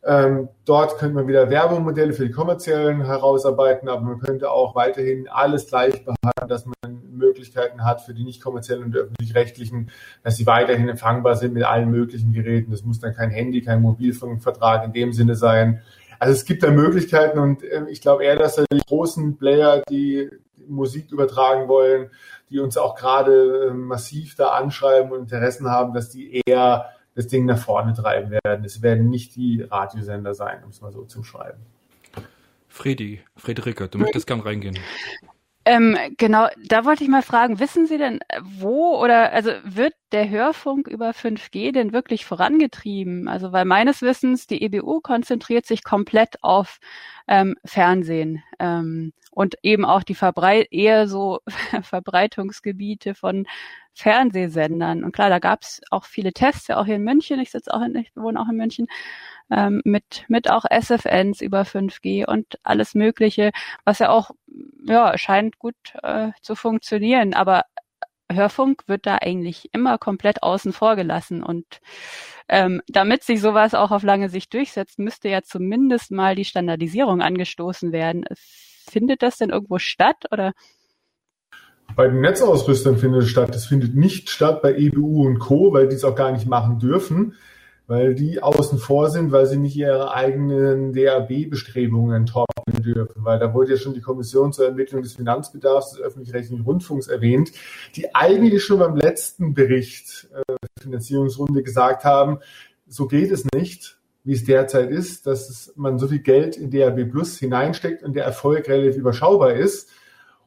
Ähm, 0.04 0.50
dort 0.66 1.00
könnte 1.00 1.16
man 1.16 1.28
wieder 1.28 1.50
Werbemodelle 1.50 2.14
für 2.14 2.28
die 2.28 2.32
kommerziellen 2.32 3.06
herausarbeiten, 3.06 3.90
aber 3.90 4.02
man 4.02 4.20
könnte 4.20 4.52
auch 4.52 4.76
weiterhin 4.76 5.28
alles 5.28 5.68
gleich 5.68 6.06
behalten, 6.06 6.48
dass 6.48 6.66
man 6.66 7.02
Möglichkeiten 7.12 7.84
hat 7.84 8.02
für 8.02 8.14
die 8.14 8.24
nicht 8.24 8.44
kommerziellen 8.44 8.84
und 8.84 8.96
öffentlich-rechtlichen, 8.96 9.90
dass 10.24 10.38
sie 10.38 10.46
weiterhin 10.46 10.90
empfangbar 10.90 11.36
sind 11.36 11.56
mit 11.56 11.64
allen 11.64 11.90
möglichen 11.90 12.34
Geräten. 12.34 12.70
Das 12.70 12.84
muss 12.84 13.00
dann 13.00 13.16
kein 13.16 13.32
Handy, 13.32 13.62
kein 13.62 13.82
Mobilfunkvertrag 13.82 14.86
in 14.86 14.94
dem 14.94 15.12
Sinne 15.12 15.36
sein. 15.36 15.82
Also 16.20 16.34
es 16.34 16.46
gibt 16.46 16.62
da 16.62 16.70
Möglichkeiten 16.70 17.40
und 17.40 17.64
äh, 17.64 17.86
ich 17.90 18.00
glaube 18.00 18.26
eher, 18.26 18.36
dass 18.36 18.56
die 18.56 18.82
großen 18.88 19.38
Player, 19.38 19.82
die 19.90 20.30
Musik 20.68 21.12
übertragen 21.12 21.68
wollen, 21.68 22.10
die 22.50 22.60
uns 22.60 22.78
auch 22.78 22.96
gerade 22.96 23.70
ähm, 23.70 23.86
massiv 23.86 24.36
da 24.36 24.50
anschreiben 24.50 25.12
und 25.12 25.22
Interessen 25.22 25.70
haben, 25.70 25.94
dass 25.94 26.10
die 26.10 26.42
eher 26.46 26.90
das 27.16 27.28
Ding 27.28 27.46
nach 27.46 27.58
vorne 27.58 27.94
treiben 27.94 28.32
werden. 28.32 28.66
Es 28.66 28.82
werden 28.82 29.10
nicht 29.10 29.36
die 29.36 29.62
Radiosender 29.62 30.34
sein, 30.34 30.64
um 30.64 30.70
es 30.70 30.82
mal 30.82 30.92
so 30.92 31.04
zu 31.06 31.24
schreiben. 31.24 31.60
Fredi, 32.68 33.22
Friederike, 33.38 33.88
du 33.88 33.98
möchtest 33.98 34.28
gern 34.28 34.42
reingehen. 34.42 34.78
Ähm, 35.68 35.98
genau, 36.18 36.48
da 36.64 36.86
wollte 36.86 37.04
ich 37.04 37.10
mal 37.10 37.24
fragen, 37.24 37.60
wissen 37.60 37.88
Sie 37.88 37.98
denn, 37.98 38.20
wo 38.44 39.02
oder 39.02 39.34
also 39.34 39.50
wird 39.64 39.96
der 40.12 40.30
Hörfunk 40.30 40.88
über 40.88 41.10
5G 41.10 41.72
denn 41.72 41.92
wirklich 41.92 42.24
vorangetrieben? 42.24 43.28
Also 43.28 43.52
weil 43.52 43.66
meines 43.66 44.04
Wissens 44.04 44.46
die 44.46 44.62
EBU 44.62 45.00
konzentriert 45.02 45.66
sich 45.66 45.84
komplett 45.84 46.44
auf 46.44 46.78
ähm, 47.28 47.56
Fernsehen 47.66 48.44
ähm, 48.60 49.14
und 49.36 49.56
eben 49.62 49.86
auch 49.86 50.02
die 50.02 50.16
Verbrei 50.16 50.66
eher 50.72 51.08
so 51.08 51.42
Verbreitungsgebiete 51.84 53.14
von 53.14 53.46
Fernsehsendern. 53.94 55.04
Und 55.04 55.12
klar, 55.12 55.30
da 55.30 55.40
gab 55.40 55.62
es 55.62 55.82
auch 55.92 56.06
viele 56.06 56.34
Tests, 56.34 56.68
ja 56.70 56.78
auch 56.78 56.86
hier 56.86 56.96
in 56.96 57.04
München. 57.04 57.40
Ich 57.40 57.52
sitze 57.52 57.74
auch 57.74 57.82
in, 57.82 57.96
ich 57.96 58.16
wohne 58.16 58.40
auch 58.40 58.50
in 58.50 58.56
München 58.56 58.88
ähm, 59.52 59.82
mit, 59.84 60.24
mit 60.30 60.50
auch 60.50 60.64
SFNs 60.70 61.42
über 61.42 61.64
5G 61.64 62.26
und 62.26 62.58
alles 62.64 62.96
Mögliche, 62.96 63.52
was 63.84 64.00
ja 64.00 64.10
auch, 64.10 64.32
ja, 64.86 65.18
scheint 65.18 65.60
gut 65.60 65.76
äh, 66.02 66.32
zu 66.42 66.56
funktionieren. 66.56 67.34
Aber 67.34 67.64
Hörfunk 68.32 68.84
wird 68.88 69.06
da 69.06 69.18
eigentlich 69.18 69.70
immer 69.74 69.98
komplett 69.98 70.44
außen 70.44 70.72
vor 70.72 70.96
gelassen. 70.96 71.44
Und 71.44 71.66
ähm, 72.48 72.82
damit 72.88 73.24
sich 73.24 73.42
sowas 73.42 73.74
auch 73.74 73.92
auf 73.92 74.04
lange 74.04 74.30
Sicht 74.30 74.54
durchsetzt, 74.54 74.98
müsste 74.98 75.28
ja 75.28 75.42
zumindest 75.42 76.12
mal 76.12 76.36
die 76.36 76.46
Standardisierung 76.46 77.22
angestoßen 77.22 77.92
werden. 77.92 78.24
Findet 78.90 79.22
das 79.22 79.38
denn 79.38 79.50
irgendwo 79.50 79.80
statt 79.80 80.26
oder? 80.32 80.54
Bei 81.96 82.08
den 82.08 82.22
Netzausrüstern 82.22 82.98
findet 82.98 83.24
es 83.24 83.30
statt. 83.30 83.54
Das 83.54 83.66
findet 83.66 83.96
nicht 83.96 84.30
statt 84.30 84.62
bei 84.62 84.76
EBU 84.76 85.26
und 85.26 85.40
Co., 85.40 85.72
weil 85.74 85.88
die 85.88 85.96
es 85.96 86.04
auch 86.04 86.16
gar 86.16 86.32
nicht 86.32 86.48
machen 86.48 86.80
dürfen 86.80 87.36
weil 87.88 88.16
die 88.16 88.42
außen 88.42 88.80
vor 88.80 89.10
sind, 89.10 89.32
weil 89.32 89.46
sie 89.46 89.58
nicht 89.58 89.76
ihre 89.76 90.14
eigenen 90.14 90.94
DAB-Bestrebungen 90.94 92.26
torpeln 92.26 92.84
dürfen, 92.84 93.24
weil 93.24 93.40
da 93.40 93.54
wurde 93.54 93.72
ja 93.72 93.78
schon 93.78 93.94
die 93.94 94.02
Kommission 94.02 94.54
zur 94.54 94.66
Ermittlung 94.66 95.04
des 95.04 95.14
Finanzbedarfs 95.14 95.92
des 95.92 96.02
öffentlich-rechtlichen 96.02 96.64
Rundfunks 96.64 97.08
erwähnt, 97.08 97.52
die 97.96 98.14
eigentlich 98.16 98.64
schon 98.64 98.80
beim 98.80 98.96
letzten 98.96 99.54
Bericht 99.54 100.30
äh, 100.34 100.56
Finanzierungsrunde 100.82 101.62
gesagt 101.62 102.04
haben, 102.04 102.40
so 102.88 103.08
geht 103.08 103.32
es 103.32 103.46
nicht, 103.54 103.98
wie 104.26 104.34
es 104.34 104.44
derzeit 104.44 104.90
ist, 104.90 105.28
dass 105.28 105.72
man 105.76 105.98
so 106.00 106.08
viel 106.08 106.20
Geld 106.20 106.58
in 106.58 106.72
DAB 106.72 107.06
Plus 107.06 107.40
hineinsteckt 107.40 108.04
und 108.04 108.16
der 108.16 108.26
Erfolg 108.26 108.68
relativ 108.68 108.98
überschaubar 108.98 109.54
ist 109.54 109.90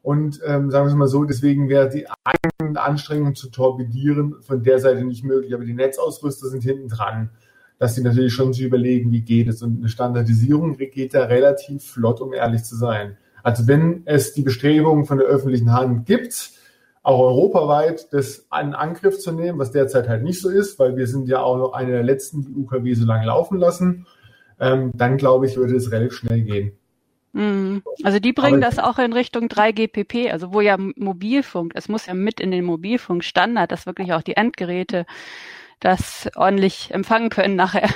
Und 0.02 0.40
ähm, 0.44 0.70
sagen 0.70 0.86
wir 0.86 0.90
es 0.90 0.96
mal 0.96 1.08
so, 1.08 1.24
deswegen 1.24 1.68
wäre 1.68 1.88
die 1.88 2.06
eigenen 2.24 2.76
Anstrengungen 2.76 3.34
zu 3.34 3.50
torpedieren 3.50 4.36
von 4.40 4.62
der 4.62 4.78
Seite 4.78 5.04
nicht 5.04 5.24
möglich. 5.24 5.54
Aber 5.54 5.64
die 5.64 5.74
Netzausrüster 5.74 6.48
sind 6.48 6.62
hinten 6.62 6.88
dran, 6.88 7.30
dass 7.78 7.94
sie 7.94 8.02
natürlich 8.02 8.32
schon 8.32 8.52
sich 8.52 8.64
überlegen, 8.64 9.12
wie 9.12 9.22
geht 9.22 9.48
es. 9.48 9.62
Und 9.62 9.78
eine 9.78 9.88
Standardisierung 9.88 10.76
geht 10.76 11.14
da 11.14 11.24
relativ 11.24 11.84
flott, 11.84 12.20
um 12.20 12.32
ehrlich 12.32 12.64
zu 12.64 12.76
sein. 12.76 13.16
Also 13.42 13.66
wenn 13.66 14.02
es 14.04 14.32
die 14.32 14.42
Bestrebungen 14.42 15.04
von 15.04 15.18
der 15.18 15.26
öffentlichen 15.26 15.72
Hand 15.72 16.06
gibt, 16.06 16.52
auch 17.02 17.20
europaweit 17.20 18.12
das 18.12 18.46
in 18.60 18.74
Angriff 18.74 19.18
zu 19.18 19.32
nehmen, 19.32 19.58
was 19.58 19.72
derzeit 19.72 20.08
halt 20.08 20.22
nicht 20.22 20.40
so 20.40 20.48
ist, 20.48 20.78
weil 20.78 20.96
wir 20.96 21.06
sind 21.06 21.28
ja 21.28 21.40
auch 21.40 21.56
noch 21.56 21.72
eine 21.72 21.92
der 21.92 22.02
letzten, 22.02 22.44
die 22.44 22.54
UKW 22.54 22.94
so 22.94 23.06
lange 23.06 23.26
laufen 23.26 23.58
lassen, 23.58 24.06
ähm, 24.60 24.92
dann 24.94 25.16
glaube 25.16 25.46
ich, 25.46 25.56
würde 25.56 25.76
es 25.76 25.90
relativ 25.90 26.14
schnell 26.14 26.42
gehen. 26.42 26.72
Mhm. 27.32 27.82
Also 28.02 28.18
die 28.18 28.32
bringen 28.32 28.62
Aber 28.62 28.70
das 28.74 28.78
auch 28.78 28.98
in 28.98 29.12
Richtung 29.12 29.46
3GPP, 29.46 30.30
also 30.30 30.52
wo 30.52 30.60
ja 30.60 30.76
Mobilfunk, 30.78 31.72
es 31.74 31.88
muss 31.88 32.06
ja 32.06 32.14
mit 32.14 32.40
in 32.40 32.50
den 32.50 32.64
Mobilfunkstandard, 32.64 33.70
dass 33.70 33.86
wirklich 33.86 34.12
auch 34.12 34.22
die 34.22 34.36
Endgeräte 34.36 35.06
das 35.80 36.28
ordentlich 36.34 36.92
empfangen 36.92 37.30
können 37.30 37.56
nachher. 37.56 37.88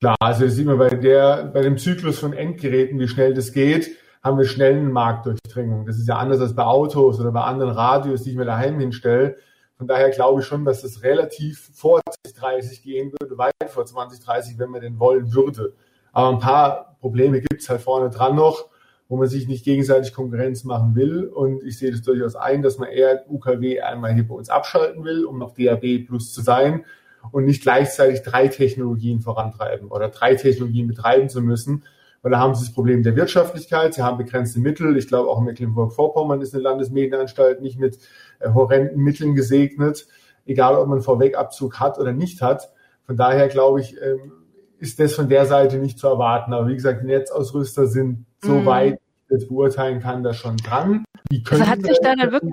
Klar, 0.00 0.16
also 0.20 0.44
das 0.44 0.54
sieht 0.54 0.66
man 0.66 0.78
bei 0.78 0.90
der, 0.90 1.44
bei 1.44 1.62
dem 1.62 1.78
Zyklus 1.78 2.18
von 2.18 2.32
Endgeräten, 2.32 2.98
wie 2.98 3.08
schnell 3.08 3.34
das 3.34 3.52
geht, 3.52 3.96
haben 4.22 4.38
wir 4.38 4.44
schnell 4.44 4.78
eine 4.78 4.88
Marktdurchdringung. 4.88 5.84
Das 5.86 5.98
ist 5.98 6.08
ja 6.08 6.16
anders 6.16 6.40
als 6.40 6.54
bei 6.54 6.64
Autos 6.64 7.18
oder 7.20 7.32
bei 7.32 7.42
anderen 7.42 7.72
Radios, 7.72 8.22
die 8.22 8.30
ich 8.30 8.36
mir 8.36 8.44
daheim 8.44 8.78
hinstelle. 8.78 9.36
Von 9.76 9.88
daher 9.88 10.10
glaube 10.10 10.40
ich 10.40 10.46
schon, 10.46 10.64
dass 10.64 10.82
das 10.82 11.02
relativ 11.02 11.70
vor 11.74 12.00
2030 12.24 12.82
gehen 12.82 13.12
würde, 13.18 13.36
weit 13.36 13.52
vor 13.68 13.84
2030, 13.84 14.58
wenn 14.58 14.70
man 14.70 14.80
denn 14.80 15.00
wollen 15.00 15.34
würde. 15.34 15.74
Aber 16.12 16.28
ein 16.28 16.38
paar 16.38 16.96
Probleme 17.00 17.40
gibt 17.40 17.62
es 17.62 17.68
halt 17.68 17.80
vorne 17.80 18.10
dran 18.10 18.36
noch, 18.36 18.68
wo 19.08 19.16
man 19.16 19.26
sich 19.26 19.48
nicht 19.48 19.64
gegenseitig 19.64 20.14
Konkurrenz 20.14 20.62
machen 20.62 20.94
will. 20.94 21.24
Und 21.24 21.64
ich 21.64 21.78
sehe 21.78 21.90
das 21.90 22.02
durchaus 22.02 22.36
ein, 22.36 22.62
dass 22.62 22.78
man 22.78 22.90
eher 22.90 23.24
UKW 23.28 23.80
einmal 23.80 24.14
hier 24.14 24.28
bei 24.28 24.34
uns 24.34 24.50
abschalten 24.50 25.02
will, 25.02 25.24
um 25.24 25.38
noch 25.38 25.54
DAB 25.54 26.06
Plus 26.06 26.32
zu 26.32 26.42
sein 26.42 26.84
und 27.32 27.44
nicht 27.44 27.62
gleichzeitig 27.62 28.22
drei 28.22 28.46
Technologien 28.48 29.20
vorantreiben 29.20 29.88
oder 29.88 30.10
drei 30.10 30.36
Technologien 30.36 30.86
betreiben 30.86 31.28
zu 31.28 31.40
müssen, 31.40 31.84
weil 32.22 32.30
da 32.30 32.38
haben 32.38 32.54
sie 32.54 32.64
das 32.64 32.72
Problem 32.72 33.02
der 33.02 33.16
Wirtschaftlichkeit, 33.16 33.94
sie 33.94 34.02
haben 34.02 34.16
begrenzte 34.16 34.60
Mittel. 34.60 34.96
Ich 34.96 35.08
glaube, 35.08 35.28
auch 35.28 35.40
Mecklenburg-Vorpommern 35.40 36.40
ist 36.40 36.54
eine 36.54 36.62
Landesmedienanstalt 36.62 37.60
nicht 37.60 37.78
mit 37.78 37.98
äh, 38.38 38.50
horrenden 38.50 39.02
Mitteln 39.02 39.34
gesegnet, 39.34 40.06
egal 40.46 40.76
ob 40.76 40.86
man 40.88 41.02
Vorwegabzug 41.02 41.80
hat 41.80 41.98
oder 41.98 42.12
nicht 42.12 42.40
hat. 42.40 42.72
Von 43.04 43.16
daher 43.16 43.48
glaube 43.48 43.80
ich, 43.80 44.00
ähm, 44.00 44.32
ist 44.78 44.98
das 44.98 45.14
von 45.14 45.28
der 45.28 45.46
Seite 45.46 45.78
nicht 45.78 45.98
zu 45.98 46.08
erwarten. 46.08 46.52
Aber 46.52 46.68
wie 46.68 46.74
gesagt, 46.74 47.02
die 47.02 47.06
Netzausrüster 47.06 47.86
sind 47.86 48.26
so 48.42 48.52
mhm. 48.52 48.66
weit, 48.66 48.94
ich 48.94 49.38
das 49.38 49.48
beurteilen 49.48 50.00
kann, 50.00 50.22
da 50.22 50.32
schon 50.32 50.56
dran. 50.56 51.04
Die 51.30 51.42
also 51.48 51.66
hat 51.66 51.82
sich 51.82 51.98
da 52.02 52.14
wirklich 52.30 52.52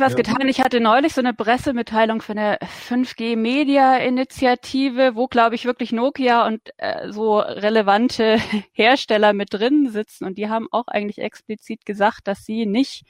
was 0.00 0.12
ja. 0.12 0.16
getan. 0.16 0.48
Ich 0.48 0.60
hatte 0.60 0.80
neulich 0.80 1.14
so 1.14 1.20
eine 1.20 1.34
Pressemitteilung 1.34 2.22
von 2.22 2.36
der 2.36 2.58
5G 2.88 3.36
Media 3.36 3.96
Initiative, 3.96 5.14
wo 5.14 5.26
glaube 5.26 5.54
ich 5.54 5.64
wirklich 5.64 5.92
Nokia 5.92 6.46
und 6.46 6.60
äh, 6.78 7.10
so 7.10 7.38
relevante 7.38 8.38
Hersteller 8.72 9.32
mit 9.32 9.52
drin 9.52 9.90
sitzen 9.90 10.24
und 10.24 10.38
die 10.38 10.48
haben 10.48 10.68
auch 10.70 10.88
eigentlich 10.88 11.18
explizit 11.18 11.84
gesagt, 11.84 12.28
dass 12.28 12.44
sie 12.44 12.66
nicht 12.66 13.04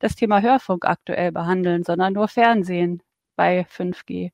das 0.00 0.14
Thema 0.14 0.40
Hörfunk 0.40 0.84
aktuell 0.84 1.32
behandeln, 1.32 1.82
sondern 1.82 2.12
nur 2.12 2.28
Fernsehen 2.28 3.02
bei 3.36 3.66
5G. 3.76 4.30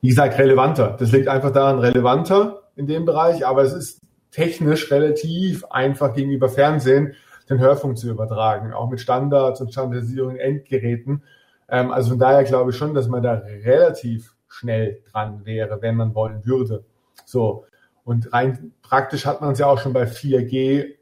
Wie 0.00 0.08
gesagt, 0.08 0.38
relevanter. 0.38 0.96
Das 0.98 1.12
liegt 1.12 1.28
einfach 1.28 1.52
daran, 1.52 1.78
relevanter 1.78 2.70
in 2.76 2.86
dem 2.86 3.04
Bereich, 3.04 3.46
aber 3.46 3.62
es 3.62 3.72
ist 3.72 4.00
technisch 4.32 4.90
relativ 4.90 5.64
einfach 5.66 6.14
gegenüber 6.14 6.48
Fernsehen 6.48 7.14
den 7.52 7.60
Hörfunk 7.60 7.98
zu 7.98 8.08
übertragen, 8.08 8.72
auch 8.72 8.90
mit 8.90 9.00
Standards 9.00 9.60
und 9.60 9.72
Standardisierung 9.72 10.36
Endgeräten. 10.36 11.22
Ähm, 11.68 11.90
also 11.92 12.10
von 12.10 12.18
daher 12.18 12.44
glaube 12.44 12.70
ich 12.70 12.76
schon, 12.76 12.94
dass 12.94 13.08
man 13.08 13.22
da 13.22 13.34
relativ 13.64 14.34
schnell 14.48 15.02
dran 15.10 15.44
wäre, 15.44 15.80
wenn 15.80 15.96
man 15.96 16.14
wollen 16.14 16.44
würde. 16.44 16.84
So. 17.24 17.64
Und 18.04 18.32
rein 18.32 18.72
praktisch 18.82 19.26
hat 19.26 19.40
man 19.40 19.52
es 19.52 19.58
ja 19.58 19.66
auch 19.66 19.78
schon 19.78 19.92
bei 19.92 20.04
4G 20.04 20.94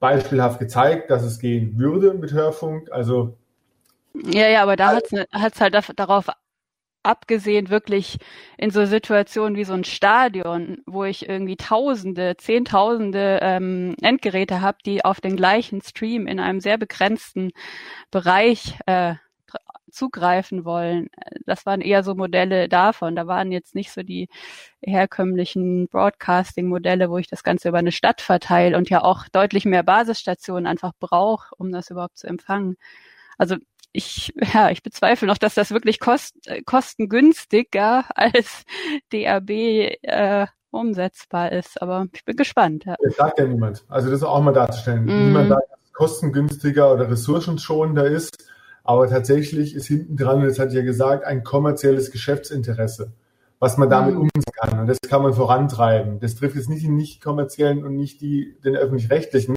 beispielhaft 0.00 0.58
gezeigt, 0.58 1.10
dass 1.10 1.22
es 1.22 1.38
gehen 1.38 1.78
würde 1.78 2.14
mit 2.14 2.32
Hörfunk. 2.32 2.90
Also 2.90 3.36
ja, 4.24 4.48
ja, 4.48 4.62
aber 4.62 4.76
da 4.76 4.96
hat 4.96 5.04
es 5.12 5.60
halt 5.60 5.74
darauf 5.96 6.26
abgesehen 7.06 7.70
wirklich 7.70 8.18
in 8.58 8.70
so 8.70 8.84
Situationen 8.84 9.56
wie 9.56 9.64
so 9.64 9.72
ein 9.72 9.84
Stadion, 9.84 10.78
wo 10.86 11.04
ich 11.04 11.28
irgendwie 11.28 11.56
Tausende, 11.56 12.36
Zehntausende 12.36 13.38
ähm, 13.42 13.94
Endgeräte 14.02 14.60
habe, 14.60 14.78
die 14.84 15.04
auf 15.04 15.20
den 15.20 15.36
gleichen 15.36 15.80
Stream 15.80 16.26
in 16.26 16.40
einem 16.40 16.60
sehr 16.60 16.78
begrenzten 16.78 17.52
Bereich 18.10 18.78
äh, 18.86 19.14
zugreifen 19.90 20.64
wollen. 20.64 21.08
Das 21.46 21.64
waren 21.66 21.80
eher 21.80 22.02
so 22.02 22.14
Modelle 22.14 22.68
davon. 22.68 23.16
Da 23.16 23.26
waren 23.26 23.50
jetzt 23.52 23.74
nicht 23.74 23.90
so 23.92 24.02
die 24.02 24.28
herkömmlichen 24.82 25.88
Broadcasting-Modelle, 25.88 27.10
wo 27.10 27.18
ich 27.18 27.28
das 27.28 27.42
Ganze 27.42 27.68
über 27.68 27.78
eine 27.78 27.92
Stadt 27.92 28.20
verteile 28.20 28.76
und 28.76 28.90
ja 28.90 29.02
auch 29.02 29.28
deutlich 29.28 29.64
mehr 29.64 29.82
Basisstationen 29.82 30.66
einfach 30.66 30.92
brauche, 31.00 31.54
um 31.56 31.72
das 31.72 31.90
überhaupt 31.90 32.18
zu 32.18 32.26
empfangen. 32.26 32.76
Also 33.38 33.56
ich, 33.96 34.32
ja, 34.52 34.70
ich 34.70 34.82
bezweifle 34.82 35.26
noch, 35.26 35.38
dass 35.38 35.54
das 35.54 35.70
wirklich 35.70 35.98
kost, 36.00 36.34
kostengünstiger 36.66 38.04
als 38.14 38.64
DAB 39.10 39.50
äh, 39.50 40.46
umsetzbar 40.70 41.52
ist. 41.52 41.80
Aber 41.80 42.06
ich 42.12 42.24
bin 42.24 42.36
gespannt. 42.36 42.84
Ja. 42.84 42.96
Das 43.02 43.16
sagt 43.16 43.38
ja 43.38 43.46
niemand. 43.46 43.84
Also 43.88 44.10
das 44.10 44.22
auch 44.22 44.42
mal 44.42 44.52
darzustellen. 44.52 45.04
Mm. 45.04 45.26
Niemand 45.28 45.48
sagt, 45.48 45.70
dass 45.70 45.80
es 45.84 45.92
kostengünstiger 45.92 46.92
oder 46.92 47.10
ressourcenschonender 47.10 48.06
ist. 48.06 48.36
Aber 48.84 49.08
tatsächlich 49.08 49.74
ist 49.74 49.86
hinten 49.86 50.16
dran, 50.16 50.42
das 50.42 50.58
hat 50.58 50.72
ja 50.72 50.82
gesagt, 50.82 51.24
ein 51.24 51.42
kommerzielles 51.42 52.12
Geschäftsinteresse, 52.12 53.12
was 53.58 53.78
man 53.78 53.90
damit 53.90 54.14
mm. 54.14 54.18
umsetzen 54.18 54.52
kann. 54.52 54.80
Und 54.80 54.86
das 54.86 54.98
kann 55.00 55.22
man 55.22 55.32
vorantreiben. 55.32 56.20
Das 56.20 56.36
trifft 56.36 56.56
jetzt 56.56 56.68
nicht 56.68 56.82
die 56.82 56.88
nicht 56.88 57.22
kommerziellen 57.22 57.84
und 57.84 57.96
nicht 57.96 58.20
die, 58.20 58.56
den 58.62 58.76
öffentlich-rechtlichen, 58.76 59.56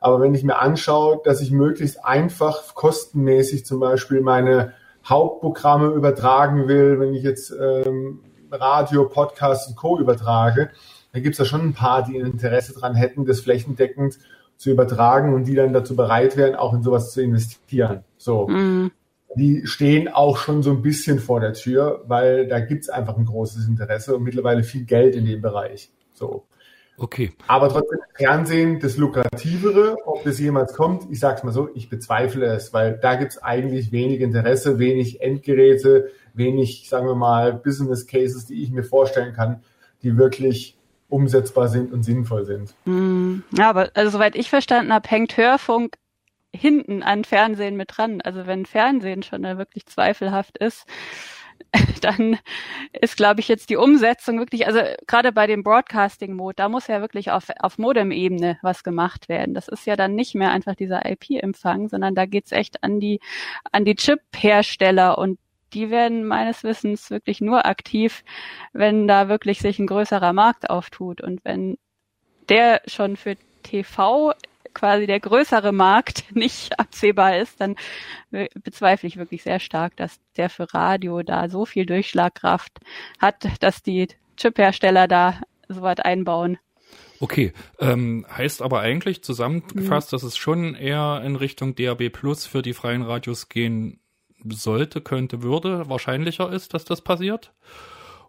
aber 0.00 0.20
wenn 0.20 0.34
ich 0.34 0.44
mir 0.44 0.58
anschaue, 0.58 1.20
dass 1.24 1.40
ich 1.40 1.50
möglichst 1.50 2.04
einfach 2.04 2.74
kostenmäßig 2.74 3.66
zum 3.66 3.80
Beispiel 3.80 4.20
meine 4.20 4.72
Hauptprogramme 5.04 5.88
übertragen 5.88 6.68
will, 6.68 7.00
wenn 7.00 7.14
ich 7.14 7.22
jetzt 7.22 7.50
ähm, 7.50 8.20
Radio, 8.50 9.08
Podcast 9.08 9.68
und 9.68 9.76
Co. 9.76 9.98
übertrage, 9.98 10.70
dann 11.12 11.22
gibt 11.22 11.34
es 11.34 11.38
da 11.38 11.44
schon 11.44 11.62
ein 11.62 11.74
paar, 11.74 12.02
die 12.04 12.18
ein 12.18 12.26
Interesse 12.26 12.74
dran 12.74 12.94
hätten, 12.94 13.24
das 13.24 13.40
flächendeckend 13.40 14.18
zu 14.56 14.70
übertragen 14.70 15.34
und 15.34 15.44
die 15.44 15.54
dann 15.54 15.72
dazu 15.72 15.96
bereit 15.96 16.36
wären, 16.36 16.54
auch 16.54 16.74
in 16.74 16.82
sowas 16.82 17.12
zu 17.12 17.22
investieren. 17.22 18.04
So. 18.16 18.48
Mhm. 18.48 18.90
Die 19.36 19.66
stehen 19.66 20.08
auch 20.08 20.36
schon 20.38 20.62
so 20.62 20.70
ein 20.70 20.82
bisschen 20.82 21.18
vor 21.18 21.40
der 21.40 21.52
Tür, 21.52 22.02
weil 22.06 22.48
da 22.48 22.60
gibt's 22.60 22.88
einfach 22.88 23.16
ein 23.16 23.24
großes 23.24 23.68
Interesse 23.68 24.16
und 24.16 24.24
mittlerweile 24.24 24.62
viel 24.64 24.84
Geld 24.84 25.14
in 25.14 25.26
dem 25.26 25.40
Bereich. 25.40 25.90
So. 26.12 26.44
Okay. 26.98 27.32
Aber 27.46 27.68
trotzdem 27.68 28.00
Fernsehen 28.14 28.80
das 28.80 28.96
Lukrativere, 28.96 29.96
ob 30.04 30.24
das 30.24 30.38
jemals 30.38 30.74
kommt, 30.74 31.10
ich 31.10 31.20
sag's 31.20 31.44
mal 31.44 31.52
so, 31.52 31.68
ich 31.74 31.88
bezweifle 31.88 32.46
es, 32.46 32.72
weil 32.72 32.98
da 32.98 33.14
gibt's 33.14 33.40
eigentlich 33.42 33.92
wenig 33.92 34.20
Interesse, 34.20 34.78
wenig 34.78 35.20
Endgeräte, 35.20 36.10
wenig, 36.34 36.88
sagen 36.88 37.06
wir 37.06 37.14
mal, 37.14 37.52
Business 37.52 38.06
Cases, 38.06 38.46
die 38.46 38.62
ich 38.62 38.70
mir 38.70 38.82
vorstellen 38.82 39.32
kann, 39.32 39.62
die 40.02 40.18
wirklich 40.18 40.76
umsetzbar 41.08 41.68
sind 41.68 41.92
und 41.92 42.02
sinnvoll 42.02 42.44
sind. 42.44 42.74
Hm. 42.84 43.44
Ja, 43.56 43.70
aber 43.70 43.90
also 43.94 44.10
soweit 44.10 44.36
ich 44.36 44.50
verstanden 44.50 44.92
habe, 44.92 45.08
hängt 45.08 45.36
Hörfunk 45.36 45.96
hinten 46.52 47.02
an 47.02 47.24
Fernsehen 47.24 47.76
mit 47.76 47.96
dran. 47.96 48.20
Also 48.22 48.46
wenn 48.46 48.66
Fernsehen 48.66 49.22
schon 49.22 49.42
da 49.42 49.58
wirklich 49.58 49.86
zweifelhaft 49.86 50.58
ist, 50.58 50.86
dann 52.00 52.38
ist, 52.92 53.16
glaube 53.16 53.40
ich, 53.40 53.48
jetzt 53.48 53.70
die 53.70 53.76
Umsetzung 53.76 54.38
wirklich, 54.38 54.66
also 54.66 54.80
gerade 55.06 55.32
bei 55.32 55.46
dem 55.46 55.62
Broadcasting-Mode, 55.62 56.54
da 56.56 56.68
muss 56.68 56.86
ja 56.86 57.00
wirklich 57.00 57.30
auf, 57.30 57.48
auf 57.60 57.78
Modem-Ebene 57.78 58.58
was 58.62 58.84
gemacht 58.84 59.28
werden. 59.28 59.54
Das 59.54 59.68
ist 59.68 59.86
ja 59.86 59.96
dann 59.96 60.14
nicht 60.14 60.34
mehr 60.34 60.50
einfach 60.50 60.74
dieser 60.74 61.04
IP-Empfang, 61.04 61.88
sondern 61.88 62.14
da 62.14 62.26
geht's 62.26 62.52
echt 62.52 62.82
an 62.82 63.00
die, 63.00 63.20
an 63.72 63.84
die 63.84 63.96
Chip-Hersteller 63.96 65.18
und 65.18 65.38
die 65.74 65.90
werden 65.90 66.26
meines 66.26 66.64
Wissens 66.64 67.10
wirklich 67.10 67.40
nur 67.40 67.66
aktiv, 67.66 68.24
wenn 68.72 69.06
da 69.06 69.28
wirklich 69.28 69.58
sich 69.58 69.78
ein 69.78 69.86
größerer 69.86 70.32
Markt 70.32 70.70
auftut 70.70 71.20
und 71.20 71.44
wenn 71.44 71.76
der 72.48 72.80
schon 72.86 73.16
für 73.16 73.36
TV 73.62 74.32
quasi 74.74 75.06
der 75.06 75.20
größere 75.20 75.72
Markt 75.72 76.24
nicht 76.34 76.78
absehbar 76.78 77.38
ist, 77.38 77.60
dann 77.60 77.76
bezweifle 78.62 79.08
ich 79.08 79.16
wirklich 79.16 79.42
sehr 79.42 79.60
stark, 79.60 79.96
dass 79.96 80.20
der 80.36 80.50
für 80.50 80.72
Radio 80.74 81.22
da 81.22 81.48
so 81.48 81.64
viel 81.64 81.86
Durchschlagkraft 81.86 82.78
hat, 83.18 83.46
dass 83.60 83.82
die 83.82 84.08
Chip-Hersteller 84.36 85.08
da 85.08 85.40
so 85.68 85.82
weit 85.82 86.04
einbauen. 86.04 86.58
Okay, 87.20 87.52
ähm, 87.80 88.24
heißt 88.30 88.62
aber 88.62 88.80
eigentlich 88.80 89.22
zusammengefasst, 89.22 90.12
mhm. 90.12 90.14
dass 90.14 90.22
es 90.22 90.36
schon 90.36 90.74
eher 90.74 91.20
in 91.24 91.36
Richtung 91.36 91.74
DAB 91.74 92.10
Plus 92.10 92.46
für 92.46 92.62
die 92.62 92.74
freien 92.74 93.02
Radios 93.02 93.48
gehen 93.48 94.00
sollte, 94.44 95.00
könnte, 95.00 95.42
würde, 95.42 95.88
wahrscheinlicher 95.88 96.50
ist, 96.52 96.74
dass 96.74 96.84
das 96.84 97.02
passiert. 97.02 97.52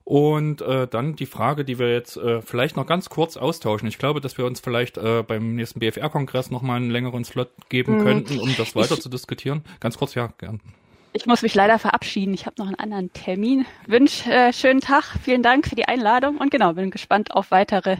Und 0.09 0.61
äh, 0.63 0.87
dann 0.87 1.15
die 1.15 1.27
Frage, 1.27 1.63
die 1.63 1.77
wir 1.77 1.93
jetzt 1.93 2.17
äh, 2.17 2.41
vielleicht 2.41 2.75
noch 2.75 2.87
ganz 2.87 3.09
kurz 3.09 3.37
austauschen. 3.37 3.87
Ich 3.87 3.99
glaube, 3.99 4.21
dass 4.21 4.39
wir 4.39 4.45
uns 4.45 4.59
vielleicht 4.59 4.97
äh, 4.97 5.21
beim 5.21 5.53
nächsten 5.53 5.79
BFR-Kongress 5.79 6.49
noch 6.49 6.63
mal 6.63 6.77
einen 6.77 6.89
längeren 6.89 7.23
Slot 7.23 7.49
geben 7.69 7.99
Mhm. 7.99 8.03
könnten, 8.03 8.39
um 8.39 8.51
das 8.57 8.75
weiter 8.75 8.95
Ich- 8.95 9.01
zu 9.01 9.09
diskutieren. 9.09 9.63
Ganz 9.79 9.99
kurz, 9.99 10.15
ja, 10.15 10.33
gern. 10.39 10.61
Ich 11.13 11.27
muss 11.27 11.43
mich 11.43 11.53
leider 11.53 11.77
verabschieden. 11.77 12.33
Ich 12.33 12.47
habe 12.47 12.55
noch 12.57 12.65
einen 12.65 12.79
anderen 12.79 13.13
Termin. 13.13 13.67
Wünsch 13.85 14.25
äh, 14.25 14.51
schönen 14.51 14.79
Tag. 14.81 15.03
Vielen 15.23 15.43
Dank 15.43 15.67
für 15.67 15.75
die 15.75 15.85
Einladung 15.87 16.37
und 16.37 16.49
genau, 16.49 16.73
bin 16.73 16.89
gespannt 16.89 17.29
auf 17.29 17.51
weitere 17.51 17.97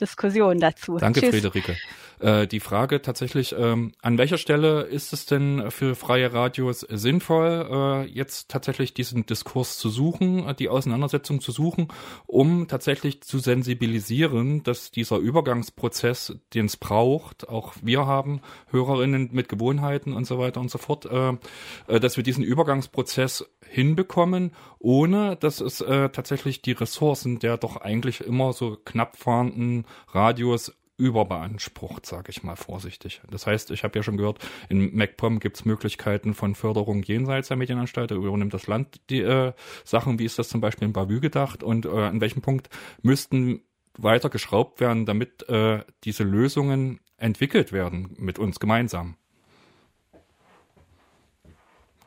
Diskussionen 0.00 0.60
dazu. 0.60 0.96
Danke, 0.98 1.20
Tschüss. 1.20 1.30
Friederike. 1.30 1.76
Äh, 2.20 2.46
die 2.46 2.60
Frage 2.60 3.02
tatsächlich, 3.02 3.54
ähm, 3.58 3.92
an 4.02 4.18
welcher 4.18 4.38
Stelle 4.38 4.82
ist 4.82 5.12
es 5.12 5.26
denn 5.26 5.70
für 5.70 5.94
freie 5.94 6.32
Radios 6.32 6.80
sinnvoll, 6.80 7.68
äh, 7.70 8.10
jetzt 8.10 8.48
tatsächlich 8.48 8.94
diesen 8.94 9.26
Diskurs 9.26 9.78
zu 9.78 9.88
suchen, 9.88 10.46
äh, 10.46 10.54
die 10.54 10.68
Auseinandersetzung 10.68 11.40
zu 11.40 11.52
suchen, 11.52 11.88
um 12.26 12.68
tatsächlich 12.68 13.22
zu 13.22 13.38
sensibilisieren, 13.38 14.62
dass 14.62 14.90
dieser 14.90 15.18
Übergangsprozess, 15.18 16.36
den 16.54 16.66
es 16.66 16.76
braucht, 16.76 17.48
auch 17.48 17.74
wir 17.82 18.06
haben 18.06 18.40
Hörerinnen 18.70 19.30
mit 19.32 19.48
Gewohnheiten 19.48 20.12
und 20.12 20.26
so 20.26 20.38
weiter 20.38 20.60
und 20.60 20.70
so 20.70 20.78
fort, 20.78 21.06
äh, 21.06 21.34
äh, 21.86 22.00
dass 22.00 22.16
wir 22.16 22.24
diesen 22.24 22.44
Übergangsprozess 22.44 23.48
hinbekommen, 23.68 24.52
ohne 24.78 25.36
dass 25.36 25.60
es 25.60 25.80
äh, 25.80 26.08
tatsächlich 26.10 26.62
die 26.62 26.72
Ressourcen 26.72 27.38
der 27.38 27.56
doch 27.56 27.76
eigentlich 27.76 28.20
immer 28.20 28.52
so 28.52 28.76
knapp 28.84 29.16
fahrenden 29.16 29.86
Radios 30.12 30.72
überbeansprucht, 30.98 32.04
sage 32.04 32.30
ich 32.30 32.42
mal 32.42 32.56
vorsichtig. 32.56 33.22
Das 33.30 33.46
heißt, 33.46 33.70
ich 33.70 33.84
habe 33.84 33.98
ja 33.98 34.02
schon 34.02 34.16
gehört, 34.16 34.40
in 34.68 34.94
MacPom 34.94 35.38
gibt 35.38 35.56
es 35.56 35.64
Möglichkeiten 35.64 36.34
von 36.34 36.54
Förderung 36.54 37.02
jenseits 37.02 37.48
der 37.48 37.56
Medienanstalt, 37.56 38.10
übernimmt 38.10 38.52
das 38.52 38.66
Land 38.66 39.00
die 39.08 39.20
äh, 39.20 39.52
Sachen, 39.84 40.18
wie 40.18 40.24
ist 40.24 40.38
das 40.38 40.48
zum 40.48 40.60
Beispiel 40.60 40.86
in 40.86 40.92
Bavü 40.92 41.20
gedacht 41.20 41.62
und 41.62 41.86
äh, 41.86 41.88
an 41.88 42.20
welchem 42.20 42.42
Punkt 42.42 42.68
müssten 43.00 43.62
weiter 43.96 44.28
geschraubt 44.28 44.80
werden, 44.80 45.06
damit 45.06 45.48
äh, 45.48 45.84
diese 46.04 46.24
Lösungen 46.24 47.00
entwickelt 47.16 47.72
werden 47.72 48.14
mit 48.18 48.38
uns 48.38 48.60
gemeinsam. 48.60 49.16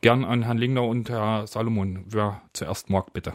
Gern 0.02 0.26
an 0.26 0.44
Herrn 0.44 0.58
Lingner 0.58 0.84
und 0.84 1.10
Herr 1.10 1.48
Salomon. 1.48 2.06
Wer 2.08 2.42
zuerst 2.54 2.90
mag, 2.90 3.14
bitte. 3.14 3.34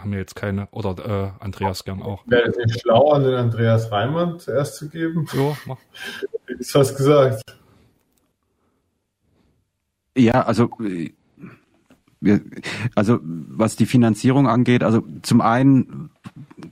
Haben 0.00 0.12
ja 0.12 0.18
jetzt 0.18 0.36
keine, 0.36 0.68
oder 0.70 1.34
äh, 1.40 1.44
Andreas 1.44 1.84
gern 1.84 2.02
auch. 2.02 2.22
Wäre 2.26 2.48
es 2.48 2.56
nicht 2.56 2.80
schlau, 2.80 3.12
an 3.12 3.24
den 3.24 3.34
Andreas 3.34 3.90
Reimann 3.90 4.38
zuerst 4.38 4.76
zu 4.76 4.88
geben? 4.88 5.26
Jo, 5.32 5.56
mach. 5.66 5.78
Ist 6.58 6.74
was 6.74 6.96
gesagt. 6.96 7.42
Ja, 10.16 10.42
also 10.42 10.70
äh, 10.80 11.12
wir, 12.20 12.40
also 12.94 13.20
was 13.22 13.76
die 13.76 13.86
Finanzierung 13.86 14.48
angeht, 14.48 14.82
also 14.82 15.02
zum 15.22 15.40
einen 15.40 16.10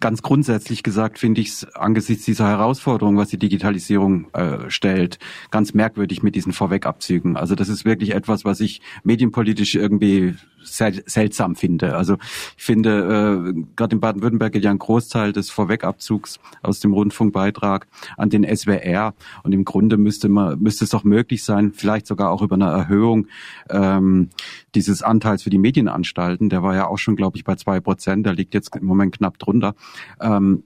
ganz 0.01 0.23
grundsätzlich 0.23 0.83
gesagt 0.83 1.19
finde 1.19 1.41
ich 1.41 1.49
es 1.49 1.75
angesichts 1.75 2.25
dieser 2.25 2.49
Herausforderung, 2.49 3.17
was 3.17 3.29
die 3.29 3.39
Digitalisierung 3.39 4.33
äh, 4.33 4.71
stellt, 4.71 5.19
ganz 5.51 5.75
merkwürdig 5.75 6.23
mit 6.23 6.35
diesen 6.35 6.53
Vorwegabzügen. 6.53 7.37
Also 7.37 7.55
das 7.55 7.69
ist 7.69 7.85
wirklich 7.85 8.15
etwas, 8.15 8.45
was 8.45 8.61
ich 8.61 8.81
medienpolitisch 9.05 9.75
irgendwie 9.75 10.35
sel 10.67 11.03
seltsam 11.07 11.55
finde. 11.57 11.97
Also 11.97 12.17
ich 12.57 12.65
finde, 12.65 13.53
äh, 13.55 13.65
gerade 13.77 13.95
in 13.95 14.01
Baden-Württemberg 14.01 14.53
geht 14.53 14.65
ja 14.65 14.71
ein 14.71 14.79
Großteil 14.79 15.33
des 15.33 15.51
Vorwegabzugs 15.51 16.41
aus 16.63 16.81
dem 16.81 16.93
Rundfunkbeitrag 16.93 17.87
an 18.17 18.31
den 18.31 18.45
SWR 18.45 19.15
und 19.43 19.53
im 19.53 19.65
Grunde 19.65 19.97
müsste 19.97 20.29
man 20.29 20.59
müsste 20.61 20.85
es 20.85 20.91
doch 20.91 21.05
möglich 21.05 21.45
sein, 21.45 21.73
vielleicht 21.73 22.07
sogar 22.07 22.31
auch 22.31 22.43
über 22.43 22.55
eine 22.55 22.67
Erhöhung 22.67 23.29
ähm, 23.71 24.31
dieses 24.75 25.03
Anteils 25.03 25.43
für 25.43 25.51
die 25.51 25.59
Medienanstalten. 25.59 26.49
Der 26.49 26.63
war 26.63 26.75
ja 26.75 26.87
auch 26.87 26.99
schon, 26.99 27.17
glaube 27.17 27.37
ich, 27.37 27.45
bei 27.45 27.55
zwei 27.57 27.81
Prozent. 27.81 28.27
Der 28.27 28.35
liegt 28.35 28.55
jetzt 28.55 28.75
im 28.77 28.85
Moment 28.85 29.17
knapp 29.17 29.39
drunter. 29.47 29.75
Ähm, 30.21 30.65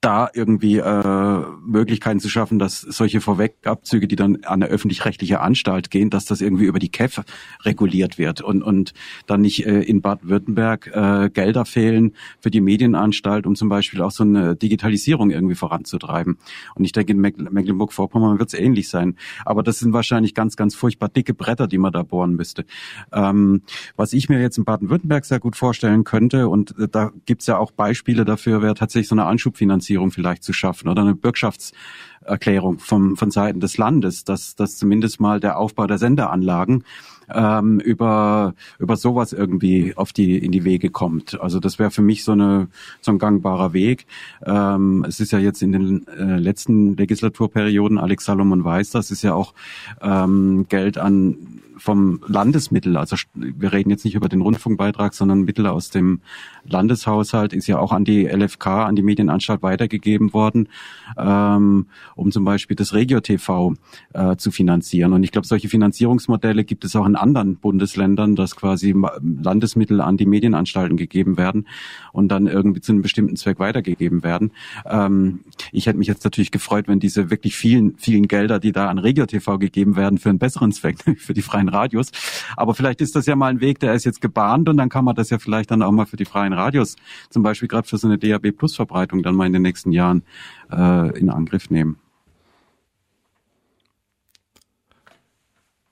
da 0.00 0.30
irgendwie 0.32 0.78
äh, 0.78 1.42
Möglichkeiten 1.66 2.20
zu 2.20 2.28
schaffen, 2.28 2.60
dass 2.60 2.82
solche 2.82 3.20
Vorwegabzüge, 3.20 4.06
die 4.06 4.14
dann 4.14 4.36
an 4.44 4.62
eine 4.62 4.66
öffentlich-rechtliche 4.66 5.40
Anstalt 5.40 5.90
gehen, 5.90 6.08
dass 6.08 6.24
das 6.24 6.40
irgendwie 6.40 6.66
über 6.66 6.78
die 6.78 6.88
KEF 6.88 7.22
reguliert 7.64 8.16
wird 8.16 8.40
und 8.40 8.62
und 8.62 8.92
dann 9.26 9.40
nicht 9.40 9.66
äh, 9.66 9.80
in 9.82 10.00
Baden-Württemberg 10.00 10.86
äh, 10.94 11.30
Gelder 11.30 11.64
fehlen 11.64 12.14
für 12.40 12.50
die 12.50 12.60
Medienanstalt, 12.60 13.44
um 13.44 13.56
zum 13.56 13.68
Beispiel 13.68 14.00
auch 14.00 14.12
so 14.12 14.22
eine 14.22 14.54
Digitalisierung 14.54 15.30
irgendwie 15.30 15.56
voranzutreiben. 15.56 16.38
Und 16.76 16.84
ich 16.84 16.92
denke, 16.92 17.12
in 17.12 17.18
Meck- 17.18 17.50
Mecklenburg-Vorpommern 17.50 18.38
wird 18.38 18.52
es 18.52 18.58
ähnlich 18.58 18.88
sein. 18.88 19.16
Aber 19.44 19.64
das 19.64 19.80
sind 19.80 19.92
wahrscheinlich 19.92 20.32
ganz, 20.32 20.54
ganz 20.54 20.76
furchtbar 20.76 21.08
dicke 21.08 21.34
Bretter, 21.34 21.66
die 21.66 21.78
man 21.78 21.92
da 21.92 22.04
bohren 22.04 22.36
müsste. 22.36 22.64
Ähm, 23.12 23.62
was 23.96 24.12
ich 24.12 24.28
mir 24.28 24.40
jetzt 24.40 24.58
in 24.58 24.64
Baden-Württemberg 24.64 25.24
sehr 25.24 25.40
gut 25.40 25.56
vorstellen 25.56 26.04
könnte, 26.04 26.48
und 26.48 26.78
äh, 26.78 26.86
da 26.86 27.10
gibt's 27.26 27.48
ja 27.48 27.58
auch 27.58 27.72
Beispiele 27.72 28.24
dafür, 28.24 28.62
wäre 28.62 28.74
tatsächlich 28.74 29.08
so 29.08 29.16
eine 29.16 29.24
Anschubfinanzierung 29.24 29.87
vielleicht 30.10 30.44
zu 30.44 30.52
schaffen 30.52 30.88
oder 30.88 31.02
eine 31.02 31.14
Bürgschaftserklärung 31.14 32.78
vom, 32.78 33.16
von 33.16 33.30
Seiten 33.30 33.60
des 33.60 33.78
Landes, 33.78 34.24
dass, 34.24 34.54
dass 34.54 34.76
zumindest 34.76 35.20
mal 35.20 35.40
der 35.40 35.58
Aufbau 35.58 35.86
der 35.86 35.98
Sendeanlagen 35.98 36.84
ähm, 37.34 37.80
über 37.80 38.54
über 38.78 38.96
sowas 38.96 39.32
irgendwie 39.32 39.94
auf 39.96 40.12
die 40.12 40.38
in 40.38 40.52
die 40.52 40.64
Wege 40.64 40.90
kommt. 40.90 41.40
Also 41.40 41.60
das 41.60 41.78
wäre 41.78 41.90
für 41.90 42.02
mich 42.02 42.24
so 42.24 42.32
eine 42.32 42.68
so 43.00 43.12
ein 43.12 43.18
gangbarer 43.18 43.72
Weg. 43.72 44.06
Ähm, 44.44 45.04
es 45.08 45.20
ist 45.20 45.32
ja 45.32 45.38
jetzt 45.38 45.62
in 45.62 45.72
den 45.72 46.06
äh, 46.08 46.38
letzten 46.38 46.96
Legislaturperioden, 46.96 47.98
Alex 47.98 48.24
Salomon 48.24 48.64
weiß 48.64 48.90
das, 48.90 49.10
ist 49.10 49.22
ja 49.22 49.34
auch 49.34 49.54
ähm, 50.00 50.66
Geld 50.68 50.98
an 50.98 51.36
vom 51.78 52.20
Landesmittel, 52.26 52.96
also 52.96 53.16
wir 53.34 53.72
reden 53.72 53.90
jetzt 53.90 54.04
nicht 54.04 54.14
über 54.14 54.28
den 54.28 54.40
Rundfunkbeitrag, 54.40 55.14
sondern 55.14 55.42
Mittel 55.42 55.66
aus 55.66 55.90
dem 55.90 56.20
Landeshaushalt 56.64 57.52
ist 57.52 57.66
ja 57.66 57.78
auch 57.78 57.92
an 57.92 58.04
die 58.04 58.26
LFK, 58.26 58.84
an 58.84 58.96
die 58.96 59.02
Medienanstalt 59.02 59.62
weitergegeben 59.62 60.32
worden, 60.32 60.68
ähm, 61.16 61.86
um 62.14 62.32
zum 62.32 62.44
Beispiel 62.44 62.76
das 62.76 62.92
Regio-TV 62.92 63.74
äh, 64.12 64.36
zu 64.36 64.50
finanzieren. 64.50 65.12
Und 65.12 65.22
ich 65.22 65.32
glaube, 65.32 65.46
solche 65.46 65.68
Finanzierungsmodelle 65.68 66.64
gibt 66.64 66.84
es 66.84 66.94
auch 66.96 67.06
in 67.06 67.16
anderen 67.20 67.56
Bundesländern, 67.56 68.36
dass 68.36 68.56
quasi 68.56 68.94
Landesmittel 69.22 70.00
an 70.00 70.16
die 70.16 70.26
Medienanstalten 70.26 70.96
gegeben 70.96 71.36
werden 71.36 71.66
und 72.12 72.28
dann 72.28 72.46
irgendwie 72.46 72.80
zu 72.80 72.92
einem 72.92 73.02
bestimmten 73.02 73.36
Zweck 73.36 73.58
weitergegeben 73.58 74.22
werden. 74.22 74.52
Ähm, 74.86 75.40
ich 75.72 75.86
hätte 75.86 75.98
mich 75.98 76.08
jetzt 76.08 76.24
natürlich 76.24 76.50
gefreut, 76.50 76.88
wenn 76.88 77.00
diese 77.00 77.30
wirklich 77.30 77.56
vielen, 77.56 77.96
vielen 77.96 78.28
Gelder, 78.28 78.58
die 78.58 78.72
da 78.72 78.88
an 78.88 78.98
Regio-TV 78.98 79.58
gegeben 79.58 79.96
werden, 79.96 80.18
für 80.18 80.30
einen 80.30 80.38
besseren 80.38 80.72
Zweck, 80.72 80.98
für 81.18 81.34
die 81.34 81.42
freien 81.42 81.68
Radios. 81.68 82.10
Aber 82.56 82.74
vielleicht 82.74 83.00
ist 83.00 83.14
das 83.16 83.26
ja 83.26 83.36
mal 83.36 83.48
ein 83.48 83.60
Weg, 83.60 83.80
der 83.80 83.94
ist 83.94 84.04
jetzt 84.04 84.20
gebahnt 84.20 84.68
und 84.68 84.76
dann 84.76 84.88
kann 84.88 85.04
man 85.04 85.14
das 85.14 85.30
ja 85.30 85.38
vielleicht 85.38 85.70
dann 85.70 85.82
auch 85.82 85.92
mal 85.92 86.06
für 86.06 86.16
die 86.16 86.24
freien 86.24 86.52
Radios, 86.52 86.96
zum 87.30 87.42
Beispiel 87.42 87.68
gerade 87.68 87.86
für 87.86 87.98
so 87.98 88.06
eine 88.06 88.18
DAB 88.18 88.52
Plus 88.52 88.74
Verbreitung 88.74 89.22
dann 89.22 89.34
mal 89.34 89.46
in 89.46 89.52
den 89.52 89.62
nächsten 89.62 89.92
Jahren 89.92 90.22
äh, 90.70 91.18
in 91.18 91.30
Angriff 91.30 91.70
nehmen. 91.70 91.96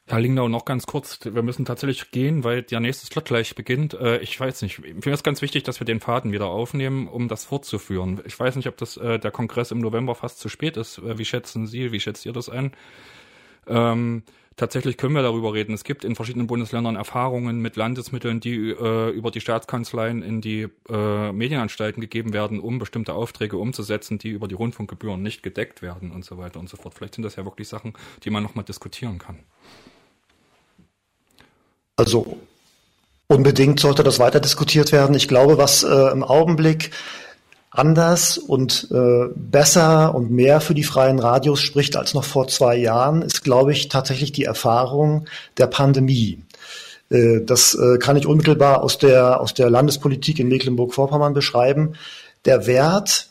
Herr 0.09 0.21
Lingnau, 0.21 0.47
noch 0.47 0.65
ganz 0.65 0.87
kurz. 0.87 1.19
Wir 1.25 1.43
müssen 1.43 1.65
tatsächlich 1.65 2.13
gehen, 2.13 2.45
weil 2.45 2.63
der 2.63 2.79
nächste 2.79 3.07
Slot 3.07 3.25
gleich 3.25 3.57
beginnt. 3.57 3.95
Äh, 3.95 4.19
ich 4.19 4.39
weiß 4.39 4.63
nicht. 4.63 4.79
Mich 4.79 5.05
ist 5.05 5.25
ganz 5.25 5.43
wichtig, 5.43 5.65
dass 5.65 5.81
wir 5.81 5.85
den 5.85 5.99
Faden 5.99 6.31
wieder 6.31 6.47
aufnehmen, 6.47 7.09
um 7.09 7.27
das 7.27 7.45
fortzuführen. 7.45 8.23
Ich 8.25 8.39
weiß 8.39 8.55
nicht, 8.55 8.69
ob 8.69 8.77
das 8.77 8.97
äh, 8.99 9.19
der 9.19 9.33
Kongress 9.33 9.73
im 9.73 9.79
November 9.79 10.15
fast 10.15 10.39
zu 10.39 10.49
spät 10.49 10.77
ist. 10.77 10.99
Äh, 10.99 11.19
wie 11.19 11.25
schätzen 11.25 11.67
Sie, 11.67 11.91
wie 11.91 11.99
schätzt 11.99 12.25
ihr 12.25 12.33
das 12.33 12.49
ein? 12.49 12.71
Ähm, 13.67 14.23
tatsächlich 14.55 14.97
können 14.97 15.17
wir 15.17 15.23
darüber 15.23 15.55
reden. 15.55 15.75
Es 15.75 15.83
gibt 15.83 16.05
in 16.05 16.15
verschiedenen 16.15 16.47
Bundesländern 16.47 16.95
Erfahrungen 16.95 17.59
mit 17.59 17.75
Landesmitteln, 17.75 18.39
die 18.39 18.71
äh, 18.71 19.11
über 19.11 19.33
die 19.33 19.41
Staatskanzleien 19.41 20.23
in 20.23 20.41
die 20.41 20.69
äh, 20.89 21.33
Medienanstalten 21.33 22.01
gegeben 22.01 22.33
werden, 22.33 22.61
um 22.61 22.79
bestimmte 22.79 23.15
Aufträge 23.15 23.57
umzusetzen, 23.57 24.19
die 24.19 24.31
über 24.31 24.47
die 24.47 24.55
Rundfunkgebühren 24.55 25.21
nicht 25.21 25.43
gedeckt 25.43 25.83
werden 25.83 26.13
und 26.13 26.25
so 26.25 26.39
weiter 26.39 26.61
und 26.61 26.69
so 26.69 26.77
fort. 26.77 26.95
Vielleicht 26.95 27.17
sind 27.17 27.25
das 27.25 27.35
ja 27.35 27.45
wirklich 27.45 27.67
Sachen, 27.67 27.95
die 28.23 28.31
man 28.31 28.45
nochmal 28.45 28.65
diskutieren 28.65 29.19
kann. 29.19 29.41
Also 31.97 32.37
unbedingt 33.27 33.81
sollte 33.81 34.05
das 34.05 34.19
weiter 34.19 34.41
diskutiert 34.41 34.93
werden. 34.93 35.17
Ich 35.17 35.29
glaube, 35.29 35.59
was 35.59 35.83
äh, 35.83 36.11
im 36.13 36.23
Augenblick 36.23 36.91
anders 37.71 38.39
und 38.39 38.89
äh, 38.91 39.29
besser 39.35 40.15
und 40.15 40.31
mehr 40.31 40.61
für 40.61 40.75
die 40.75 40.85
freien 40.85 41.19
Radios 41.19 41.61
spricht 41.61 41.97
als 41.97 42.15
noch 42.15 42.25
vor 42.25 42.49
zwei 42.49 42.77
Jahren, 42.77 43.23
ist, 43.23 43.45
glaube 43.45 43.73
ich, 43.73 43.89
tatsächlich 43.89 44.33
die 44.33 44.45
Erfahrung 44.45 45.27
der 45.59 45.67
Pandemie. 45.67 46.43
Äh, 47.11 47.41
das 47.43 47.75
äh, 47.75 47.99
kann 47.99 48.17
ich 48.17 48.27
unmittelbar 48.27 48.83
aus 48.83 48.99
der, 48.99 49.41
aus 49.41 49.55
der 49.55 49.71
Landespolitik 49.71 50.39
in 50.39 50.49
Mecklenburg-Vorpommern 50.49 51.35
beschreiben. 51.35 51.95
Der 52.45 52.67
Wert 52.67 53.29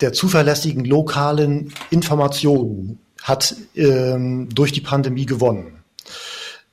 der 0.00 0.12
zuverlässigen 0.12 0.84
lokalen 0.84 1.72
Informationen 1.90 2.98
hat 3.22 3.56
ähm, 3.74 4.48
durch 4.54 4.72
die 4.72 4.82
Pandemie 4.82 5.24
gewonnen. 5.24 5.75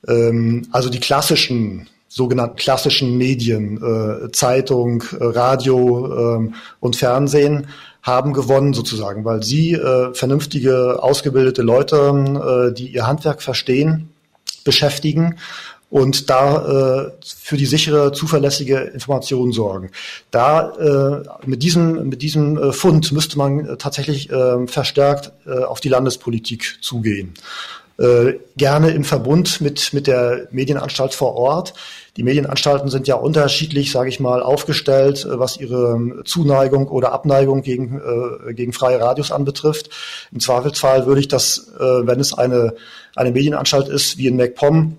Ähm, 0.08 0.68
also 0.72 0.90
die 0.90 1.00
klassischen, 1.00 1.90
sogenannten 2.08 2.58
klassischen 2.58 3.18
Medien, 3.18 3.78
äh, 3.82 4.32
Zeitung, 4.32 5.04
äh, 5.20 5.24
Radio 5.24 6.36
ähm, 6.36 6.56
und 6.80 6.96
Fernsehen 6.96 7.68
haben 8.02 8.34
gewonnen 8.34 8.74
sozusagen, 8.74 9.24
weil 9.24 9.44
sie 9.44 9.74
äh, 9.74 10.14
vernünftige, 10.14 11.02
ausgebildete 11.02 11.62
Leute, 11.62 12.70
äh, 12.70 12.74
die 12.74 12.90
ihr 12.90 13.08
Handwerk 13.08 13.42
verstehen, 13.42 14.10
beschäftigen 14.66 15.38
und 15.94 16.30
da 16.32 17.06
äh, 17.06 17.12
für 17.24 17.56
die 17.56 17.68
sichere, 17.68 18.12
zuverlässige 18.12 18.80
Information 18.80 19.52
sorgen. 19.52 19.92
Da 20.32 20.72
äh, 20.72 21.48
mit 21.48 21.62
diesem 21.62 22.10
mit 22.10 22.24
diesem 22.24 22.58
äh, 22.58 22.74
Fund 22.74 23.12
müsste 23.12 23.38
man 23.38 23.78
tatsächlich 23.78 24.32
äh, 24.32 24.66
verstärkt 24.66 25.32
äh, 25.46 25.64
auf 25.64 25.82
die 25.82 25.90
Landespolitik 25.90 26.80
zugehen. 26.82 27.36
Äh, 28.04 28.40
gerne 28.58 28.92
im 28.92 29.06
Verbund 29.06 29.62
mit 29.62 29.94
mit 29.94 30.08
der 30.08 30.50
Medienanstalt 30.52 31.14
vor 31.14 31.36
Ort. 31.36 31.74
Die 32.18 32.24
Medienanstalten 32.24 32.90
sind 32.90 33.08
ja 33.08 33.16
unterschiedlich, 33.16 33.92
sage 33.92 34.10
ich 34.10 34.20
mal, 34.20 34.44
aufgestellt, 34.44 35.24
äh, 35.24 35.40
was 35.40 35.56
ihre 35.58 36.22
Zuneigung 36.26 36.90
oder 36.90 37.14
Abneigung 37.14 37.62
gegen, 37.62 38.02
äh, 38.02 38.54
gegen 38.54 38.74
freie 38.74 39.00
Radios 39.00 39.32
anbetrifft. 39.32 39.90
Im 40.34 40.42
Zweifelsfall 40.42 41.06
würde 41.06 41.22
ich 41.22 41.30
das, 41.30 41.72
äh, 41.80 42.06
wenn 42.06 42.20
es 42.20 42.34
eine, 42.34 42.76
eine 43.16 43.32
Medienanstalt 43.32 43.88
ist, 43.88 44.18
wie 44.18 44.28
in 44.28 44.36
MacPom, 44.36 44.98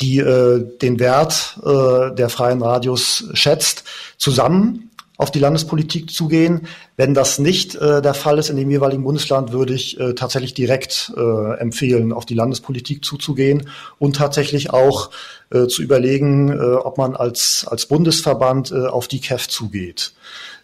die 0.00 0.18
äh, 0.18 0.64
den 0.80 1.00
Wert 1.00 1.58
äh, 1.64 2.14
der 2.14 2.28
freien 2.28 2.62
Radios 2.62 3.24
schätzt, 3.32 3.82
zusammen 4.16 4.87
auf 5.18 5.32
die 5.32 5.40
Landespolitik 5.40 6.10
zugehen. 6.10 6.68
Wenn 6.96 7.12
das 7.12 7.38
nicht 7.38 7.74
äh, 7.74 8.00
der 8.00 8.14
Fall 8.14 8.38
ist 8.38 8.48
in 8.48 8.56
dem 8.56 8.70
jeweiligen 8.70 9.02
Bundesland, 9.02 9.52
würde 9.52 9.74
ich 9.74 10.00
äh, 10.00 10.14
tatsächlich 10.14 10.54
direkt 10.54 11.12
äh, 11.16 11.58
empfehlen, 11.58 12.12
auf 12.12 12.24
die 12.24 12.34
Landespolitik 12.34 13.04
zuzugehen 13.04 13.68
und 13.98 14.16
tatsächlich 14.16 14.70
auch 14.70 15.10
äh, 15.50 15.66
zu 15.66 15.82
überlegen, 15.82 16.50
äh, 16.50 16.54
ob 16.54 16.98
man 16.98 17.16
als, 17.16 17.66
als 17.68 17.86
Bundesverband 17.86 18.70
äh, 18.70 18.86
auf 18.86 19.08
die 19.08 19.20
KEF 19.20 19.48
zugeht. 19.48 20.12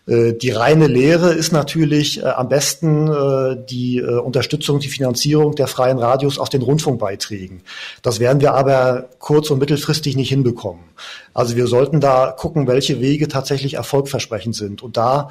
Äh, 0.07 0.35
die 0.35 0.51
reine 0.51 0.87
Lehre 0.87 1.33
ist 1.33 1.53
natürlich 1.53 2.23
äh, 2.23 2.27
am 2.27 2.49
besten 2.49 3.09
äh, 3.09 3.57
die 3.69 3.99
äh, 3.99 4.19
Unterstützung, 4.19 4.81
die 4.81 4.89
Finanzierung 4.89 5.55
der 5.55 5.67
freien 5.67 5.99
Radios 5.99 6.39
aus 6.39 6.51
den 6.51 6.63
Rundfunkbeiträgen. 6.63 7.63
Das 8.03 8.21
werden 8.21 8.41
wir 8.41 8.55
aber 8.55 9.09
kurz- 9.19 9.51
und 9.51 9.59
mittelfristig 9.59 10.17
nicht 10.17 10.29
hinbekommen. 10.29 10.85
Also 11.33 11.57
wir 11.57 11.67
sollten 11.67 12.01
da 12.01 12.33
gucken, 12.37 12.67
welche 12.67 13.01
Wege 13.01 13.29
tatsächlich 13.29 13.75
erfolgversprechend 13.75 14.55
sind. 14.55 14.83
Und 14.83 14.97
da 14.97 15.31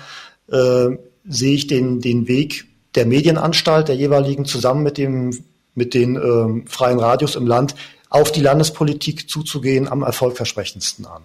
äh, 0.52 0.90
sehe 1.28 1.54
ich 1.54 1.68
den, 1.68 2.02
den 2.02 2.28
Weg 2.28 2.66
der 2.96 3.06
Medienanstalt, 3.06 3.88
der 3.88 3.96
jeweiligen, 3.96 4.46
zusammen 4.46 4.84
mit, 4.84 4.98
dem, 4.98 5.44
mit 5.76 5.94
den 5.94 6.16
äh, 6.16 6.70
freien 6.70 7.00
Radios 7.00 7.36
im 7.36 7.48
Land 7.48 7.76
auf 8.10 8.32
die 8.32 8.42
Landespolitik 8.42 9.30
zuzugehen, 9.30 9.88
am 9.88 10.04
erfolgversprechendsten 10.04 11.06
an. 11.06 11.24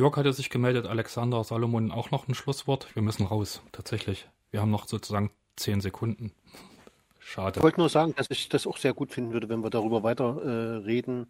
Jörg 0.00 0.16
hatte 0.16 0.32
sich 0.32 0.48
gemeldet, 0.48 0.86
Alexander 0.86 1.44
Salomon 1.44 1.90
auch 1.92 2.10
noch 2.10 2.26
ein 2.26 2.32
Schlusswort. 2.32 2.88
Wir 2.94 3.02
müssen 3.02 3.26
raus, 3.26 3.60
tatsächlich. 3.70 4.30
Wir 4.50 4.62
haben 4.62 4.70
noch 4.70 4.88
sozusagen 4.88 5.30
zehn 5.56 5.82
Sekunden. 5.82 6.32
Schade. 7.18 7.58
Ich 7.58 7.62
wollte 7.62 7.80
nur 7.80 7.90
sagen, 7.90 8.14
dass 8.16 8.28
ich 8.30 8.48
das 8.48 8.66
auch 8.66 8.78
sehr 8.78 8.94
gut 8.94 9.12
finden 9.12 9.34
würde, 9.34 9.50
wenn 9.50 9.62
wir 9.62 9.68
darüber 9.68 10.02
weiter 10.02 10.40
äh, 10.42 10.76
reden, 10.78 11.26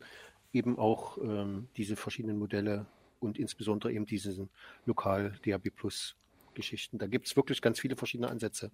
eben 0.53 0.79
auch 0.79 1.19
ähm, 1.19 1.67
diese 1.77 1.97
verschiedenen 1.97 2.39
Modelle 2.39 2.87
und 3.19 3.41
insbesondere 3.41 3.93
eben 3.93 4.07
diese 4.07 4.49
Lokal-DAB 4.87 5.71
Plus 5.75 6.15
Geschichten. 6.55 6.99
Da 6.99 7.09
gibt 7.09 7.27
es 7.27 7.35
wirklich 7.35 7.61
ganz 7.61 7.81
viele 7.81 7.97
verschiedene 7.97 8.29
Ansätze. 8.29 8.71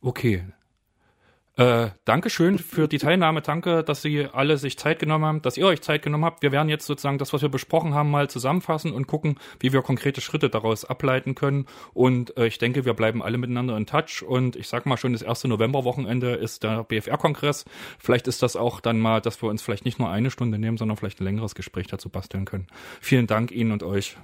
Okay, 0.00 0.46
äh, 1.58 1.90
Dankeschön 2.04 2.58
für 2.58 2.86
die 2.86 2.98
Teilnahme. 2.98 3.42
Danke, 3.42 3.82
dass 3.82 4.00
Sie 4.00 4.26
alle 4.32 4.56
sich 4.58 4.78
Zeit 4.78 5.00
genommen 5.00 5.24
haben, 5.24 5.42
dass 5.42 5.56
ihr 5.56 5.66
euch 5.66 5.82
Zeit 5.82 6.02
genommen 6.02 6.24
habt. 6.24 6.40
Wir 6.42 6.52
werden 6.52 6.68
jetzt 6.68 6.86
sozusagen 6.86 7.18
das, 7.18 7.32
was 7.32 7.42
wir 7.42 7.48
besprochen 7.48 7.94
haben, 7.94 8.12
mal 8.12 8.30
zusammenfassen 8.30 8.92
und 8.92 9.08
gucken, 9.08 9.40
wie 9.58 9.72
wir 9.72 9.82
konkrete 9.82 10.20
Schritte 10.20 10.50
daraus 10.50 10.84
ableiten 10.84 11.34
können. 11.34 11.66
Und 11.94 12.36
äh, 12.36 12.46
ich 12.46 12.58
denke, 12.58 12.84
wir 12.84 12.94
bleiben 12.94 13.22
alle 13.22 13.38
miteinander 13.38 13.76
in 13.76 13.86
Touch. 13.86 14.22
Und 14.22 14.54
ich 14.54 14.68
sag 14.68 14.86
mal 14.86 14.96
schon, 14.96 15.12
das 15.12 15.22
erste 15.22 15.48
Novemberwochenende 15.48 16.34
ist 16.34 16.62
der 16.62 16.84
BFR-Kongress. 16.84 17.64
Vielleicht 17.98 18.28
ist 18.28 18.40
das 18.42 18.54
auch 18.54 18.80
dann 18.80 19.00
mal, 19.00 19.20
dass 19.20 19.42
wir 19.42 19.48
uns 19.48 19.60
vielleicht 19.60 19.84
nicht 19.84 19.98
nur 19.98 20.10
eine 20.10 20.30
Stunde 20.30 20.58
nehmen, 20.58 20.76
sondern 20.76 20.96
vielleicht 20.96 21.20
ein 21.20 21.24
längeres 21.24 21.56
Gespräch 21.56 21.88
dazu 21.88 22.08
basteln 22.08 22.44
können. 22.44 22.68
Vielen 23.00 23.26
Dank 23.26 23.50
Ihnen 23.50 23.72
und 23.72 23.82
euch. 23.82 24.16